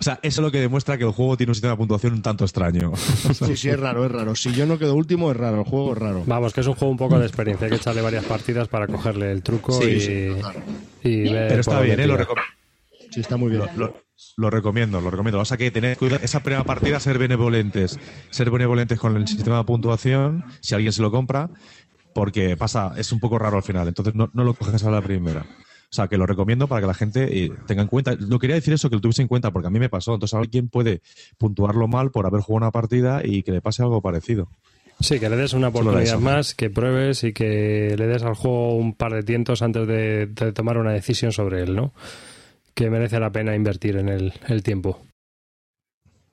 O 0.00 0.02
sea, 0.02 0.14
eso 0.22 0.40
es 0.40 0.44
lo 0.44 0.50
que 0.50 0.58
demuestra 0.58 0.98
que 0.98 1.04
el 1.04 1.12
juego 1.12 1.36
tiene 1.36 1.50
un 1.50 1.54
sistema 1.54 1.72
de 1.74 1.76
puntuación 1.76 2.14
un 2.14 2.22
tanto 2.22 2.44
extraño. 2.44 2.92
Sí, 2.96 3.56
sí, 3.56 3.68
es 3.68 3.78
raro, 3.78 4.04
es 4.04 4.10
raro. 4.10 4.34
Si 4.34 4.52
yo 4.52 4.66
no 4.66 4.78
quedo 4.78 4.94
último, 4.94 5.30
es 5.30 5.36
raro. 5.36 5.58
El 5.58 5.64
juego 5.64 5.92
es 5.92 5.98
raro. 5.98 6.24
Vamos, 6.26 6.52
que 6.52 6.60
es 6.62 6.66
un 6.66 6.74
juego 6.74 6.90
un 6.90 6.96
poco 6.96 7.18
de 7.18 7.26
experiencia. 7.26 7.66
Hay 7.66 7.70
que 7.70 7.76
echarle 7.76 8.00
varias 8.02 8.24
partidas 8.24 8.66
para 8.68 8.86
cogerle 8.88 9.30
el 9.30 9.42
truco 9.42 9.80
Sí, 9.80 9.90
y, 9.90 10.00
sí, 10.00 10.36
y 11.04 11.22
ver 11.28 11.48
Pero 11.48 11.60
está 11.60 11.80
bien, 11.80 12.00
¿eh? 12.00 12.06
Lo, 12.06 12.18
Sí, 13.10 13.20
está 13.20 13.36
muy 13.36 13.50
bien. 13.50 13.62
lo- 13.76 13.86
lo- 13.86 13.94
lo 14.38 14.50
recomiendo, 14.50 15.00
lo 15.00 15.10
recomiendo. 15.10 15.38
Vas 15.38 15.52
a 15.52 15.56
que 15.56 15.70
tener 15.70 15.96
cuidado. 15.96 16.20
Esa 16.24 16.40
primera 16.42 16.64
partida, 16.64 16.98
ser 16.98 17.18
benevolentes. 17.18 17.98
Ser 18.30 18.50
benevolentes 18.50 18.98
con 18.98 19.16
el 19.16 19.28
sistema 19.28 19.58
de 19.58 19.64
puntuación, 19.64 20.44
si 20.60 20.74
alguien 20.74 20.92
se 20.92 21.02
lo 21.02 21.10
compra, 21.10 21.50
porque 22.16 22.56
pasa, 22.56 22.94
es 22.96 23.12
un 23.12 23.20
poco 23.20 23.38
raro 23.38 23.58
al 23.58 23.62
final. 23.62 23.86
Entonces 23.86 24.14
no, 24.14 24.30
no 24.32 24.42
lo 24.42 24.54
coges 24.54 24.82
a 24.84 24.90
la 24.90 25.02
primera. 25.02 25.42
O 25.42 25.94
sea, 25.94 26.08
que 26.08 26.16
lo 26.16 26.24
recomiendo 26.24 26.66
para 26.66 26.80
que 26.80 26.86
la 26.86 26.94
gente 26.94 27.44
eh, 27.44 27.52
tenga 27.66 27.82
en 27.82 27.88
cuenta. 27.88 28.16
No 28.16 28.38
quería 28.38 28.56
decir 28.56 28.72
eso, 28.72 28.88
que 28.88 28.96
lo 28.96 29.02
tuviese 29.02 29.20
en 29.20 29.28
cuenta, 29.28 29.50
porque 29.50 29.66
a 29.66 29.70
mí 29.70 29.78
me 29.78 29.90
pasó. 29.90 30.14
Entonces 30.14 30.32
alguien 30.32 30.70
puede 30.70 31.02
puntuarlo 31.36 31.88
mal 31.88 32.10
por 32.12 32.24
haber 32.24 32.40
jugado 32.40 32.64
una 32.64 32.70
partida 32.70 33.20
y 33.22 33.42
que 33.42 33.52
le 33.52 33.60
pase 33.60 33.82
algo 33.82 34.00
parecido. 34.00 34.48
Sí, 34.98 35.20
que 35.20 35.28
le 35.28 35.36
des 35.36 35.52
una 35.52 35.68
oportunidad 35.68 36.18
más, 36.18 36.54
que 36.54 36.70
pruebes 36.70 37.22
y 37.22 37.34
que 37.34 37.94
le 37.98 38.06
des 38.06 38.22
al 38.22 38.34
juego 38.34 38.76
un 38.76 38.94
par 38.94 39.12
de 39.12 39.22
tientos 39.22 39.60
antes 39.60 39.86
de, 39.86 40.24
de 40.24 40.52
tomar 40.54 40.78
una 40.78 40.92
decisión 40.92 41.32
sobre 41.32 41.62
él, 41.64 41.76
¿no? 41.76 41.92
Que 42.72 42.88
merece 42.88 43.20
la 43.20 43.30
pena 43.30 43.54
invertir 43.54 43.98
en 43.98 44.08
el, 44.08 44.32
el 44.48 44.62
tiempo. 44.62 45.02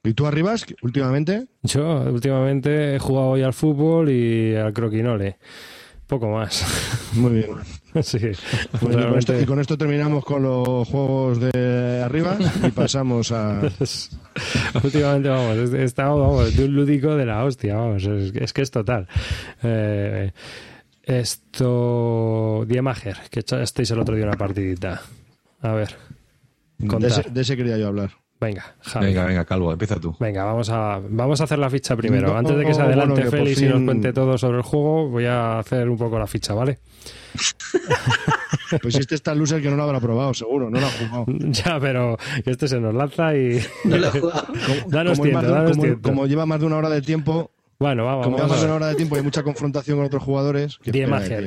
¿Y 0.03 0.13
tú 0.13 0.25
arribas 0.25 0.65
últimamente? 0.81 1.47
Yo 1.61 2.01
últimamente 2.01 2.95
he 2.95 2.99
jugado 2.99 3.29
hoy 3.29 3.41
al 3.41 3.53
fútbol 3.53 4.09
y 4.09 4.53
al 4.53 4.73
croquinole. 4.73 5.37
Poco 6.07 6.29
más. 6.29 6.65
Muy 7.13 7.31
bien. 7.31 7.49
sí. 8.03 8.19
Bueno, 8.81 8.99
y, 8.99 9.09
con 9.09 9.19
esto, 9.19 9.39
y 9.39 9.45
con 9.45 9.59
esto 9.61 9.77
terminamos 9.77 10.25
con 10.25 10.43
los 10.43 10.87
juegos 10.89 11.39
de 11.39 12.01
arriba 12.03 12.37
y 12.61 12.71
pasamos 12.71 13.31
a... 13.31 13.61
Últimamente, 14.83 15.29
vamos, 15.29 15.73
he 15.73 15.77
he 15.77 15.83
estado 15.85 16.19
vamos, 16.19 16.55
de 16.55 16.65
un 16.65 16.75
lúdico 16.75 17.15
de 17.15 17.25
la 17.25 17.45
hostia, 17.45 17.75
vamos, 17.75 18.03
es, 18.03 18.35
es 18.35 18.51
que 18.51 18.61
es 18.61 18.71
total. 18.71 19.07
Eh, 19.63 20.31
esto. 21.03 22.65
Diemager, 22.67 23.17
que 23.29 23.39
echasteis 23.39 23.91
el 23.91 23.99
otro 23.99 24.15
día 24.15 24.25
una 24.25 24.37
partidita. 24.37 25.01
A 25.61 25.71
ver, 25.71 25.95
De 26.77 27.07
ese, 27.07 27.29
de 27.29 27.41
ese 27.41 27.55
quería 27.55 27.77
yo 27.77 27.87
hablar. 27.87 28.22
Venga, 28.43 28.75
Javi. 28.81 29.05
Venga, 29.07 29.25
venga, 29.25 29.45
Calvo, 29.45 29.71
empieza 29.71 29.95
tú. 29.99 30.15
Venga, 30.19 30.43
vamos 30.43 30.69
a, 30.69 30.99
vamos 31.09 31.39
a 31.41 31.45
hacer 31.45 31.59
la 31.59 31.69
ficha 31.69 31.95
primero. 31.95 32.27
No, 32.27 32.37
Antes 32.37 32.57
de 32.57 32.65
que 32.65 32.73
se 32.73 32.81
adelante 32.81 33.13
bueno, 33.13 33.23
que 33.23 33.29
por 33.29 33.39
Félix 33.39 33.61
y 33.61 33.65
nos 33.67 33.81
cuente 33.83 34.11
todo 34.13 34.37
sobre 34.37 34.57
el 34.57 34.63
juego, 34.63 35.09
voy 35.09 35.25
a 35.25 35.59
hacer 35.59 35.87
un 35.89 35.97
poco 35.97 36.19
la 36.19 36.27
ficha, 36.27 36.53
¿vale? 36.53 36.79
Pues 38.81 38.95
este 38.95 39.15
está 39.15 39.35
loser 39.35 39.61
que 39.61 39.69
no 39.69 39.75
lo 39.75 39.83
habrá 39.83 39.99
probado, 39.99 40.33
seguro, 40.33 40.69
no 40.69 40.79
lo 40.79 40.87
ha 40.87 40.89
jugado. 40.89 41.25
ya, 41.51 41.79
pero 41.79 42.17
que 42.43 42.51
este 42.51 42.67
se 42.67 42.79
nos 42.79 42.93
lanza 42.93 43.35
y. 43.35 43.59
No 43.85 43.97
lo 43.97 44.07
he 44.07 44.11
jugado. 44.19 44.47
danos 44.87 45.19
Como, 45.19 45.41
danos 45.41 45.71
como- 45.71 45.83
tiempo. 45.83 46.09
como 46.09 46.27
lleva 46.27 46.45
más 46.45 46.59
de 46.59 46.65
una 46.65 46.77
hora 46.77 46.89
de 46.89 47.01
tiempo, 47.01 47.51
Bueno, 47.79 48.05
vamos, 48.05 48.25
como 48.25 48.37
vamos 48.37 48.61
a 48.61 48.65
una 48.65 48.75
hora 48.75 48.87
de 48.87 48.95
tiempo 48.95 49.15
y 49.15 49.19
hay 49.19 49.23
mucha 49.25 49.43
confrontación 49.43 49.97
con 49.97 50.05
otros 50.05 50.23
jugadores. 50.23 50.77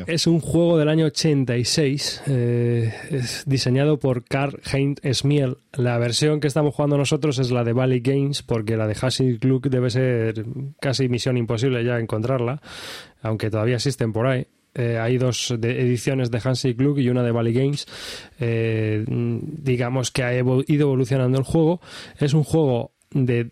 es 0.07 0.27
un 0.27 0.41
juego 0.41 0.77
del 0.77 0.89
año 0.89 1.07
86, 1.07 2.23
eh, 2.27 2.93
es 3.11 3.45
diseñado 3.47 3.99
por 3.99 4.25
Karl 4.25 4.61
Heinz 4.71 5.01
Smiel. 5.13 5.57
La 5.73 5.99
versión 5.99 6.41
que 6.41 6.49
estamos 6.49 6.75
jugando 6.75 6.99
nosotros 6.99 7.39
es 7.39 7.51
la 7.51 7.65
de 7.65 7.73
Valley 7.73 8.01
Games, 8.01 8.43
porque 8.43 8.77
la 8.77 8.87
de 8.87 8.97
Hasil 9.01 9.39
Club 9.39 9.69
debe 9.71 9.89
ser 9.91 10.45
casi 10.81 11.09
misión 11.09 11.37
imposible 11.37 11.85
ya 11.85 11.99
encontrarla, 11.99 12.61
aunque 13.23 13.51
todavía 13.51 13.77
existen 13.77 14.13
por 14.13 14.27
ahí. 14.27 14.47
Eh, 14.79 14.99
hay 14.99 15.17
dos 15.17 15.55
de- 15.59 15.81
ediciones 15.81 16.31
de 16.31 16.39
Hansel 16.45 16.77
Club 16.77 16.99
y 16.99 17.09
una 17.09 17.23
de 17.23 17.31
Valley 17.33 17.55
Games. 17.55 17.87
Eh, 18.39 19.05
mm, 19.09 19.39
digamos 19.63 20.11
que 20.11 20.23
ha 20.23 20.35
ido 20.35 20.63
evolucionando 20.67 21.39
el 21.39 21.45
juego. 21.45 21.81
Es 22.19 22.35
un 22.35 22.45
juego 22.45 22.93
de 23.11 23.51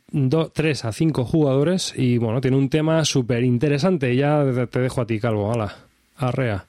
3 0.53 0.85
a 0.85 0.93
5 0.93 1.25
jugadores 1.25 1.95
y 1.97 2.19
bueno, 2.19 2.41
tiene 2.41 2.57
un 2.57 2.69
tema 2.69 3.05
súper 3.05 3.45
interesante. 3.45 4.15
Ya 4.17 4.45
te 4.71 4.81
dejo 4.81 5.01
a 5.01 5.07
ti, 5.07 5.19
Calvo. 5.21 5.53
Hala, 5.53 5.77
arrea. 6.17 6.67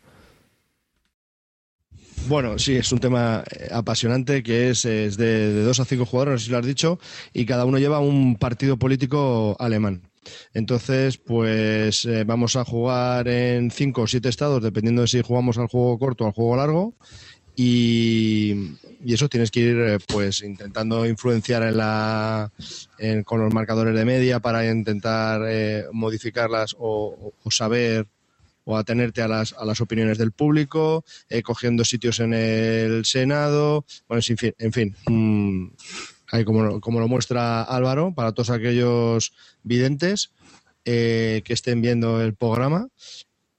Bueno, 2.28 2.58
sí, 2.58 2.76
es 2.76 2.92
un 2.92 2.98
tema 2.98 3.44
eh, 3.52 3.68
apasionante 3.72 4.42
que 4.42 4.70
es, 4.70 4.86
es 4.86 5.16
de, 5.16 5.64
dos 5.64 5.80
a 5.80 5.86
cinco 5.86 6.06
jugadores, 6.06 6.44
si 6.44 6.50
lo 6.50 6.58
has 6.58 6.66
dicho, 6.66 7.00
y 7.34 7.46
cada 7.46 7.66
uno 7.66 7.78
lleva 7.78 8.00
un 8.00 8.38
partido 8.38 8.78
político 8.78 9.56
alemán. 9.60 10.02
Entonces, 10.56 11.18
pues 11.18 12.06
eh, 12.06 12.24
vamos 12.24 12.56
a 12.56 12.66
jugar 12.66 13.28
en 13.28 13.70
cinco 13.70 14.04
o 14.04 14.08
siete 14.08 14.30
estados, 14.30 14.64
dependiendo 14.64 15.04
de 15.04 15.08
si 15.08 15.22
jugamos 15.22 15.60
al 15.60 15.68
juego 15.68 16.00
corto 16.00 16.24
o 16.24 16.28
al 16.28 16.34
juego 16.34 16.56
largo. 16.56 16.96
Y, 17.56 18.76
y 19.06 19.14
eso 19.14 19.30
tienes 19.30 19.52
que 19.52 19.60
ir 19.60 19.78
eh, 19.80 20.00
pues 20.08 20.42
intentando 20.42 21.06
influenciar 21.06 21.62
en 21.64 21.78
la, 21.78 22.52
en- 22.98 23.24
con 23.24 23.40
los 23.40 23.54
marcadores 23.54 23.96
de 23.96 24.04
media 24.04 24.40
para 24.40 24.66
intentar 24.70 25.42
eh, 25.48 25.86
modificarlas 25.94 26.76
o, 26.80 27.34
saber 27.52 28.08
o 28.64 28.78
atenerte 28.78 29.22
a 29.22 29.28
las, 29.28 29.54
a 29.54 29.64
las 29.64 29.80
opiniones 29.80 30.18
del 30.18 30.32
público, 30.32 31.06
eh, 31.30 31.44
cogiendo 31.44 31.86
sitios 31.86 32.20
en 32.20 32.34
el 32.34 33.06
Senado, 33.06 33.86
bueno, 34.08 34.24
en 34.28 34.38
fin, 34.38 34.54
en 34.58 34.74
fin 34.74 34.96
mm, 35.08 35.68
ahí 36.32 36.44
como, 36.44 36.82
como 36.82 37.00
lo 37.00 37.08
muestra 37.08 37.62
Álvaro, 37.62 38.12
para 38.16 38.32
todos 38.32 38.50
aquellos 38.50 39.34
videntes 39.62 40.32
eh, 40.84 41.44
que 41.46 41.54
estén 41.54 41.82
viendo 41.82 42.22
el 42.24 42.34
programa. 42.34 42.88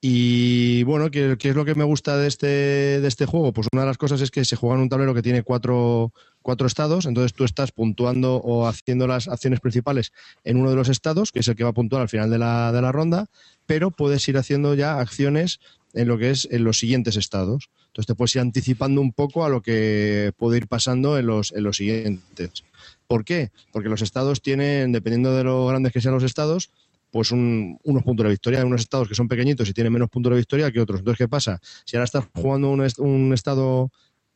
Y 0.09 0.85
bueno, 0.85 1.11
¿qué, 1.11 1.37
es 1.37 1.57
lo 1.57 1.65
que 1.65 1.75
me 1.75 1.83
gusta 1.83 2.17
de 2.17 2.29
este, 2.29 2.47
de 2.47 3.09
este 3.09 3.27
juego? 3.27 3.53
Pues 3.53 3.67
una 3.73 3.83
de 3.83 3.89
las 3.89 3.99
cosas 3.99 4.21
es 4.21 4.31
que 4.31 4.45
se 4.45 4.55
juega 4.55 4.77
en 4.77 4.83
un 4.83 4.89
tablero 4.89 5.15
que 5.15 5.23
tiene 5.23 5.43
cuatro, 5.43 6.13
cuatro 6.43 6.69
estados, 6.69 7.07
entonces 7.07 7.35
tú 7.35 7.43
estás 7.43 7.73
puntuando 7.73 8.37
o 8.37 8.69
haciendo 8.69 9.09
las 9.09 9.27
acciones 9.27 9.59
principales 9.59 10.13
en 10.45 10.59
uno 10.59 10.71
de 10.71 10.77
los 10.77 10.89
estados, 10.91 11.33
que 11.33 11.41
es 11.41 11.49
el 11.49 11.57
que 11.57 11.65
va 11.65 11.71
a 11.71 11.73
puntuar 11.73 12.03
al 12.03 12.09
final 12.09 12.31
de 12.31 12.39
la, 12.39 12.71
de 12.71 12.83
la 12.83 12.93
ronda, 12.93 13.27
pero 13.67 13.91
puedes 13.91 14.29
ir 14.29 14.39
haciendo 14.39 14.75
ya 14.75 15.01
acciones 15.01 15.59
en 15.93 16.07
lo 16.07 16.19
que 16.19 16.31
es 16.31 16.47
en 16.53 16.63
los 16.63 16.79
siguientes 16.79 17.17
estados. 17.17 17.69
Entonces 17.89 18.07
te 18.07 18.15
puedes 18.15 18.37
ir 18.37 18.43
anticipando 18.43 19.01
un 19.01 19.13
poco 19.13 19.45
a 19.45 19.49
lo 19.49 19.61
que 19.61 20.31
puede 20.37 20.59
ir 20.59 20.69
pasando 20.69 21.19
en 21.19 21.27
los, 21.27 21.51
en 21.51 21.65
los 21.65 21.79
siguientes. 21.79 22.63
¿Por 23.09 23.25
qué? 23.25 23.51
Porque 23.73 23.89
los 23.89 24.03
estados 24.03 24.41
tienen, 24.41 24.93
dependiendo 24.93 25.35
de 25.35 25.43
lo 25.43 25.67
grandes 25.67 25.93
que 25.93 26.01
sean 26.01 26.15
los 26.15 26.23
estados, 26.23 26.71
pues 27.17 27.33
un- 27.33 27.79
unos 27.85 28.05
puntos 28.05 28.25
de 28.25 28.31
victoria. 28.31 28.61
Hay 28.61 28.67
unos 28.67 28.83
estados 28.83 29.09
que 29.09 29.17
son 29.17 29.29
pequeñitos 29.29 29.69
y 29.71 29.73
tienen 29.75 29.93
menos 29.95 30.11
puntos 30.11 30.33
de 30.33 30.37
victoria 30.39 30.71
que 30.73 30.81
otros. 30.83 31.01
Entonces, 31.01 31.19
¿qué 31.19 31.29
pasa? 31.29 31.61
Si 31.87 31.97
ahora 31.97 32.05
estás 32.05 32.27
jugando 32.35 32.71
un, 32.71 32.87
un 32.99 33.35
estado 33.35 33.91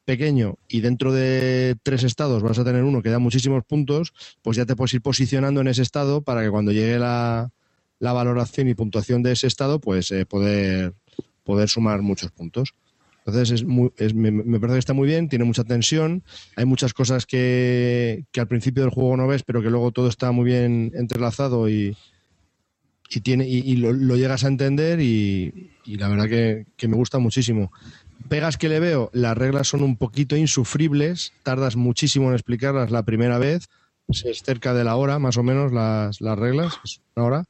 pequeño 0.07 0.57
y 0.69 0.81
dentro 0.81 1.13
de 1.13 1.77
tres 1.85 2.05
estados 2.05 2.43
vas 2.43 2.59
a 2.59 2.65
tener 2.65 2.85
uno 2.85 3.03
que 3.03 3.11
da 3.11 3.21
muchísimos 3.21 3.65
puntos, 3.67 4.15
pues 4.43 4.57
ya 4.57 4.67
te 4.67 4.77
puedes 4.77 4.95
ir 4.95 5.03
posicionando 5.03 5.61
en 5.61 5.69
ese 5.69 5.83
estado 5.83 6.23
para 6.23 6.43
que 6.43 6.51
cuando 6.51 6.73
llegue 6.73 6.99
la, 6.99 7.51
la 8.01 8.15
valoración 8.15 8.69
y 8.69 8.75
puntuación 8.75 9.23
de 9.23 9.33
ese 9.33 9.49
estado, 9.49 9.81
pues 9.81 10.11
eh, 10.13 10.27
poder, 10.27 10.95
poder 11.45 11.69
sumar 11.69 12.03
muchos 12.03 12.33
puntos. 12.33 12.75
Entonces 13.27 13.53
es 13.53 13.67
es- 13.99 14.15
me, 14.15 14.33
me 14.33 14.61
parece 14.61 14.77
que 14.77 14.81
está 14.81 14.95
muy 14.95 15.09
bien, 15.09 15.29
tiene 15.29 15.45
mucha 15.47 15.65
tensión, 15.65 16.25
hay 16.57 16.65
muchas 16.67 16.95
cosas 16.95 17.27
que, 17.27 18.25
que 18.33 18.41
al 18.41 18.49
principio 18.49 18.83
del 18.85 18.93
juego 18.93 19.17
no 19.17 19.29
ves, 19.29 19.45
pero 19.45 19.63
que 19.63 19.71
luego 19.71 19.93
todo 19.93 20.09
está 20.09 20.33
muy 20.33 20.47
bien 20.47 20.93
entrelazado 20.95 21.69
y, 21.71 21.97
y 23.11 23.21
tiene 23.21 23.47
y, 23.47 23.59
y 23.59 23.77
lo, 23.77 23.93
lo 23.93 24.17
llegas 24.17 24.45
a 24.45 24.49
entender 24.49 25.01
y, 25.01 25.73
y 25.85 25.97
la 25.97 26.09
verdad 26.09 26.29
que, 26.29 26.67
que 26.77 26.89
me 26.89 26.97
gusta 26.97 27.19
muchísimo. 27.19 27.73
Pegas 28.29 28.57
que 28.57 28.69
le 28.69 28.79
veo, 28.79 29.11
las 29.13 29.37
reglas 29.37 29.69
son 29.69 29.83
un 29.83 29.97
poquito 29.97 30.37
insufribles, 30.37 31.33
tardas 31.43 31.75
muchísimo 31.75 32.29
en 32.29 32.35
explicarlas 32.35 32.91
la 32.91 33.03
primera 33.03 33.39
vez, 33.39 33.69
es 34.09 34.43
cerca 34.43 34.75
de 34.75 34.85
la 34.85 34.97
hora 34.97 35.19
más 35.19 35.37
o 35.37 35.43
menos 35.43 35.73
las, 35.73 36.21
las 36.21 36.39
reglas, 36.39 36.79
es 36.85 37.01
una 37.17 37.27
hora, 37.27 37.45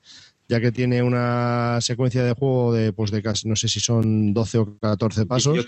ya 0.49 0.61
que 0.61 0.73
tiene 0.73 1.03
una 1.03 1.79
secuencia 1.81 2.25
de 2.25 2.33
juego 2.33 2.73
de 2.73 2.93
pues 2.93 3.11
de 3.11 3.23
casi, 3.23 3.49
no 3.49 3.57
sé 3.57 3.69
si 3.69 3.81
son 3.81 4.33
12 4.33 4.59
o 4.59 4.79
14 4.79 5.27
pasos, 5.27 5.67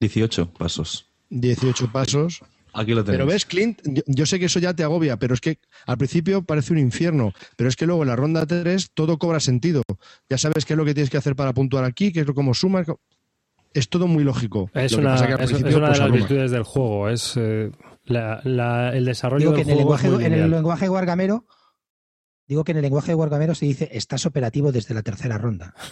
18 0.00 0.52
pasos. 0.52 1.06
18 1.30 1.90
pasos. 1.90 2.40
Aquí 2.74 2.92
lo 2.92 3.04
tenéis. 3.04 3.18
Pero 3.18 3.26
ves, 3.26 3.46
Clint, 3.46 3.80
yo, 3.84 4.02
yo 4.06 4.26
sé 4.26 4.38
que 4.40 4.46
eso 4.46 4.58
ya 4.58 4.74
te 4.74 4.82
agobia, 4.82 5.16
pero 5.16 5.32
es 5.34 5.40
que 5.40 5.58
al 5.86 5.96
principio 5.96 6.42
parece 6.42 6.72
un 6.72 6.78
infierno, 6.80 7.32
pero 7.56 7.68
es 7.68 7.76
que 7.76 7.86
luego 7.86 8.02
en 8.02 8.08
la 8.08 8.16
ronda 8.16 8.44
3 8.46 8.90
todo 8.94 9.16
cobra 9.18 9.38
sentido. 9.40 9.82
Ya 10.28 10.38
sabes 10.38 10.64
qué 10.64 10.72
es 10.74 10.76
lo 10.76 10.84
que 10.84 10.92
tienes 10.94 11.08
que 11.10 11.16
hacer 11.16 11.36
para 11.36 11.52
puntuar 11.54 11.84
aquí, 11.84 12.12
qué 12.12 12.20
es 12.20 12.26
lo 12.26 12.34
como 12.34 12.52
sumas. 12.52 12.86
Es 13.72 13.88
todo 13.88 14.06
muy 14.06 14.24
lógico. 14.24 14.70
Es 14.74 14.92
Lo 14.92 14.98
una, 14.98 15.14
que 15.16 15.44
es- 15.44 15.50
una 15.52 15.58
de 15.70 15.78
pues, 15.80 15.98
las 15.98 16.12
virtudes 16.12 16.50
del 16.50 16.62
juego. 16.64 17.08
Es 17.08 17.34
eh, 17.36 17.70
la- 18.04 18.40
la- 18.44 18.90
el 18.96 19.04
desarrollo 19.04 19.40
Digo 19.40 19.52
del 19.52 19.64
que 19.66 19.72
en 19.72 19.78
el, 19.78 19.84
juego. 19.84 19.94
es 19.96 20.02
lenguaje, 20.02 20.16
muy 20.16 20.24
en 20.36 20.42
el 20.44 20.50
lenguaje 20.50 20.88
guargamero, 20.88 21.46
digo 22.46 22.62
que 22.64 22.72
en 22.72 22.78
el 22.78 22.82
lenguaje 22.82 23.14
guargamero 23.14 23.54
se 23.54 23.66
dice 23.66 23.88
estás 23.92 24.26
operativo 24.26 24.70
desde 24.72 24.94
la 24.94 25.02
tercera 25.02 25.38
ronda. 25.38 25.74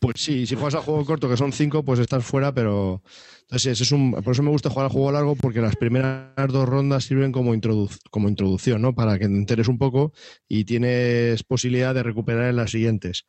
Pues 0.00 0.20
sí, 0.20 0.46
si 0.46 0.54
juegas 0.54 0.74
al 0.76 0.82
juego 0.82 1.04
corto, 1.04 1.28
que 1.28 1.36
son 1.36 1.52
5, 1.52 1.82
pues 1.84 1.98
estás 2.00 2.24
fuera, 2.24 2.52
pero. 2.52 3.02
Entonces, 3.48 3.80
es 3.80 3.92
un... 3.92 4.10
por 4.10 4.32
eso 4.32 4.42
me 4.42 4.50
gusta 4.50 4.70
jugar 4.70 4.86
al 4.86 4.92
juego 4.92 5.12
largo, 5.12 5.36
porque 5.36 5.60
las 5.60 5.76
primeras 5.76 6.34
dos 6.48 6.68
rondas 6.68 7.04
sirven 7.04 7.30
como, 7.30 7.54
introdu- 7.54 7.96
como 8.10 8.28
introducción, 8.28 8.82
¿no? 8.82 8.94
Para 8.94 9.18
que 9.18 9.28
te 9.28 9.34
enteres 9.34 9.68
un 9.68 9.78
poco 9.78 10.12
y 10.48 10.64
tienes 10.64 11.44
posibilidad 11.44 11.94
de 11.94 12.02
recuperar 12.02 12.50
en 12.50 12.56
las 12.56 12.72
siguientes. 12.72 13.24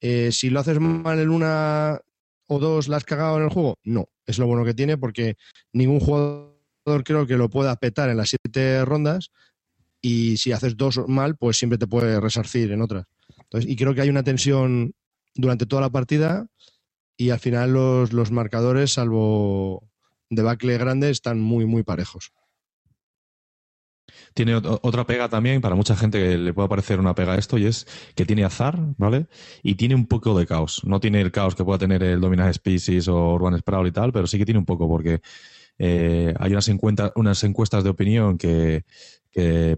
Eh, 0.00 0.30
si 0.32 0.50
lo 0.50 0.60
haces 0.60 0.80
mal 0.80 1.20
en 1.20 1.30
una 1.30 2.00
o 2.48 2.58
dos, 2.58 2.88
¿la 2.88 2.96
has 2.96 3.04
cagado 3.04 3.36
en 3.36 3.44
el 3.44 3.50
juego? 3.50 3.78
No, 3.84 4.08
es 4.26 4.38
lo 4.40 4.46
bueno 4.46 4.64
que 4.64 4.74
tiene 4.74 4.98
porque 4.98 5.36
ningún 5.72 6.00
jugador 6.00 6.56
creo 7.04 7.26
que 7.26 7.36
lo 7.36 7.48
pueda 7.48 7.76
petar 7.76 8.10
en 8.10 8.16
las 8.16 8.30
siete 8.30 8.84
rondas 8.84 9.30
y 10.02 10.36
si 10.38 10.50
haces 10.50 10.76
dos 10.76 11.00
mal, 11.06 11.36
pues 11.36 11.58
siempre 11.58 11.78
te 11.78 11.86
puede 11.86 12.18
resarcir 12.20 12.72
en 12.72 12.82
otras. 12.82 13.04
Entonces, 13.42 13.70
y 13.70 13.76
creo 13.76 13.94
que 13.94 14.00
hay 14.00 14.08
una 14.08 14.24
tensión 14.24 14.94
durante 15.34 15.66
toda 15.66 15.82
la 15.82 15.90
partida 15.90 16.48
y 17.20 17.28
al 17.28 17.38
final 17.38 17.74
los, 17.74 18.14
los 18.14 18.30
marcadores, 18.30 18.94
salvo 18.94 19.86
debacle 20.30 20.78
grande, 20.78 21.10
están 21.10 21.38
muy, 21.38 21.66
muy 21.66 21.82
parejos. 21.82 22.32
Tiene 24.32 24.56
otra 24.56 25.04
pega 25.04 25.28
también, 25.28 25.60
para 25.60 25.74
mucha 25.74 25.94
gente 25.96 26.18
que 26.18 26.38
le 26.38 26.54
puede 26.54 26.70
parecer 26.70 26.98
una 26.98 27.14
pega 27.14 27.36
esto, 27.36 27.58
y 27.58 27.66
es 27.66 27.86
que 28.14 28.24
tiene 28.24 28.44
azar, 28.44 28.78
¿vale? 28.96 29.26
Y 29.62 29.74
tiene 29.74 29.96
un 29.96 30.06
poco 30.06 30.38
de 30.38 30.46
caos. 30.46 30.80
No 30.84 30.98
tiene 30.98 31.20
el 31.20 31.30
caos 31.30 31.54
que 31.54 31.62
pueda 31.62 31.78
tener 31.78 32.02
el 32.02 32.22
Dominant 32.22 32.54
Species 32.54 33.06
o 33.08 33.34
Urban 33.34 33.58
Sprawl 33.58 33.88
y 33.88 33.92
tal, 33.92 34.12
pero 34.12 34.26
sí 34.26 34.38
que 34.38 34.46
tiene 34.46 34.58
un 34.58 34.64
poco, 34.64 34.88
porque 34.88 35.20
eh, 35.82 36.34
hay 36.38 36.52
unas, 36.52 36.70
unas 37.16 37.42
encuestas 37.42 37.82
de 37.84 37.90
opinión 37.90 38.36
que, 38.36 38.84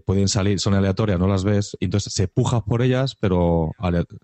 pueden 0.05 0.27
salir, 0.27 0.59
son 0.59 0.73
aleatorias, 0.73 1.17
no 1.17 1.27
las 1.27 1.45
ves, 1.45 1.77
y 1.79 1.85
entonces 1.85 2.11
se 2.11 2.27
pujas 2.27 2.63
por 2.63 2.81
ellas, 2.81 3.15
pero 3.15 3.71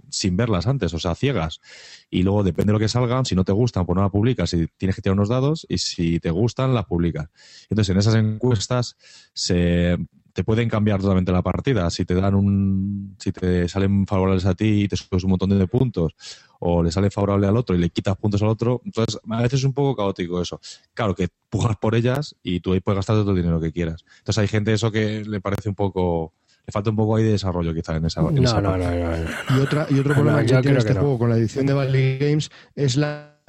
sin 0.09 0.35
verlas 0.35 0.67
antes, 0.67 0.93
o 0.93 0.99
sea, 0.99 1.15
ciegas. 1.15 1.61
Y 2.09 2.23
luego 2.23 2.43
depende 2.43 2.71
de 2.71 2.73
lo 2.73 2.79
que 2.79 2.89
salgan, 2.89 3.25
si 3.25 3.35
no 3.35 3.45
te 3.45 3.53
gustan, 3.53 3.85
pues 3.85 3.95
no 3.95 4.01
las 4.01 4.11
publicas, 4.11 4.53
y 4.53 4.67
tienes 4.75 4.95
que 4.95 5.01
tirar 5.01 5.13
unos 5.13 5.29
dados, 5.29 5.65
y 5.69 5.77
si 5.77 6.19
te 6.19 6.31
gustan, 6.31 6.73
las 6.73 6.85
publicas. 6.85 7.29
Entonces, 7.69 7.89
en 7.91 7.99
esas 7.99 8.15
encuestas 8.15 8.97
se 9.33 9.97
te 10.39 10.45
pueden 10.45 10.69
cambiar 10.69 11.01
totalmente 11.01 11.33
la 11.33 11.41
partida. 11.41 11.89
Si 11.89 12.05
te 12.05 12.15
dan 12.15 12.33
un, 12.33 13.13
si 13.19 13.33
te 13.33 13.67
salen 13.67 14.07
favorables 14.07 14.45
a 14.45 14.55
ti 14.55 14.83
y 14.83 14.87
te 14.87 14.95
subes 14.95 15.25
un 15.25 15.31
montón 15.31 15.49
de 15.49 15.67
puntos, 15.67 16.15
o 16.59 16.81
le 16.81 16.93
sale 16.93 17.11
favorable 17.11 17.45
al 17.45 17.57
otro 17.57 17.75
y 17.75 17.79
le 17.79 17.89
quitas 17.89 18.15
puntos 18.15 18.41
al 18.41 18.47
otro, 18.47 18.81
entonces 18.85 19.19
a 19.29 19.41
veces 19.41 19.59
es 19.59 19.65
un 19.65 19.73
poco 19.73 19.97
caótico 19.97 20.41
eso. 20.41 20.61
Claro 20.93 21.13
que 21.13 21.27
pujas 21.49 21.75
por 21.75 21.93
ellas 21.93 22.37
y 22.41 22.61
tú 22.61 22.71
ahí 22.71 22.79
puedes 22.79 22.99
gastar 22.99 23.17
todo 23.17 23.31
el 23.31 23.35
dinero 23.35 23.59
que 23.59 23.73
quieras. 23.73 24.05
Entonces 24.19 24.37
hay 24.37 24.47
gente 24.47 24.71
eso 24.71 24.93
que 24.93 25.25
le 25.25 25.41
parece 25.41 25.67
un 25.67 25.75
poco 25.75 26.31
le 26.65 26.71
falta 26.71 26.89
un 26.89 26.95
poco 26.95 27.17
ahí 27.17 27.25
de 27.25 27.31
desarrollo 27.31 27.73
quizá 27.73 27.97
en 27.97 28.05
esa, 28.05 28.21
no, 28.21 28.31
no, 28.31 28.61
no, 28.61 28.77
no, 28.77 29.57
Y 29.57 29.59
otra 29.59 29.87
y 29.89 29.99
otro 29.99 30.13
problema 30.13 30.45
que 30.45 30.61
tiene 30.61 30.77
este 30.77 30.93
juego 30.93 31.19
con 31.19 31.29
la 31.29 31.35
edición 31.35 31.65
de 31.65 31.73
Valley 31.73 32.17
Games 32.17 32.49
es 32.75 32.95
la 32.95 33.41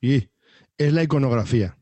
y 0.00 0.30
es 0.78 0.92
la 0.94 1.02
iconografía. 1.02 1.76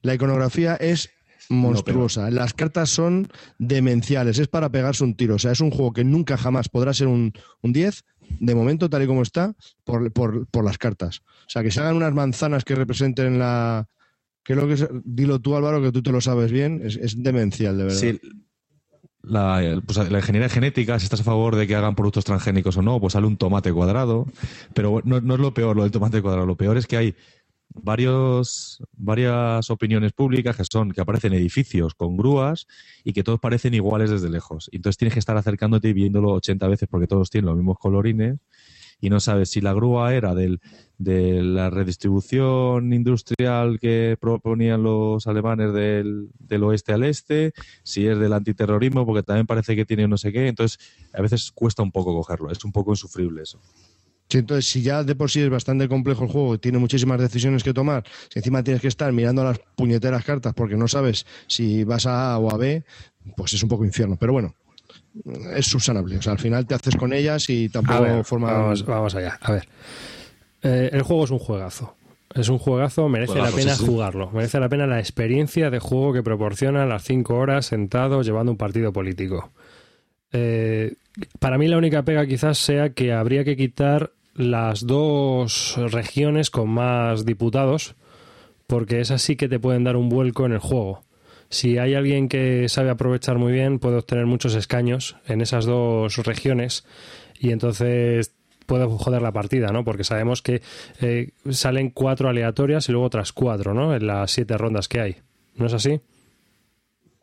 La 0.00 0.14
iconografía 0.14 0.76
es 0.76 1.10
monstruosa. 1.48 2.30
Las 2.30 2.54
cartas 2.54 2.90
son 2.90 3.28
demenciales, 3.58 4.38
es 4.38 4.48
para 4.48 4.70
pegarse 4.70 5.04
un 5.04 5.14
tiro. 5.14 5.36
O 5.36 5.38
sea, 5.38 5.52
es 5.52 5.60
un 5.60 5.70
juego 5.70 5.92
que 5.92 6.04
nunca 6.04 6.36
jamás 6.36 6.68
podrá 6.68 6.92
ser 6.92 7.08
un, 7.08 7.32
un 7.62 7.72
10, 7.72 8.04
de 8.40 8.54
momento, 8.54 8.90
tal 8.90 9.02
y 9.02 9.06
como 9.06 9.22
está, 9.22 9.54
por, 9.84 10.12
por, 10.12 10.46
por, 10.48 10.64
las 10.64 10.78
cartas. 10.78 11.20
O 11.46 11.50
sea, 11.50 11.62
que 11.62 11.70
se 11.70 11.80
hagan 11.80 11.96
unas 11.96 12.12
manzanas 12.12 12.64
que 12.64 12.74
representen 12.74 13.38
la. 13.38 13.88
Que 14.44 14.54
lo 14.54 14.66
que 14.66 14.88
dilo 15.04 15.40
tú, 15.40 15.56
Álvaro, 15.56 15.82
que 15.82 15.92
tú 15.92 16.02
te 16.02 16.10
lo 16.10 16.20
sabes 16.20 16.50
bien, 16.50 16.80
es, 16.82 16.96
es 16.96 17.22
demencial, 17.22 17.76
de 17.76 17.84
verdad. 17.84 17.98
Sí. 17.98 18.20
La, 19.20 19.82
pues 19.84 20.10
la, 20.10 20.18
ingeniería 20.18 20.48
genética, 20.48 20.98
si 20.98 21.04
estás 21.04 21.20
a 21.20 21.24
favor 21.24 21.56
de 21.56 21.66
que 21.66 21.74
hagan 21.74 21.94
productos 21.94 22.24
transgénicos 22.24 22.76
o 22.78 22.82
no, 22.82 22.98
pues 22.98 23.12
sale 23.12 23.26
un 23.26 23.36
tomate 23.36 23.72
cuadrado. 23.72 24.26
Pero 24.72 25.02
no, 25.04 25.20
no 25.20 25.34
es 25.34 25.40
lo 25.40 25.52
peor 25.52 25.76
lo 25.76 25.82
del 25.82 25.92
tomate 25.92 26.22
cuadrado. 26.22 26.46
Lo 26.46 26.56
peor 26.56 26.78
es 26.78 26.86
que 26.86 26.96
hay 26.96 27.14
varios, 27.74 28.82
varias 28.92 29.70
opiniones 29.70 30.12
públicas 30.12 30.56
que 30.56 30.64
son 30.64 30.92
que 30.92 31.00
aparecen 31.00 31.32
edificios 31.32 31.94
con 31.94 32.16
grúas 32.16 32.66
y 33.04 33.12
que 33.12 33.22
todos 33.22 33.40
parecen 33.40 33.74
iguales 33.74 34.10
desde 34.10 34.30
lejos. 34.30 34.68
Entonces 34.72 34.96
tienes 34.98 35.14
que 35.14 35.20
estar 35.20 35.36
acercándote 35.36 35.88
y 35.88 35.92
viéndolo 35.92 36.32
80 36.32 36.68
veces 36.68 36.88
porque 36.90 37.06
todos 37.06 37.30
tienen 37.30 37.46
los 37.46 37.56
mismos 37.56 37.78
colorines 37.78 38.38
y 39.00 39.10
no 39.10 39.20
sabes 39.20 39.50
si 39.50 39.60
la 39.60 39.72
grúa 39.72 40.14
era 40.14 40.34
del, 40.34 40.60
de 40.98 41.42
la 41.42 41.70
redistribución 41.70 42.92
industrial 42.92 43.78
que 43.78 44.16
proponían 44.20 44.82
los 44.82 45.26
alemanes 45.26 45.72
del, 45.72 46.30
del 46.38 46.64
oeste 46.64 46.92
al 46.92 47.04
este, 47.04 47.52
si 47.84 48.06
es 48.06 48.18
del 48.18 48.32
antiterrorismo, 48.32 49.06
porque 49.06 49.22
también 49.22 49.46
parece 49.46 49.76
que 49.76 49.84
tiene 49.84 50.08
no 50.08 50.18
sé 50.18 50.32
qué. 50.32 50.48
Entonces, 50.48 50.78
a 51.12 51.22
veces 51.22 51.52
cuesta 51.52 51.82
un 51.82 51.92
poco 51.92 52.14
cogerlo, 52.14 52.50
es 52.50 52.64
un 52.64 52.72
poco 52.72 52.90
insufrible 52.92 53.42
eso. 53.42 53.60
Sí, 54.28 54.38
entonces, 54.38 54.66
si 54.66 54.82
ya 54.82 55.04
de 55.04 55.14
por 55.14 55.30
sí 55.30 55.40
es 55.40 55.48
bastante 55.48 55.88
complejo 55.88 56.24
el 56.24 56.30
juego, 56.30 56.58
tiene 56.58 56.78
muchísimas 56.78 57.18
decisiones 57.18 57.62
que 57.62 57.72
tomar, 57.72 58.04
si 58.28 58.38
encima 58.38 58.62
tienes 58.62 58.82
que 58.82 58.88
estar 58.88 59.10
mirando 59.12 59.42
las 59.42 59.58
puñeteras 59.74 60.22
cartas 60.24 60.52
porque 60.54 60.76
no 60.76 60.86
sabes 60.86 61.24
si 61.46 61.84
vas 61.84 62.04
a 62.06 62.34
A 62.34 62.38
o 62.38 62.52
a 62.52 62.58
B, 62.58 62.84
pues 63.36 63.54
es 63.54 63.62
un 63.62 63.70
poco 63.70 63.86
infierno. 63.86 64.16
Pero 64.18 64.32
bueno, 64.34 64.54
es 65.54 65.66
subsanable. 65.66 66.18
O 66.18 66.22
sea, 66.22 66.32
al 66.32 66.38
final 66.38 66.66
te 66.66 66.74
haces 66.74 66.96
con 66.96 67.12
ellas 67.12 67.48
y 67.48 67.68
tampoco 67.68 68.22
forma. 68.24 68.52
Vamos, 68.86 69.14
allá. 69.14 69.38
A 69.40 69.52
ver. 69.52 69.68
Eh, 70.62 70.90
el 70.92 71.02
juego 71.02 71.24
es 71.24 71.30
un 71.30 71.38
juegazo. 71.38 71.94
Es 72.34 72.50
un 72.50 72.58
juegazo, 72.58 73.08
merece 73.08 73.38
la 73.38 73.50
pena 73.50 73.74
jugarlo. 73.74 74.30
Merece 74.30 74.60
la 74.60 74.68
pena 74.68 74.86
la 74.86 74.98
experiencia 74.98 75.70
de 75.70 75.78
juego 75.78 76.12
que 76.12 76.22
proporciona 76.22 76.84
las 76.84 77.04
cinco 77.04 77.36
horas 77.36 77.66
sentado 77.66 78.20
llevando 78.22 78.52
un 78.52 78.58
partido 78.58 78.92
político. 78.92 79.50
Eh, 80.32 80.94
para 81.38 81.56
mí 81.56 81.68
la 81.68 81.78
única 81.78 82.02
pega 82.02 82.26
quizás 82.26 82.58
sea 82.58 82.90
que 82.90 83.12
habría 83.12 83.44
que 83.44 83.56
quitar 83.56 84.12
las 84.38 84.86
dos 84.86 85.76
regiones 85.90 86.48
con 86.48 86.70
más 86.70 87.26
diputados, 87.26 87.96
porque 88.68 89.00
esas 89.00 89.20
sí 89.20 89.34
que 89.36 89.48
te 89.48 89.58
pueden 89.58 89.84
dar 89.84 89.96
un 89.96 90.08
vuelco 90.08 90.46
en 90.46 90.52
el 90.52 90.60
juego. 90.60 91.02
Si 91.50 91.76
hay 91.78 91.94
alguien 91.94 92.28
que 92.28 92.68
sabe 92.68 92.90
aprovechar 92.90 93.36
muy 93.38 93.52
bien, 93.52 93.80
puede 93.80 93.96
obtener 93.96 94.26
muchos 94.26 94.54
escaños 94.54 95.16
en 95.26 95.40
esas 95.40 95.64
dos 95.64 96.16
regiones 96.18 96.86
y 97.40 97.50
entonces 97.50 98.32
puede 98.66 98.86
joder 98.86 99.22
la 99.22 99.32
partida, 99.32 99.68
¿no? 99.72 99.82
Porque 99.82 100.04
sabemos 100.04 100.40
que 100.40 100.62
eh, 101.00 101.30
salen 101.50 101.90
cuatro 101.90 102.28
aleatorias 102.28 102.88
y 102.88 102.92
luego 102.92 103.06
otras 103.06 103.32
cuatro, 103.32 103.74
¿no? 103.74 103.94
En 103.94 104.06
las 104.06 104.30
siete 104.30 104.56
rondas 104.56 104.86
que 104.86 105.00
hay. 105.00 105.16
¿No 105.56 105.66
es 105.66 105.72
así? 105.72 106.00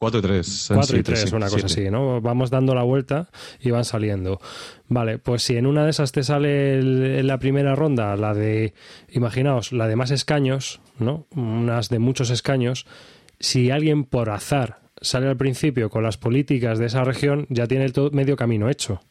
4 0.05 0.19
y 0.19 0.21
3. 0.21 0.71
4 0.75 0.97
y 0.97 1.03
3, 1.03 1.33
una 1.33 1.49
cosa 1.49 1.65
así, 1.65 1.89
¿no? 1.89 2.21
Vamos 2.21 2.51
dando 2.51 2.75
la 2.75 2.83
vuelta 2.83 3.29
y 3.59 3.71
van 3.71 3.85
saliendo. 3.85 4.39
Vale, 4.87 5.17
pues 5.17 5.41
si 5.41 5.57
en 5.57 5.65
una 5.65 5.83
de 5.83 5.89
esas 5.89 6.11
te 6.11 6.23
sale 6.23 6.79
en 6.79 7.25
la 7.25 7.39
primera 7.39 7.73
ronda 7.73 8.15
la 8.15 8.35
de, 8.35 8.75
imaginaos, 9.09 9.71
la 9.71 9.87
de 9.87 9.95
más 9.95 10.11
escaños, 10.11 10.79
¿no? 10.99 11.25
Unas 11.35 11.89
de 11.89 11.97
muchos 11.97 12.29
escaños, 12.29 12.85
si 13.39 13.71
alguien 13.71 14.03
por 14.03 14.29
azar 14.29 14.77
sale 15.01 15.27
al 15.27 15.37
principio 15.37 15.89
con 15.89 16.03
las 16.03 16.17
políticas 16.17 16.77
de 16.77 16.85
esa 16.85 17.03
región, 17.03 17.47
ya 17.49 17.65
tiene 17.65 17.85
el 17.85 17.93
medio 18.11 18.35
camino 18.35 18.69
hecho. 18.69 19.01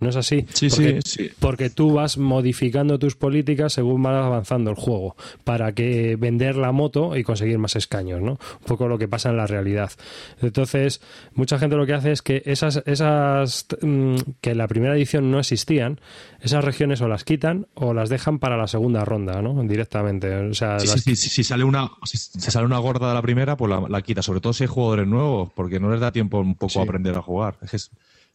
¿No 0.00 0.08
es 0.08 0.16
así? 0.16 0.46
Sí, 0.54 0.68
porque, 0.70 1.00
sí, 1.04 1.24
sí. 1.24 1.30
Porque 1.38 1.68
tú 1.68 1.92
vas 1.92 2.16
modificando 2.16 2.98
tus 2.98 3.16
políticas 3.16 3.74
según 3.74 4.02
vas 4.02 4.24
avanzando 4.24 4.70
el 4.70 4.76
juego 4.76 5.14
para 5.44 5.72
que 5.72 6.16
vender 6.16 6.56
la 6.56 6.72
moto 6.72 7.16
y 7.16 7.22
conseguir 7.22 7.58
más 7.58 7.76
escaños, 7.76 8.22
¿no? 8.22 8.32
Un 8.32 8.66
poco 8.66 8.88
lo 8.88 8.98
que 8.98 9.08
pasa 9.08 9.28
en 9.28 9.36
la 9.36 9.46
realidad. 9.46 9.92
Entonces, 10.40 11.02
mucha 11.34 11.58
gente 11.58 11.76
lo 11.76 11.84
que 11.84 11.92
hace 11.92 12.12
es 12.12 12.22
que 12.22 12.42
esas, 12.46 12.82
esas 12.86 13.66
mm, 13.82 14.16
que 14.40 14.52
en 14.52 14.58
la 14.58 14.68
primera 14.68 14.96
edición 14.96 15.30
no 15.30 15.38
existían, 15.38 16.00
esas 16.40 16.64
regiones 16.64 17.02
o 17.02 17.08
las 17.08 17.24
quitan 17.24 17.66
o 17.74 17.92
las 17.92 18.08
dejan 18.08 18.38
para 18.38 18.56
la 18.56 18.68
segunda 18.68 19.04
ronda, 19.04 19.42
¿no? 19.42 19.62
Directamente. 19.64 20.34
O 20.34 20.54
sea, 20.54 20.78
sí, 20.78 20.86
las... 20.86 21.02
sí, 21.02 21.14
sí, 21.14 21.28
si 21.28 21.44
sale 21.44 21.64
una, 21.64 21.90
si 22.04 22.16
sale 22.16 22.64
una 22.64 22.78
gorda 22.78 23.08
de 23.08 23.14
la 23.14 23.22
primera, 23.22 23.56
pues 23.58 23.68
la, 23.70 23.84
la, 23.86 24.00
quita. 24.00 24.22
Sobre 24.22 24.40
todo 24.40 24.54
si 24.54 24.64
hay 24.64 24.68
jugadores 24.68 25.06
nuevos, 25.06 25.50
porque 25.54 25.78
no 25.78 25.90
les 25.90 26.00
da 26.00 26.10
tiempo 26.10 26.40
un 26.40 26.54
poco 26.54 26.80
a 26.80 26.84
aprender 26.84 27.14
a 27.16 27.22
jugar. 27.22 27.58
Es 27.60 27.90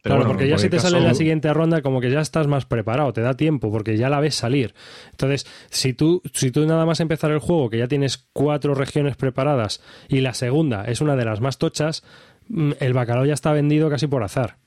pero 0.05 0.17
claro, 0.17 0.27
bueno, 0.27 0.37
porque 0.37 0.47
ya 0.47 0.59
si 0.59 0.69
te 0.69 0.77
caso... 0.77 0.89
sale 0.89 1.03
la 1.03 1.15
siguiente 1.15 1.51
ronda, 1.51 1.81
como 1.81 1.99
que 1.99 2.11
ya 2.11 2.19
estás 2.19 2.45
más 2.45 2.67
preparado, 2.67 3.11
te 3.11 3.21
da 3.21 3.33
tiempo, 3.33 3.71
porque 3.71 3.97
ya 3.97 4.07
la 4.07 4.19
ves 4.19 4.35
salir. 4.35 4.75
Entonces, 5.09 5.47
si 5.71 5.93
tú, 5.93 6.21
si 6.31 6.51
tú 6.51 6.63
nada 6.67 6.85
más 6.85 6.99
empezar 6.99 7.31
el 7.31 7.39
juego, 7.39 7.71
que 7.71 7.79
ya 7.79 7.87
tienes 7.87 8.27
cuatro 8.31 8.75
regiones 8.75 9.15
preparadas, 9.15 9.81
y 10.07 10.21
la 10.21 10.35
segunda 10.35 10.83
es 10.85 11.01
una 11.01 11.15
de 11.15 11.25
las 11.25 11.41
más 11.41 11.57
tochas, 11.57 12.03
mm, 12.49 12.73
el 12.79 12.93
bacalao 12.93 13.25
ya 13.25 13.33
está 13.33 13.51
vendido 13.51 13.89
casi 13.89 14.05
por 14.05 14.23
azar, 14.23 14.57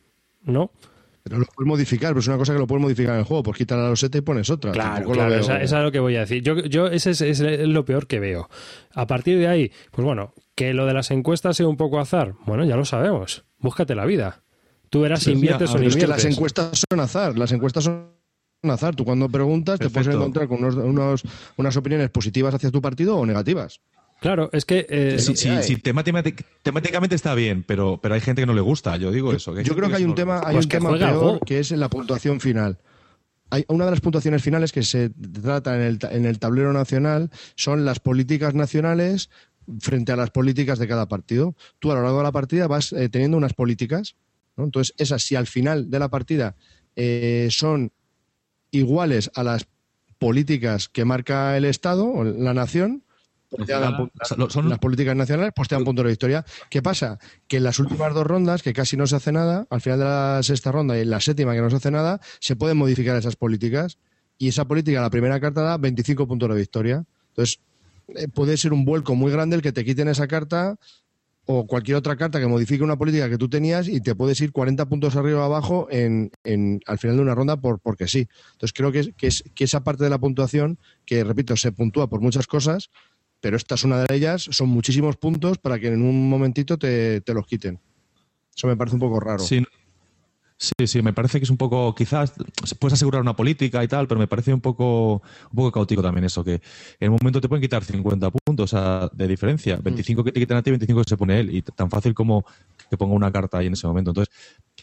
¿no? 0.42 0.72
Pero 1.22 1.38
lo 1.38 1.46
puedes 1.46 1.68
modificar, 1.68 2.10
pero 2.10 2.18
es 2.18 2.26
una 2.26 2.36
cosa 2.36 2.54
que 2.54 2.58
lo 2.58 2.66
puedes 2.66 2.82
modificar 2.82 3.14
en 3.14 3.20
el 3.20 3.24
juego. 3.24 3.44
Pues 3.44 3.58
quitar 3.58 3.78
la 3.78 3.90
loseta 3.90 4.18
y 4.18 4.22
pones 4.22 4.50
otra. 4.50 4.72
Claro, 4.72 5.08
claro 5.08 5.36
esa, 5.36 5.62
esa, 5.62 5.78
es 5.78 5.84
lo 5.84 5.92
que 5.92 6.00
voy 6.00 6.16
a 6.16 6.20
decir. 6.20 6.42
Yo, 6.42 6.56
yo 6.64 6.88
ese 6.88 7.10
es, 7.10 7.20
es, 7.20 7.40
lo 7.40 7.84
peor 7.84 8.08
que 8.08 8.18
veo. 8.18 8.48
A 8.92 9.06
partir 9.06 9.38
de 9.38 9.46
ahí, 9.46 9.70
pues 9.92 10.04
bueno, 10.04 10.34
que 10.56 10.74
lo 10.74 10.84
de 10.84 10.94
las 10.94 11.12
encuestas 11.12 11.56
sea 11.56 11.68
un 11.68 11.76
poco 11.76 12.00
azar. 12.00 12.34
Bueno, 12.44 12.64
ya 12.64 12.74
lo 12.74 12.84
sabemos. 12.84 13.44
Búscate 13.58 13.94
la 13.94 14.04
vida. 14.04 14.42
Tú 14.90 15.00
verás 15.00 15.22
si 15.22 15.32
inviertes 15.32 15.70
o 15.70 15.74
no 15.74 15.84
inviertes. 15.84 15.96
Es 15.96 16.02
que 16.02 16.08
las 16.08 16.24
encuestas 16.24 16.84
son 16.90 17.00
azar. 17.00 17.38
Las 17.38 17.52
encuestas 17.52 17.84
son 17.84 18.10
azar. 18.62 18.94
Tú 18.94 19.04
cuando 19.04 19.28
preguntas 19.28 19.78
Perfecto. 19.78 20.00
te 20.00 20.04
puedes 20.04 20.20
encontrar 20.20 20.48
con 20.48 20.58
unos, 20.64 20.74
unos, 20.76 21.22
unas 21.56 21.76
opiniones 21.76 22.10
positivas 22.10 22.54
hacia 22.54 22.70
tu 22.70 22.80
partido 22.80 23.16
o 23.16 23.26
negativas. 23.26 23.80
Claro, 24.20 24.50
es 24.52 24.64
que... 24.64 24.86
Eh, 24.88 25.18
sí, 25.18 25.36
sí, 25.36 25.50
sí 25.62 25.76
temáticamente, 25.76 26.34
temáticamente, 26.62 27.14
está 27.14 27.34
bien, 27.34 27.62
pero, 27.62 28.00
pero 28.02 28.14
hay 28.14 28.20
gente 28.20 28.42
que 28.42 28.46
no 28.46 28.54
le 28.54 28.60
gusta, 28.60 28.96
yo 28.96 29.12
digo 29.12 29.32
eso. 29.32 29.58
yo 29.60 29.76
creo 29.76 29.88
que 29.88 29.96
hay 29.96 30.04
un 30.04 30.14
tema, 30.14 30.40
hay 30.44 30.54
pues 30.54 30.66
un 30.66 30.70
tema 30.70 30.98
peor 30.98 31.40
que 31.44 31.60
es 31.60 31.70
en 31.70 31.80
la 31.80 31.88
puntuación 31.88 32.40
final. 32.40 32.78
Hay 33.50 33.64
una 33.68 33.84
de 33.86 33.92
las 33.92 34.00
puntuaciones 34.00 34.42
finales 34.42 34.72
que 34.72 34.82
se 34.82 35.10
trata 35.10 35.76
en 35.76 35.82
el, 35.82 35.98
en 36.10 36.26
el 36.26 36.38
tablero 36.38 36.72
nacional 36.72 37.30
son 37.54 37.84
las 37.84 38.00
políticas 38.00 38.54
nacionales 38.54 39.30
frente 39.80 40.12
a 40.12 40.16
las 40.16 40.30
políticas 40.30 40.78
de 40.78 40.88
cada 40.88 41.08
partido. 41.08 41.54
Tú 41.78 41.92
a 41.92 41.94
lo 41.94 42.02
largo 42.02 42.18
de 42.18 42.24
la 42.24 42.32
partida 42.32 42.66
vas 42.66 42.92
eh, 42.92 43.08
teniendo 43.08 43.36
unas 43.36 43.54
políticas 43.54 44.16
¿no? 44.58 44.64
Entonces, 44.64 44.94
esas 44.98 45.22
si 45.22 45.36
al 45.36 45.46
final 45.46 45.90
de 45.90 45.98
la 45.98 46.08
partida 46.08 46.56
eh, 46.96 47.48
son 47.50 47.92
iguales 48.70 49.30
a 49.34 49.42
las 49.44 49.66
políticas 50.18 50.88
que 50.88 51.04
marca 51.04 51.56
el 51.56 51.64
Estado 51.64 52.06
o 52.06 52.24
la 52.24 52.52
nación, 52.54 53.04
pues 53.50 53.66
dan 53.80 53.96
son- 54.28 54.38
las 54.68 54.78
políticas 54.78 55.16
nacionales, 55.16 55.52
pues 55.56 55.68
te 55.68 55.74
dan 55.74 55.84
punto 55.84 56.02
de 56.02 56.10
victoria. 56.10 56.44
¿Qué 56.68 56.82
pasa? 56.82 57.18
Que 57.46 57.58
en 57.58 57.64
las 57.64 57.78
últimas 57.78 58.12
dos 58.12 58.26
rondas, 58.26 58.62
que 58.62 58.72
casi 58.74 58.96
no 58.96 59.06
se 59.06 59.16
hace 59.16 59.32
nada, 59.32 59.66
al 59.70 59.80
final 59.80 59.98
de 60.00 60.04
la 60.04 60.40
sexta 60.42 60.70
ronda 60.70 60.98
y 60.98 61.00
en 61.02 61.10
la 61.10 61.20
séptima, 61.20 61.54
que 61.54 61.62
no 61.62 61.70
se 61.70 61.76
hace 61.76 61.90
nada, 61.90 62.20
se 62.40 62.56
pueden 62.56 62.76
modificar 62.76 63.16
esas 63.16 63.36
políticas. 63.36 63.96
Y 64.36 64.48
esa 64.48 64.66
política, 64.66 65.00
la 65.00 65.08
primera 65.10 65.40
carta 65.40 65.62
da 65.62 65.78
25 65.78 66.28
puntos 66.28 66.48
de 66.50 66.54
victoria. 66.56 67.04
Entonces, 67.30 67.60
eh, 68.14 68.28
puede 68.28 68.56
ser 68.56 68.72
un 68.72 68.84
vuelco 68.84 69.14
muy 69.14 69.32
grande 69.32 69.56
el 69.56 69.62
que 69.62 69.72
te 69.72 69.84
quiten 69.84 70.08
esa 70.08 70.28
carta 70.28 70.76
o 71.50 71.66
cualquier 71.66 71.96
otra 71.96 72.14
carta 72.14 72.38
que 72.38 72.46
modifique 72.46 72.84
una 72.84 72.98
política 72.98 73.30
que 73.30 73.38
tú 73.38 73.48
tenías 73.48 73.88
y 73.88 74.02
te 74.02 74.14
puedes 74.14 74.38
ir 74.42 74.52
40 74.52 74.86
puntos 74.86 75.16
arriba 75.16 75.40
o 75.40 75.44
abajo 75.44 75.88
en, 75.90 76.30
en- 76.44 76.80
al 76.86 76.98
final 76.98 77.16
de 77.16 77.22
una 77.22 77.34
ronda 77.34 77.56
por, 77.58 77.80
porque 77.80 78.06
sí. 78.06 78.28
Entonces 78.52 78.74
creo 78.74 78.92
que, 78.92 78.98
es, 78.98 79.10
que, 79.16 79.26
es, 79.28 79.42
que 79.54 79.64
esa 79.64 79.82
parte 79.82 80.04
de 80.04 80.10
la 80.10 80.18
puntuación, 80.18 80.78
que 81.06 81.24
repito, 81.24 81.56
se 81.56 81.72
puntúa 81.72 82.06
por 82.10 82.20
muchas 82.20 82.46
cosas, 82.46 82.90
pero 83.40 83.56
esta 83.56 83.76
es 83.76 83.84
una 83.84 84.00
de 84.04 84.14
ellas, 84.14 84.46
son 84.50 84.68
muchísimos 84.68 85.16
puntos 85.16 85.56
para 85.56 85.78
que 85.78 85.88
en 85.88 86.02
un 86.02 86.28
momentito 86.28 86.76
te, 86.76 87.22
te 87.22 87.32
los 87.32 87.46
quiten. 87.46 87.80
Eso 88.54 88.66
me 88.66 88.76
parece 88.76 88.96
un 88.96 89.00
poco 89.00 89.18
raro. 89.18 89.38
Sí, 89.38 89.64
sí, 90.58 90.86
sí, 90.86 91.02
me 91.02 91.12
parece 91.12 91.38
que 91.38 91.44
es 91.44 91.50
un 91.50 91.56
poco, 91.56 91.94
quizás 91.94 92.32
puedes 92.78 92.94
asegurar 92.94 93.22
una 93.22 93.34
política 93.36 93.82
y 93.84 93.88
tal, 93.88 94.08
pero 94.08 94.18
me 94.18 94.26
parece 94.26 94.52
un 94.52 94.60
poco, 94.60 95.22
un 95.50 95.56
poco 95.56 95.72
caótico 95.72 96.02
también 96.02 96.24
eso, 96.24 96.42
que 96.44 96.60
en 97.00 97.12
un 97.12 97.18
momento 97.20 97.40
te 97.40 97.48
pueden 97.48 97.62
quitar 97.62 97.84
50 97.84 98.30
puntos 98.30 98.72
o 98.72 98.76
sea, 98.76 99.08
de 99.12 99.28
diferencia, 99.28 99.76
25 99.82 100.24
que 100.24 100.32
te 100.32 100.40
quitan 100.40 100.56
a 100.58 100.62
ti, 100.62 100.70
25 100.70 101.02
que 101.04 101.08
se 101.08 101.16
pone 101.16 101.38
él, 101.40 101.54
y 101.54 101.62
tan 101.62 101.88
fácil 101.88 102.12
como 102.12 102.44
que 102.90 102.96
ponga 102.96 103.14
una 103.14 103.30
carta 103.30 103.58
ahí 103.58 103.66
en 103.68 103.74
ese 103.74 103.86
momento. 103.86 104.10
Entonces, 104.10 104.34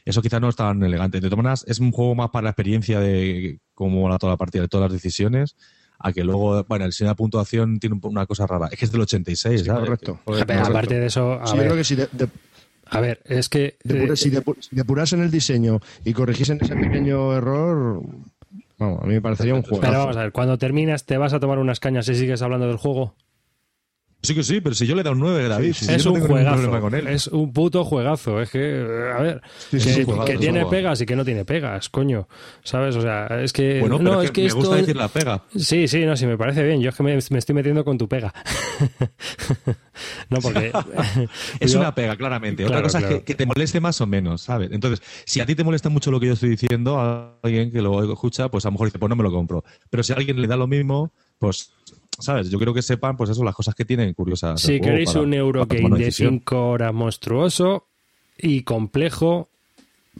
eso 0.05 0.21
quizás 0.21 0.39
no 0.39 0.47
es 0.49 0.55
tan 0.55 0.81
elegante. 0.83 1.19
De 1.19 1.27
todas 1.29 1.37
maneras, 1.43 1.65
es 1.67 1.79
un 1.79 1.91
juego 1.91 2.15
más 2.15 2.29
para 2.29 2.43
la 2.45 2.49
experiencia 2.51 2.99
de 2.99 3.59
cómo 3.73 4.07
va 4.09 4.17
toda 4.17 4.33
la 4.33 4.37
partida, 4.37 4.61
de 4.61 4.67
todas 4.67 4.89
las 4.91 5.01
decisiones, 5.01 5.55
a 5.99 6.13
que 6.13 6.23
luego, 6.23 6.63
bueno, 6.65 6.85
el 6.85 6.91
sistema 6.91 7.11
de 7.11 7.15
puntuación 7.15 7.79
tiene 7.79 7.99
una 8.03 8.25
cosa 8.25 8.45
rara. 8.45 8.67
Es 8.71 8.77
que 8.79 8.85
es 8.85 8.91
del 8.91 9.01
86, 9.01 9.61
Sí, 9.61 9.65
¿sabes? 9.65 9.81
correcto. 9.83 10.19
Joder, 10.25 10.45
Pero 10.45 10.59
no 10.59 10.65
sé. 10.65 10.71
aparte 10.71 10.99
de 10.99 11.05
eso, 11.07 11.33
a 11.33 11.47
Sí, 11.47 11.57
yo 11.57 11.63
creo 11.63 11.75
que 11.75 11.83
si, 11.83 11.95
de- 11.95 12.09
de- 12.11 12.29
a 12.85 12.99
ver, 13.01 13.21
es 13.25 13.49
que 13.49 13.77
depura- 13.83 14.13
eh, 14.13 14.17
si 14.17 14.29
depu- 14.31 14.55
si 14.59 14.75
depurasen 14.75 15.21
el 15.21 15.31
diseño 15.31 15.79
y 16.03 16.13
corrigiesen 16.13 16.59
ese 16.61 16.75
pequeño 16.75 17.33
error, 17.33 18.01
vamos, 18.77 19.01
a 19.01 19.05
mí 19.05 19.13
me 19.15 19.21
parecería 19.21 19.55
un 19.55 19.63
juego. 19.63 19.81
pero 19.81 19.97
vamos 19.99 20.17
a 20.17 20.21
ver, 20.23 20.31
cuando 20.31 20.57
terminas 20.57 21.05
te 21.05 21.17
vas 21.17 21.33
a 21.33 21.39
tomar 21.39 21.57
unas 21.59 21.79
cañas 21.79 22.07
y 22.09 22.15
sigues 22.15 22.41
hablando 22.41 22.67
del 22.67 22.77
juego. 22.77 23.15
Sí 24.25 24.35
que 24.35 24.43
sí, 24.43 24.59
pero 24.61 24.75
si 24.75 24.85
yo 24.87 24.95
le 24.95 25.01
he 25.01 25.03
dado 25.03 25.15
un 25.15 25.21
9, 25.21 25.47
David. 25.47 25.73
si 25.73 25.91
es 25.91 26.03
yo 26.03 26.11
no 26.11 26.15
un 26.21 26.27
juegazo, 26.27 26.55
problema 26.61 26.81
con 26.81 26.95
él. 26.95 27.07
es 27.07 27.27
un 27.27 27.53
puto 27.53 27.83
juegazo. 27.85 28.41
Es 28.41 28.49
que, 28.49 28.59
a 29.17 29.21
ver, 29.21 29.41
Sí, 29.71 29.79
sí, 29.79 29.87
que, 29.89 29.93
sí, 29.93 30.03
juegazo, 30.03 30.25
que 30.25 30.33
es 30.33 30.39
tiene 30.39 30.65
pegas 30.65 30.99
y 31.01 31.05
que 31.05 31.15
no 31.15 31.23
tiene 31.23 31.45
pegas, 31.45 31.89
coño. 31.89 32.27
¿Sabes? 32.63 32.95
O 32.95 33.01
sea, 33.01 33.27
es 33.41 33.53
que. 33.53 33.79
Bueno, 33.79 33.97
pero 33.99 34.21
es 34.21 34.31
que, 34.31 34.41
me 34.41 34.47
esto 34.47 34.59
gusta 34.59 34.75
es- 34.75 34.81
decir 34.81 34.95
la 34.95 35.07
pega. 35.07 35.43
Sí, 35.55 35.87
sí, 35.87 36.05
no, 36.05 36.17
sí, 36.17 36.25
me 36.25 36.37
parece 36.37 36.63
bien. 36.63 36.81
Yo 36.81 36.89
es 36.89 36.95
que 36.95 37.03
me, 37.03 37.13
me 37.29 37.37
estoy 37.39 37.55
metiendo 37.55 37.85
con 37.85 37.97
tu 37.97 38.07
pega. 38.07 38.33
no, 40.29 40.39
porque. 40.39 40.71
Es 41.59 41.71
yo- 41.73 41.79
una 41.79 41.93
pega, 41.93 42.15
claramente. 42.15 42.63
Claro, 42.63 42.79
Otra 42.79 42.83
cosa 42.83 42.99
claro. 42.99 43.15
es 43.15 43.19
que, 43.21 43.25
que 43.25 43.35
te 43.35 43.45
moleste 43.45 43.79
más 43.79 43.99
o 44.01 44.07
menos, 44.07 44.41
¿sabes? 44.41 44.69
Entonces, 44.71 45.01
si 45.25 45.39
a 45.39 45.45
ti 45.45 45.55
te 45.55 45.63
molesta 45.63 45.89
mucho 45.89 46.11
lo 46.11 46.19
que 46.19 46.27
yo 46.27 46.33
estoy 46.33 46.49
diciendo, 46.49 46.99
a 46.99 47.37
alguien 47.43 47.71
que 47.71 47.81
lo 47.81 48.11
escucha, 48.11 48.49
pues 48.49 48.65
a 48.65 48.69
lo 48.69 48.73
mejor 48.73 48.87
dice, 48.87 48.99
pues 48.99 49.09
no 49.09 49.15
me 49.15 49.23
lo 49.23 49.31
compro. 49.31 49.63
Pero 49.89 50.03
si 50.03 50.13
a 50.13 50.15
alguien 50.15 50.41
le 50.41 50.47
da 50.47 50.57
lo 50.57 50.67
mismo, 50.67 51.13
pues, 51.39 51.71
¿sabes? 52.19 52.49
Yo 52.49 52.59
creo 52.59 52.73
que 52.73 52.81
sepan, 52.81 53.15
pues 53.17 53.29
eso, 53.29 53.43
las 53.43 53.55
cosas 53.55 53.75
que 53.75 53.85
tienen 53.85 54.13
curiosas. 54.13 54.61
Si 54.61 54.79
queréis 54.79 55.11
para- 55.11 55.21
un 55.25 55.33
Eurogame 55.33 55.89
de 55.97 56.05
decisión. 56.05 56.39
5 56.39 56.69
horas 56.69 56.93
monstruoso 56.93 57.87
y 58.37 58.63
complejo, 58.63 59.49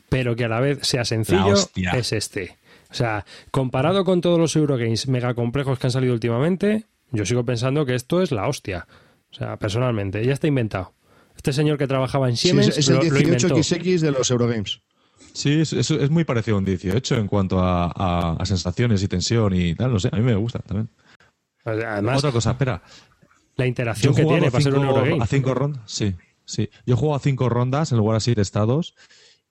pero 0.10 0.36
que 0.36 0.46
a 0.46 0.50
la 0.50 0.60
vez 0.60 0.80
sea 0.82 1.06
sencillo, 1.06 1.56
es 1.94 2.14
este. 2.14 2.58
O 2.92 2.94
sea, 2.94 3.26
comparado 3.52 4.06
con 4.06 4.22
todos 4.22 4.40
los 4.40 4.56
Eurogames 4.56 5.08
mega 5.08 5.34
complejos 5.34 5.80
que 5.80 5.88
han 5.88 5.92
salido 5.92 6.14
últimamente, 6.14 6.86
yo 7.12 7.26
sigo 7.26 7.44
pensando 7.44 7.86
que 7.86 7.96
esto 7.96 8.22
es 8.22 8.32
la 8.32 8.48
hostia. 8.48 8.88
O 9.32 9.36
sea, 9.36 9.58
personalmente, 9.58 10.26
ya 10.26 10.34
está 10.34 10.48
inventado. 10.48 10.94
Este 11.36 11.52
señor 11.52 11.78
que 11.78 11.88
trabajaba 11.88 12.30
en 12.30 12.38
Sí, 12.38 12.44
Siemens 12.50 12.70
es, 12.70 12.78
es 12.78 12.88
el 12.90 12.96
lo, 12.96 13.04
lo 13.04 13.20
inventó. 13.20 13.48
18XX 13.56 14.00
de 14.00 14.12
los 14.12 14.32
Eurogames. 14.32 14.80
Sí, 15.34 15.60
es, 15.60 15.74
es- 15.74 15.92
es 15.92 16.10
muy 16.10 16.24
parecido 16.24 16.56
a 16.56 16.60
un 16.60 16.66
18 16.66 17.16
en 17.18 17.28
cuanto 17.28 17.60
a, 17.60 17.92
a- 17.94 18.36
a 18.40 18.46
sensaciones 18.46 19.04
y 19.04 19.08
tensión 19.10 19.54
y 19.54 19.76
tal, 19.76 19.92
no 19.92 20.00
sé, 20.00 20.10
a 20.12 20.16
mí 20.16 20.22
me 20.24 20.36
gusta 20.36 20.60
también. 20.60 20.88
Además, 21.66 22.20
Otra 22.20 22.32
cosa, 22.32 22.52
espera. 22.52 22.82
la 23.58 23.66
interacción 23.66 24.14
que 24.14 24.24
tiene 24.24 24.52
para 24.52 24.64
ser 24.64 24.76
un 24.76 24.86
Eurogame. 24.86 25.18
a 25.22 25.28
cinco 25.28 25.54
rondas. 25.54 25.84
Sí, 25.88 26.16
sí. 26.46 26.70
Yo 26.86 26.96
juego 26.96 27.16
a 27.16 27.20
cinco 27.20 27.50
rondas 27.50 27.92
en 27.92 27.98
lugar 27.98 28.16
de 28.18 28.22
siete 28.22 28.42
estados. 28.42 28.96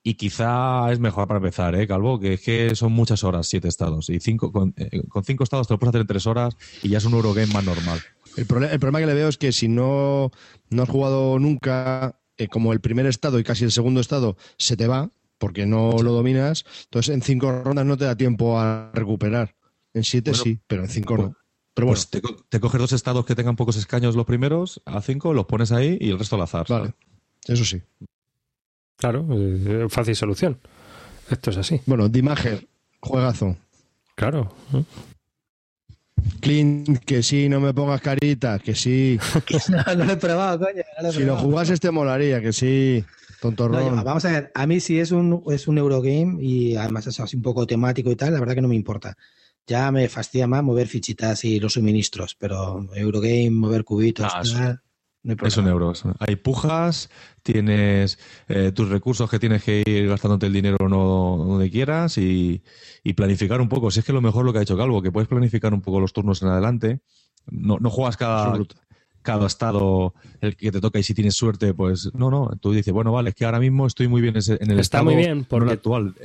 Y 0.07 0.13
quizá 0.13 0.91
es 0.91 0.99
mejor 0.99 1.27
para 1.27 1.39
empezar, 1.39 1.73
¿eh, 1.73 1.87
Calvo? 1.87 2.19
Que 2.19 2.33
es 2.33 2.41
que 2.41 2.75
son 2.75 2.91
muchas 2.91 3.23
horas, 3.23 3.47
siete 3.47 3.67
estados. 3.67 4.07
Y 4.11 4.19
cinco, 4.19 4.51
con, 4.51 4.75
eh, 4.77 5.01
con 5.09 5.23
cinco 5.23 5.43
estados 5.43 5.67
te 5.67 5.73
lo 5.73 5.79
puedes 5.79 5.89
hacer 5.89 6.01
en 6.01 6.07
tres 6.07 6.27
horas 6.27 6.55
y 6.83 6.89
ya 6.89 6.99
es 6.99 7.05
un 7.05 7.13
Eurogame 7.15 7.51
más 7.51 7.63
normal. 7.63 7.99
El, 8.37 8.45
problema 8.45 8.99
que 8.99 9.07
le 9.07 9.15
veo 9.15 9.29
es 9.29 9.37
que 9.39 9.51
si 9.51 9.67
no, 9.67 10.29
no 10.69 10.83
has 10.83 10.89
jugado 10.89 11.39
nunca, 11.39 12.19
eh, 12.37 12.47
como 12.47 12.71
el 12.71 12.81
primer 12.81 13.07
estado 13.07 13.39
y 13.39 13.43
casi 13.43 13.63
el 13.63 13.71
segundo 13.71 13.99
estado 13.99 14.37
se 14.59 14.77
te 14.77 14.85
va, 14.85 15.09
porque 15.39 15.65
no 15.65 15.93
lo 15.93 16.11
dominas, 16.11 16.65
entonces 16.83 17.15
en 17.15 17.23
cinco 17.23 17.63
rondas 17.63 17.87
no 17.87 17.97
te 17.97 18.05
da 18.05 18.15
tiempo 18.15 18.59
a 18.59 18.91
recuperar. 18.93 19.55
En 19.95 20.03
siete 20.03 20.31
Bueno, 20.31 20.43
sí, 20.43 20.59
pero 20.67 20.83
en 20.83 20.89
cinco 20.89 21.15
pues- 21.15 21.29
no. 21.29 21.35
Pero 21.75 21.87
bueno, 21.87 21.97
Pues 22.01 22.09
te, 22.09 22.21
co- 22.21 22.35
te 22.49 22.59
coges 22.59 22.79
dos 22.79 22.93
estados 22.93 23.25
que 23.25 23.35
tengan 23.35 23.55
pocos 23.55 23.75
escaños 23.75 24.15
los 24.15 24.25
primeros, 24.25 24.81
a 24.85 25.01
cinco, 25.01 25.33
los 25.33 25.45
pones 25.45 25.71
ahí 25.71 25.97
y 26.01 26.09
el 26.09 26.17
resto 26.17 26.35
al 26.37 26.41
azar. 26.41 26.65
vale. 26.67 26.93
¿sabes? 27.45 27.61
Eso 27.61 27.65
sí. 27.65 27.81
Claro, 28.97 29.27
eh, 29.31 29.85
fácil 29.89 30.15
solución. 30.15 30.57
Esto 31.29 31.49
es 31.51 31.57
así. 31.57 31.81
Bueno, 31.85 32.07
Dimager, 32.09 32.65
juegazo. 33.01 33.55
Claro. 34.15 34.53
Clint, 36.39 36.99
que 37.05 37.21
sí, 37.21 37.49
no 37.49 37.59
me 37.59 37.73
pongas 37.73 38.01
carita, 38.01 38.59
que 38.59 38.73
sí. 38.73 39.19
no, 39.69 39.95
no 39.95 40.05
lo 40.05 40.13
he 40.13 40.17
probado, 40.17 40.59
coño. 40.59 40.81
no 40.97 41.03
lo 41.03 41.09
he 41.09 41.11
Si 41.11 41.23
lo 41.23 41.37
jugases 41.37 41.79
te 41.79 41.91
molaría, 41.91 42.41
que 42.41 42.53
sí. 42.53 43.03
No, 43.05 43.37
Tontorrón. 43.41 43.97
yo- 43.97 44.03
vamos 44.03 44.25
a 44.25 44.31
ver, 44.31 44.51
a 44.55 44.65
mí 44.65 44.79
si 44.79 44.99
es 44.99 45.11
un, 45.11 45.43
es 45.51 45.67
un 45.67 45.77
Eurogame 45.77 46.37
y 46.41 46.75
además 46.77 47.05
es 47.07 47.19
así 47.19 47.35
un 47.35 47.43
poco 47.43 47.67
temático 47.67 48.09
y 48.11 48.15
tal, 48.15 48.33
la 48.33 48.39
verdad 48.39 48.55
que 48.55 48.61
no 48.61 48.67
me 48.69 48.75
importa. 48.75 49.17
Ya 49.67 49.91
me 49.91 50.07
fastidia 50.09 50.47
más 50.47 50.63
mover 50.63 50.87
fichitas 50.87 51.43
y 51.43 51.59
los 51.59 51.73
suministros, 51.73 52.35
pero 52.37 52.87
Eurogame, 52.93 53.49
mover 53.51 53.83
cubitos, 53.83 54.31
Ah, 54.33 54.41
es- 54.43 54.53
tal, 54.53 54.81
no 55.23 55.31
hay 55.31 55.37
Es 55.47 55.57
un 55.57 55.63
problema. 55.65 55.69
euro. 55.71 55.93
Hay 56.19 56.35
pujas, 56.35 57.09
tienes 57.41 58.19
eh, 58.47 58.71
tus 58.73 58.89
recursos 58.89 59.27
que 59.29 59.39
tienes 59.39 59.63
que 59.63 59.81
ir 59.83 60.07
gastándote 60.07 60.45
el 60.45 60.53
dinero 60.53 60.87
no, 60.87 61.43
donde 61.47 61.71
quieras 61.71 62.19
y, 62.19 62.61
y 63.03 63.13
planificar 63.13 63.59
un 63.59 63.67
poco. 63.69 63.89
Si 63.89 63.99
es 64.01 64.05
que 64.05 64.13
lo 64.13 64.21
mejor 64.21 64.45
lo 64.45 64.53
que 64.53 64.59
ha 64.59 64.61
hecho 64.61 64.77
Calvo, 64.77 65.01
que 65.01 65.11
puedes 65.11 65.27
planificar 65.27 65.73
un 65.73 65.81
poco 65.81 65.99
los 65.99 66.13
turnos 66.13 66.43
en 66.43 66.49
adelante. 66.49 66.99
No, 67.47 67.77
no 67.79 67.89
juegas 67.89 68.17
cada, 68.17 68.45
Absoluto. 68.49 68.75
cada 69.23 69.47
estado 69.47 70.13
el 70.41 70.55
que 70.55 70.71
te 70.71 70.79
toca 70.79 70.99
y 70.99 71.03
si 71.03 71.15
tienes 71.15 71.33
suerte, 71.35 71.73
pues 71.73 72.11
no, 72.13 72.29
no. 72.29 72.51
Tú 72.61 72.71
dices, 72.71 72.93
bueno, 72.93 73.11
vale, 73.11 73.29
es 73.29 73.35
que 73.35 73.45
ahora 73.45 73.59
mismo 73.59 73.87
estoy 73.87 74.07
muy 74.07 74.21
bien 74.21 74.35
en 74.35 74.43
el 74.71 74.79
Está 74.79 74.99
estado 74.99 75.05
muy 75.05 75.15
bien, 75.15 75.43
porque- 75.45 75.65
el 75.65 75.71
actual. 75.73 76.15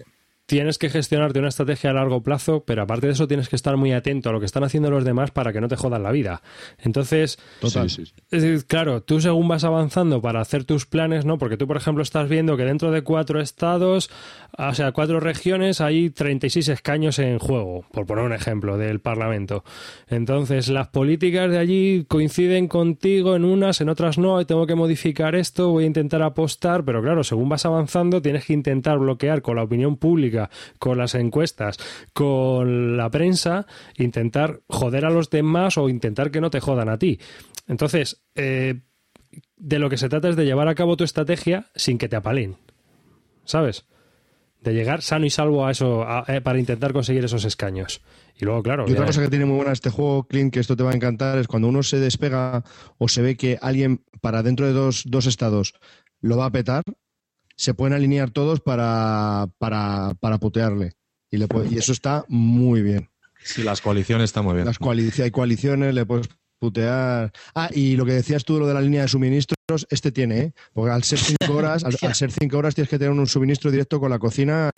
Tienes 0.51 0.79
que 0.79 0.91
gestionarte 0.91 1.39
una 1.39 1.47
estrategia 1.47 1.91
a 1.91 1.93
largo 1.93 2.25
plazo, 2.25 2.65
pero 2.67 2.83
aparte 2.83 3.07
de 3.07 3.13
eso 3.13 3.29
tienes 3.29 3.49
que 3.49 3.55
estar 3.55 3.77
muy 3.77 3.93
atento 3.93 4.31
a 4.31 4.33
lo 4.33 4.41
que 4.41 4.47
están 4.47 4.65
haciendo 4.65 4.91
los 4.91 5.05
demás 5.05 5.31
para 5.31 5.53
que 5.53 5.61
no 5.61 5.69
te 5.69 5.77
jodan 5.77 6.03
la 6.03 6.11
vida. 6.11 6.43
Entonces, 6.81 7.39
Total. 7.61 7.87
es 7.87 8.13
decir, 8.31 8.67
claro, 8.67 9.01
tú 9.01 9.21
según 9.21 9.47
vas 9.47 9.63
avanzando 9.63 10.21
para 10.21 10.41
hacer 10.41 10.65
tus 10.65 10.87
planes, 10.87 11.25
¿no? 11.25 11.39
Porque 11.39 11.57
tú, 11.57 11.69
por 11.69 11.77
ejemplo, 11.77 12.03
estás 12.03 12.29
viendo 12.29 12.57
que 12.57 12.65
dentro 12.65 12.91
de 12.91 13.03
cuatro 13.03 13.41
estados, 13.41 14.11
o 14.59 14.75
sea, 14.75 14.91
cuatro 14.91 15.21
regiones, 15.21 15.81
hay 15.81 16.11
36 16.11 16.69
escaños 16.71 17.21
en 17.21 17.39
juego, 17.39 17.85
por 17.93 18.07
poner 18.07 18.25
un 18.25 18.33
ejemplo, 18.33 18.77
del 18.77 18.99
Parlamento. 18.99 19.63
Entonces, 20.09 20.69
las 20.69 20.89
políticas 20.89 21.49
de 21.49 21.59
allí 21.59 22.07
coinciden 22.09 22.67
contigo 22.67 23.37
en 23.37 23.45
unas, 23.45 23.81
en 23.81 23.89
otras 23.89 24.19
no, 24.19 24.45
tengo 24.47 24.67
que 24.67 24.75
modificar 24.75 25.37
esto, 25.37 25.71
voy 25.71 25.85
a 25.85 25.87
intentar 25.87 26.23
apostar, 26.23 26.85
pero 26.85 27.03
claro, 27.03 27.23
según 27.23 27.49
vas 27.49 27.65
avanzando, 27.67 28.21
tienes 28.21 28.47
que 28.47 28.53
intentar 28.53 28.99
bloquear 28.99 29.43
con 29.43 29.55
la 29.55 29.63
opinión 29.63 29.97
pública, 29.97 30.40
con 30.79 30.97
las 30.97 31.15
encuestas, 31.15 31.77
con 32.13 32.97
la 32.97 33.11
prensa, 33.11 33.67
intentar 33.97 34.61
joder 34.69 35.05
a 35.05 35.11
los 35.11 35.29
demás 35.29 35.77
o 35.77 35.89
intentar 35.89 36.31
que 36.31 36.41
no 36.41 36.51
te 36.51 36.61
jodan 36.61 36.89
a 36.89 36.99
ti. 36.99 37.19
Entonces, 37.67 38.23
eh, 38.35 38.81
de 39.57 39.79
lo 39.79 39.91
que 39.91 39.99
se 39.99 40.09
trata 40.09 40.29
es 40.29 40.37
de 40.37 40.45
llevar 40.45 40.69
a 40.69 40.75
cabo 40.75 40.97
tu 40.97 41.05
estrategia 41.05 41.67
sin 41.75 41.99
que 41.99 42.09
te 42.09 42.17
apalen. 42.17 42.57
¿Sabes? 43.45 43.85
De 44.61 44.75
llegar 44.75 45.03
sano 45.03 45.25
y 45.27 45.31
salvo 45.31 45.67
a 45.67 45.71
eso 45.71 46.03
a- 46.03 46.25
eh, 46.29 46.41
para 46.41 46.59
intentar 46.59 46.93
conseguir 46.93 47.25
esos 47.25 47.45
escaños. 47.45 48.01
Y 48.39 48.45
luego, 48.45 48.63
claro, 48.63 48.85
Y 48.89 48.93
otra 48.93 49.07
cosa 49.07 49.23
que 49.23 49.29
tiene 49.29 49.45
muy 49.45 49.57
buena 49.57 49.73
este 49.73 49.91
juego, 49.91 50.25
Clint, 50.25 50.53
que 50.53 50.61
esto 50.61 50.77
te 50.77 50.83
va 50.83 50.91
a 50.93 50.95
encantar, 50.95 51.39
es 51.39 51.47
cuando 51.47 51.69
uno 51.69 51.83
se 51.83 51.99
despega 51.99 52.63
o 52.99 53.09
se 53.09 53.23
ve 53.23 53.37
que 53.37 53.59
alguien 53.61 54.03
para 54.21 54.43
dentro 54.43 54.67
de 54.67 54.73
dos, 54.73 55.05
dos 55.07 55.27
estados 55.27 55.75
lo 56.21 56.37
va 56.37 56.47
a 56.47 56.51
petar, 56.51 56.83
se 57.61 57.75
pueden 57.75 57.93
alinear 57.95 58.31
todos 58.31 58.61
para, 58.61 59.49
para, 59.59 60.15
para 60.19 60.39
putearle. 60.39 60.93
Y, 61.31 61.37
le 61.37 61.47
puede- 61.47 61.69
y 61.73 61.77
eso 61.79 61.93
está 61.93 62.25
muy 62.29 62.81
bien. 62.81 63.11
Sí, 63.45 63.63
las 63.63 63.81
coaliciones 63.83 64.25
están 64.25 64.45
muy 64.45 64.55
bien. 64.55 64.67
Las 64.67 64.81
coalici- 64.81 65.23
hay 65.23 65.31
coaliciones, 65.31 65.95
le 65.95 66.07
puedes 66.07 66.29
putear. 66.59 67.33
Ah, 67.55 67.69
y 67.73 67.97
lo 67.97 68.05
que 68.07 68.13
decías 68.13 68.45
tú 68.45 68.55
de 68.55 68.61
lo 68.61 68.67
de 68.67 68.75
la 68.75 68.81
línea 68.81 69.03
de 69.03 69.09
suministros, 69.09 69.87
este 69.91 70.11
tiene, 70.11 70.39
¿eh? 70.41 70.53
Porque 70.73 70.91
al 70.91 71.03
ser 71.05 71.19
cinco 71.19 71.55
horas, 71.57 71.85
al, 71.85 71.97
al 72.03 72.15
ser 72.15 72.31
cinco 72.33 72.57
horas 72.59 72.75
tienes 72.75 72.89
que 72.91 72.99
tener 72.99 73.13
un 73.13 73.27
suministro 73.27 73.71
directo 73.71 74.01
con 74.01 74.11
la 74.11 74.19
cocina 74.19 74.71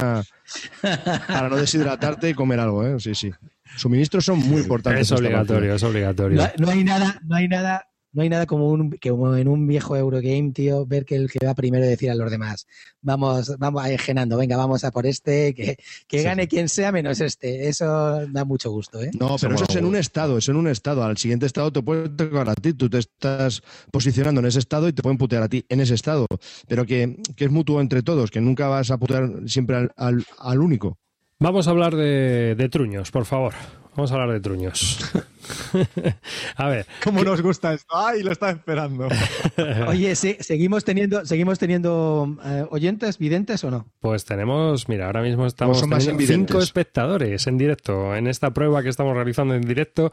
para 0.81 1.49
no 1.49 1.57
deshidratarte 1.57 2.31
y 2.31 2.35
comer 2.35 2.61
algo, 2.61 2.85
¿eh? 2.87 2.99
Sí, 3.01 3.15
sí. 3.15 3.31
Suministros 3.77 4.25
son 4.25 4.39
muy 4.41 4.61
importantes. 4.63 5.03
Es 5.03 5.13
obligatorio, 5.13 5.75
es 5.75 5.83
obligatorio. 5.83 6.43
No, 6.43 6.67
no 6.67 6.71
hay 6.73 6.85
nada, 6.85 7.21
no 7.25 7.37
hay 7.37 7.49
nada, 7.49 7.89
no 8.13 8.23
hay 8.23 8.29
nada 8.29 8.47
como, 8.47 8.69
un, 8.69 8.91
que 8.91 9.11
como 9.11 9.35
en 9.37 9.49
un 9.49 9.67
viejo 9.67 9.97
Eurogame, 9.97 10.53
tío, 10.53 10.85
ver 10.87 11.05
que 11.05 11.17
el 11.17 11.31
que 11.31 11.45
va 11.45 11.55
primero 11.55 11.87
decir 11.87 12.11
a 12.11 12.15
los 12.15 12.31
demás, 12.31 12.67
vamos, 13.01 13.57
vamos 13.59 13.83
a 13.85 13.89
genando, 13.99 14.37
venga, 14.37 14.57
vamos 14.57 14.85
a 14.85 14.91
por 14.91 15.07
este, 15.07 15.55
que, 15.55 15.77
que 16.07 16.19
Sí. 16.19 16.25
gane 16.25 16.47
quien 16.49 16.69
sea 16.69 16.93
menos 16.93 17.21
este. 17.21 17.69
Eso 17.69 18.27
da 18.29 18.45
mucho 18.45 18.71
gusto, 18.71 19.01
¿eh? 19.03 19.11
No, 19.19 19.37
pero 19.41 19.55
eso 19.55 19.65
es 19.69 19.77
en 19.77 19.85
un 19.87 19.97
estado, 19.97 20.39
es 20.39 20.49
en 20.49 20.57
un 20.57 20.69
estado. 20.69 21.03
Al 21.05 21.17
siguiente 21.17 21.47
estado 21.47 21.73
te 21.73 21.83
puede 21.83 22.09
tocar 22.11 22.49
a 22.51 22.55
ti. 22.55 22.73
Tú 22.75 22.89
te 22.91 22.99
estás 22.99 23.63
posicionando 23.91 24.41
en 24.41 24.47
ese 24.47 24.59
estado 24.59 24.89
y 24.89 24.93
te 24.93 25.03
pueden 25.03 25.19
putear 25.19 25.43
a 25.43 25.49
ti 25.49 25.65
en 25.69 25.81
ese 25.81 25.95
estado. 25.95 26.27
Pero 26.69 26.85
que, 26.87 27.17
que 27.37 27.45
es 27.47 27.51
mutuo 27.51 27.81
entre 27.81 28.03
todos, 28.03 28.31
que 28.31 28.41
nunca 28.41 28.69
vas 28.69 28.91
a 28.91 28.99
putear 28.99 29.31
siempre 29.47 29.77
al, 29.77 29.93
al- 29.97 30.25
al 30.39 30.61
único. 30.61 30.99
Vamos 31.39 31.67
a 31.67 31.71
hablar 31.71 31.97
de, 31.97 32.55
de 32.57 32.69
truños, 32.69 33.11
por 33.11 33.25
favor. 33.25 33.55
Vamos 33.95 34.11
a 34.11 34.15
hablar 34.15 34.33
de 34.33 34.41
truños. 34.41 34.99
a 36.57 36.69
ver, 36.69 36.87
¿Cómo 37.05 37.23
nos 37.25 37.43
gusta 37.43 37.75
esto? 37.75 37.95
¡Ay, 37.95 38.23
lo 38.23 38.33
estaba 38.33 38.53
esperando! 38.53 39.09
Oye, 39.89 40.15
sí, 40.15 40.37
seguimos 40.41 40.85
teniendo, 40.85 41.27
seguimos 41.27 41.59
teniendo 41.59 42.37
eh, 42.45 42.65
oyentes, 42.71 43.19
videntes 43.19 43.63
o 43.65 43.71
no? 43.71 43.87
pues 44.01 44.25
tenemos, 44.25 44.89
mira, 44.89 45.07
ahora 45.07 45.23
mismo 45.23 45.47
estamos 45.47 45.81
teniendo 45.81 46.27
cinco 46.27 46.59
espectadores 46.59 47.47
en 47.47 47.59
directo 47.59 48.15
en 48.17 48.27
esta 48.27 48.51
prueba 48.51 48.83
que 48.83 48.89
estamos 48.89 49.15
realizando 49.15 49.55
en 49.55 49.63
directo. 49.63 50.11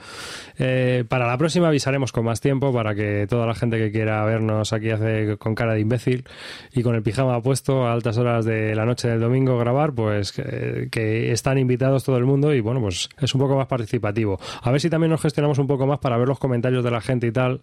Eh, 0.57 1.05
para 1.07 1.25
la 1.25 1.37
próxima 1.37 1.69
avisaremos 1.69 2.11
con 2.11 2.25
más 2.25 2.41
tiempo 2.41 2.73
para 2.73 2.93
que 2.93 3.25
toda 3.27 3.47
la 3.47 3.55
gente 3.55 3.77
que 3.77 3.91
quiera 3.91 4.23
vernos 4.25 4.73
aquí 4.73 4.89
hace 4.89 5.37
con 5.37 5.55
cara 5.55 5.73
de 5.73 5.79
imbécil 5.79 6.25
y 6.73 6.83
con 6.83 6.95
el 6.95 7.01
pijama 7.01 7.41
puesto 7.41 7.87
a 7.87 7.93
altas 7.93 8.17
horas 8.17 8.45
de 8.45 8.75
la 8.75 8.85
noche 8.85 9.07
del 9.07 9.19
domingo 9.19 9.57
grabar, 9.57 9.93
pues 9.93 10.31
que, 10.31 10.89
que 10.91 11.31
están 11.31 11.57
invitados 11.57 12.03
todo 12.03 12.17
el 12.17 12.25
mundo 12.25 12.53
y 12.53 12.59
bueno, 12.59 12.81
pues 12.81 13.09
es 13.19 13.33
un 13.33 13.41
poco 13.41 13.55
más 13.55 13.67
participativo. 13.69 14.37
A 14.61 14.69
ver 14.71 14.81
si 14.81 14.89
también 14.89 15.11
nos 15.11 15.21
gestionamos 15.21 15.57
un 15.59 15.67
poco 15.67 15.87
más 15.87 15.99
para 15.99 16.17
ver 16.17 16.27
los 16.27 16.39
comentarios 16.39 16.83
de 16.83 16.91
la 16.91 16.99
gente 16.99 17.27
y 17.27 17.31
tal 17.31 17.61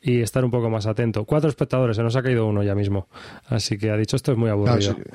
y 0.00 0.22
estar 0.22 0.42
un 0.42 0.50
poco 0.50 0.70
más 0.70 0.86
atento. 0.86 1.26
Cuatro 1.26 1.50
espectadores, 1.50 1.96
se 1.96 2.02
nos 2.02 2.16
ha 2.16 2.22
caído 2.22 2.46
uno 2.46 2.62
ya 2.62 2.74
mismo. 2.74 3.08
Así 3.48 3.76
que 3.76 3.90
ha 3.90 3.96
dicho 3.98 4.16
esto 4.16 4.32
es 4.32 4.38
muy 4.38 4.48
aburrido. 4.48 4.96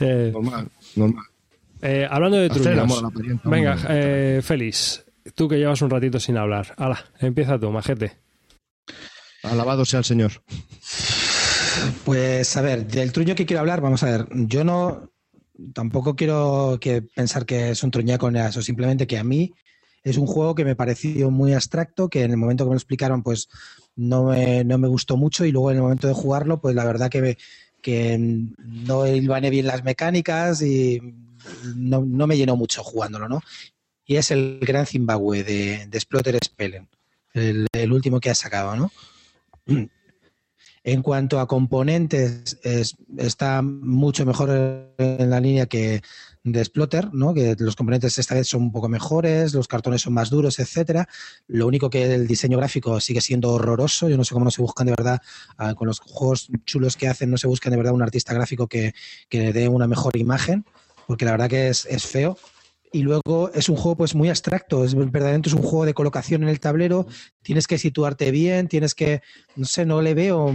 Eh, 0.00 0.30
Normal, 0.34 0.68
normal. 0.96 1.24
eh, 1.80 2.06
hablando 2.10 2.36
de 2.36 2.50
truños. 2.50 3.02
Venga, 3.44 3.78
eh, 3.88 4.40
Félix, 4.42 5.06
tú 5.34 5.48
que 5.48 5.56
llevas 5.56 5.80
un 5.80 5.88
ratito 5.88 6.20
sin 6.20 6.36
hablar. 6.36 6.74
Hala, 6.76 7.02
empieza 7.20 7.58
tú, 7.58 7.70
majete. 7.70 8.18
Alabado 9.42 9.86
sea 9.86 10.00
el 10.00 10.04
Señor. 10.04 10.32
Pues 12.04 12.56
a 12.56 12.62
ver, 12.62 12.86
del 12.86 13.12
truño 13.12 13.34
que 13.34 13.46
quiero 13.46 13.60
hablar, 13.60 13.80
vamos 13.80 14.02
a 14.02 14.06
ver, 14.10 14.26
yo 14.32 14.64
no 14.64 15.10
tampoco 15.72 16.14
quiero 16.16 16.78
que 16.80 17.02
pensar 17.02 17.46
que 17.46 17.70
es 17.70 17.82
un 17.82 17.90
truñaco 17.90 18.30
ni 18.30 18.40
eso, 18.40 18.62
simplemente 18.62 19.06
que 19.06 19.18
a 19.18 19.24
mí 19.24 19.52
es 20.02 20.16
un 20.18 20.26
juego 20.26 20.54
que 20.54 20.64
me 20.64 20.76
pareció 20.76 21.30
muy 21.30 21.52
abstracto, 21.52 22.08
que 22.08 22.22
en 22.22 22.30
el 22.30 22.36
momento 22.36 22.64
que 22.64 22.68
me 22.68 22.74
lo 22.74 22.78
explicaron, 22.78 23.22
pues 23.22 23.48
no 23.96 24.24
me, 24.24 24.62
no 24.64 24.78
me 24.78 24.86
gustó 24.88 25.16
mucho 25.16 25.44
y 25.44 25.52
luego 25.52 25.70
en 25.70 25.78
el 25.78 25.82
momento 25.82 26.06
de 26.06 26.14
jugarlo, 26.14 26.60
pues 26.60 26.74
la 26.74 26.84
verdad 26.84 27.10
que, 27.10 27.22
me- 27.22 27.38
que 27.82 28.16
no 28.58 29.06
hilvané 29.06 29.50
bien 29.50 29.66
las 29.66 29.82
mecánicas 29.84 30.62
y 30.62 31.00
no, 31.74 32.02
no 32.04 32.26
me 32.26 32.36
llenó 32.36 32.56
mucho 32.56 32.84
jugándolo, 32.84 33.28
¿no? 33.28 33.40
Y 34.04 34.16
es 34.16 34.30
el 34.30 34.60
Gran 34.62 34.86
Zimbabue 34.86 35.42
de, 35.42 35.86
de 35.86 36.00
Splotter 36.00 36.38
Spellen, 36.44 36.88
el, 37.34 37.66
el 37.72 37.92
último 37.92 38.20
que 38.20 38.30
ha 38.30 38.34
sacado, 38.36 38.76
¿no? 38.76 38.92
En 40.84 41.02
cuanto 41.02 41.40
a 41.40 41.48
componentes, 41.48 42.58
es- 42.62 42.96
está 43.16 43.60
mucho 43.62 44.24
mejor 44.24 44.50
en 44.98 45.30
la 45.30 45.40
línea 45.40 45.66
que 45.66 46.02
de 46.44 46.64
Splotter, 46.64 47.12
¿no? 47.12 47.34
Que 47.34 47.56
los 47.58 47.74
componentes 47.74 48.18
esta 48.18 48.36
vez 48.36 48.46
son 48.46 48.62
un 48.62 48.72
poco 48.72 48.88
mejores, 48.88 49.52
los 49.52 49.66
cartones 49.66 50.02
son 50.02 50.12
más 50.14 50.30
duros, 50.30 50.60
etcétera. 50.60 51.08
Lo 51.48 51.66
único 51.66 51.90
que 51.90 52.14
el 52.14 52.28
diseño 52.28 52.56
gráfico 52.58 53.00
sigue 53.00 53.20
siendo 53.20 53.50
horroroso. 53.50 54.08
Yo 54.08 54.16
no 54.16 54.22
sé 54.24 54.32
cómo 54.32 54.44
no 54.44 54.52
se 54.52 54.62
buscan 54.62 54.86
de 54.86 54.92
verdad, 54.96 55.20
ah, 55.58 55.74
con 55.74 55.88
los 55.88 55.98
juegos 55.98 56.48
chulos 56.64 56.96
que 56.96 57.08
hacen, 57.08 57.30
no 57.30 57.36
se 57.36 57.48
buscan 57.48 57.72
de 57.72 57.78
verdad 57.78 57.94
un 57.94 58.02
artista 58.02 58.32
gráfico 58.32 58.68
que, 58.68 58.94
que 59.28 59.52
dé 59.52 59.68
una 59.68 59.88
mejor 59.88 60.16
imagen, 60.16 60.64
porque 61.08 61.24
la 61.24 61.32
verdad 61.32 61.48
que 61.50 61.68
es, 61.68 61.84
es 61.86 62.04
feo. 62.06 62.38
Y 62.96 63.02
luego 63.02 63.50
es 63.52 63.68
un 63.68 63.76
juego 63.76 63.98
pues 63.98 64.14
muy 64.14 64.30
abstracto, 64.30 64.82
es 64.82 64.94
verdaderamente 64.94 65.50
es 65.50 65.54
un 65.54 65.60
juego 65.60 65.84
de 65.84 65.92
colocación 65.92 66.42
en 66.44 66.48
el 66.48 66.60
tablero, 66.60 67.06
tienes 67.42 67.66
que 67.66 67.76
situarte 67.76 68.30
bien, 68.30 68.68
tienes 68.68 68.94
que, 68.94 69.20
no 69.54 69.66
sé, 69.66 69.84
no 69.84 70.00
le 70.00 70.14
veo 70.14 70.50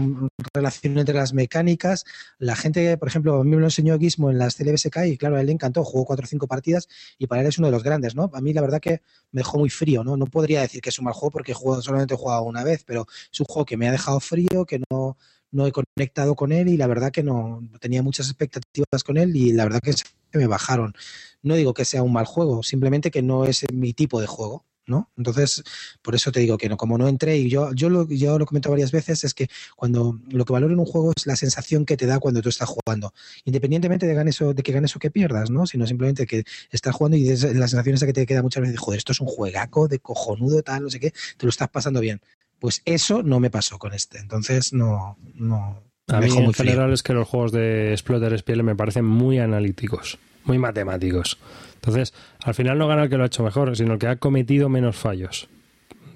relación 0.52 0.98
entre 0.98 1.14
las 1.14 1.36
mecánicas. 1.36 2.04
La 2.40 2.56
gente, 2.56 2.98
por 2.98 3.10
ejemplo, 3.10 3.36
a 3.36 3.44
mí 3.44 3.52
me 3.52 3.58
lo 3.58 3.66
enseñó 3.66 4.00
Gizmo 4.00 4.32
en 4.32 4.40
las 4.40 4.56
CLBSK 4.56 5.06
y 5.06 5.18
claro, 5.20 5.36
a 5.36 5.42
él 5.42 5.46
le 5.46 5.54
encantó, 5.54 5.84
jugó 5.84 6.04
cuatro 6.04 6.24
o 6.24 6.28
cinco 6.28 6.48
partidas 6.48 6.88
y 7.20 7.28
para 7.28 7.42
él 7.44 7.48
es 7.48 7.60
uno 7.60 7.68
de 7.68 7.74
los 7.74 7.84
grandes, 7.84 8.16
¿no? 8.16 8.32
A 8.34 8.42
mí 8.42 8.54
la 8.54 8.62
verdad 8.62 8.80
que 8.80 9.04
me 9.32 9.42
dejó 9.42 9.60
muy 9.60 9.70
frío, 9.70 10.04
¿no? 10.04 10.18
No 10.18 10.26
podría 10.26 10.62
decir 10.62 10.82
que 10.82 10.90
es 10.90 10.98
un 10.98 11.06
mal 11.06 11.14
juego 11.14 11.30
porque 11.30 11.54
solamente 11.54 12.16
he 12.16 12.18
jugado 12.18 12.42
una 12.42 12.64
vez, 12.64 12.84
pero 12.88 13.06
es 13.32 13.40
un 13.40 13.46
juego 13.46 13.68
que 13.68 13.78
me 13.78 13.88
ha 13.88 13.92
dejado 13.92 14.20
frío, 14.20 14.66
que 14.66 14.82
no, 14.90 15.16
no 15.52 15.68
he 15.68 15.72
conectado 15.72 16.36
con 16.36 16.52
él 16.52 16.70
y 16.70 16.78
la 16.78 16.88
verdad 16.88 17.12
que 17.12 17.24
no, 17.24 17.68
tenía 17.80 18.02
muchas 18.02 18.28
expectativas 18.28 19.04
con 19.06 19.18
él 19.18 19.36
y 19.36 19.54
la 19.54 19.66
verdad 19.66 19.82
que 19.82 19.94
me 20.34 20.48
bajaron. 20.48 20.94
No 21.42 21.56
digo 21.56 21.74
que 21.74 21.86
sea 21.86 22.04
un 22.04 22.14
mal 22.14 22.26
juego, 22.26 22.64
simplemente 22.64 23.12
que 23.12 23.22
no 23.22 23.46
es 23.46 23.66
mi 23.72 23.94
tipo 23.94 24.22
de 24.22 24.28
juego. 24.28 24.66
¿no? 24.88 25.10
Entonces, 25.18 25.64
por 26.02 26.16
eso 26.16 26.32
te 26.32 26.40
digo 26.40 26.58
que 26.58 26.70
no, 26.70 26.78
como 26.78 26.98
no 26.98 27.08
entré, 27.08 27.38
y 27.38 27.50
yo, 27.50 27.72
yo 27.74 27.90
lo 27.90 28.08
yo 28.10 28.38
lo 28.38 28.44
he 28.44 28.48
comentado 28.48 28.74
varias 28.74 28.92
veces, 28.92 29.24
es 29.24 29.34
que 29.34 29.48
cuando 29.76 30.20
lo 30.30 30.44
que 30.44 30.54
valoro 30.54 30.74
en 30.74 30.80
un 30.80 30.86
juego 30.86 31.14
es 31.16 31.26
la 31.28 31.36
sensación 31.36 31.86
que 31.86 31.98
te 31.98 32.06
da 32.06 32.20
cuando 32.20 32.42
tú 32.42 32.50
estás 32.50 32.70
jugando, 32.70 33.14
independientemente 33.46 34.06
de 34.06 34.14
ganes 34.14 34.42
o 34.42 34.54
de 34.54 34.64
que 34.64 34.72
ganes 34.72 34.96
o 34.96 35.00
que 35.00 35.12
pierdas, 35.12 35.50
¿no? 35.50 35.66
Sino 35.68 35.88
simplemente 35.88 36.26
que 36.26 36.44
estás 36.72 36.96
jugando 36.96 37.18
y 37.18 37.26
la 37.26 37.68
sensación 37.68 37.96
esa 37.96 38.06
que 38.06 38.14
te 38.14 38.26
queda 38.26 38.42
muchas 38.42 38.62
veces, 38.62 38.80
joder, 38.80 38.98
esto 38.98 39.12
es 39.14 39.22
un 39.22 39.28
juegaco 39.28 39.88
de 39.88 40.00
cojonudo, 40.00 40.62
tal, 40.64 40.84
no 40.84 40.90
sé 40.90 41.00
qué, 41.00 41.12
te 41.12 41.46
lo 41.46 41.50
estás 41.50 41.70
pasando 41.70 42.00
bien. 42.00 42.22
Pues 42.62 42.84
eso 42.86 43.24
no 43.24 43.40
me 43.40 43.50
pasó 43.50 43.80
con 43.80 43.92
este. 43.92 44.20
Entonces, 44.20 44.72
no, 44.72 45.18
no. 45.34 45.82
A 46.08 46.20
me 46.20 46.28
mí 46.28 46.38
en 46.38 46.44
muy 46.44 46.54
frío. 46.54 46.70
general 46.70 46.94
es 46.94 47.02
que 47.02 47.14
los 47.14 47.28
juegos 47.28 47.52
de 47.52 47.96
Splotter 47.98 48.38
SPL 48.38 48.62
me 48.62 48.76
parecen 48.76 49.04
muy 49.04 49.40
analíticos, 49.40 50.20
muy 50.44 50.60
matemáticos. 50.60 51.40
Entonces, 51.74 52.14
al 52.44 52.54
final 52.54 52.78
no 52.78 52.88
gana 52.88 53.06
el 53.06 53.10
que 53.10 53.18
lo 53.18 53.24
ha 53.24 53.26
hecho 53.26 53.42
mejor, 53.42 53.76
sino 53.76 53.94
el 53.94 54.00
que 54.00 54.06
ha 54.06 54.18
cometido 54.18 54.70
menos 54.70 54.96
fallos. 54.96 55.50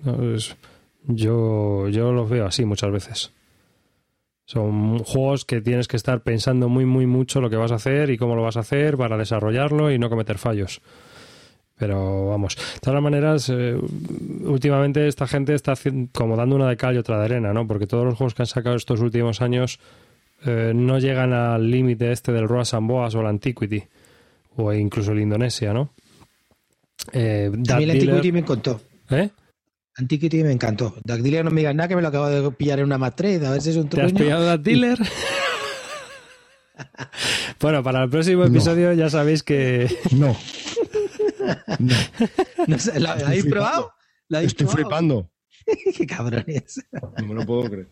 Entonces, 0.05 0.55
yo, 1.07 1.89
yo 1.89 2.11
los 2.11 2.29
veo 2.29 2.45
así 2.45 2.63
muchas 2.63 2.91
veces. 2.91 3.31
Son 4.45 4.99
juegos 4.99 5.45
que 5.45 5.61
tienes 5.61 5.87
que 5.87 5.97
estar 5.97 6.21
pensando 6.21 6.69
muy, 6.69 6.85
muy 6.85 7.07
mucho 7.07 7.41
lo 7.41 7.49
que 7.49 7.55
vas 7.55 7.71
a 7.71 7.75
hacer 7.75 8.11
y 8.11 8.19
cómo 8.19 8.35
lo 8.35 8.43
vas 8.43 8.57
a 8.57 8.59
hacer 8.59 8.97
para 8.97 9.17
desarrollarlo 9.17 9.91
y 9.91 9.97
no 9.97 10.11
cometer 10.11 10.37
fallos. 10.37 10.83
Pero 11.77 12.29
vamos, 12.29 12.55
de 12.55 12.79
todas 12.79 13.01
maneras, 13.01 13.49
eh, 13.49 13.75
últimamente 14.45 15.07
esta 15.07 15.27
gente 15.27 15.53
está 15.53 15.73
como 16.13 16.37
dando 16.37 16.55
una 16.55 16.69
de 16.69 16.77
cal 16.77 16.95
y 16.95 16.99
otra 16.99 17.19
de 17.19 17.25
arena, 17.25 17.51
¿no? 17.53 17.67
Porque 17.67 17.85
todos 17.85 18.05
los 18.05 18.15
juegos 18.15 18.33
que 18.33 18.43
han 18.43 18.47
sacado 18.47 18.77
estos 18.77 19.01
últimos 19.01 19.41
años 19.41 19.79
eh, 20.45 20.71
no 20.73 20.99
llegan 20.99 21.33
al 21.33 21.69
límite 21.69 22.11
este 22.13 22.31
del 22.31 22.47
Roas 22.47 22.73
and 22.73 22.87
Boas 22.87 23.13
o 23.15 23.19
el 23.21 23.27
Antiquity, 23.27 23.83
o 24.55 24.71
incluso 24.73 25.11
el 25.11 25.19
Indonesia, 25.19 25.73
¿no? 25.73 25.91
Eh, 27.11 27.49
A 27.53 27.57
mí 27.57 27.63
Dark 27.65 27.81
el 27.83 27.89
Dealer- 27.89 28.09
Antiquity 28.09 28.31
me 28.31 28.39
encantó. 28.39 28.81
¿Eh? 29.09 29.29
Antiquity 29.97 30.43
me 30.43 30.51
encantó. 30.53 30.95
Dark 31.03 31.21
Dealer 31.21 31.43
no 31.43 31.51
me 31.51 31.59
digas 31.61 31.75
nada 31.75 31.89
que 31.89 31.95
me 31.97 32.01
lo 32.01 32.07
acabo 32.07 32.29
de 32.29 32.51
pillar 32.51 32.79
en 32.79 32.85
una 32.85 32.97
matrade. 32.97 33.45
A 33.45 33.51
ver 33.51 33.61
si 33.61 33.71
es 33.71 33.75
un 33.75 33.89
¿Te 33.89 34.01
has 34.01 34.13
truño. 34.13 34.23
pillado 34.25 34.45
Dark 34.45 34.61
Dealer? 34.63 34.97
bueno, 37.59 37.83
para 37.83 38.03
el 38.03 38.09
próximo 38.09 38.45
episodio 38.45 38.93
ya 38.93 39.09
sabéis 39.09 39.43
que 39.43 39.89
No, 40.11 40.35
No 42.67 42.79
sé, 42.79 42.99
¿La 42.99 43.15
la 43.15 43.27
habéis 43.27 43.45
probado? 43.45 43.93
¿La 44.27 44.37
habéis 44.39 44.51
estoy 44.53 44.65
probado? 44.67 44.87
flipando. 44.87 45.31
Qué 45.97 46.05
cabrones. 46.07 46.85
No 46.91 47.25
me 47.27 47.33
lo 47.35 47.45
puedo 47.45 47.69
creer. 47.69 47.91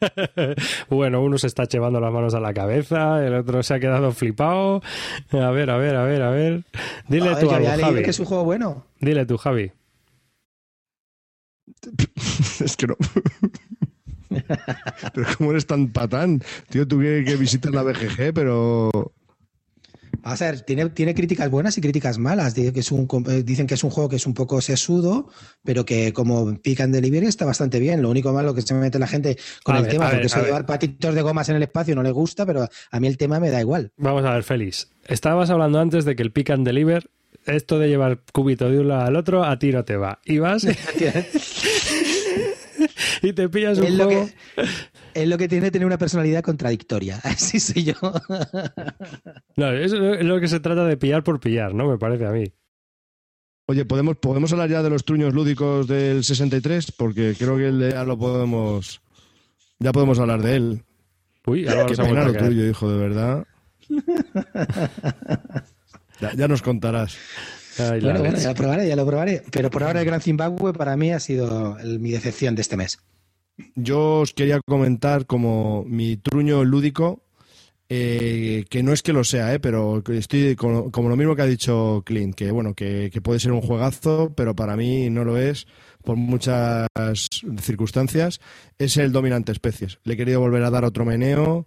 Bueno, 0.88 1.22
uno 1.22 1.38
se 1.38 1.48
está 1.48 1.64
llevando 1.64 1.98
las 2.00 2.12
manos 2.12 2.32
a 2.34 2.38
la 2.40 2.54
cabeza, 2.54 3.24
el 3.26 3.34
otro 3.34 3.62
se 3.64 3.74
ha 3.74 3.80
quedado 3.80 4.12
flipado. 4.12 4.80
A 5.32 5.50
ver, 5.50 5.70
a 5.70 5.76
ver, 5.76 5.96
a 5.96 6.04
ver, 6.04 6.22
a 6.22 6.30
ver. 6.30 6.64
Dile 7.08 7.30
A 7.30 7.34
ver, 7.34 7.40
tú 7.44 7.50
algo, 7.50 7.68
Javi. 7.68 8.02
que 8.04 8.10
es 8.10 8.20
un 8.20 8.26
juego 8.26 8.44
bueno. 8.44 8.86
Dile 9.00 9.26
tú, 9.26 9.36
Javi. 9.38 9.72
es 12.64 12.76
que 12.76 12.86
no. 12.86 12.96
pero 15.14 15.26
cómo 15.36 15.50
eres 15.50 15.66
tan 15.66 15.88
patán, 15.88 16.42
tío, 16.68 16.86
tú 16.86 17.00
que, 17.00 17.24
que 17.26 17.36
visitas 17.36 17.72
la 17.72 17.82
BGG, 17.82 18.32
pero 18.34 18.90
A 20.22 20.34
ver, 20.36 20.60
tiene, 20.62 20.88
tiene 20.90 21.14
críticas 21.14 21.50
buenas 21.50 21.78
y 21.78 21.80
críticas 21.80 22.18
malas. 22.18 22.54
Dicen 22.54 22.72
que, 22.72 22.80
es 22.80 22.92
un, 22.92 23.08
eh, 23.28 23.42
dicen 23.42 23.66
que 23.66 23.74
es 23.74 23.84
un 23.84 23.90
juego 23.90 24.08
que 24.08 24.16
es 24.16 24.26
un 24.26 24.34
poco 24.34 24.60
sesudo, 24.60 25.28
pero 25.64 25.84
que 25.84 26.12
como 26.12 26.56
pick 26.60 26.80
and 26.80 26.94
delivery 26.94 27.26
está 27.26 27.44
bastante 27.44 27.78
bien. 27.78 28.02
Lo 28.02 28.10
único 28.10 28.32
malo 28.32 28.54
que 28.54 28.62
se 28.62 28.74
mete 28.74 28.98
la 28.98 29.06
gente 29.06 29.38
con 29.62 29.76
A 29.76 29.78
el 29.78 29.84
ver, 29.84 29.92
tema, 29.92 30.04
ver, 30.06 30.14
porque 30.14 30.26
eso 30.26 30.36
ver. 30.36 30.46
llevar 30.46 30.66
patitos 30.66 31.14
de 31.14 31.22
gomas 31.22 31.48
en 31.48 31.56
el 31.56 31.62
espacio 31.62 31.94
no 31.94 32.02
le 32.02 32.10
gusta, 32.10 32.44
pero 32.44 32.68
a 32.90 33.00
mí 33.00 33.06
el 33.06 33.16
tema 33.16 33.40
me 33.40 33.50
da 33.50 33.60
igual. 33.60 33.92
Vamos 33.96 34.24
a 34.24 34.32
ver, 34.34 34.42
Félix. 34.42 34.90
Estabas 35.06 35.50
hablando 35.50 35.78
antes 35.80 36.04
de 36.04 36.16
que 36.16 36.22
el 36.22 36.32
pick 36.32 36.50
and 36.50 36.66
deliver, 36.66 37.10
esto 37.46 37.78
de 37.78 37.88
llevar 37.88 38.20
cubito 38.32 38.68
de 38.68 38.80
un 38.80 38.88
lado 38.88 39.06
al 39.06 39.16
otro, 39.16 39.44
a 39.44 39.58
ti 39.58 39.72
no 39.72 39.84
te 39.84 39.96
va. 39.96 40.20
Y 40.24 40.38
vas, 40.38 40.64
y 43.22 43.32
te 43.32 43.48
pillas 43.48 43.78
un 43.78 43.84
Es 43.84 43.94
lo, 43.94 44.04
juego. 44.04 44.28
que, 44.54 44.62
es 45.14 45.28
lo 45.28 45.38
que 45.38 45.48
tiene 45.48 45.70
tener 45.70 45.86
una 45.86 45.98
personalidad 45.98 46.42
contradictoria. 46.42 47.20
Así 47.24 47.60
soy 47.60 47.84
yo. 47.84 47.94
No, 49.56 49.72
es 49.72 49.92
es 49.92 50.24
lo 50.24 50.40
que 50.40 50.48
se 50.48 50.60
trata 50.60 50.84
de 50.84 50.96
pillar 50.96 51.22
por 51.24 51.40
pillar, 51.40 51.74
¿no? 51.74 51.88
Me 51.88 51.98
parece 51.98 52.26
a 52.26 52.30
mí. 52.30 52.44
Oye, 53.66 53.84
¿podemos, 53.84 54.16
¿podemos 54.16 54.50
hablar 54.52 54.70
ya 54.70 54.82
de 54.82 54.90
los 54.90 55.04
truños 55.04 55.34
lúdicos 55.34 55.86
del 55.86 56.24
63? 56.24 56.92
Porque 56.92 57.34
creo 57.38 57.56
que 57.56 57.68
el 57.68 57.78
de 57.78 57.90
ya 57.90 58.04
lo 58.04 58.18
podemos... 58.18 59.02
Ya 59.78 59.92
podemos 59.92 60.18
hablar 60.18 60.42
de 60.42 60.56
él. 60.56 60.82
Uy, 61.46 61.68
ahora 61.68 61.86
Qué 61.86 61.94
pena 61.94 62.22
a 62.22 62.24
lo 62.28 62.34
tuyo, 62.34 62.66
hijo, 62.66 62.90
de 62.90 62.98
verdad. 62.98 63.46
Ya, 66.20 66.34
ya 66.34 66.48
nos 66.48 66.62
contarás. 66.62 67.16
Ay, 67.78 68.00
la 68.00 68.08
Bueno, 68.12 68.20
bueno, 68.20 68.38
ya 68.38 68.48
lo 68.48 68.54
probaré, 68.54 68.88
ya 68.88 68.96
lo 68.96 69.06
probaré. 69.06 69.42
Pero 69.50 69.70
por 69.70 69.82
ahora 69.84 70.00
el 70.00 70.06
Gran 70.06 70.20
Zimbabue 70.20 70.72
para 70.72 70.96
mí 70.96 71.12
ha 71.12 71.20
sido 71.20 71.78
el- 71.78 71.98
mi 72.00 72.10
decepción 72.10 72.54
de 72.54 72.62
este 72.62 72.76
mes. 72.76 72.98
Yo 73.74 74.20
os 74.20 74.32
quería 74.32 74.60
comentar 74.66 75.26
como 75.26 75.84
mi 75.84 76.16
truño 76.16 76.64
lúdico, 76.64 77.22
eh, 77.88 78.64
que 78.68 78.82
no 78.82 78.92
es 78.92 79.02
que 79.02 79.12
lo 79.14 79.24
sea, 79.24 79.54
eh, 79.54 79.58
pero 79.60 80.02
estoy 80.08 80.54
con- 80.56 80.90
como 80.90 81.08
lo 81.08 81.16
mismo 81.16 81.34
que 81.34 81.42
ha 81.42 81.46
dicho 81.46 82.02
Clint, 82.04 82.34
que 82.34 82.50
bueno, 82.50 82.74
que, 82.74 83.10
que 83.12 83.20
puede 83.22 83.40
ser 83.40 83.52
un 83.52 83.62
juegazo, 83.62 84.32
pero 84.36 84.54
para 84.54 84.76
mí 84.76 85.08
no 85.10 85.24
lo 85.24 85.38
es 85.38 85.66
por 86.04 86.16
muchas 86.16 86.86
circunstancias, 87.62 88.40
es 88.78 88.96
el 88.96 89.10
dominante 89.12 89.52
especies. 89.52 89.98
Le 90.04 90.14
he 90.14 90.16
querido 90.16 90.40
volver 90.40 90.62
a 90.64 90.70
dar 90.70 90.84
otro 90.84 91.04
meneo 91.04 91.66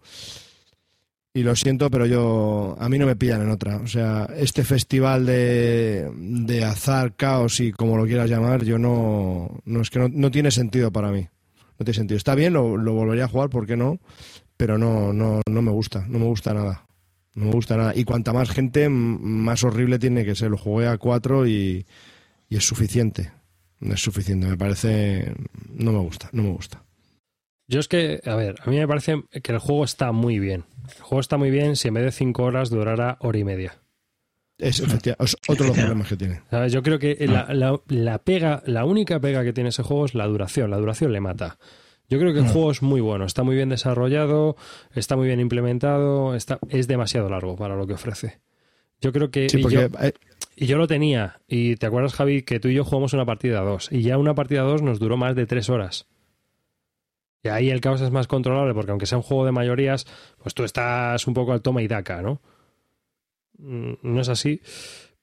y 1.34 1.44
lo 1.44 1.56
siento, 1.56 1.90
pero 1.90 2.06
yo 2.06 2.76
a 2.80 2.90
mí 2.90 3.00
no 3.00 3.06
me 3.06 3.16
pillan 3.16 3.42
en 3.42 3.50
otra. 3.50 3.78
O 3.78 3.88
sea, 3.88 4.28
este 4.36 4.64
festival 4.64 5.26
de, 5.26 6.12
de 6.14 6.64
azar, 6.66 7.16
caos 7.16 7.60
y 7.62 7.72
como 7.72 7.96
lo 7.96 8.06
quieras 8.06 8.30
llamar, 8.30 8.66
yo 8.66 8.78
no, 8.78 9.62
no 9.64 9.82
es 9.82 9.90
que 9.90 10.00
no, 10.00 10.32
tiene 10.32 10.52
sentido 10.52 10.92
para 10.92 11.10
mí. 11.12 11.28
No 11.80 11.86
tiene 11.86 11.94
sentido. 11.94 12.18
Está 12.18 12.36
bien, 12.36 12.54
lo, 12.54 12.76
lo 12.76 12.94
volvería 12.94 13.26
a 13.26 13.30
jugar, 13.30 13.50
¿por 13.50 13.66
qué 13.66 13.78
no? 13.78 14.00
Pero 14.58 14.78
no, 14.78 15.14
no, 15.14 15.42
no 15.50 15.62
me 15.62 15.72
gusta, 15.72 16.06
no 16.08 16.20
me 16.20 16.26
gusta 16.26 16.54
nada. 16.54 16.86
No 17.34 17.46
me 17.46 17.52
gusta 17.52 17.78
nada. 17.78 17.94
Y 17.96 18.04
cuanta 18.04 18.34
más 18.34 18.50
gente, 18.50 18.90
más 18.90 19.64
horrible 19.64 20.00
tiene 20.00 20.26
que 20.26 20.36
ser. 20.36 20.52
Lo 20.52 20.58
jugué 20.58 20.88
a 20.88 20.98
cuatro 20.98 21.48
y, 21.48 21.86
y 22.50 22.58
es 22.58 22.66
suficiente. 22.66 23.32
No 23.80 23.94
es 23.94 24.02
suficiente, 24.02 24.48
me 24.48 24.58
parece. 24.58 25.34
No 25.70 25.94
me 25.94 26.00
gusta, 26.00 26.30
no 26.34 26.44
me 26.44 26.52
gusta. 26.52 26.84
Yo 27.68 27.80
es 27.80 27.88
que, 27.88 28.22
a 28.26 28.36
ver, 28.36 28.56
a 28.66 28.70
mí 28.70 28.78
me 28.78 28.88
parece 28.88 29.24
que 29.42 29.54
el 29.54 29.60
juego 29.60 29.86
está 29.86 30.12
muy 30.12 30.40
bien. 30.40 30.66
El 30.98 31.02
juego 31.04 31.20
está 31.20 31.38
muy 31.38 31.52
bien 31.52 31.76
si 31.76 31.88
en 31.88 31.94
vez 31.96 32.04
de 32.06 32.12
cinco 32.12 32.44
horas 32.44 32.70
durara 32.70 33.18
hora 33.22 33.38
y 33.38 33.44
media. 33.44 33.78
Es, 34.58 34.80
es 34.80 35.36
otro 35.48 35.66
de 35.66 35.70
los 35.70 35.78
problemas 35.86 36.08
que 36.08 36.18
tiene. 36.18 36.42
¿Sabes? 36.52 36.72
Yo 36.72 36.84
creo 36.84 37.00
que 37.00 37.18
la, 37.28 37.54
la- 37.54 37.80
la 37.88 38.18
pega, 38.20 38.62
la 38.68 38.86
única 38.86 39.20
pega 39.20 39.44
que 39.44 39.54
tiene 39.54 39.70
ese 39.70 39.82
juego 39.84 40.06
es 40.06 40.14
la 40.14 40.28
duración. 40.28 40.70
La 40.70 40.78
duración 40.78 41.12
le 41.12 41.20
mata. 41.20 41.58
Yo 42.10 42.20
creo 42.20 42.34
que 42.34 42.40
el 42.40 42.46
juego 42.48 42.72
es 42.72 42.82
muy 42.82 43.00
bueno, 43.00 43.24
está 43.26 43.42
muy 43.44 43.56
bien 43.56 43.70
desarrollado, 43.70 44.58
está 44.94 45.16
muy 45.16 45.28
bien 45.28 45.40
implementado, 45.40 46.36
está, 46.36 46.60
es 46.70 46.88
demasiado 46.90 47.30
largo 47.30 47.56
para 47.56 47.76
lo 47.78 47.88
que 47.88 47.94
ofrece. 47.94 48.42
Yo 49.00 49.14
creo 49.14 49.32
que 49.32 49.50
Sí, 49.50 49.60
y 49.60 49.62
porque 49.62 49.76
yo, 49.76 49.82
eh, 50.02 50.14
y 50.58 50.66
yo 50.68 50.78
lo 50.78 50.88
tenía. 50.88 51.40
Y 51.48 51.78
te 51.78 51.86
acuerdas, 51.86 52.14
Javi, 52.14 52.44
que 52.44 52.60
tú 52.60 52.68
y 52.68 52.74
yo 52.76 52.84
jugamos 52.84 53.14
una 53.14 53.26
partida 53.26 53.62
2. 53.62 53.94
Y 53.94 54.02
ya 54.04 54.18
una 54.18 54.36
partida 54.36 54.62
2 54.64 54.82
nos 54.82 55.00
duró 55.00 55.16
más 55.18 55.36
de 55.36 55.46
tres 55.46 55.70
horas. 55.70 56.06
Y 57.44 57.48
ahí 57.48 57.70
el 57.72 57.82
caos 57.82 58.02
es 58.02 58.12
más 58.12 58.28
controlable, 58.28 58.74
porque 58.74 58.92
aunque 58.92 59.06
sea 59.08 59.18
un 59.18 59.24
juego 59.24 59.46
de 59.46 59.52
mayorías, 59.52 60.06
pues 60.42 60.54
tú 60.54 60.64
estás 60.64 61.26
un 61.28 61.34
poco 61.34 61.54
al 61.54 61.62
toma 61.62 61.82
y 61.82 61.88
daca, 61.88 62.22
¿no? 62.22 62.40
Mm, 63.58 63.94
No 64.04 64.22
es 64.22 64.30
así. 64.30 64.62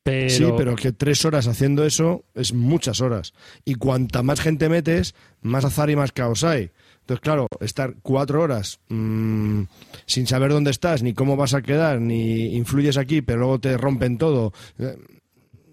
Pero, 0.02 0.30
Sí, 0.30 0.44
pero 0.56 0.74
que 0.74 0.92
tres 0.92 1.24
horas 1.26 1.46
haciendo 1.48 1.84
eso 1.84 2.24
es 2.34 2.54
muchas 2.54 3.00
horas. 3.00 3.34
Y 3.64 3.74
cuanta 3.74 4.22
más 4.22 4.40
gente 4.40 4.68
metes, 4.68 5.14
más 5.42 5.64
azar 5.64 5.90
y 5.90 5.96
más 5.96 6.12
caos 6.12 6.44
hay. 6.44 6.70
Entonces, 7.00 7.20
claro, 7.20 7.46
estar 7.60 7.94
cuatro 8.02 8.42
horas 8.42 8.80
mm, 8.88 9.62
sin 10.06 10.26
saber 10.26 10.50
dónde 10.52 10.70
estás, 10.70 11.02
ni 11.02 11.12
cómo 11.14 11.36
vas 11.36 11.54
a 11.54 11.62
quedar, 11.62 12.00
ni 12.00 12.54
influyes 12.56 12.96
aquí, 12.96 13.22
pero 13.22 13.40
luego 13.40 13.58
te 13.60 13.76
rompen 13.76 14.18
todo. 14.18 14.52
eh, 14.78 14.96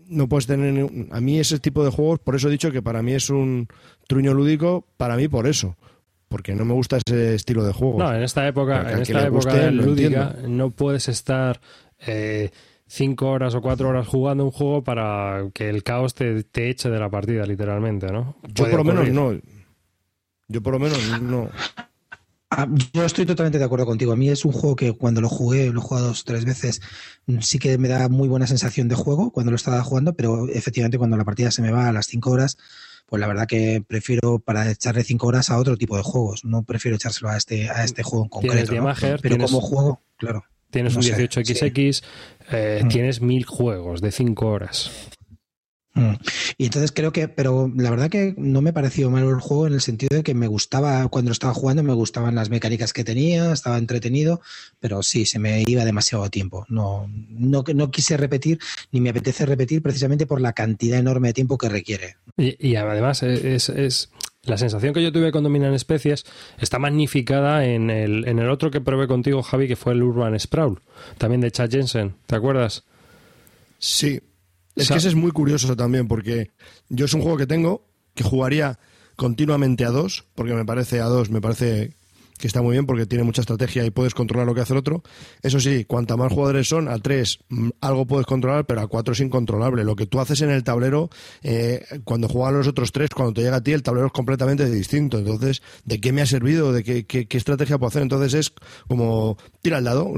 No 0.08 0.28
puedes 0.28 0.48
tener. 0.48 0.90
A 1.12 1.22
mí 1.22 1.40
ese 1.40 1.60
tipo 1.60 1.84
de 1.86 1.92
juegos, 1.92 2.20
por 2.20 2.36
eso 2.36 2.48
he 2.50 2.52
dicho 2.52 2.72
que 2.72 2.82
para 2.82 3.02
mí 3.02 3.14
es 3.14 3.30
un 3.30 3.68
truño 4.08 4.34
lúdico, 4.34 4.86
para 4.98 5.16
mí 5.16 5.28
por 5.28 5.48
eso. 5.48 5.78
Porque 6.36 6.54
no 6.54 6.66
me 6.66 6.74
gusta 6.74 6.98
ese 6.98 7.34
estilo 7.34 7.64
de 7.64 7.72
juego. 7.72 7.98
No, 7.98 8.14
en 8.14 8.22
esta 8.22 8.46
época, 8.46 8.92
en 8.92 9.04
esta 9.04 9.26
época 9.26 9.52
guste, 9.52 9.72
lúdica, 9.72 10.36
no 10.46 10.70
puedes 10.70 11.08
estar 11.08 11.62
eh, 12.06 12.52
cinco 12.86 13.30
horas 13.30 13.56
o 13.56 13.62
cuatro 13.62 13.88
horas 13.88 14.06
jugando 14.06 14.44
un 14.44 14.52
juego 14.52 14.84
para 14.84 15.46
que 15.54 15.70
el 15.70 15.82
caos 15.82 16.14
te, 16.14 16.44
te 16.44 16.70
eche 16.70 16.90
de 16.90 17.00
la 17.00 17.10
partida, 17.10 17.46
literalmente, 17.46 18.08
¿no? 18.12 18.36
Yo 18.54 18.70
por 18.70 18.80
lo 18.80 18.84
menos 18.84 19.08
no. 19.12 19.40
Yo 20.50 20.62
por 20.62 20.74
lo 20.74 20.80
menos 20.80 21.22
no. 21.22 21.50
Ah, 22.50 22.68
Yo 22.92 23.06
estoy 23.06 23.26
totalmente 23.26 23.58
de 23.58 23.64
acuerdo 23.64 23.86
contigo. 23.86 24.12
A 24.12 24.18
mí 24.18 24.28
es 24.28 24.44
un 24.44 24.52
juego 24.52 24.76
que 24.76 24.92
cuando 24.92 25.22
lo 25.22 25.30
jugué, 25.30 25.72
lo 25.72 25.80
he 25.80 25.84
jugado 25.84 26.08
dos 26.08 26.20
o 26.20 26.26
tres 26.26 26.44
veces, 26.44 26.82
mm, 27.28 27.40
sí 27.40 27.60
que 27.60 27.78
me 27.78 27.88
da 27.88 28.10
muy 28.10 28.28
buena 28.28 28.46
sensación 28.46 28.90
de 28.90 28.96
juego 28.96 29.32
cuando 29.32 29.54
lo 29.54 29.56
estaba 29.56 29.82
jugando, 29.84 30.16
pero 30.16 30.50
efectivamente 30.50 30.98
cuando 30.98 31.16
la 31.16 31.24
partida 31.24 31.50
se 31.50 31.62
me 31.62 31.72
va 31.72 31.88
a 31.88 31.94
las 31.94 32.08
cinco 32.08 32.32
horas, 32.32 32.58
pues 33.08 33.20
la 33.20 33.28
verdad 33.28 33.48
que 33.48 33.84
prefiero 33.88 34.40
para 34.40 34.70
echarle 34.70 35.04
cinco 35.04 35.28
horas 35.28 35.50
a 35.50 35.58
otro 35.58 35.78
tipo 35.78 35.96
de 35.98 36.04
juegos. 36.04 36.44
No 36.46 36.64
prefiero 36.64 36.96
echárselo 36.98 37.30
a 37.30 37.38
este, 37.38 37.70
a 37.70 37.84
este 37.84 38.04
juego 38.04 38.26
en 38.26 38.30
concreto. 38.30 38.74
¿no? 38.76 38.94
Pero 39.00 39.20
tienes- 39.22 39.52
como 39.52 39.62
juego, 39.62 40.02
claro. 40.18 40.44
Tienes 40.72 40.94
No 40.94 41.00
un 41.00 41.04
sé, 41.04 41.16
18XX, 41.16 42.04
eh, 42.52 42.82
Mm. 42.84 42.88
tienes 42.90 43.22
mil 43.22 43.46
juegos 43.46 44.02
de 44.02 44.12
cinco 44.12 44.48
horas. 44.48 44.92
Mm. 45.96 46.14
Y 46.58 46.66
entonces 46.66 46.92
creo 46.92 47.12
que, 47.14 47.28
pero 47.30 47.72
la 47.76 47.90
verdad 47.90 48.10
que 48.10 48.34
no 48.38 48.62
me 48.62 48.74
pareció 48.74 49.10
malo 49.10 49.30
el 49.30 49.40
juego 49.40 49.66
en 49.68 49.74
el 49.74 49.82
sentido 49.82 50.16
de 50.18 50.24
que 50.24 50.34
me 50.34 50.48
gustaba, 50.48 51.08
cuando 51.08 51.32
estaba 51.32 51.54
jugando, 51.54 51.84
me 51.84 51.94
gustaban 51.94 52.36
las 52.36 52.50
mecánicas 52.50 52.92
que 52.94 53.04
tenía, 53.06 53.52
estaba 53.54 53.78
entretenido, 53.78 54.42
pero 54.80 55.02
sí, 55.04 55.26
se 55.26 55.40
me 55.40 55.64
iba 55.66 55.86
demasiado 55.86 56.30
tiempo. 56.30 56.66
No, 56.70 57.10
no, 57.30 57.64
no 57.74 57.92
quise 57.92 58.18
repetir, 58.18 58.60
ni 58.92 59.00
me 59.02 59.10
apetece 59.10 59.46
repetir 59.46 59.82
precisamente 59.82 60.28
por 60.28 60.42
la 60.42 60.54
cantidad 60.54 61.00
enorme 61.00 61.30
de 61.30 61.34
tiempo 61.34 61.58
que 61.58 61.70
requiere. 61.70 62.18
Y, 62.38 62.56
y 62.72 62.76
además 62.76 63.24
es, 63.24 63.70
es- 63.70 64.10
la 64.44 64.60
sensación 64.60 64.94
que 64.94 65.02
yo 65.02 65.12
tuve 65.12 65.32
con 65.32 65.44
Dominan 65.44 65.74
Especies 65.74 66.24
está 66.60 66.78
magnificada 66.78 67.66
en 67.66 67.90
el, 67.90 68.28
en 68.28 68.38
el 68.38 68.50
otro 68.50 68.70
que 68.70 68.80
probé 68.80 69.08
contigo, 69.08 69.42
Javi, 69.42 69.68
que 69.68 69.76
fue 69.76 69.94
el 69.94 70.04
Urban 70.04 70.40
Sprawl, 70.40 70.82
también 71.18 71.42
de 71.42 71.50
Chad 71.50 71.72
Jensen, 71.72 72.14
¿te 72.28 72.36
acuerdas? 72.36 72.84
Sí. 73.80 74.22
Es 74.76 74.90
que 74.90 74.98
ese 74.98 75.08
es 75.08 75.16
muy 75.16 75.32
curioso 75.32 75.76
también, 75.76 76.08
porque 76.08 76.52
yo 76.90 77.06
es 77.06 77.14
un 77.14 77.22
juego 77.22 77.38
que 77.38 77.48
tengo 77.48 77.86
que 78.14 78.24
jugaría 78.24 78.80
continuamente 79.16 79.86
a 79.86 79.90
dos, 79.90 80.26
porque 80.36 80.54
me 80.54 80.66
parece 80.66 81.02
a 81.02 81.06
dos, 81.06 81.30
me 81.30 81.42
parece 81.42 81.94
que 82.38 82.48
está 82.48 82.62
muy 82.62 82.74
bien 82.74 82.86
porque 82.86 83.06
tiene 83.06 83.24
mucha 83.24 83.42
estrategia 83.42 83.86
y 83.86 83.92
puedes 83.92 84.14
controlar 84.14 84.46
lo 84.46 84.54
que 84.54 84.62
hace 84.62 84.74
el 84.74 84.80
otro. 84.80 85.04
Eso 85.42 85.60
sí, 85.60 85.86
cuanta 85.86 86.18
más 86.18 86.32
jugadores 86.34 86.68
son, 86.68 86.88
a 86.90 87.00
tres 87.00 87.40
mm, 87.50 87.70
algo 87.82 88.06
puedes 88.06 88.26
controlar, 88.26 88.66
pero 88.66 88.82
a 88.82 88.88
cuatro 88.88 89.14
es 89.14 89.20
incontrolable. 89.22 89.84
Lo 89.84 89.96
que 89.96 90.06
tú 90.06 90.20
haces 90.20 90.42
en 90.42 90.50
el 90.50 90.64
tablero, 90.64 91.10
eh, 91.44 91.86
cuando 92.04 92.28
juegan 92.28 92.58
los 92.58 92.68
otros 92.68 92.92
tres, 92.92 93.10
cuando 93.12 93.34
te 93.34 93.42
llega 93.42 93.58
a 93.58 93.64
ti, 93.64 93.72
el 93.74 93.84
tablero 93.84 94.08
es 94.08 94.14
completamente 94.14 94.70
distinto. 94.70 95.18
Entonces, 95.18 95.62
¿de 95.86 96.02
qué 96.02 96.12
me 96.12 96.22
ha 96.22 96.26
servido? 96.26 96.74
¿De 96.74 96.84
qué, 96.84 97.06
qué- 97.06 97.28
qué 97.28 97.38
estrategia 97.38 97.78
puedo 97.78 97.88
hacer? 97.88 98.02
Entonces 98.02 98.34
es 98.34 98.54
como, 98.88 99.38
tira 99.62 99.78
el 99.78 99.84
dado, 99.86 100.12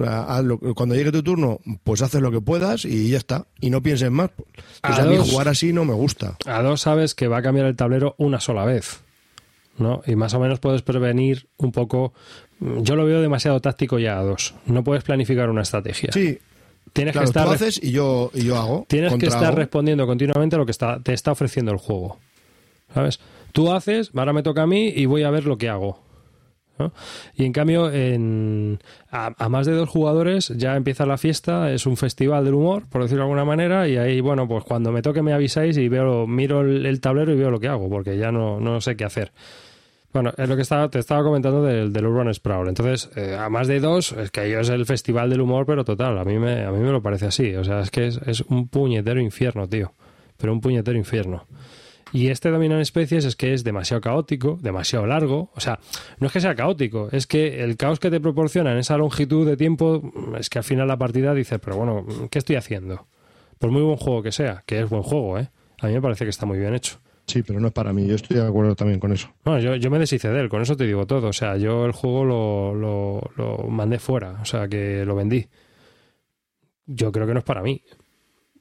lo- 0.44 0.60
cuando 0.76 0.96
llegue 0.96 1.12
tu 1.12 1.24
turno, 1.24 1.60
pues 1.84 2.02
haces 2.02 2.22
lo 2.22 2.32
que 2.32 2.42
puedas 2.42 2.86
y 2.86 3.10
ya 3.10 3.18
está. 3.18 3.46
Y 3.62 3.70
no 3.70 3.82
pienses 3.82 4.10
más. 4.12 4.32
Pues 4.82 4.98
A 5.00 5.04
a 5.04 5.06
mí 5.06 5.18
jugar 5.18 5.48
así 5.48 5.72
no 5.74 5.86
me 5.86 5.94
gusta. 5.94 6.38
A 6.46 6.62
dos 6.62 6.82
sabes 6.82 7.14
que 7.16 7.28
va 7.28 7.38
a 7.38 7.42
cambiar 7.42 7.68
el 7.68 7.76
tablero 7.76 8.16
una 8.18 8.40
sola 8.40 8.66
vez, 8.66 9.02
¿no? 9.78 10.02
Y 10.06 10.16
más 10.16 10.34
o 10.34 10.40
menos 10.40 10.60
puedes 10.60 10.82
prevenir 10.82 11.48
un 11.58 11.72
poco... 11.72 12.14
Yo 12.60 12.96
lo 12.96 13.06
veo 13.06 13.22
demasiado 13.22 13.60
táctico 13.60 14.00
ya 14.00 14.18
a 14.20 14.24
dos. 14.24 14.56
No 14.66 14.84
puedes 14.84 15.04
planificar 15.04 15.50
una 15.50 15.62
estrategia. 15.62 16.12
Sí, 16.12 16.40
Tienes 16.94 17.12
claro, 17.14 17.26
que 17.26 17.30
estar 17.30 17.46
tú 17.46 17.52
haces 17.52 17.84
y 17.84 17.92
yo, 17.92 18.32
y 18.34 18.46
yo 18.46 18.58
hago. 18.58 18.86
Tienes 18.88 19.14
que 19.16 19.28
estar 19.28 19.46
hago. 19.46 19.58
respondiendo 19.58 20.08
continuamente 20.08 20.56
a 20.56 20.60
lo 20.60 20.66
que 20.66 20.72
está, 20.72 21.00
te 21.00 21.14
está 21.14 21.32
ofreciendo 21.32 21.72
el 21.72 21.78
juego. 21.78 22.18
¿Sabes? 22.94 23.20
Tú 23.52 23.72
haces, 23.72 24.12
ahora 24.16 24.34
me 24.34 24.44
toca 24.44 24.64
a 24.64 24.68
mí 24.68 24.88
y 24.96 25.06
voy 25.06 25.24
a 25.24 25.30
ver 25.30 25.46
lo 25.46 25.58
que 25.58 25.70
hago. 25.70 26.02
¿no? 26.80 26.94
Y 27.36 27.46
en 27.46 27.54
cambio, 27.54 27.92
en, 27.92 28.80
a, 29.12 29.34
a 29.38 29.50
más 29.50 29.66
de 29.66 29.74
dos 29.74 29.90
jugadores 29.90 30.50
ya 30.56 30.76
empieza 30.76 31.06
la 31.06 31.18
fiesta, 31.18 31.72
es 31.72 31.86
un 31.86 31.98
festival 31.98 32.46
del 32.46 32.54
humor, 32.54 32.88
por 32.90 33.02
decirlo 33.02 33.24
de 33.24 33.30
alguna 33.30 33.46
manera, 33.46 33.88
y 33.88 33.98
ahí, 33.98 34.22
bueno, 34.22 34.48
pues 34.48 34.64
cuando 34.64 34.92
me 34.92 35.02
toque 35.02 35.22
me 35.22 35.34
avisáis 35.34 35.78
y 35.78 35.90
veo, 35.90 36.28
miro 36.28 36.62
el, 36.62 36.86
el 36.86 37.02
tablero 37.02 37.34
y 37.34 37.36
veo 37.36 37.52
lo 37.52 37.60
que 37.60 37.68
hago, 37.68 37.90
porque 37.90 38.18
ya 38.18 38.32
no, 38.32 38.60
no 38.60 38.80
sé 38.80 38.96
qué 38.96 39.06
hacer. 39.06 39.32
Bueno, 40.14 40.32
es 40.38 40.50
lo 40.50 40.56
que 40.56 40.62
estaba, 40.62 40.90
te 40.90 41.00
estaba 41.00 41.24
comentando 41.24 41.64
del, 41.64 41.92
del 41.94 42.06
Urban 42.06 42.34
Sprawl. 42.34 42.70
Entonces, 42.70 43.10
eh, 43.16 43.38
a 43.38 43.50
más 43.50 43.68
de 43.68 43.80
dos, 43.80 44.14
es 44.14 44.32
que 44.32 44.46
ellos 44.46 44.70
es 44.70 44.74
el 44.74 44.86
festival 44.86 45.30
del 45.30 45.42
humor, 45.42 45.66
pero 45.66 45.84
total, 45.84 46.18
a 46.18 46.24
mí 46.24 46.40
me, 46.40 46.64
a 46.64 46.72
mí 46.72 46.80
me 46.80 46.92
lo 46.92 47.02
parece 47.02 47.28
así. 47.28 47.56
O 47.56 47.64
sea, 47.64 47.82
es 47.82 47.92
que 47.92 48.08
es, 48.08 48.18
es 48.26 48.42
un 48.42 48.68
puñetero 48.68 49.20
infierno, 49.20 49.68
tío. 49.68 49.94
Pero 50.38 50.54
un 50.54 50.62
puñetero 50.62 50.98
infierno. 50.98 51.46
Y 52.14 52.30
este 52.30 52.50
Dominan 52.50 52.80
Especies 52.80 53.26
es 53.26 53.36
que 53.36 53.54
es 53.54 53.64
demasiado 53.64 54.02
caótico, 54.02 54.58
demasiado 54.62 55.06
largo. 55.06 55.52
O 55.56 55.60
sea, 55.60 55.80
no 56.20 56.28
es 56.28 56.34
que 56.34 56.40
sea 56.40 56.56
caótico, 56.56 57.10
es 57.12 57.28
que 57.28 57.64
el 57.64 57.76
caos 57.76 58.00
que 58.00 58.10
te 58.10 58.20
proporciona 58.20 58.72
en 58.72 58.78
esa 58.78 58.98
longitud 58.98 59.46
de 59.46 59.58
tiempo 59.58 60.02
es 60.40 60.50
que 60.50 60.60
al 60.60 60.64
final 60.64 60.88
la 60.88 60.98
partida 60.98 61.34
dices, 61.34 61.60
pero 61.64 61.76
bueno, 61.76 62.06
¿qué 62.32 62.40
estoy 62.40 62.56
haciendo? 62.56 63.08
Por 63.60 63.72
muy 63.72 63.82
buen 63.82 63.98
juego 63.98 64.24
que 64.24 64.32
sea, 64.32 64.64
que 64.66 64.80
es 64.80 64.90
buen 64.90 65.04
juego, 65.04 65.38
¿eh? 65.38 65.50
A 65.80 65.88
mí 65.88 65.94
me 65.94 66.02
parece 66.02 66.24
que 66.24 66.30
está 66.30 66.46
muy 66.46 66.58
bien 66.58 66.74
hecho. 66.74 67.00
Sí, 67.28 67.44
pero 67.44 67.60
no 67.60 67.68
es 67.68 67.74
para 67.74 67.92
mí. 67.92 68.08
Yo 68.08 68.16
estoy 68.16 68.38
de 68.38 68.48
acuerdo 68.48 68.76
también 68.76 69.00
con 69.00 69.12
eso. 69.12 69.30
No, 69.46 69.60
yo, 69.60 69.76
yo 69.76 69.92
me 69.92 70.00
deshice 70.00 70.30
de 70.30 70.40
él, 70.40 70.50
con 70.50 70.62
eso 70.62 70.78
te 70.78 70.86
digo 70.86 71.06
todo. 71.06 71.28
O 71.28 71.34
sea, 71.34 71.58
yo 71.58 71.86
el 71.86 71.92
juego 71.92 72.24
lo, 72.24 72.74
lo, 72.74 73.32
lo 73.36 73.68
mandé 73.68 74.00
fuera, 74.00 74.40
o 74.42 74.46
sea, 74.46 74.68
que 74.68 75.04
lo 75.06 75.14
vendí. 75.14 75.46
Yo 76.86 77.12
creo 77.12 77.28
que 77.28 77.34
no 77.34 77.40
es 77.40 77.46
para 77.46 77.62
mí. 77.62 77.82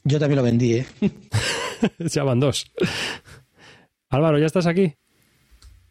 Yo 0.03 0.19
también 0.19 0.37
lo 0.37 0.43
vendí, 0.43 0.75
¿eh? 0.75 0.87
ya 1.99 2.25
van 2.25 2.41
dos. 2.41 2.73
Álvaro, 4.09 4.39
¿ya 4.39 4.47
estás 4.47 4.67
aquí? 4.67 4.95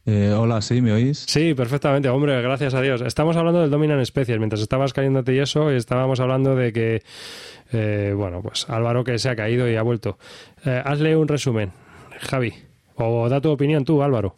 Eh, 0.05 0.31
hola, 0.37 0.61
¿sí? 0.61 0.81
¿Me 0.81 0.91
oís? 0.91 1.25
Sí, 1.27 1.53
perfectamente, 1.55 2.09
hombre, 2.09 2.39
gracias 2.41 2.73
a 2.75 2.81
Dios. 2.81 3.01
Estamos 3.01 3.35
hablando 3.37 3.61
del 3.61 3.71
Dominan 3.71 4.05
Species. 4.05 4.37
Mientras 4.37 4.61
estabas 4.61 4.93
cayéndote 4.93 5.33
y 5.33 5.39
eso, 5.39 5.71
estábamos 5.71 6.19
hablando 6.19 6.55
de 6.55 6.71
que, 6.71 7.01
eh, 7.71 8.13
bueno, 8.15 8.41
pues 8.43 8.69
Álvaro 8.69 9.03
que 9.03 9.17
se 9.17 9.29
ha 9.29 9.35
caído 9.35 9.69
y 9.69 9.75
ha 9.75 9.81
vuelto. 9.81 10.19
Eh, 10.63 10.81
hazle 10.85 11.17
un 11.17 11.27
resumen, 11.27 11.71
Javi. 12.19 12.53
O 12.95 13.27
da 13.29 13.41
tu 13.41 13.49
opinión 13.49 13.83
tú, 13.85 14.01
Álvaro. 14.01 14.35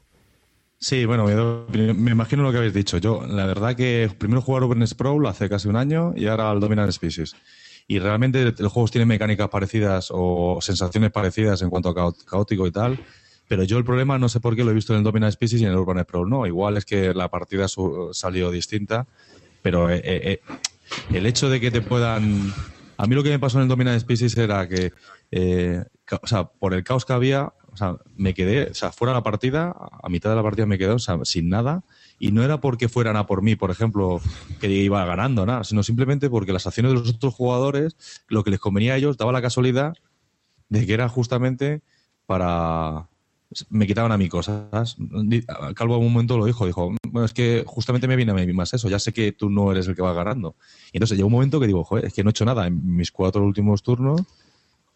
Sí, 0.79 1.05
bueno, 1.05 1.25
me, 1.69 2.11
imagino 2.11 2.43
lo 2.43 2.51
que 2.51 2.57
habéis 2.57 2.73
dicho. 2.73 2.97
Yo, 2.99 3.25
la 3.25 3.45
verdad 3.47 3.75
que 3.75 4.11
primero 4.17 4.41
jugué 4.41 4.59
a 4.59 4.65
Urban 4.65 4.85
Sprawl 4.85 5.25
hace 5.25 5.49
casi 5.49 5.67
un 5.67 5.75
año 5.75 6.13
y 6.15 6.27
ahora 6.27 6.51
al 6.51 6.59
Dominant 6.59 6.91
Species. 6.91 7.35
Y 7.87 7.99
realmente 7.99 8.41
el 8.41 8.67
juego 8.67 8.87
tiene 8.89 9.05
mecánicas 9.05 9.49
parecidas 9.49 10.09
o 10.11 10.59
sensaciones 10.61 11.11
parecidas 11.11 11.61
en 11.61 11.69
cuanto 11.69 11.89
a 11.89 12.13
caótico 12.25 12.67
y 12.67 12.71
tal. 12.71 12.99
Pero 13.47 13.63
yo 13.63 13.77
el 13.77 13.85
problema 13.85 14.19
no 14.19 14.29
sé 14.29 14.39
por 14.39 14.55
qué 14.55 14.63
lo 14.63 14.71
he 14.71 14.73
visto 14.73 14.93
en 14.93 14.99
el 14.99 15.03
Dominant 15.03 15.33
Species 15.33 15.61
y 15.61 15.65
en 15.65 15.71
el 15.71 15.77
Urban 15.77 16.03
Sprawl 16.03 16.29
no. 16.29 16.45
Igual 16.45 16.77
es 16.77 16.85
que 16.85 17.13
la 17.13 17.29
partida 17.29 17.67
su- 17.67 18.09
salió 18.11 18.51
distinta. 18.51 19.07
Pero 19.63 19.89
eh, 19.89 20.01
eh, 20.03 20.21
eh, 20.23 20.41
el 21.11 21.25
hecho 21.25 21.49
de 21.49 21.59
que 21.59 21.71
te 21.71 21.81
puedan... 21.81 22.53
A 22.97 23.07
mí 23.07 23.15
lo 23.15 23.23
que 23.23 23.29
me 23.29 23.39
pasó 23.39 23.57
en 23.57 23.63
el 23.63 23.69
Dominant 23.69 23.99
Species 23.99 24.37
era 24.37 24.67
que, 24.67 24.91
o 26.21 26.27
sea, 26.27 26.45
por 26.45 26.73
el 26.73 26.83
caos 26.83 27.05
que 27.05 27.13
había, 27.13 27.53
o 27.77 27.79
sea, 27.79 27.97
me 28.15 28.33
quedé, 28.33 28.71
o 28.71 28.73
sea, 28.73 28.91
fuera 28.91 29.13
de 29.13 29.19
la 29.19 29.23
partida, 29.23 29.75
a 30.01 30.09
mitad 30.09 30.31
de 30.31 30.35
la 30.35 30.41
partida 30.41 30.65
me 30.65 30.79
quedé, 30.79 30.89
o 30.89 30.99
sea, 30.99 31.19
sin 31.25 31.47
nada. 31.47 31.83
Y 32.17 32.31
no 32.31 32.43
era 32.43 32.59
porque 32.59 32.89
fueran 32.89 33.15
a 33.17 33.27
por 33.27 33.43
mí, 33.43 33.55
por 33.55 33.69
ejemplo, 33.69 34.19
que 34.59 34.67
iba 34.67 35.05
ganando, 35.05 35.45
nada, 35.45 35.63
sino 35.63 35.83
simplemente 35.83 36.27
porque 36.27 36.53
las 36.53 36.65
acciones 36.65 36.93
de 36.93 36.99
los 36.99 37.09
otros 37.09 37.35
jugadores, 37.35 37.95
lo 38.29 38.43
que 38.43 38.49
les 38.49 38.59
convenía 38.59 38.93
a 38.93 38.97
ellos, 38.97 39.17
daba 39.17 39.31
la 39.31 39.43
casualidad 39.43 39.93
de 40.69 40.87
que 40.87 40.93
era 40.93 41.07
justamente 41.07 41.81
para 42.25 43.07
me 43.69 43.87
quitaban 43.87 44.11
a 44.11 44.17
mí 44.17 44.27
cosas. 44.27 44.97
Calvo 45.75 45.97
en 45.97 46.05
un 46.05 46.13
momento 46.13 46.37
lo 46.37 46.45
dijo, 46.45 46.65
dijo, 46.65 46.93
bueno, 47.09 47.25
es 47.25 47.33
que 47.33 47.63
justamente 47.65 48.07
me 48.07 48.15
viene 48.15 48.31
a 48.31 48.35
mí 48.35 48.53
más 48.53 48.73
eso, 48.73 48.89
ya 48.89 48.99
sé 48.99 49.13
que 49.13 49.31
tú 49.31 49.49
no 49.49 49.71
eres 49.71 49.87
el 49.87 49.95
que 49.95 50.01
va 50.01 50.13
ganando. 50.13 50.55
Y 50.91 50.97
entonces 50.97 51.15
llegó 51.15 51.27
un 51.27 51.33
momento 51.33 51.59
que 51.59 51.67
digo, 51.67 51.83
joder, 51.83 52.05
es 52.05 52.13
que 52.13 52.23
no 52.23 52.29
he 52.29 52.31
hecho 52.31 52.45
nada 52.45 52.65
en 52.65 52.97
mis 52.97 53.11
cuatro 53.11 53.43
últimos 53.43 53.83
turnos, 53.83 54.21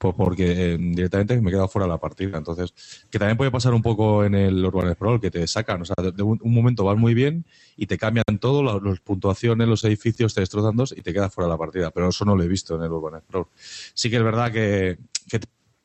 pues 0.02 0.16
porque 0.16 0.74
eh, 0.74 0.78
directamente 0.80 1.40
me 1.40 1.52
he 1.52 1.54
quedado 1.54 1.68
fuera 1.68 1.86
de 1.86 1.92
la 1.92 2.00
partida. 2.00 2.36
Entonces, 2.36 2.74
que 3.12 3.20
también 3.20 3.38
puede 3.38 3.52
pasar 3.52 3.72
un 3.76 3.84
poco 3.84 4.26
en 4.26 4.34
el 4.34 4.66
Urban 4.66 4.92
Sprawl, 4.96 5.22
que 5.22 5.30
te 5.30 5.46
sacan, 5.46 5.84
o 5.84 5.86
sea, 5.86 5.96
de, 5.96 6.24
un, 6.24 6.40
momento 6.44 6.84
vas 6.84 6.98
muy 6.98 7.14
bien 7.14 7.46
y 7.78 7.86
te 7.86 8.00
cambian 8.00 8.40
todo, 8.40 8.64
las 8.64 9.00
puntuaciones, 9.02 9.68
los 9.68 9.84
edificios, 9.84 10.34
te 10.34 10.42
destrozan 10.42 10.76
dos 10.76 10.92
y 10.98 11.04
te 11.04 11.14
quedas 11.14 11.32
fuera 11.32 11.46
de 11.46 11.54
la 11.54 11.58
partida. 11.60 11.92
Pero 11.92 12.10
eso 12.10 12.26
no 12.26 12.36
lo 12.36 12.42
he 12.42 12.48
visto 12.48 12.76
en 12.76 12.82
el 12.82 12.92
Urban 12.92 13.22
Sprawl. 13.22 13.46
Sí 13.94 14.10
que 14.10 14.18
es 14.18 14.24
verdad 14.24 14.52
que, 14.52 14.98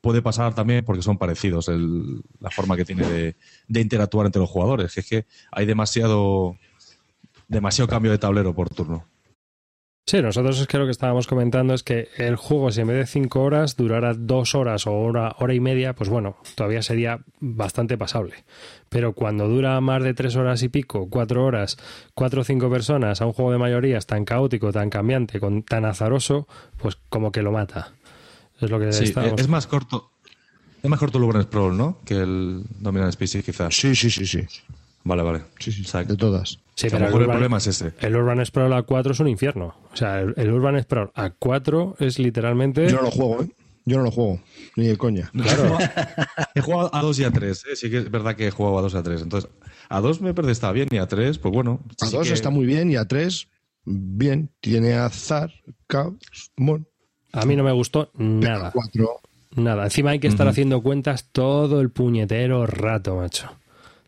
puede 0.00 0.22
pasar 0.22 0.54
también 0.54 0.84
porque 0.84 1.02
son 1.02 1.18
parecidos 1.18 1.68
el- 1.68 2.22
la 2.40 2.50
forma 2.50 2.76
que 2.76 2.84
tiene 2.84 3.06
de, 3.06 3.80
interactuar 3.80 4.24
entre 4.24 4.40
los 4.40 4.48
jugadores. 4.48 4.96
Es 4.96 5.06
que 5.06 5.26
hay 5.50 5.66
demasiado, 5.66 6.56
demasiado 7.48 7.88
cambio 7.88 8.12
de 8.12 8.18
tablero 8.18 8.54
por 8.54 8.70
turno. 8.70 9.04
Sí, 10.08 10.22
nosotros 10.22 10.60
es 10.60 10.68
que 10.68 10.78
lo 10.78 10.84
que 10.84 10.92
estábamos 10.92 11.26
comentando 11.26 11.74
es 11.74 11.82
que 11.82 12.08
el 12.16 12.36
juego, 12.36 12.70
si 12.70 12.80
en 12.80 12.86
vez 12.86 12.96
de 12.96 13.06
cinco 13.06 13.42
horas 13.42 13.74
durara 13.76 14.14
dos 14.14 14.54
horas 14.54 14.86
o 14.86 14.92
hora, 14.94 15.34
hora 15.40 15.52
y 15.52 15.58
media, 15.58 15.94
pues 15.96 16.08
bueno, 16.08 16.36
todavía 16.54 16.80
sería 16.82 17.18
bastante 17.40 17.98
pasable. 17.98 18.44
Pero 18.88 19.14
cuando 19.14 19.48
dura 19.48 19.80
más 19.80 20.04
de 20.04 20.14
tres 20.14 20.36
horas 20.36 20.62
y 20.62 20.68
pico, 20.68 21.08
cuatro 21.10 21.44
horas, 21.44 21.76
cuatro 22.14 22.42
o 22.42 22.44
cinco 22.44 22.70
personas 22.70 23.20
a 23.20 23.26
un 23.26 23.32
juego 23.32 23.50
de 23.50 23.58
mayorías 23.58 24.06
tan 24.06 24.24
caótico, 24.24 24.70
tan 24.70 24.90
cambiante, 24.90 25.40
con, 25.40 25.64
tan 25.64 25.84
azaroso, 25.84 26.46
pues 26.76 26.96
como 27.08 27.32
que 27.32 27.42
lo 27.42 27.50
mata. 27.50 27.92
Es 28.60 28.70
lo 28.70 28.78
que 28.78 28.92
Sí, 28.92 29.04
estábamos- 29.06 29.40
es 29.40 29.48
más 29.48 29.66
corto. 29.66 30.12
Es 30.84 30.88
más 30.88 31.00
corto 31.00 31.18
el 31.18 31.24
Urban 31.24 31.42
Sprawl, 31.42 31.76
¿no? 31.76 31.98
Que 32.04 32.14
el 32.14 32.62
Dominant 32.78 33.12
Species, 33.12 33.44
quizás. 33.44 33.74
Sí, 33.74 33.96
sí, 33.96 34.08
sí, 34.10 34.24
sí. 34.24 34.46
Vale, 35.08 35.22
vale. 35.22 35.40
Sí, 35.60 35.70
sí, 35.70 35.82
O 35.82 35.84
sea, 35.88 36.02
de 36.02 36.16
todas. 36.16 36.58
Sí, 36.74 36.88
pero 36.90 37.06
el 37.06 37.14
Urban- 37.14 37.30
problema 37.30 37.58
es 37.58 37.68
ese. 37.68 37.92
El 38.00 38.16
Urban 38.16 38.44
Sprawl 38.44 38.72
A4 38.72 39.12
es 39.12 39.20
un 39.20 39.28
infierno. 39.28 39.76
O 39.92 39.96
sea, 39.96 40.20
el, 40.20 40.34
el 40.36 40.50
Urban 40.50 40.82
Sprawl 40.82 41.12
A4 41.14 41.94
es 42.00 42.18
literalmente... 42.18 42.88
Yo 42.90 42.96
no 42.96 43.02
lo 43.02 43.10
juego, 43.12 43.42
¿eh? 43.44 43.48
Yo 43.84 43.98
no 43.98 44.02
lo 44.02 44.10
juego. 44.10 44.40
Ni 44.74 44.88
de 44.88 44.96
coña. 44.96 45.30
Claro. 45.40 45.78
he 46.56 46.60
jugado 46.60 46.90
a 46.92 47.00
2 47.02 47.18
y 47.20 47.24
a 47.24 47.30
3. 47.30 47.64
Sí 47.76 47.88
que 47.88 47.98
es 47.98 48.10
verdad 48.10 48.34
que 48.34 48.48
he 48.48 48.50
jugado 48.50 48.78
a 48.78 48.82
2 48.82 48.94
y 48.94 48.96
a 48.96 49.02
3. 49.04 49.22
Entonces, 49.22 49.48
a 49.88 50.00
2 50.00 50.20
me 50.22 50.34
parece 50.34 50.50
está 50.52 50.72
bien 50.72 50.88
y 50.90 50.96
a 50.98 51.06
3, 51.06 51.38
pues 51.38 51.54
bueno. 51.54 51.80
A 52.00 52.06
sí 52.06 52.16
dos 52.16 52.26
que- 52.26 52.34
está 52.34 52.50
muy 52.50 52.66
bien 52.66 52.90
y 52.90 52.96
a 52.96 53.04
tres, 53.04 53.46
bien. 53.84 54.50
Tiene 54.60 54.94
azar, 54.94 55.52
caos, 55.86 56.14
bueno. 56.56 56.84
A 57.32 57.44
mí 57.46 57.54
no 57.54 57.62
me 57.62 57.70
gustó 57.72 58.10
nada. 58.14 58.72
Cuatro. 58.72 59.20
Nada, 59.54 59.84
encima 59.84 60.10
hay 60.10 60.18
que 60.18 60.26
estar 60.26 60.48
haciendo 60.48 60.82
cuentas 60.82 61.28
todo 61.30 61.80
el 61.80 61.90
puñetero 61.90 62.66
rato, 62.66 63.14
macho. 63.16 63.48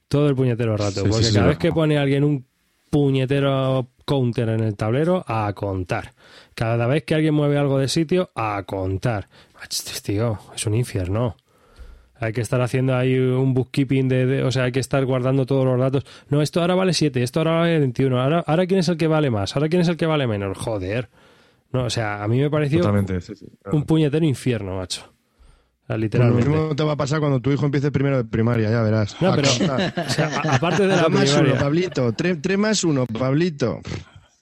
Todo 0.09 0.29
el 0.29 0.35
puñetero 0.35 0.77
rato. 0.77 1.03
Sí, 1.03 1.09
porque 1.09 1.25
sí, 1.25 1.31
sí. 1.31 1.35
cada 1.35 1.49
vez 1.49 1.59
que 1.59 1.71
pone 1.73 1.99
alguien 1.99 2.25
un 2.25 2.47
puñetero 2.91 3.89
counter 4.05 4.49
en 4.49 4.61
el 4.61 4.75
tablero, 4.75 5.23
a 5.27 5.53
contar. 5.53 6.13
Cada 6.55 6.87
vez 6.87 7.05
que 7.05 7.15
alguien 7.15 7.35
mueve 7.35 7.59
algo 7.59 7.79
de 7.79 7.89
sitio, 7.89 8.31
a 8.35 8.63
contar. 8.67 9.29
Tío, 10.03 10.39
es 10.55 10.67
un 10.67 10.75
infierno. 10.75 11.37
Hay 12.21 12.33
que 12.33 12.41
estar 12.41 12.61
haciendo 12.61 12.97
ahí 12.97 13.17
un 13.17 13.55
bookkeeping 13.55 14.09
de, 14.09 14.27
de- 14.27 14.43
O 14.43 14.51
sea, 14.51 14.65
hay 14.65 14.73
que 14.73 14.81
estar 14.81 15.05
guardando 15.05 15.47
todos 15.47 15.65
los 15.65 15.79
datos. 15.79 16.05
No, 16.31 16.43
esto 16.43 16.61
ahora 16.61 16.75
vale 16.75 16.93
7, 16.93 17.23
esto 17.23 17.41
ahora 17.41 17.53
vale 17.61 17.79
21. 17.79 18.21
Ahora, 18.21 18.43
ahora 18.47 18.67
quién 18.67 18.81
es 18.81 18.89
el 18.89 18.97
que 18.97 19.07
vale 19.07 19.31
más, 19.31 19.55
ahora 19.55 19.69
quién 19.69 19.83
es 19.83 19.89
el 19.89 19.97
que 19.97 20.07
vale 20.07 20.27
menos. 20.27 20.57
Joder. 20.59 21.11
No, 21.71 21.85
o 21.85 21.91
sea, 21.91 22.23
a 22.25 22.29
mí 22.29 22.41
me 22.41 22.51
pareció 22.51 22.83
sí, 23.21 23.47
un 23.71 23.85
puñetero 23.85 24.25
infierno, 24.25 24.77
macho. 24.77 25.13
Sea, 25.89 25.97
Pues 25.97 25.99
lo 25.99 26.05
literalmente. 26.05 26.49
mismo 26.51 26.77
te 26.77 26.83
va 26.85 26.93
a 26.93 26.97
pasar 26.97 27.19
cuando 27.19 27.41
tu 27.41 27.51
hijo 27.51 27.65
empiece 27.65 27.91
primero 27.91 28.19
de 28.19 28.25
primaria, 28.25 28.71
ya 28.71 28.83
verás. 28.83 29.17
No, 29.23 29.35
pero- 29.35 29.49
contar. 29.49 29.95
O 30.07 30.11
sea, 30.11 30.27
a- 30.45 30.57
aparte 30.57 30.83
de 30.83 30.89
la 30.97 31.05
Tres 31.07 31.11
más 31.11 31.35
uno. 31.41 31.55
Pablito. 31.59 32.13
Tres, 32.13 32.39
tres 32.43 32.59
más 32.59 32.85
uno, 32.85 33.07
Pablito. 33.07 33.81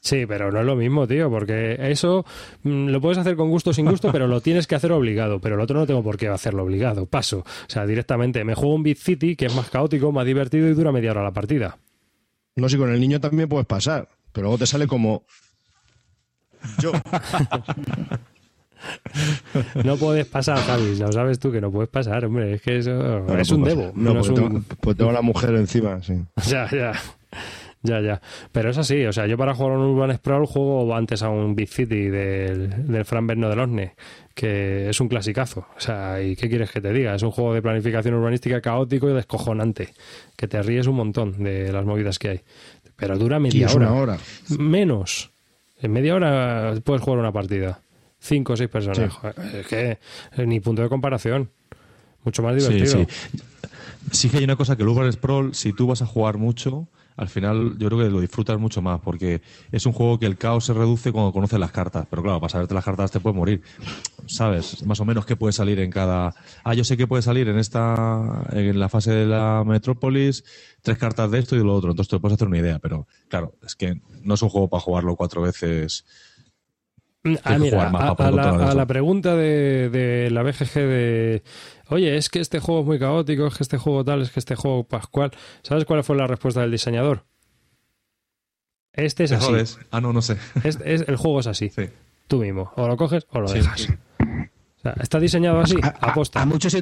Sí, 0.01 0.24
pero 0.27 0.51
no 0.52 0.60
es 0.60 0.66
lo 0.66 0.77
mismo, 0.77 1.06
tío, 1.06 1.31
porque 1.31 1.77
eso 1.90 2.24
mm, 2.62 2.89
lo 2.89 3.01
puedes 3.01 3.18
hacer 3.18 3.35
con 3.36 3.48
gusto 3.51 3.70
o 3.70 3.73
sin 3.73 3.86
gusto, 3.86 4.10
pero 4.12 4.27
lo 4.28 4.40
tienes 4.40 4.66
que 4.66 4.74
hacer 4.77 4.90
obligado. 4.93 5.40
Pero 5.40 5.55
el 5.56 5.60
otro 5.60 5.78
no 5.78 5.86
tengo 5.86 6.02
por 6.02 6.16
qué 6.16 6.28
hacerlo 6.28 6.62
obligado. 6.64 7.06
Paso. 7.06 7.39
O 7.39 7.44
sea, 7.68 7.86
directamente 7.86 8.43
me 8.44 8.55
juego 8.55 8.74
un 8.74 8.82
Beat 8.82 8.98
City, 8.98 9.36
que 9.36 9.47
es 9.47 9.55
más 9.55 9.70
caótico, 9.70 10.10
más 10.12 10.27
divertido 10.27 10.68
y 10.68 10.74
dura 10.74 10.90
media 10.93 11.12
hora 11.12 11.23
la 11.23 11.32
partida. 11.32 11.78
No 12.56 12.68
sé, 12.68 12.77
con 12.78 12.93
el 12.93 13.01
niño 13.01 13.20
también 13.20 13.48
puedes 13.48 13.66
pasar, 13.66 14.09
pero 14.32 14.44
luego 14.47 14.59
te 14.59 14.66
sale 14.66 14.86
como. 14.89 15.24
Yo. 16.81 16.90
No 19.85 19.97
puedes 19.97 20.27
pasar, 20.27 20.59
Javi. 20.59 20.97
Lo 20.97 21.11
sabes 21.13 21.39
tú 21.39 21.51
que 21.53 21.61
no 21.61 21.71
puedes 21.71 21.89
pasar, 21.91 22.25
hombre. 22.25 22.55
Es 22.55 22.63
que 22.63 22.79
eso 22.79 22.91
No, 22.93 23.39
es 23.39 23.51
no 23.51 23.57
un 23.57 23.63
puedo 23.63 23.77
debo. 23.77 23.89
pasar. 23.93 24.03
No, 24.03 24.15
no 24.15 24.21
es 24.21 24.27
porque 24.27 24.41
un- 24.43 24.49
tengo, 24.53 24.65
pues 24.81 24.97
tengo 24.97 25.11
a 25.11 25.15
la 25.15 25.23
mujer 25.23 25.55
encima, 25.55 26.03
sí. 26.03 26.15
Ya, 26.49 26.69
ya. 26.71 26.93
Ya, 27.83 28.01
ya. 28.01 28.21
Pero 28.51 28.71
es 28.71 28.79
así, 28.79 29.05
o 29.05 29.13
sea, 29.13 29.27
yo 29.29 29.37
para 29.39 29.55
jugar 29.55 29.75
a 29.75 29.79
un 29.79 29.83
Urban 29.97 30.17
Sprawl 30.17 30.47
juego 30.47 30.93
antes 30.97 31.23
a 31.23 31.29
un 31.29 31.55
Big 31.55 31.69
City 31.69 32.09
del, 32.09 32.89
del 32.89 33.05
Fran 33.05 33.29
Berno 33.29 33.49
del 33.49 33.61
Osne, 33.61 33.95
que 34.35 34.89
es 34.89 35.01
un 35.01 35.07
clasicazo. 35.09 35.67
O 35.77 35.81
sea, 35.81 36.21
¿y 36.21 36.35
qué 36.35 36.49
quieres 36.49 36.73
que 36.73 36.81
te 36.81 36.93
diga? 36.93 37.15
Es 37.15 37.23
un 37.23 37.31
juego 37.31 37.55
de 37.55 37.63
planificación 37.63 38.15
urbanística 38.15 38.61
caótico 38.61 39.09
y 39.09 39.13
descojonante, 39.15 39.91
que 40.37 40.49
te 40.49 40.61
ríes 40.63 40.89
un 40.89 40.97
montón 40.97 41.45
de 41.45 41.71
las 41.73 41.85
movidas 41.85 42.19
que 42.19 42.29
hay. 42.29 42.41
Pero 42.97 43.17
dura 43.19 43.39
media 43.39 43.69
hora. 43.69 43.77
una 43.77 43.93
hora. 43.95 44.19
Menos. 44.59 45.31
En 45.81 45.93
media 45.93 46.15
hora 46.17 46.75
puedes 46.83 47.03
jugar 47.03 47.21
una 47.21 47.31
partida. 47.31 47.79
Cinco 48.27 48.55
o 48.55 48.57
seis 48.57 48.69
personas. 48.69 49.12
Sí. 49.12 49.57
Es 49.59 49.66
que 49.69 49.98
eh, 50.36 50.47
ni 50.47 50.59
punto 50.61 50.82
de 50.82 50.89
comparación. 50.89 51.48
Mucho 52.24 52.43
más 52.43 52.61
Sí, 52.61 52.73
divertido. 52.73 53.07
sí. 53.31 53.39
Sí 54.11 54.28
que 54.28 54.39
hay 54.39 54.44
una 54.44 54.57
cosa 54.57 54.77
que 54.77 54.82
el 54.82 54.89
Urban 54.89 55.12
Sprawl, 55.12 55.55
si 55.55 55.73
tú 55.73 55.86
vas 55.86 56.03
a 56.03 56.07
jugar 56.07 56.39
mucho, 56.39 56.89
al 57.16 57.28
final 57.28 57.77
yo 57.78 57.89
creo 57.89 58.01
que 58.01 58.11
lo 58.11 58.20
disfrutas 58.20 58.59
mucho 58.59 58.82
más, 58.82 59.01
porque 59.01 59.43
es 59.73 59.86
un 59.86 59.93
juego 59.93 60.19
que 60.19 60.27
el 60.27 60.36
caos 60.36 60.65
se 60.65 60.73
reduce 60.74 61.12
cuando 61.12 61.32
conoces 61.32 61.59
las 61.59 61.70
cartas. 61.73 62.07
Pero 62.11 62.23
claro, 62.23 62.40
para 62.40 62.51
saberte 62.51 62.74
las 62.74 62.85
cartas 62.85 63.11
te 63.12 63.20
puedes 63.20 63.36
morir. 63.36 63.62
¿Sabes? 64.27 64.85
Más 64.85 64.98
o 65.01 65.05
menos 65.05 65.24
qué 65.24 65.36
puede 65.36 65.53
salir 65.53 65.78
en 65.81 65.90
cada. 65.90 66.35
Ah, 66.65 66.74
yo 66.74 66.82
sé 66.85 66.97
que 66.97 67.07
puede 67.07 67.23
salir 67.23 67.48
en 67.48 67.59
esta. 67.59 68.44
En 68.53 68.78
la 68.81 68.89
fase 68.89 69.12
de 69.12 69.27
la 69.27 69.62
Metrópolis, 69.65 70.44
tres 70.82 70.98
cartas 70.98 71.31
de 71.31 71.39
esto 71.39 71.55
y 71.55 71.59
de 71.59 71.65
lo 71.65 71.74
otro. 71.74 71.90
Entonces 71.90 72.11
te 72.11 72.19
puedes 72.19 72.35
hacer 72.35 72.48
una 72.48 72.59
idea. 72.59 72.78
Pero 72.81 73.07
claro, 73.28 73.55
es 73.65 73.77
que 73.77 74.01
no 74.23 74.35
es 74.35 74.43
un 74.43 74.48
juego 74.48 74.69
para 74.69 74.81
jugarlo 74.81 75.15
cuatro 75.16 75.43
veces. 75.43 76.05
Ah, 77.44 77.53
que 77.55 77.59
mira, 77.59 77.77
jugar 77.78 77.93
más 77.93 78.20
a, 78.20 78.31
la, 78.31 78.70
a 78.70 78.74
la 78.74 78.86
pregunta 78.86 79.35
de, 79.36 79.89
de 79.90 80.31
la 80.31 80.43
BGG 80.43 80.73
de, 80.74 81.43
oye, 81.89 82.16
es 82.16 82.28
que 82.31 82.40
este 82.40 82.59
juego 82.61 82.81
es 82.82 82.86
muy 82.86 82.98
caótico, 82.98 83.47
es 83.47 83.57
que 83.57 83.62
este 83.62 83.78
juego 83.78 84.05
tal, 84.05 84.23
es 84.23 84.31
que 84.31 84.40
este 84.40 84.55
juego 84.57 84.85
pascual, 84.85 85.31
¿sabes 85.62 85.85
cuál 85.85 86.05
fue 86.05 86.16
la 86.16 86.27
respuesta 86.27 86.61
del 86.61 86.70
diseñador? 86.70 87.24
Este 88.93 89.24
es 89.24 89.31
Te 89.31 89.36
así. 89.36 89.47
jodes. 89.47 89.78
Ah, 89.90 90.01
no, 90.01 90.12
no 90.12 90.23
sé. 90.23 90.36
Es- 90.65 90.78
es- 90.85 91.05
el 91.07 91.16
juego 91.16 91.40
es 91.40 91.47
así. 91.47 91.69
Sí. 91.69 91.85
Tú 92.28 92.39
mismo. 92.39 92.73
O 92.77 92.89
lo 92.89 92.97
coges 92.97 93.27
o 93.31 93.40
lo 93.40 93.48
Sí. 93.48 93.59
dejas. 93.59 93.89
O 94.20 94.81
sea, 94.82 94.94
está 95.01 95.20
diseñado 95.20 95.61
así, 95.61 95.77
A, 95.82 95.89
a- 95.89 96.11
aposta. 96.11 96.40
a 96.40 96.47
muchos 96.47 96.74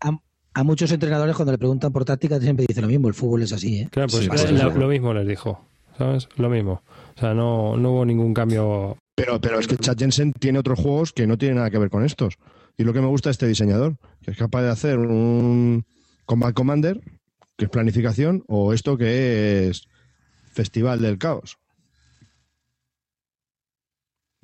a, 0.00 0.18
A 0.56 0.62
muchos 0.62 0.92
entrenadores 0.92 1.34
cuando 1.34 1.50
le 1.50 1.58
preguntan 1.58 1.92
por 1.92 2.04
táctica 2.04 2.38
siempre 2.40 2.64
dicen 2.68 2.82
lo 2.82 2.88
mismo, 2.88 3.08
el 3.08 3.14
fútbol 3.14 3.42
es 3.42 3.52
así, 3.52 3.80
¿eh? 3.80 3.88
Claro, 3.90 4.08
pues 4.08 4.24
Sí, 4.40 4.54
lo 4.78 4.86
mismo 4.86 5.12
les 5.12 5.26
dijo, 5.26 5.60
¿sabes? 5.98 6.28
Lo 6.36 6.48
mismo. 6.48 6.80
O 7.16 7.20
sea, 7.20 7.34
no, 7.34 7.76
no 7.76 7.90
hubo 7.90 8.04
ningún 8.04 8.32
cambio. 8.32 8.96
Pero, 9.14 9.40
pero 9.40 9.58
es 9.58 9.66
que 9.66 9.76
Chad 9.76 9.96
Jensen 9.98 10.32
tiene 10.32 10.58
otros 10.58 10.78
juegos 10.78 11.12
que 11.12 11.26
no 11.26 11.38
tienen 11.38 11.56
nada 11.56 11.70
que 11.70 11.78
ver 11.78 11.90
con 11.90 12.04
estos. 12.04 12.36
Y 12.76 12.84
lo 12.84 12.92
que 12.92 13.00
me 13.00 13.06
gusta 13.06 13.28
de 13.28 13.32
este 13.32 13.46
diseñador, 13.46 13.96
que 14.22 14.32
es 14.32 14.36
capaz 14.36 14.62
de 14.62 14.70
hacer 14.70 14.98
un 14.98 15.84
Combat 16.24 16.54
Commander, 16.54 17.00
que 17.56 17.66
es 17.66 17.70
planificación, 17.70 18.44
o 18.48 18.72
esto 18.72 18.96
que 18.98 19.68
es 19.68 19.86
Festival 20.52 21.00
del 21.00 21.18
Caos. 21.18 21.58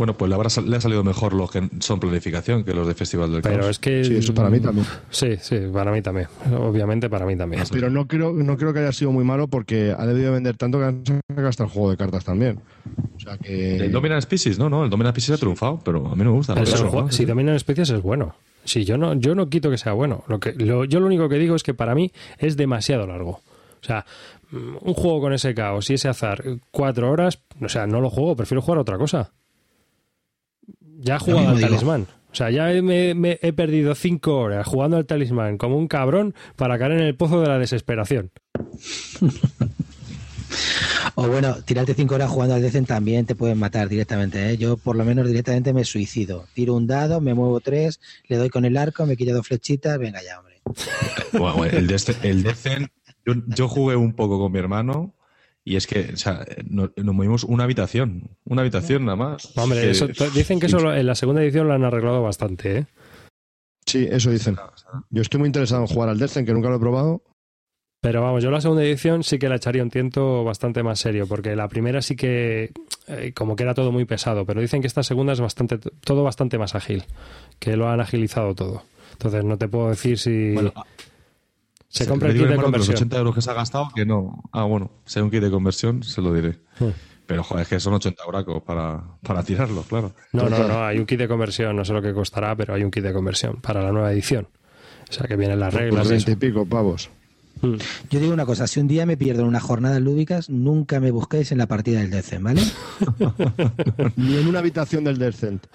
Bueno, 0.01 0.15
pues 0.17 0.31
le, 0.31 0.35
habrá 0.35 0.49
le 0.65 0.77
ha 0.77 0.81
salido 0.81 1.05
mejor 1.05 1.35
los 1.35 1.51
que 1.51 1.69
son 1.81 2.01
planificación 2.01 2.65
que 2.65 2.73
los 2.73 2.87
de 2.87 2.95
Festival 2.95 3.31
del 3.31 3.43
Pero 3.43 3.59
Caos. 3.61 3.69
es 3.73 3.79
que. 3.79 4.03
Sí, 4.03 4.17
eso 4.17 4.33
para 4.33 4.49
mí 4.49 4.59
también. 4.61 4.87
Sí, 5.11 5.37
sí, 5.41 5.59
para 5.71 5.93
mí 5.93 6.01
también. 6.01 6.27
Obviamente 6.59 7.11
para 7.11 7.27
mí 7.27 7.37
también. 7.37 7.63
Pero 7.71 7.91
no 7.91 8.09
creo, 8.09 8.33
no 8.33 8.57
creo 8.57 8.73
que 8.73 8.79
haya 8.79 8.93
sido 8.93 9.13
muy 9.13 9.25
malo 9.25 9.47
porque 9.49 9.95
ha 9.97 10.07
debido 10.07 10.33
vender 10.33 10.57
tanto 10.57 10.79
que 10.79 10.85
han 10.87 11.05
sacado 11.29 11.49
hasta 11.49 11.65
el 11.65 11.69
juego 11.69 11.91
de 11.91 11.99
cartas 11.99 12.25
también. 12.25 12.61
O 13.15 13.21
sea 13.21 13.37
que. 13.37 13.77
El 13.77 13.93
Dominant 13.93 14.23
Species, 14.23 14.59
no, 14.59 14.71
no, 14.71 14.85
el 14.85 14.91
Dominant 14.91 15.15
Species 15.15 15.37
ha 15.37 15.39
triunfado, 15.41 15.81
pero 15.85 16.07
a 16.07 16.17
mí 16.17 16.25
no 16.25 16.31
me 16.31 16.37
gusta. 16.39 16.55
Si 17.11 17.27
dominan 17.27 17.55
especies 17.57 17.91
es 17.91 18.01
bueno. 18.01 18.35
Sí, 18.65 18.85
yo 18.87 18.97
no, 18.97 19.13
yo 19.15 19.35
no 19.35 19.49
quito 19.51 19.71
que 19.71 19.77
sea 19.79 19.93
bueno. 19.93 20.25
Lo 20.29 20.41
que, 20.41 20.53
lo- 20.55 20.85
yo 20.87 21.01
lo 21.01 21.07
único 21.07 21.29
que 21.29 21.37
digo 21.37 21.55
es 21.57 21.63
que 21.63 21.75
para 21.75 21.95
mí 21.95 22.11
es 22.39 22.57
demasiado 22.57 23.07
largo. 23.07 23.41
O 23.83 23.85
sea, 23.85 24.05
mm, 24.51 24.77
un 24.81 24.95
juego 24.95 25.21
con 25.21 25.33
ese 25.35 25.55
caos 25.55 25.91
y 25.91 25.95
ese 25.95 26.09
azar, 26.09 26.43
cuatro 26.71 27.11
horas, 27.11 27.41
o 27.61 27.69
sea, 27.69 27.87
no 27.87 28.01
lo 28.01 28.11
juego, 28.11 28.37
prefiero 28.37 28.63
jugar 28.63 28.79
a 28.79 28.81
otra 28.83 28.99
cosa. 28.99 29.33
Ya 31.03 31.17
he 31.17 31.19
jugado 31.19 31.49
al 31.51 31.57
digo. 31.57 31.69
talismán. 31.69 32.07
O 32.33 32.35
sea, 32.35 32.51
ya 32.51 32.73
he- 32.73 32.83
me, 32.83 33.15
me 33.15 33.39
he 33.43 33.53
perdido 33.53 33.95
cinco 33.95 34.37
horas 34.39 34.67
jugando 34.67 34.97
al 34.97 35.07
talismán 35.07 35.59
como 35.59 35.77
un 35.77 35.89
cabrón 35.89 36.35
para 36.57 36.79
caer 36.79 36.93
en 36.93 37.01
el 37.01 37.17
pozo 37.17 37.41
de 37.41 37.49
la 37.49 37.59
desesperación. 37.59 38.31
O 41.15 41.29
bueno, 41.29 41.57
tirarte 41.65 41.95
cinco 41.95 42.15
horas 42.15 42.31
jugando 42.31 42.55
al 42.55 42.63
Decen 42.63 42.85
también 42.87 43.27
te 43.27 43.35
pueden 43.35 43.59
matar 43.59 43.89
directamente. 43.89 44.51
¿eh? 44.51 44.57
Yo 44.57 44.77
por 44.77 44.97
lo 44.97 45.05
menos 45.05 45.27
directamente 45.27 45.73
me 45.73 45.85
suicido. 45.85 46.47
Tiro 46.55 46.75
un 46.75 46.87
dado, 46.87 47.21
me 47.21 47.35
muevo 47.35 47.61
tres, 47.61 48.01
le 48.29 48.37
doy 48.37 48.49
con 48.49 48.65
el 48.65 48.77
arco, 48.77 49.07
me 49.07 49.17
quito 49.17 49.33
dos 49.35 49.47
flechitas, 49.47 49.99
venga 49.99 50.21
ya, 50.23 50.39
hombre. 50.41 50.61
Bueno, 51.33 51.65
el, 51.65 51.87
de 51.87 52.17
el 52.23 52.43
Decen, 52.43 52.91
yo, 53.27 53.35
yo 53.47 53.69
jugué 53.69 53.97
un 53.97 54.13
poco 54.15 54.39
con 54.39 54.51
mi 54.53 54.59
hermano 54.59 55.15
y 55.65 55.77
es 55.77 55.87
que, 55.87 56.11
o 56.15 56.17
sea, 56.17 56.45
nos, 56.69 56.91
nos 56.97 57.15
movimos 57.15 57.45
una 57.45 57.65
habitación, 57.65 58.37
una 58.45 58.63
habitación 58.63 59.05
nada 59.05 59.17
más. 59.17 59.57
Hombre, 59.57 59.81
Que- 59.83 59.91
eso, 59.91 60.09
dicen 60.35 60.59
que 60.61 60.67
eso 60.67 60.79
lo- 60.81 60.95
en 60.95 61.07
la 61.07 61.15
segunda 61.15 61.43
edición 61.43 61.69
lo 61.69 61.75
han 61.75 61.85
arreglado 61.85 62.23
bastante, 62.23 62.79
¿eh? 62.79 62.87
Sí, 63.87 64.07
eso 64.11 64.31
dicen. 64.31 64.57
Yo 65.11 65.23
estoy 65.23 65.41
muy 65.41 65.47
interesado 65.49 65.83
en 65.83 65.89
jugar 65.89 66.09
al 66.11 66.19
Descent, 66.19 66.47
que 66.47 66.53
nunca 66.55 66.69
lo 66.69 66.77
he 66.77 66.81
probado. 66.81 67.23
Pero 68.03 68.23
vamos, 68.23 68.43
yo 68.43 68.51
la 68.51 68.63
segunda 68.63 68.83
edición 68.83 69.23
sí 69.25 69.39
que 69.39 69.49
la 69.51 69.57
echaría 69.57 69.83
un 69.83 69.91
tiento 69.91 70.43
bastante 70.43 70.83
más 70.83 70.99
serio, 71.01 71.27
porque 71.27 71.55
la 71.55 71.69
primera 71.69 72.01
sí 72.01 72.17
que 72.17 72.71
eh, 73.09 73.33
como 73.35 73.57
que 73.57 73.65
era 73.65 73.75
todo 73.75 73.93
muy 73.93 74.07
pesado, 74.07 74.47
pero 74.47 74.63
dicen 74.63 74.81
que 74.81 74.87
esta 74.87 75.03
segunda 75.03 75.35
es 75.35 75.41
bastante 75.41 75.77
todo 75.79 76.23
bastante 76.23 76.57
más 76.57 76.75
ágil, 76.75 77.05
que 77.59 77.77
lo 77.77 77.91
han 77.91 78.01
agilizado 78.01 78.55
todo. 78.55 78.85
Entonces 79.13 79.45
no 79.45 79.59
te 79.59 79.69
puedo 79.69 79.91
decir 79.91 80.19
si 80.19 80.53
Bueno, 80.55 80.73
se 81.91 82.07
compra 82.07 82.29
el 82.29 82.35
kit 82.35 82.43
de 82.45 82.49
que 82.49 82.55
los 82.55 82.65
conversión. 82.65 82.97
80 82.97 83.19
euros 83.19 83.35
que 83.35 83.43
se 83.43 83.51
ha 83.51 83.55
gastado, 83.55 83.91
que 83.95 84.07
no. 84.07 84.43
Ah, 84.53 84.63
bueno, 84.63 84.93
si 85.05 85.19
hay 85.19 85.25
un 85.25 85.31
kit 85.31 85.43
de 85.43 85.51
conversión, 85.51 86.03
se 86.03 86.23
lo 86.23 86.33
diré. 86.33 86.59
Hmm. 86.79 86.91
Pero, 87.27 87.45
joder, 87.45 87.63
es 87.63 87.69
que 87.69 87.81
son 87.81 87.95
80 87.95 88.23
euracos 88.25 88.63
para, 88.63 89.03
para 89.23 89.43
tirarlo, 89.43 89.83
claro. 89.83 90.13
No, 90.33 90.49
no, 90.49 90.67
no, 90.67 90.85
hay 90.85 90.99
un 90.99 91.07
kit 91.07 91.19
de 91.19 91.29
conversión, 91.29 91.77
no 91.77 91.85
sé 91.85 91.93
lo 91.93 92.01
que 92.01 92.13
costará, 92.13 92.57
pero 92.57 92.75
hay 92.75 92.85
un 92.85 92.91
kit 92.91 93.03
de 93.03 93.13
conversión 93.13 93.61
para 93.61 93.83
la 93.83 93.93
nueva 93.93 94.13
edición. 94.13 94.49
O 95.09 95.13
sea 95.13 95.27
que 95.27 95.37
vienen 95.37 95.59
las 95.59 95.75
reglas. 95.75 96.07
Por 96.07 96.07
y 96.07 96.11
20 96.17 96.31
eso. 96.31 96.31
y 96.31 96.37
pico 96.37 96.65
pavos. 96.65 97.11
Mm. 97.63 97.75
Yo 98.09 98.21
digo 98.21 98.33
una 98.33 98.47
cosa, 98.47 98.67
si 98.67 98.81
un 98.81 98.89
día 98.89 99.05
me 99.07 99.17
pierdo 99.17 99.43
en 99.43 99.49
unas 99.49 99.63
jornadas 99.63 100.01
lúdicas, 100.01 100.49
nunca 100.49 101.01
me 101.01 101.11
busquéis 101.11 101.53
en 101.53 101.59
la 101.59 101.67
partida 101.67 102.01
del 102.01 102.11
Decen, 102.11 102.43
¿vale? 102.43 102.63
Ni 104.17 104.37
en 104.37 104.47
una 104.47 104.61
habitación 104.61 105.05
del 105.05 105.19
Descent. 105.19 105.67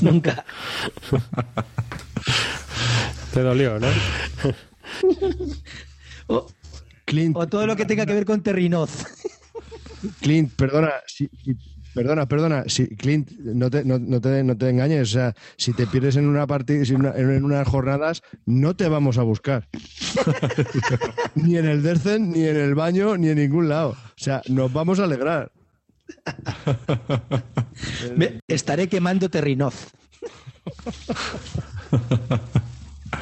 nunca. 0.00 0.44
Te 3.32 3.40
dolió, 3.42 3.78
¿no? 3.78 3.86
O, 6.26 6.46
Clint, 7.04 7.36
o 7.36 7.46
todo 7.48 7.66
lo 7.66 7.76
que 7.76 7.84
tenga 7.84 8.06
que 8.06 8.14
ver 8.14 8.24
con 8.24 8.42
Terrinoz. 8.42 8.90
Clint, 10.20 10.52
perdona, 10.54 10.92
si- 11.06 11.28
si- 11.44 11.56
perdona, 11.92 12.26
perdona, 12.26 12.64
si, 12.66 12.86
Clint, 12.96 13.30
no 13.32 13.68
te, 13.68 13.84
no, 13.84 13.98
no 13.98 14.20
te, 14.20 14.42
no 14.44 14.56
te 14.56 14.68
engañes, 14.70 15.08
o 15.10 15.12
sea, 15.12 15.34
si 15.56 15.72
te 15.72 15.86
pierdes 15.86 16.16
en 16.16 16.26
una 16.26 16.46
partida, 16.46 16.82
en, 16.84 17.00
una- 17.00 17.14
en 17.16 17.44
unas 17.44 17.66
jornadas, 17.66 18.22
no 18.46 18.74
te 18.76 18.88
vamos 18.88 19.18
a 19.18 19.22
buscar. 19.22 19.68
ni 21.34 21.56
en 21.56 21.66
el 21.66 21.82
Dercen, 21.82 22.30
ni 22.30 22.44
en 22.44 22.56
el 22.56 22.74
baño, 22.74 23.16
ni 23.16 23.28
en 23.28 23.38
ningún 23.38 23.68
lado. 23.68 23.90
O 23.90 23.96
sea, 24.16 24.42
nos 24.48 24.72
vamos 24.72 25.00
a 25.00 25.04
alegrar. 25.04 25.50
Me- 28.16 28.38
estaré 28.48 28.88
quemando 28.88 29.28
Terrinoz. 29.28 29.74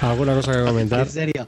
¿Alguna 0.00 0.34
cosa 0.34 0.52
que 0.52 0.64
comentar? 0.64 1.00
En 1.00 1.10
serio. 1.10 1.46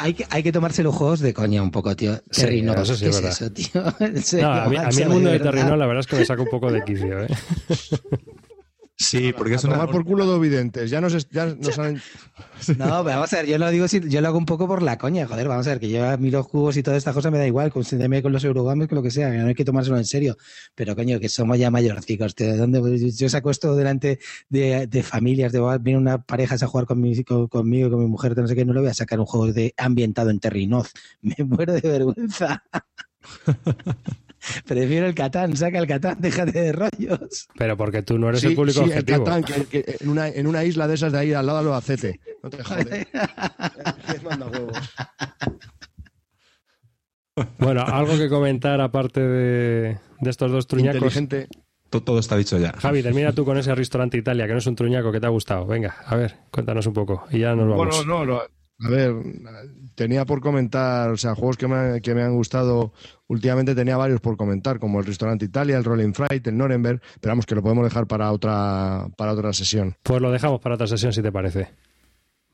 Hay 0.00 0.14
que, 0.14 0.24
hay 0.30 0.44
que 0.44 0.52
tomarse 0.52 0.84
los 0.84 0.94
juegos 0.94 1.18
de 1.18 1.34
coña 1.34 1.60
un 1.60 1.72
poco, 1.72 1.96
tío. 1.96 2.14
Sí, 2.30 2.42
Terrinoz, 2.42 2.76
eso 2.82 2.94
sí 2.94 3.04
¿qué 3.04 3.10
es 3.10 3.16
verdad. 3.16 3.32
eso, 3.32 3.50
tío? 3.52 4.20
Serio, 4.22 4.46
No, 4.46 4.54
a 4.54 4.68
mí, 4.68 4.76
a 4.76 4.88
mí 4.88 5.02
el 5.02 5.08
mundo 5.08 5.30
de. 5.30 5.40
Terrino 5.40 5.76
la 5.76 5.86
verdad 5.86 6.00
es 6.00 6.06
que 6.06 6.16
me 6.16 6.24
saca 6.24 6.42
un 6.42 6.48
poco 6.48 6.70
de 6.70 6.84
quicio, 6.84 7.24
¿eh? 7.24 7.28
Sí, 9.00 9.32
porque 9.32 9.54
es 9.54 9.64
A 9.64 9.68
una. 9.68 9.76
tomar 9.76 9.90
por 9.92 10.04
culo 10.04 10.26
dos 10.26 10.40
videntes. 10.40 10.90
Ya 10.90 11.00
nos, 11.00 11.28
ya 11.30 11.46
nos 11.60 11.78
han- 11.78 12.02
No, 12.76 13.04
vamos 13.04 13.32
a 13.32 13.36
ver, 13.36 13.46
yo 13.46 13.56
lo 13.56 13.70
digo, 13.70 13.86
si- 13.86 14.00
yo 14.08 14.20
lo 14.20 14.26
hago 14.26 14.38
un 14.38 14.44
poco 14.44 14.66
por 14.66 14.82
la 14.82 14.98
coña, 14.98 15.24
joder, 15.28 15.46
vamos 15.46 15.66
a 15.68 15.70
ver, 15.70 15.78
que 15.78 15.88
yo 15.88 16.04
a 16.04 16.16
mí 16.16 16.32
los 16.32 16.48
cubos 16.48 16.76
y 16.76 16.82
todas 16.82 16.98
estas 16.98 17.14
cosas 17.14 17.30
me 17.30 17.38
da 17.38 17.46
igual, 17.46 17.70
considérame 17.72 18.20
con 18.22 18.32
los 18.32 18.42
eurogames, 18.42 18.88
con 18.88 18.96
lo 18.96 19.02
que 19.02 19.12
sea, 19.12 19.30
que 19.30 19.36
no 19.38 19.46
hay 19.46 19.54
que 19.54 19.64
tomárselo 19.64 19.96
en 19.98 20.04
serio, 20.04 20.36
pero 20.74 20.96
coño, 20.96 21.20
que 21.20 21.28
somos 21.28 21.56
ya 21.58 21.70
mayorcicos, 21.70 22.34
¿de 22.34 22.56
dónde? 22.56 22.80
Yo 23.12 23.28
saco 23.28 23.50
esto 23.52 23.76
delante 23.76 24.18
de, 24.48 24.88
de 24.88 25.02
familias, 25.04 25.52
de 25.52 25.60
viene 25.80 25.98
una 26.00 26.20
pareja 26.22 26.56
a 26.56 26.66
jugar 26.66 26.86
con 26.86 27.00
mi- 27.00 27.22
con- 27.22 27.46
conmigo, 27.46 27.90
con 27.90 28.00
mi 28.00 28.06
mujer, 28.06 28.36
no 28.36 28.48
sé 28.48 28.56
qué, 28.56 28.64
no 28.64 28.72
le 28.72 28.80
voy 28.80 28.88
a 28.90 28.94
sacar 28.94 29.20
un 29.20 29.26
juego 29.26 29.52
de 29.52 29.72
ambientado 29.76 30.30
en 30.30 30.40
Terrinoz, 30.40 30.92
me 31.22 31.36
muero 31.44 31.72
de 31.72 31.80
vergüenza. 31.82 32.64
Prefiero 34.66 35.06
el 35.06 35.14
Catán, 35.14 35.56
saca 35.56 35.78
el 35.78 35.86
Catán, 35.86 36.16
déjate 36.20 36.60
de 36.60 36.72
rollos. 36.72 37.48
Pero 37.56 37.76
porque 37.76 38.02
tú 38.02 38.18
no 38.18 38.28
eres 38.28 38.40
Sí, 38.40 38.48
el 38.48 38.54
público 38.54 38.78
sí, 38.84 38.84
el 38.84 38.90
objetivo. 38.90 39.24
Catán, 39.24 39.42
que, 39.44 39.64
que 39.66 39.96
en, 40.00 40.08
una, 40.08 40.28
en 40.28 40.46
una 40.46 40.64
isla 40.64 40.86
de 40.88 40.94
esas 40.94 41.12
de 41.12 41.18
ahí 41.18 41.32
al 41.32 41.46
lado 41.46 41.58
de 41.58 41.64
Albacete. 41.66 42.20
No 42.42 42.50
te 42.50 42.62
jodes. 42.62 43.06
¿Quién 44.06 44.24
manda 44.24 44.46
huevos? 44.46 44.76
Bueno, 47.58 47.82
algo 47.82 48.16
que 48.18 48.28
comentar 48.28 48.80
aparte 48.80 49.20
de, 49.20 49.98
de 50.20 50.30
estos 50.30 50.50
dos 50.50 50.66
truñacos. 50.66 50.96
Inteligente. 50.96 51.48
to- 51.90 52.02
Todo 52.02 52.18
está 52.18 52.36
dicho 52.36 52.58
ya. 52.58 52.72
Javi, 52.72 53.02
termina 53.02 53.32
tú 53.32 53.44
con 53.44 53.56
ese 53.58 53.74
restaurante 53.74 54.18
Italia, 54.18 54.46
que 54.46 54.52
no 54.52 54.58
es 54.58 54.66
un 54.66 54.74
truñaco 54.74 55.12
que 55.12 55.20
te 55.20 55.26
ha 55.26 55.30
gustado. 55.30 55.64
Venga, 55.66 55.96
a 56.04 56.16
ver, 56.16 56.36
cuéntanos 56.50 56.86
un 56.86 56.94
poco. 56.94 57.26
Y 57.30 57.38
ya 57.40 57.54
nos 57.54 57.68
vamos. 57.68 58.04
Bueno, 58.04 58.24
no, 58.24 58.24
no. 58.26 58.40
A 58.40 58.90
ver, 58.90 59.12
tenía 59.98 60.24
por 60.24 60.40
comentar, 60.40 61.10
o 61.10 61.16
sea, 61.16 61.34
juegos 61.34 61.56
que 61.56 61.66
me, 61.66 62.00
que 62.00 62.14
me 62.14 62.22
han 62.22 62.34
gustado 62.36 62.92
últimamente 63.26 63.74
tenía 63.74 63.96
varios 63.96 64.20
por 64.20 64.36
comentar, 64.36 64.78
como 64.78 65.00
el 65.00 65.04
Restaurante 65.06 65.44
Italia, 65.44 65.76
el 65.76 65.82
Rolling 65.84 66.12
Fright, 66.12 66.46
el 66.46 66.56
Nuremberg, 66.56 67.00
pero 67.20 67.32
vamos, 67.32 67.46
que 67.46 67.56
lo 67.56 67.62
podemos 67.62 67.82
dejar 67.84 68.06
para 68.06 68.30
otra, 68.30 69.08
para 69.16 69.32
otra 69.32 69.52
sesión. 69.52 69.96
Pues 70.04 70.22
lo 70.22 70.30
dejamos 70.30 70.60
para 70.60 70.76
otra 70.76 70.86
sesión, 70.86 71.12
si 71.12 71.20
te 71.20 71.32
parece. 71.32 71.68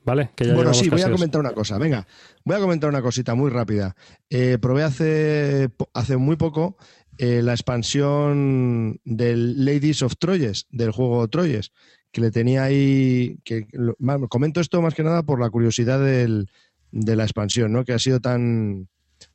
¿Vale? 0.03 0.31
Que 0.35 0.45
ya 0.47 0.53
Bueno, 0.55 0.73
sí, 0.73 0.89
voy 0.89 1.01
a 1.01 1.05
dos. 1.07 1.13
comentar 1.13 1.39
una 1.39 1.51
cosa. 1.53 1.77
Venga, 1.77 2.05
voy 2.43 2.55
a 2.55 2.59
comentar 2.59 2.89
una 2.89 3.01
cosita 3.03 3.35
muy 3.35 3.49
rápida. 3.51 3.95
Eh, 4.29 4.57
probé 4.59 4.83
hace, 4.83 5.69
hace 5.93 6.17
muy 6.17 6.35
poco 6.35 6.77
eh, 7.17 7.41
la 7.43 7.53
expansión 7.53 8.99
del 9.05 9.65
Ladies 9.65 10.01
of 10.03 10.15
Troyes, 10.17 10.67
del 10.71 10.91
juego 10.91 11.27
Troyes, 11.27 11.71
que 12.11 12.21
le 12.21 12.31
tenía 12.31 12.63
ahí. 12.63 13.39
Que, 13.43 13.67
lo- 13.71 13.95
comento 14.29 14.59
esto 14.61 14.81
más 14.81 14.93
que 14.93 15.03
nada 15.03 15.23
por 15.23 15.39
la 15.39 15.49
curiosidad 15.49 15.99
del- 15.99 16.49
de 16.95 17.15
la 17.15 17.23
expansión, 17.23 17.71
¿no? 17.73 17.83
Que 17.83 17.93
ha 17.93 17.99
sido 17.99 18.19
tan 18.19 18.87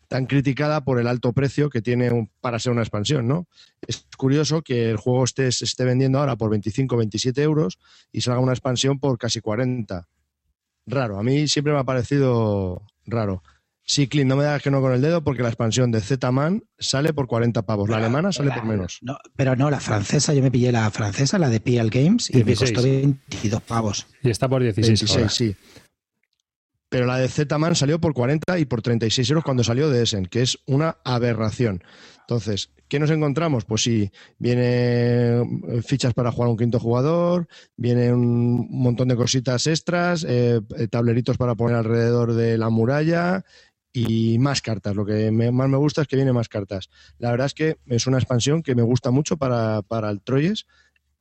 tan 0.09 0.27
criticada 0.27 0.83
por 0.85 0.99
el 0.99 1.07
alto 1.07 1.33
precio 1.33 1.71
que 1.71 1.83
tiene 1.83 2.11
un- 2.11 2.29
para 2.41 2.59
ser 2.59 2.73
una 2.73 2.83
expansión, 2.83 3.29
¿no? 3.29 3.47
Es 3.87 4.05
curioso 4.17 4.61
que 4.63 4.91
el 4.91 4.97
juego 4.97 5.23
esté, 5.23 5.53
se 5.53 5.65
esté 5.65 5.85
vendiendo 5.85 6.19
ahora 6.19 6.35
por 6.35 6.51
25 6.51 6.97
27 6.97 7.41
euros 7.43 7.79
y 8.11 8.23
salga 8.23 8.41
una 8.41 8.51
expansión 8.53 8.99
por 8.99 9.17
casi 9.19 9.41
40 9.41 10.09
raro. 10.87 11.17
A 11.19 11.23
mí 11.23 11.47
siempre 11.47 11.73
me 11.73 11.79
ha 11.79 11.85
parecido 11.85 12.83
raro. 13.07 13.45
Sí, 13.85 14.09
Clint, 14.09 14.29
no 14.29 14.35
me 14.37 14.43
das 14.45 14.63
que 14.63 14.71
no 14.71 14.81
con 14.81 14.93
el 14.93 15.01
dedo 15.01 15.23
porque 15.23 15.43
la 15.43 15.49
expansión 15.49 15.93
de 15.93 16.01
Z-Man 16.01 16.65
sale 16.79 17.13
por 17.13 17.27
40 17.29 17.63
pavos. 17.63 17.89
La 17.89 17.99
alemana 17.99 18.33
sale 18.33 18.51
por 18.53 18.65
menos. 18.65 18.99
No, 19.03 19.17
pero 19.37 19.55
no, 19.55 19.71
la 19.71 19.79
francesa, 19.81 20.33
yo 20.35 20.43
me 20.43 20.51
pillé 20.51 20.73
la 20.73 20.91
francesa, 20.91 21.39
la 21.39 21.49
de 21.49 21.61
PL 21.61 21.89
Games, 21.91 22.31
y 22.31 22.43
16. 22.43 22.47
me 22.47 22.57
costó 22.75 22.83
22 22.83 23.63
pavos. 23.63 24.07
Y 24.23 24.31
está 24.31 24.49
por 24.49 24.63
16. 24.63 24.87
26, 25.01 25.17
ahora. 25.19 25.29
sí. 25.29 25.55
Pero 26.91 27.07
la 27.07 27.17
de 27.19 27.29
Z-Man 27.29 27.75
salió 27.77 28.01
por 28.01 28.13
40 28.13 28.59
y 28.59 28.67
por 28.67 28.83
36 28.83 29.31
euros 29.31 29.45
cuando 29.45 29.65
salió 29.65 29.89
de 29.89 30.03
Essen, 30.03 30.27
que 30.27 30.43
es 30.43 30.59
una 30.67 30.99
aberración. 31.05 31.83
Entonces, 32.21 32.71
¿qué 32.89 32.99
nos 32.99 33.11
encontramos? 33.11 33.65
Pues 33.65 33.83
sí, 33.83 34.11
viene 34.39 35.41
eh, 35.41 35.83
fichas 35.83 36.13
para 36.15 36.33
jugar 36.33 36.51
un 36.51 36.57
quinto 36.59 36.79
jugador, 36.81 37.47
viene 37.77 38.13
un 38.13 38.67
montón 38.71 39.09
de 39.09 39.17
cositas 39.17 39.67
extras, 39.69 40.27
eh, 40.29 40.61
tableritos 40.91 41.39
para 41.39 41.55
poner 41.55 41.77
alrededor 41.77 42.35
de 42.35 42.59
la 42.59 42.71
muralla 42.71 43.45
y 43.93 44.39
más 44.39 44.61
cartas. 44.61 44.95
Lo 44.97 45.07
que 45.07 45.31
me- 45.31 45.53
más 45.53 45.69
me 45.69 45.77
gusta 45.77 46.03
es 46.03 46.09
que 46.09 46.17
viene 46.17 46.33
más 46.33 46.49
cartas. 46.49 46.91
La 47.19 47.31
verdad 47.31 47.47
es 47.47 47.55
que 47.55 47.77
es 47.87 48.07
una 48.09 48.19
expansión 48.19 48.63
que 48.63 48.75
me 48.75 48.83
gusta 48.83 49.13
mucho 49.13 49.37
para, 49.37 49.83
para 49.83 50.11
el 50.11 50.21
Troyes 50.23 50.67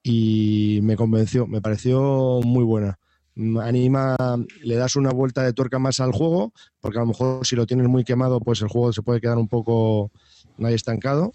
y 0.02 0.80
me 0.84 0.96
convenció, 0.96 1.46
me 1.48 1.62
pareció 1.62 2.41
muy 2.44 2.64
buena. 2.64 3.00
Mm, 3.35 3.57
Anima, 3.60 4.15
le 4.64 4.76
das 4.76 4.95
una 4.95 5.11
vuelta 5.11 5.43
de 5.43 5.53
tuerca 5.53 5.80
más 5.80 5.99
al 5.99 6.11
juego, 6.11 6.53
porque 6.80 6.97
a 6.97 7.01
lo 7.01 7.07
mejor 7.07 7.45
si 7.45 7.56
lo 7.56 7.65
tienes 7.65 7.88
muy 7.88 8.03
quemado, 8.03 8.39
pues 8.39 8.61
el 8.61 8.68
juego 8.68 8.93
se 8.93 9.01
puede 9.01 9.22
quedar 9.22 9.38
un 9.38 9.47
poco 9.47 10.11
ahí 10.60 10.73
estancado. 10.73 11.34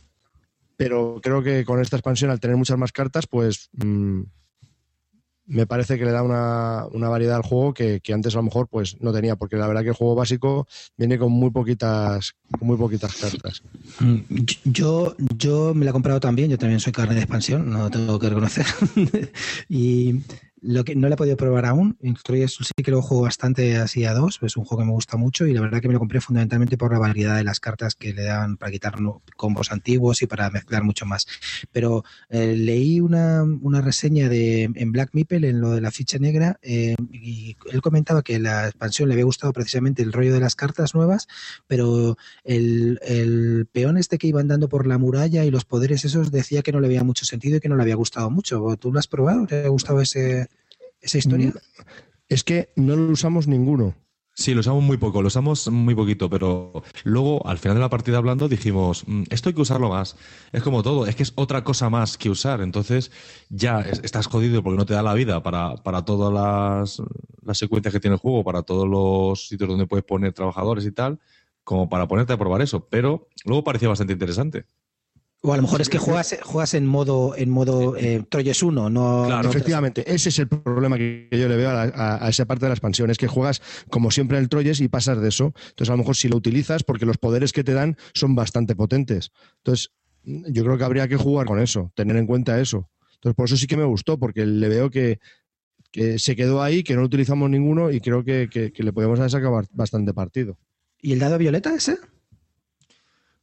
Pero 0.76 1.20
creo 1.22 1.42
que 1.42 1.64
con 1.64 1.80
esta 1.80 1.96
expansión, 1.96 2.30
al 2.30 2.40
tener 2.40 2.56
muchas 2.56 2.76
más 2.76 2.90
cartas, 2.90 3.26
pues 3.28 3.68
mm, 3.72 4.22
me 5.46 5.66
parece 5.66 5.98
que 5.98 6.04
le 6.04 6.10
da 6.10 6.22
una, 6.22 6.86
una 6.92 7.08
variedad 7.08 7.36
al 7.36 7.42
juego 7.42 7.74
que, 7.74 8.00
que 8.00 8.12
antes 8.12 8.34
a 8.34 8.38
lo 8.38 8.44
mejor 8.44 8.68
pues 8.68 9.00
no 9.00 9.12
tenía, 9.12 9.36
porque 9.36 9.56
la 9.56 9.66
verdad 9.66 9.82
que 9.82 9.90
el 9.90 9.94
juego 9.94 10.14
básico 10.14 10.66
viene 10.96 11.18
con 11.18 11.32
muy 11.32 11.50
poquitas, 11.50 12.34
muy 12.60 12.76
poquitas 12.76 13.14
cartas. 13.16 13.62
Mm, 14.00 14.44
Yo, 14.64 15.14
yo 15.36 15.74
me 15.74 15.84
la 15.84 15.90
he 15.90 15.92
comprado 15.92 16.20
también, 16.20 16.50
yo 16.50 16.58
también 16.58 16.80
soy 16.80 16.92
carne 16.92 17.14
de 17.14 17.20
expansión, 17.20 17.70
no 17.70 17.90
tengo 17.90 18.18
que 18.18 18.28
reconocer. 18.28 18.66
y 19.68 20.22
lo 20.66 20.84
que 20.84 20.96
no 20.96 21.08
la 21.08 21.14
he 21.14 21.18
podido 21.18 21.36
probar 21.36 21.66
aún, 21.66 21.98
en 22.00 22.14
Troyes 22.14 22.54
sí 22.54 22.82
que 22.82 22.90
lo 22.90 23.02
juego 23.02 23.24
bastante 23.24 23.76
así 23.76 24.04
a 24.04 24.14
dos, 24.14 24.38
es 24.42 24.56
un 24.56 24.64
juego 24.64 24.82
que 24.82 24.86
me 24.86 24.92
gusta 24.92 25.16
mucho 25.16 25.46
y 25.46 25.52
la 25.52 25.60
verdad 25.60 25.80
que 25.80 25.88
me 25.88 25.94
lo 25.94 26.00
compré 26.00 26.20
fundamentalmente 26.20 26.78
por 26.78 26.92
la 26.92 26.98
variedad 26.98 27.36
de 27.36 27.44
las 27.44 27.60
cartas 27.60 27.94
que 27.94 28.14
le 28.14 28.24
dan 28.24 28.56
para 28.56 28.72
quitar 28.72 28.94
combos 29.36 29.72
antiguos 29.72 30.22
y 30.22 30.26
para 30.26 30.50
mezclar 30.50 30.82
mucho 30.82 31.04
más. 31.04 31.26
Pero 31.70 32.04
eh, 32.30 32.56
leí 32.56 33.00
una, 33.00 33.44
reseña 33.82 34.28
de 34.28 34.70
en 34.74 34.92
Black 34.92 35.10
Meeple 35.12 35.48
en 35.48 35.60
lo 35.60 35.72
de 35.72 35.80
la 35.80 35.90
ficha 35.90 36.18
negra 36.18 36.58
eh, 36.62 36.94
y 37.12 37.56
él 37.70 37.82
comentaba 37.82 38.22
que 38.22 38.38
la 38.38 38.68
expansión 38.68 39.08
le 39.08 39.14
había 39.14 39.24
gustado 39.24 39.52
precisamente 39.52 40.02
el 40.02 40.12
rollo 40.12 40.32
de 40.32 40.40
las 40.40 40.56
cartas 40.56 40.94
nuevas, 40.94 41.28
pero 41.66 42.16
el, 42.44 43.68
peón 43.72 43.98
este 43.98 44.16
que 44.16 44.28
iban 44.28 44.48
dando 44.48 44.68
por 44.68 44.86
la 44.86 44.98
muralla 44.98 45.44
y 45.44 45.50
los 45.50 45.64
poderes 45.64 46.04
esos 46.04 46.30
decía 46.30 46.62
que 46.62 46.72
no 46.72 46.80
le 46.80 46.86
había 46.86 47.04
mucho 47.04 47.26
sentido 47.26 47.56
y 47.58 47.60
que 47.60 47.68
no 47.68 47.76
le 47.76 47.82
había 47.82 47.96
gustado 47.96 48.30
mucho. 48.30 48.76
¿Tú 48.78 48.92
lo 48.92 48.98
has 48.98 49.08
probado? 49.08 49.46
¿Te 49.46 49.64
ha 49.64 49.68
gustado 49.68 50.00
ese, 50.00 50.48
esa 51.04 51.18
historia? 51.18 51.52
Es 52.28 52.42
que 52.44 52.70
no 52.76 52.96
lo 52.96 53.12
usamos 53.12 53.46
ninguno. 53.46 53.94
Sí, 54.36 54.52
lo 54.52 54.60
usamos 54.60 54.82
muy 54.82 54.96
poco, 54.96 55.22
lo 55.22 55.28
usamos 55.28 55.70
muy 55.70 55.94
poquito, 55.94 56.28
pero 56.28 56.82
luego 57.04 57.46
al 57.46 57.58
final 57.58 57.76
de 57.76 57.82
la 57.82 57.88
partida 57.88 58.16
hablando 58.18 58.48
dijimos, 58.48 59.04
"Mm, 59.06 59.22
esto 59.30 59.48
hay 59.48 59.54
que 59.54 59.60
usarlo 59.60 59.90
más. 59.90 60.16
Es 60.50 60.60
como 60.64 60.82
todo, 60.82 61.06
es 61.06 61.14
que 61.14 61.22
es 61.22 61.32
otra 61.36 61.62
cosa 61.62 61.88
más 61.88 62.18
que 62.18 62.30
usar. 62.30 62.60
Entonces 62.60 63.12
ya 63.48 63.80
es- 63.82 64.00
estás 64.02 64.26
jodido 64.26 64.60
porque 64.64 64.76
no 64.78 64.86
te 64.86 64.94
da 64.94 65.02
la 65.04 65.14
vida 65.14 65.40
para, 65.44 65.76
para 65.76 66.04
todas 66.04 66.32
las, 66.32 67.00
las 67.42 67.58
secuencias 67.58 67.94
que 67.94 68.00
tiene 68.00 68.14
el 68.14 68.20
juego, 68.20 68.42
para 68.42 68.62
todos 68.62 68.88
los 68.88 69.46
sitios 69.46 69.68
donde 69.68 69.86
puedes 69.86 70.04
poner 70.04 70.32
trabajadores 70.32 70.84
y 70.84 70.90
tal, 70.90 71.20
como 71.62 71.88
para 71.88 72.08
ponerte 72.08 72.32
a 72.32 72.36
probar 72.36 72.60
eso. 72.60 72.88
Pero 72.88 73.28
luego 73.44 73.62
parecía 73.62 73.88
bastante 73.88 74.14
interesante. 74.14 74.64
O 75.46 75.52
a 75.52 75.56
lo 75.56 75.62
mejor 75.62 75.82
es 75.82 75.90
que 75.90 75.98
juegas, 75.98 76.34
juegas 76.42 76.72
en 76.72 76.86
modo, 76.86 77.34
en 77.36 77.50
modo 77.50 77.94
eh, 77.98 78.24
Troyes 78.30 78.62
1, 78.62 78.88
no, 78.88 79.24
Claro, 79.26 79.42
no- 79.42 79.50
Efectivamente, 79.50 80.02
ese 80.10 80.30
es 80.30 80.38
el 80.38 80.48
problema 80.48 80.96
que 80.96 81.28
yo 81.30 81.48
le 81.48 81.56
veo 81.56 81.68
a, 81.68 81.74
la- 81.74 81.92
a- 81.94 82.26
a 82.26 82.28
esa 82.30 82.46
parte 82.46 82.64
de 82.64 82.70
la 82.70 82.74
expansión, 82.74 83.10
es 83.10 83.18
que 83.18 83.26
juegas 83.28 83.60
como 83.90 84.10
siempre 84.10 84.38
en 84.38 84.44
el 84.44 84.48
Troyes 84.48 84.80
y 84.80 84.88
pasas 84.88 85.20
de 85.20 85.28
eso. 85.28 85.52
Entonces, 85.68 85.90
a 85.90 85.92
lo 85.92 85.98
mejor 85.98 86.16
si 86.16 86.28
lo 86.30 86.36
utilizas, 86.38 86.82
porque 86.82 87.04
los 87.04 87.18
poderes 87.18 87.52
que 87.52 87.62
te 87.62 87.74
dan 87.74 87.98
son 88.14 88.34
bastante 88.34 88.74
potentes. 88.74 89.32
Entonces, 89.58 89.90
yo 90.24 90.64
creo 90.64 90.78
que 90.78 90.84
habría 90.84 91.08
que 91.08 91.16
jugar 91.16 91.46
con 91.46 91.58
eso, 91.60 91.92
tener 91.94 92.16
en 92.16 92.26
cuenta 92.26 92.58
eso. 92.58 92.88
Entonces, 93.16 93.36
por 93.36 93.44
eso 93.44 93.58
sí 93.58 93.66
que 93.66 93.76
me 93.76 93.84
gustó, 93.84 94.18
porque 94.18 94.46
le 94.46 94.68
veo 94.70 94.88
que, 94.88 95.18
que 95.92 96.18
se 96.18 96.34
quedó 96.36 96.62
ahí, 96.62 96.82
que 96.82 96.94
no 96.94 97.00
lo 97.00 97.06
utilizamos 97.06 97.50
ninguno 97.50 97.90
y 97.90 98.00
creo 98.00 98.24
que, 98.24 98.48
que- 98.50 98.72
que 98.72 98.82
le 98.82 98.94
podemos 98.94 99.18
haber 99.18 99.30
sacado 99.30 99.60
bastante 99.72 100.14
partido. 100.14 100.56
¿Y 101.02 101.12
el 101.12 101.18
dado 101.18 101.36
violeta 101.36 101.74
ese? 101.74 101.98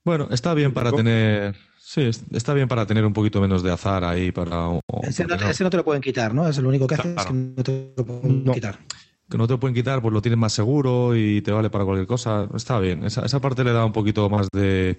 Bueno, 0.03 0.29
está 0.31 0.55
bien 0.55 0.73
para 0.73 0.91
tener... 0.91 1.55
Sí, 1.93 1.99
es- 2.03 2.23
está 2.31 2.53
bien 2.53 2.69
para 2.69 2.85
tener 2.85 3.05
un 3.05 3.11
poquito 3.11 3.41
menos 3.41 3.63
de 3.63 3.69
azar 3.71 4.05
ahí 4.05 4.31
para... 4.31 4.69
o- 4.69 4.79
Ese 5.03 5.25
no, 5.25 5.35
ese 5.35 5.61
no 5.65 5.69
te 5.69 5.75
lo 5.75 5.83
pueden 5.83 6.01
quitar, 6.01 6.33
¿no? 6.33 6.47
Es 6.47 6.57
lo 6.57 6.69
único 6.69 6.87
que 6.87 6.95
es 6.95 7.01
Claro. 7.01 7.27
que 7.27 7.33
no 7.33 7.63
te 7.63 7.93
lo 7.97 8.05
pueden 8.05 8.43
No. 8.45 8.53
quitar. 8.53 8.79
que 9.29 9.37
no 9.37 9.45
te 9.45 9.53
lo 9.53 9.59
pueden 9.59 9.75
quitar, 9.75 10.01
pues 10.01 10.13
lo 10.13 10.21
tienes 10.21 10.37
más 10.39 10.53
seguro 10.53 11.15
y 11.17 11.41
te 11.41 11.51
vale 11.51 11.69
para 11.69 11.83
cualquier 11.83 12.07
cosa. 12.07 12.47
Está 12.55 12.79
bien. 12.79 13.03
Esa, 13.03 13.25
esa 13.25 13.41
parte 13.41 13.63
le 13.65 13.73
da 13.73 13.83
un 13.85 13.91
poquito 13.91 14.29
más 14.29 14.47
de. 14.53 14.97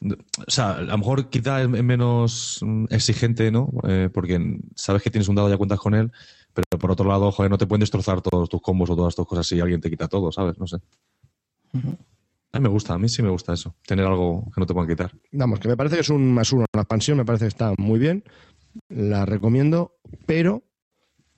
de- 0.00 0.14
o 0.46 0.50
sea, 0.50 0.72
a 0.72 0.80
lo 0.82 0.98
mejor 0.98 1.30
quizá 1.30 1.62
es 1.62 1.68
menos 1.68 2.60
exigente, 2.90 3.52
¿no? 3.52 3.70
Eh, 3.86 4.08
porque 4.12 4.58
sabes 4.74 5.02
que 5.02 5.10
tienes 5.10 5.28
un 5.28 5.36
dado 5.36 5.48
y 5.48 5.52
ya 5.52 5.56
cuentas 5.58 5.78
con 5.78 5.94
él, 5.94 6.10
pero 6.54 6.64
por 6.80 6.90
otro 6.90 7.08
lado, 7.08 7.30
joder, 7.30 7.50
no 7.52 7.58
te 7.58 7.66
pueden 7.68 7.80
destrozar 7.80 8.20
todos 8.20 8.48
tus 8.48 8.60
combos 8.60 8.90
o 8.90 8.96
todas 8.96 9.14
tus 9.14 9.26
cosas 9.28 9.46
si 9.46 9.60
alguien 9.60 9.80
te 9.80 9.90
quita 9.90 10.08
todo, 10.08 10.32
¿sabes? 10.32 10.58
No 10.58 10.66
sé. 10.66 10.78
A 12.52 12.58
me 12.58 12.68
gusta, 12.68 12.94
a 12.94 12.98
mí 12.98 13.08
sí 13.08 13.22
me 13.22 13.30
gusta 13.30 13.52
eso, 13.52 13.76
tener 13.86 14.04
algo 14.04 14.50
que 14.52 14.60
no 14.60 14.66
te 14.66 14.74
puedan 14.74 14.88
quitar. 14.88 15.12
Vamos, 15.30 15.60
que 15.60 15.68
me 15.68 15.76
parece 15.76 15.96
que 15.96 16.00
es 16.00 16.10
un 16.10 16.32
más 16.32 16.52
uno. 16.52 16.64
La 16.72 16.82
expansión 16.82 17.16
me 17.16 17.24
parece 17.24 17.44
que 17.44 17.50
está 17.50 17.74
muy 17.78 18.00
bien. 18.00 18.24
La 18.88 19.24
recomiendo, 19.24 19.96
pero 20.26 20.64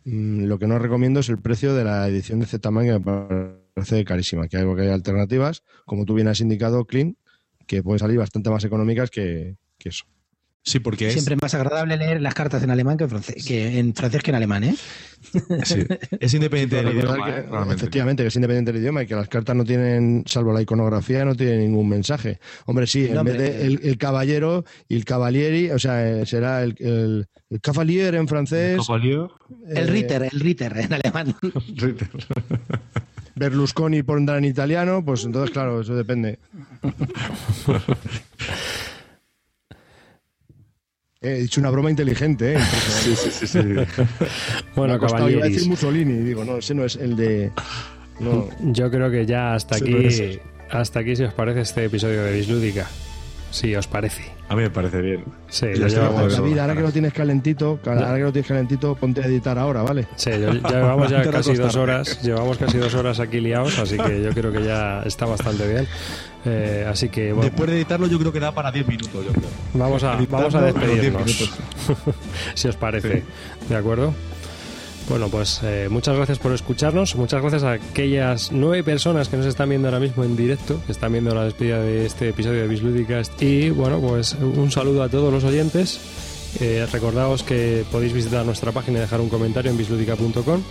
mm, 0.05 0.45
lo 0.45 0.59
que 0.59 0.67
no 0.67 0.79
recomiendo 0.79 1.21
es 1.21 1.29
el 1.29 1.39
precio 1.39 1.75
de 1.75 1.85
la 1.85 2.09
edición 2.09 2.41
de 2.41 2.47
Z-Man, 2.47 2.87
que 2.87 2.93
me 2.93 3.01
parece 3.75 4.05
carísima. 4.05 4.49
Que 4.49 4.57
hay, 4.57 4.75
que 4.75 4.83
hay 4.83 4.89
alternativas, 4.89 5.63
como 5.85 6.07
tú 6.07 6.15
bien 6.15 6.29
has 6.29 6.41
indicado, 6.41 6.87
Clean, 6.87 7.19
que 7.67 7.83
pueden 7.83 7.99
salir 7.99 8.19
bastante 8.19 8.49
más 8.49 8.65
económicas 8.65 9.11
que, 9.11 9.57
que 9.79 9.91
eso. 9.91 10.07
Sí, 10.65 10.79
porque 10.79 11.09
es, 11.09 11.15
Siempre 11.15 11.35
es 11.35 11.43
más 11.43 11.53
agradable 11.55 11.97
leer 11.97 12.23
las 12.23 12.35
cartas 12.35 12.63
en 12.63 12.71
alemán 12.71 12.97
que 12.97 13.03
en 13.05 13.11
francés 13.11 13.45
que 13.45 13.81
en, 13.81 13.95
francés 13.95 14.23
que 14.23 14.31
en 14.31 14.37
alemán, 14.37 14.63
¿eh? 14.63 14.77
sí, 15.65 15.81
es 16.21 16.35
independiente 16.35 16.77
del 16.77 16.97
idioma, 16.97 17.25
que, 17.25 17.41
¿eh? 17.41 17.75
Efectivamente, 17.75 18.23
que 18.23 18.29
es 18.29 18.37
independiente 18.37 18.73
del 18.73 18.81
idioma 18.81 19.03
y 19.03 19.07
que 19.09 19.17
las 19.17 19.29
cartas 19.29 19.57
no 19.57 19.65
tienen, 19.65 20.23
salvo 20.27 20.53
la 20.53 20.63
iconografía, 20.63 21.25
no 21.25 21.35
tienen 21.35 21.59
ningún 21.59 21.89
mensaje. 21.89 22.39
Hombre, 22.67 22.87
sí, 22.87 23.07
en 23.07 23.15
No, 23.15 23.25
vez 23.25 23.39
de 23.39 23.67
el, 23.67 23.81
el 23.83 23.99
caballero 23.99 24.65
y 24.89 24.95
el 24.95 25.05
cavalieri, 25.05 25.71
o 25.71 25.81
sea, 25.81 26.09
eh, 26.09 26.27
será 26.27 26.63
el, 26.63 26.77
el, 26.79 27.27
el 27.51 27.61
cavalier 27.61 28.15
en 28.15 28.29
francés. 28.29 28.79
El 28.89 29.77
eh, 29.77 29.87
Ritter, 29.87 30.29
el 30.31 30.39
Ritter 30.39 30.79
en 30.79 30.93
alemán. 30.93 31.35
Berlusconi 33.35 34.05
pondrá 34.05 34.39
en 34.39 34.45
italiano, 34.45 35.05
pues 35.05 35.25
entonces, 35.25 35.51
claro, 35.51 35.81
eso 35.81 35.97
depende. 35.97 36.39
He 41.23 41.35
dicho 41.43 41.61
una 41.61 41.71
broma 41.71 41.89
inteligente, 41.91 42.55
¿eh? 42.55 42.59
Sí, 43.03 43.15
sí, 43.17 43.31
sí, 43.31 43.47
sí. 43.47 43.59
Bueno, 44.77 44.99
costado, 44.99 45.31
iba 45.31 45.45
a 45.45 45.49
decir. 45.49 45.69
Mussolini, 45.69 46.15
digo, 46.19 46.45
no, 46.45 46.57
ese 46.59 46.75
no 46.75 46.85
es 46.85 46.97
el 46.97 47.17
de... 47.17 47.53
No, 48.21 48.49
Yo 48.61 48.91
creo 48.91 49.11
que 49.11 49.25
ya 49.27 49.55
hasta 49.55 49.77
Sí, 49.79 49.85
aquí, 49.85 50.39
hasta 50.71 51.01
aquí 51.01 51.17
si 51.17 51.25
os 51.25 51.33
parece 51.35 51.61
este 51.61 51.85
episodio 51.85 52.23
de 52.25 52.33
Bislúdica. 52.33 52.87
Si 53.51 53.75
os 53.77 53.87
parece. 53.87 54.23
A 54.49 54.55
mí 54.57 54.63
me 54.63 54.71
parece 54.71 55.01
bien. 55.03 55.25
Sí, 55.49 55.67
está, 55.67 55.87
llevamos, 55.89 56.33
David, 56.33 56.59
ahora 56.59 56.75
que 56.75 56.81
lo 56.81 56.91
tienes 56.91 57.13
calentito, 57.13 57.79
ahora 57.85 58.15
que 58.17 58.23
lo 58.23 58.33
tienes 58.33 58.49
calentito, 58.49 58.95
ponte 58.95 59.23
a 59.23 59.27
editar 59.27 59.59
ahora, 59.59 59.83
¿vale? 59.83 60.07
sí, 60.17 60.31
yo- 60.31 60.55
ya 60.55 60.71
llevamos 60.71 61.11
ya 61.11 61.23
casi 61.31 61.55
dos 61.55 61.77
horas. 61.77 62.23
Llevamos 62.23 62.57
casi 62.59 62.79
dos 62.79 62.95
horas 62.95 63.21
aquí 63.21 63.41
liados, 63.41 63.79
así 63.79 63.97
que 63.99 64.23
yo 64.23 64.31
creo 64.31 64.53
que 64.53 64.63
ya 64.65 65.03
está 65.03 65.27
bastante 65.27 65.69
bien. 65.69 65.87
Eh, 66.45 66.87
así 66.89 67.09
que 67.09 67.33
bueno, 67.33 67.51
Después 67.51 67.71
de 67.71 67.77
editarlo, 67.77 68.07
yo 68.09 68.19
creo 68.19 68.33
que 68.33 68.41
da 68.41 68.53
para 68.53 68.73
10 68.73 68.87
minutos, 68.89 69.25
yo 69.25 69.33
creo. 69.33 69.49
vamos 69.75 70.03
a, 70.03 70.17
vamos 70.29 70.55
a 70.55 70.69
Editarlo, 70.69 70.89
unos 70.89 71.01
10 71.01 71.13
despedirnos. 71.13 71.55
si 72.55 72.69
os 72.69 72.77
parece. 72.77 73.23
¿De 73.69 73.77
acuerdo? 73.77 74.13
Bueno, 75.09 75.29
pues 75.29 75.61
eh, 75.63 75.89
muchas 75.91 76.17
gracias 76.17 76.39
por 76.39 76.53
escucharnos. 76.53 77.17
Muchas 77.17 77.41
gracias 77.41 77.65
a 77.65 77.73
aquellas 77.73 78.53
nueve 78.53 78.83
personas 78.85 79.29
que 79.29 79.37
nos 79.37 79.47
están 79.47 79.69
viendo 79.69 79.89
ahora 79.89 80.01
mismo 80.01 80.25
en 80.25 80.37
directo, 80.37 80.81
que 80.87 80.93
están 80.93 81.13
viendo 81.13 81.35
la 81.35 81.45
despedida 81.45 81.81
de 81.81 82.07
este 82.07 82.29
episodio 82.29 82.63
de 82.63 82.69
Bislúdica. 82.69 83.21
Y 83.41 83.71
bueno, 83.71 84.01
pues 84.01 84.35
un 84.35 84.71
saludo 84.71 85.03
a 85.03 85.09
todos 85.09 85.33
los 85.33 85.45
oyentes. 85.45 86.01
Eh, 86.61 86.87
recordaos 86.93 87.43
que 87.43 87.85
podéis 87.91 88.13
visitar 88.13 88.45
nuestra 88.45 88.73
página 88.73 88.99
y 88.99 89.01
dejar 89.01 89.21
un 89.21 89.29
comentario 89.29 89.71
en 89.71 89.77
bisludica.com. 89.77 90.63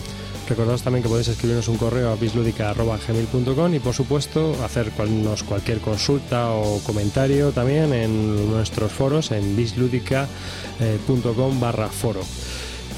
Recordaos 0.51 0.83
también 0.83 1.01
que 1.01 1.07
podéis 1.07 1.29
escribirnos 1.29 1.69
un 1.69 1.77
correo 1.77 2.11
a 2.11 2.15
bisludica.gmail.com 2.15 3.73
y 3.73 3.79
por 3.79 3.93
supuesto 3.93 4.53
hacernos 4.65 5.43
cualquier 5.43 5.79
consulta 5.79 6.51
o 6.51 6.83
comentario 6.83 7.53
también 7.53 7.93
en 7.93 8.51
nuestros 8.51 8.91
foros 8.91 9.31
en 9.31 9.55
bisludica.com 9.55 11.59
barra 11.61 11.87
foro. 11.87 12.19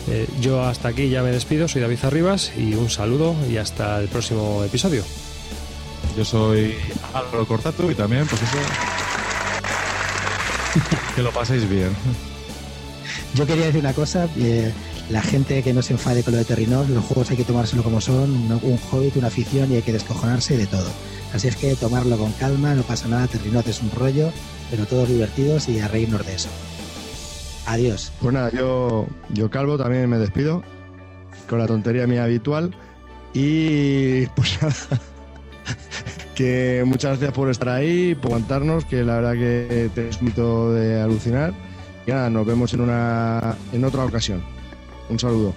Eh, 0.10 0.28
yo 0.42 0.64
hasta 0.64 0.88
aquí 0.88 1.10
ya 1.10 1.22
me 1.22 1.30
despido, 1.30 1.68
soy 1.68 1.84
David 1.84 2.00
Arribas 2.02 2.54
y 2.58 2.74
un 2.74 2.90
saludo 2.90 3.36
y 3.48 3.58
hasta 3.58 4.00
el 4.00 4.08
próximo 4.08 4.64
episodio. 4.64 5.04
Yo 6.18 6.26
soy 6.26 6.74
Álvaro 7.14 7.46
Cortato 7.46 7.92
y 7.92 7.94
también, 7.94 8.26
pues 8.26 8.42
eso. 8.42 8.58
que 11.16 11.22
lo 11.22 11.30
paséis 11.30 11.70
bien. 11.70 11.96
Yo 13.36 13.46
quería 13.46 13.68
decir 13.68 13.82
una 13.82 13.94
cosa. 13.94 14.28
eh, 14.40 14.74
la 15.10 15.22
gente 15.22 15.62
que 15.64 15.74
no 15.74 15.82
se 15.82 15.94
enfade 15.94 16.24
con 16.24 16.34
lo 16.34 16.40
de 16.40 16.46
Terrinos, 16.46 16.90
los 16.90 17.04
juegos 17.04 17.30
hay 17.32 17.38
que 17.38 17.44
tomárselo 17.44 17.84
como 17.84 18.00
son, 18.00 18.32
un, 18.32 18.80
hobbit, 18.92 19.18
una 19.18 19.28
afición 19.28 19.72
y 19.72 19.76
hay 19.76 19.82
que 19.82 19.94
descojonarse 19.94 20.58
de 20.58 20.68
todo. 20.68 20.90
Así 21.34 21.48
es 21.48 21.56
que 21.56 21.76
tomarlo 21.76 22.18
con 22.18 22.32
calma, 22.34 22.74
no 22.74 22.84
pasa 22.84 23.08
nada, 23.08 23.28
Terrinos 23.28 23.68
es 23.68 23.82
un 23.82 23.92
rollo, 23.92 24.32
pero 24.70 24.86
todos 24.86 25.10
divertidos 25.10 25.68
y 25.70 25.80
a 25.80 25.88
reírnos 25.88 26.26
de 26.26 26.36
eso. 26.36 26.50
Adiós. 27.66 28.12
Pues 28.22 28.34
nada, 28.34 28.52
yo, 28.52 29.08
yo 29.30 29.50
Calvo 29.50 29.78
también 29.78 30.10
me 30.10 30.18
despido 30.18 30.64
con 31.50 31.60
la 31.60 31.68
tontería 31.68 32.08
mía 32.08 32.24
habitual 32.24 32.76
y 33.34 34.26
pues 34.28 34.58
nada, 34.62 34.76
que 36.36 36.84
muchas 36.86 37.12
gracias 37.12 37.34
por 37.34 37.50
estar 37.50 37.70
ahí, 37.70 38.16
por 38.16 38.32
aguantarnos, 38.32 38.86
que 38.86 39.04
la 39.04 39.16
verdad 39.16 39.34
que 39.34 39.90
te 39.94 40.10
es 40.10 40.20
de 40.20 41.02
alucinar 41.02 41.54
y 42.06 42.12
nada, 42.12 42.30
nos 42.30 42.46
vemos 42.46 42.74
en 42.74 42.82
una 42.82 43.56
en 43.72 43.84
otra 43.86 44.06
ocasión. 44.06 44.53
Un 45.14 45.20
saludo. 45.20 45.54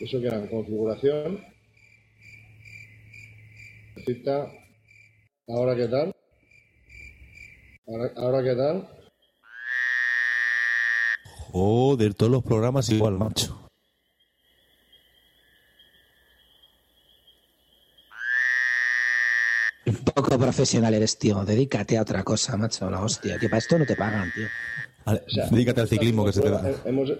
Eso 0.00 0.18
que 0.18 0.28
era 0.28 0.48
configuración. 0.48 1.44
Ahora 5.46 5.76
qué 5.76 5.88
tal. 5.88 6.14
Ahora 8.16 8.42
qué 8.42 8.54
tal. 8.54 8.97
Joder, 11.52 12.14
todos 12.14 12.30
los 12.32 12.42
programas 12.42 12.88
igual, 12.90 13.18
macho. 13.18 13.58
Un 19.86 19.94
poco 19.96 20.38
profesional 20.38 20.92
eres, 20.92 21.18
tío. 21.18 21.44
Dedícate 21.44 21.96
a 21.96 22.02
otra 22.02 22.22
cosa, 22.22 22.56
macho. 22.56 22.90
La 22.90 23.00
hostia. 23.02 23.38
Que 23.38 23.48
para 23.48 23.58
esto 23.58 23.78
no 23.78 23.86
te 23.86 23.96
pagan, 23.96 24.30
tío. 24.34 24.46
Ale, 25.06 25.22
O 25.26 25.30
sea, 25.30 25.46
dedícate 25.46 25.80
al 25.80 25.88
ciclismo 25.88 26.26
que 26.26 26.32
se 26.32 26.42
te 26.42 26.50
da. 26.50 26.68
Eh, 26.70 26.76
Hemos, 26.84 27.10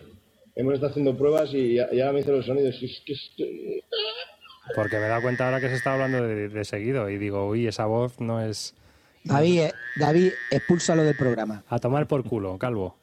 hemos 0.55 0.75
estado 0.75 0.91
haciendo 0.91 1.17
pruebas 1.17 1.49
y 1.55 1.75
ya, 1.77 1.89
ya 1.93 2.13
me 2.13 2.21
hice 2.21 2.31
los 2.33 2.45
sonidos. 2.45 2.75
y 2.83 2.87
Es 2.87 3.03
que 3.07 3.13
estoy- 3.15 3.85
Porque 4.75 4.99
me 4.99 5.07
he 5.07 5.09
dado 5.09 5.23
cuenta 5.23 5.47
ahora 5.47 5.61
que 5.61 5.69
se 5.69 5.77
está 5.77 5.95
hablando 5.95 6.23
de, 6.23 6.49
de 6.51 6.65
seguido 6.67 7.09
y 7.09 7.17
digo, 7.17 7.49
uy, 7.49 7.67
esa 7.67 7.87
voz 7.87 8.21
no 8.21 8.43
es 8.45 8.75
David, 9.25 9.61
eh, 9.61 9.73
David, 9.97 10.33
expúlsalo 10.51 11.05
del 11.05 11.17
programa. 11.17 11.65
a 11.69 11.79
tomar 11.79 12.07
por 12.07 12.23
culo, 12.25 12.59
calvo. 12.59 12.99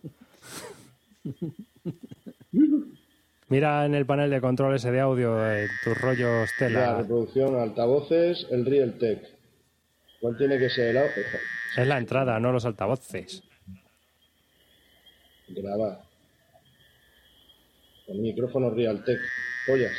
Mira 3.48 3.86
en 3.86 3.94
el 3.94 4.06
panel 4.06 4.30
de 4.32 4.42
control 4.42 4.76
ese 4.76 4.92
de 4.92 5.00
audio, 5.00 5.52
eh, 5.52 5.68
tus 5.84 5.96
rollos 6.02 6.50
La 6.60 6.68
tela. 6.68 6.98
reproducción, 6.98 7.60
altavoces, 7.60 8.48
el 8.50 8.66
Realtek. 8.66 9.22
¿Cuál 10.20 10.38
tiene 10.38 10.58
que 10.58 10.70
ser 10.70 10.88
el 10.90 10.98
audio? 10.98 11.12
Es 11.78 11.88
la 11.88 11.98
entrada, 11.98 12.40
no 12.40 12.52
los 12.52 12.66
altavoces. 12.66 13.44
Grabar. 15.50 16.02
Con 18.08 18.22
micrófono 18.22 18.72
Realtek. 18.72 19.20
Pollas. 19.68 19.92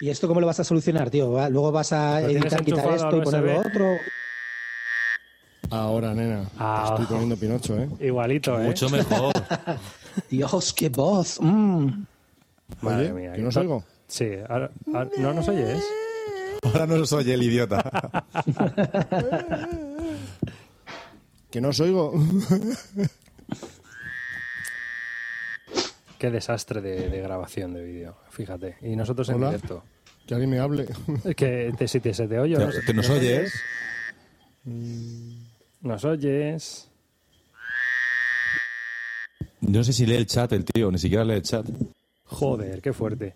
¿Y 0.00 0.08
esto 0.10 0.26
cómo 0.26 0.40
lo 0.40 0.46
vas 0.46 0.58
a 0.60 0.64
solucionar, 0.64 1.10
tío? 1.10 1.30
¿Va? 1.32 1.48
Luego 1.48 1.70
vas 1.70 1.92
a 1.92 2.20
Lo 2.22 2.28
editar, 2.28 2.64
quitar 2.64 2.92
esto 2.94 3.16
y 3.16 3.18
al 3.18 3.22
ponerlo 3.24 3.60
USB. 3.60 3.66
otro. 3.66 3.96
Ahora, 5.70 6.14
nena, 6.14 6.48
Ah. 6.58 6.94
te 6.96 7.02
estoy 7.02 7.14
poniendo 7.14 7.36
Pinocho, 7.36 7.78
¿eh? 7.78 7.88
Igualito, 8.00 8.60
¿eh? 8.60 8.64
Mucho 8.64 8.88
mejor. 8.90 9.32
Dios, 10.30 10.72
qué 10.74 10.88
voz. 10.88 11.40
Mm. 11.40 12.04
Madre 12.82 13.12
Oye, 13.12 13.20
mía. 13.20 13.32
que 13.32 13.42
no 13.42 13.48
os 13.48 13.56
oigo. 13.56 13.84
Sí, 14.06 14.28
ahora- 14.48 14.70
ahora- 14.92 15.10
no 15.18 15.34
nos 15.34 15.48
oyes. 15.48 15.82
Ahora 16.62 16.86
no 16.86 17.04
soy 17.06 17.30
el 17.30 17.42
idiota. 17.42 17.82
Que 21.50 21.60
no 21.60 21.70
os 21.70 21.80
oigo. 21.80 22.12
Qué 26.18 26.30
desastre 26.30 26.80
de, 26.80 27.08
de 27.08 27.20
grabación 27.22 27.72
de 27.74 27.82
vídeo, 27.82 28.16
fíjate. 28.30 28.76
Y 28.82 28.94
nosotros 28.94 29.28
en 29.30 29.36
Hola. 29.36 29.48
directo. 29.48 29.82
que 30.26 30.34
alguien 30.34 30.50
me 30.50 30.58
hable. 30.60 30.86
Es 31.24 31.34
que 31.34 31.72
te, 31.76 31.88
si 31.88 31.98
te, 32.00 32.12
se 32.14 32.28
te 32.28 32.38
oye, 32.38 32.56
¿no? 32.56 32.68
¿Te 32.86 32.94
nos 32.94 33.08
oyes? 33.10 33.52
Nos 35.80 36.04
oyes. 36.04 36.89
Yo 39.60 39.78
no 39.78 39.84
sé 39.84 39.92
si 39.92 40.06
lee 40.06 40.16
el 40.16 40.26
chat 40.26 40.52
el 40.52 40.64
tío, 40.64 40.90
ni 40.90 40.98
siquiera 40.98 41.24
lee 41.24 41.34
el 41.34 41.42
chat. 41.42 41.66
Joder, 42.24 42.80
qué 42.80 42.92
fuerte. 42.92 43.34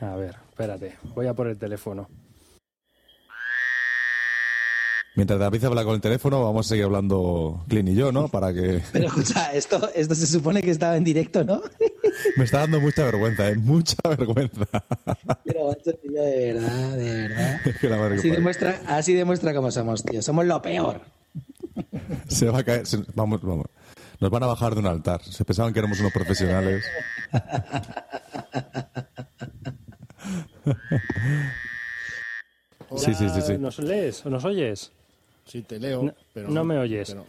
A 0.00 0.14
ver, 0.14 0.36
espérate. 0.50 0.96
Voy 1.14 1.26
a 1.26 1.34
por 1.34 1.48
el 1.48 1.58
teléfono. 1.58 2.08
Mientras 5.16 5.40
David 5.40 5.64
habla 5.64 5.82
con 5.82 5.94
el 5.94 6.00
teléfono, 6.02 6.44
vamos 6.44 6.66
a 6.66 6.68
seguir 6.68 6.84
hablando 6.84 7.64
Clint 7.68 7.88
y 7.88 7.94
yo, 7.94 8.12
¿no? 8.12 8.28
Para 8.28 8.52
que... 8.52 8.82
Pero 8.92 9.06
escucha, 9.06 9.50
esto, 9.54 9.88
esto 9.94 10.14
se 10.14 10.26
supone 10.26 10.62
que 10.62 10.70
estaba 10.70 10.94
en 10.98 11.04
directo, 11.04 11.42
¿no? 11.42 11.62
Me 12.36 12.44
está 12.44 12.58
dando 12.60 12.82
mucha 12.82 13.02
vergüenza, 13.04 13.48
¿eh? 13.48 13.56
Mucha 13.56 13.96
vergüenza. 14.06 14.66
Pero, 15.44 15.68
macho, 15.68 15.94
tío, 15.94 16.22
de 16.22 16.52
verdad, 16.52 16.96
de 16.98 17.28
verdad. 17.28 17.60
Es 17.66 17.78
que 17.78 17.88
la 17.88 18.06
Así 18.06 18.30
demuestra, 18.30 18.80
así 18.86 19.14
demuestra 19.14 19.54
cómo 19.54 19.70
somos, 19.70 20.04
tío. 20.04 20.20
Somos 20.20 20.44
lo 20.44 20.60
peor. 20.60 21.00
Se 22.28 22.46
va 22.50 22.58
a 22.60 22.64
caer. 22.64 22.86
se- 22.86 23.04
vamos, 23.14 23.40
vamos. 23.42 23.66
Nos 24.20 24.30
van 24.30 24.42
a 24.42 24.46
bajar 24.46 24.74
de 24.74 24.80
un 24.80 24.86
altar. 24.86 25.22
Se 25.22 25.44
pensaban 25.44 25.72
que 25.72 25.78
éramos 25.80 26.00
unos 26.00 26.12
profesionales. 26.12 26.84
Sí, 32.96 33.14
sí, 33.14 33.28
sí, 33.28 33.40
sí. 33.42 33.58
¿Nos 33.58 33.78
lees 33.78 34.24
o 34.24 34.30
nos 34.30 34.44
oyes? 34.44 34.92
Sí, 35.44 35.62
te 35.62 35.78
leo, 35.78 36.02
No- 36.04 36.14
pero... 36.32 36.48
no 36.50 36.64
me 36.64 36.78
oyes. 36.78 37.08
pero- 37.10 37.26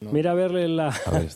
No. 0.00 0.12
Mira 0.12 0.30
a 0.30 0.34
verle 0.34 0.66
la... 0.68 0.88
A 0.88 1.10
ver, 1.10 1.28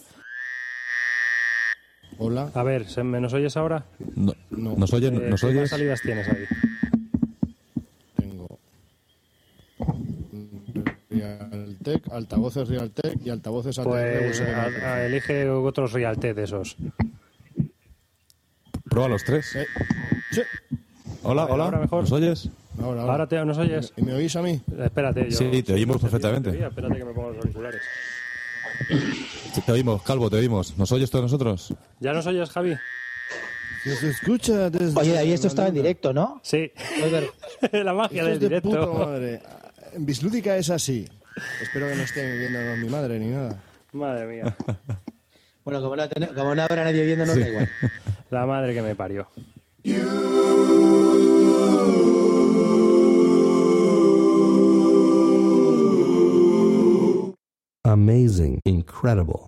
Hola. 2.16 2.50
A 2.54 2.62
ver, 2.62 2.88
¿se- 2.88 3.02
¿me 3.02 3.20
nos 3.20 3.32
oyes 3.34 3.56
ahora? 3.56 3.84
no- 4.14 4.32
No. 4.50 4.76
¿nos, 4.76 4.92
oyes? 4.92 5.12
Eh, 5.12 5.28
¿Nos 5.28 5.40
¿qué 5.40 5.46
oyes? 5.48 5.68
salidas 5.70 6.00
tienes 6.00 6.28
ahí? 6.28 6.44
Tengo 8.16 8.58
Realtek, 11.84 12.12
altavoces 12.12 12.68
Realtek 12.68 13.18
y 13.24 13.30
altavoces 13.30 13.78
Pues 13.78 14.40
a- 14.40 14.64
a- 14.94 15.04
elige 15.06 15.48
otros 15.48 15.92
Realtek 15.92 16.34
de 16.34 16.44
esos. 16.44 16.76
Prueba 18.88 19.08
los 19.08 19.24
tres. 19.24 19.54
Eh, 19.56 19.66
sí, 20.30 20.40
Hola, 21.22 21.44
ver, 21.44 21.54
hola. 21.54 21.64
ahora 21.64 21.78
mejor. 21.78 22.02
¿Nos 22.02 22.12
oyes? 22.12 22.48
ahora, 22.80 23.00
ahora. 23.02 23.12
Ahora 23.12 23.26
te, 23.28 23.44
nos 23.44 23.58
oyes. 23.58 23.92
¿Y 23.96 24.02
me 24.02 24.14
oís 24.14 24.34
a 24.36 24.42
mí? 24.42 24.60
Espérate, 24.78 25.28
yo... 25.30 25.36
Sí, 25.36 25.62
te 25.62 25.72
oímos 25.74 26.00
perfectamente. 26.00 26.52
Te 26.52 26.64
Espérate 26.66 26.96
que 26.96 27.04
me 27.04 27.12
pongo 27.12 27.30
los 27.30 27.38
auriculares. 27.38 27.82
Te 29.66 29.72
oímos, 29.72 30.02
Calvo, 30.02 30.30
te 30.30 30.36
oímos. 30.36 30.76
¿Nos 30.78 30.90
oyes 30.92 31.10
todos 31.10 31.24
nosotros? 31.24 31.74
¿Ya 32.00 32.12
nos 32.12 32.26
oyes, 32.26 32.48
Javi? 32.50 32.74
Se 33.84 34.08
escucha 34.10 34.70
desde... 34.70 34.98
Oye, 34.98 35.12
David, 35.12 35.32
esto 35.32 35.48
estaba 35.48 35.68
en 35.68 35.74
directo, 35.74 36.12
¿no? 36.14 36.40
Sí. 36.42 36.72
La 37.72 37.92
magia 37.92 38.22
Esto 38.22 38.24
del 38.26 38.32
es 38.34 38.40
de 38.50 38.60
puta 38.62 38.78
directo. 38.80 38.98
madre. 39.06 39.42
En 39.92 40.06
Bislúdica 40.06 40.56
es 40.56 40.70
así. 40.70 41.06
Espero 41.60 41.88
que 41.88 41.94
no 41.96 42.02
esté 42.02 42.38
viendo 42.38 42.58
mi 42.76 42.88
madre 42.88 43.18
ni 43.18 43.28
nada. 43.30 43.60
Madre 43.92 44.26
mía. 44.26 44.56
Bueno, 45.64 45.80
como 45.80 45.96
no, 45.96 46.08
ten- 46.08 46.34
como 46.34 46.54
no 46.54 46.62
habrá 46.62 46.84
nadie 46.84 47.04
viendo, 47.06 47.24
no 47.26 47.34
da 47.34 47.48
igual. 47.48 47.68
La 48.30 48.44
madre 48.46 48.74
que 48.74 48.82
me 48.82 48.94
parió. 48.94 49.26
amazing, 57.84 58.60
incredible. 58.66 59.46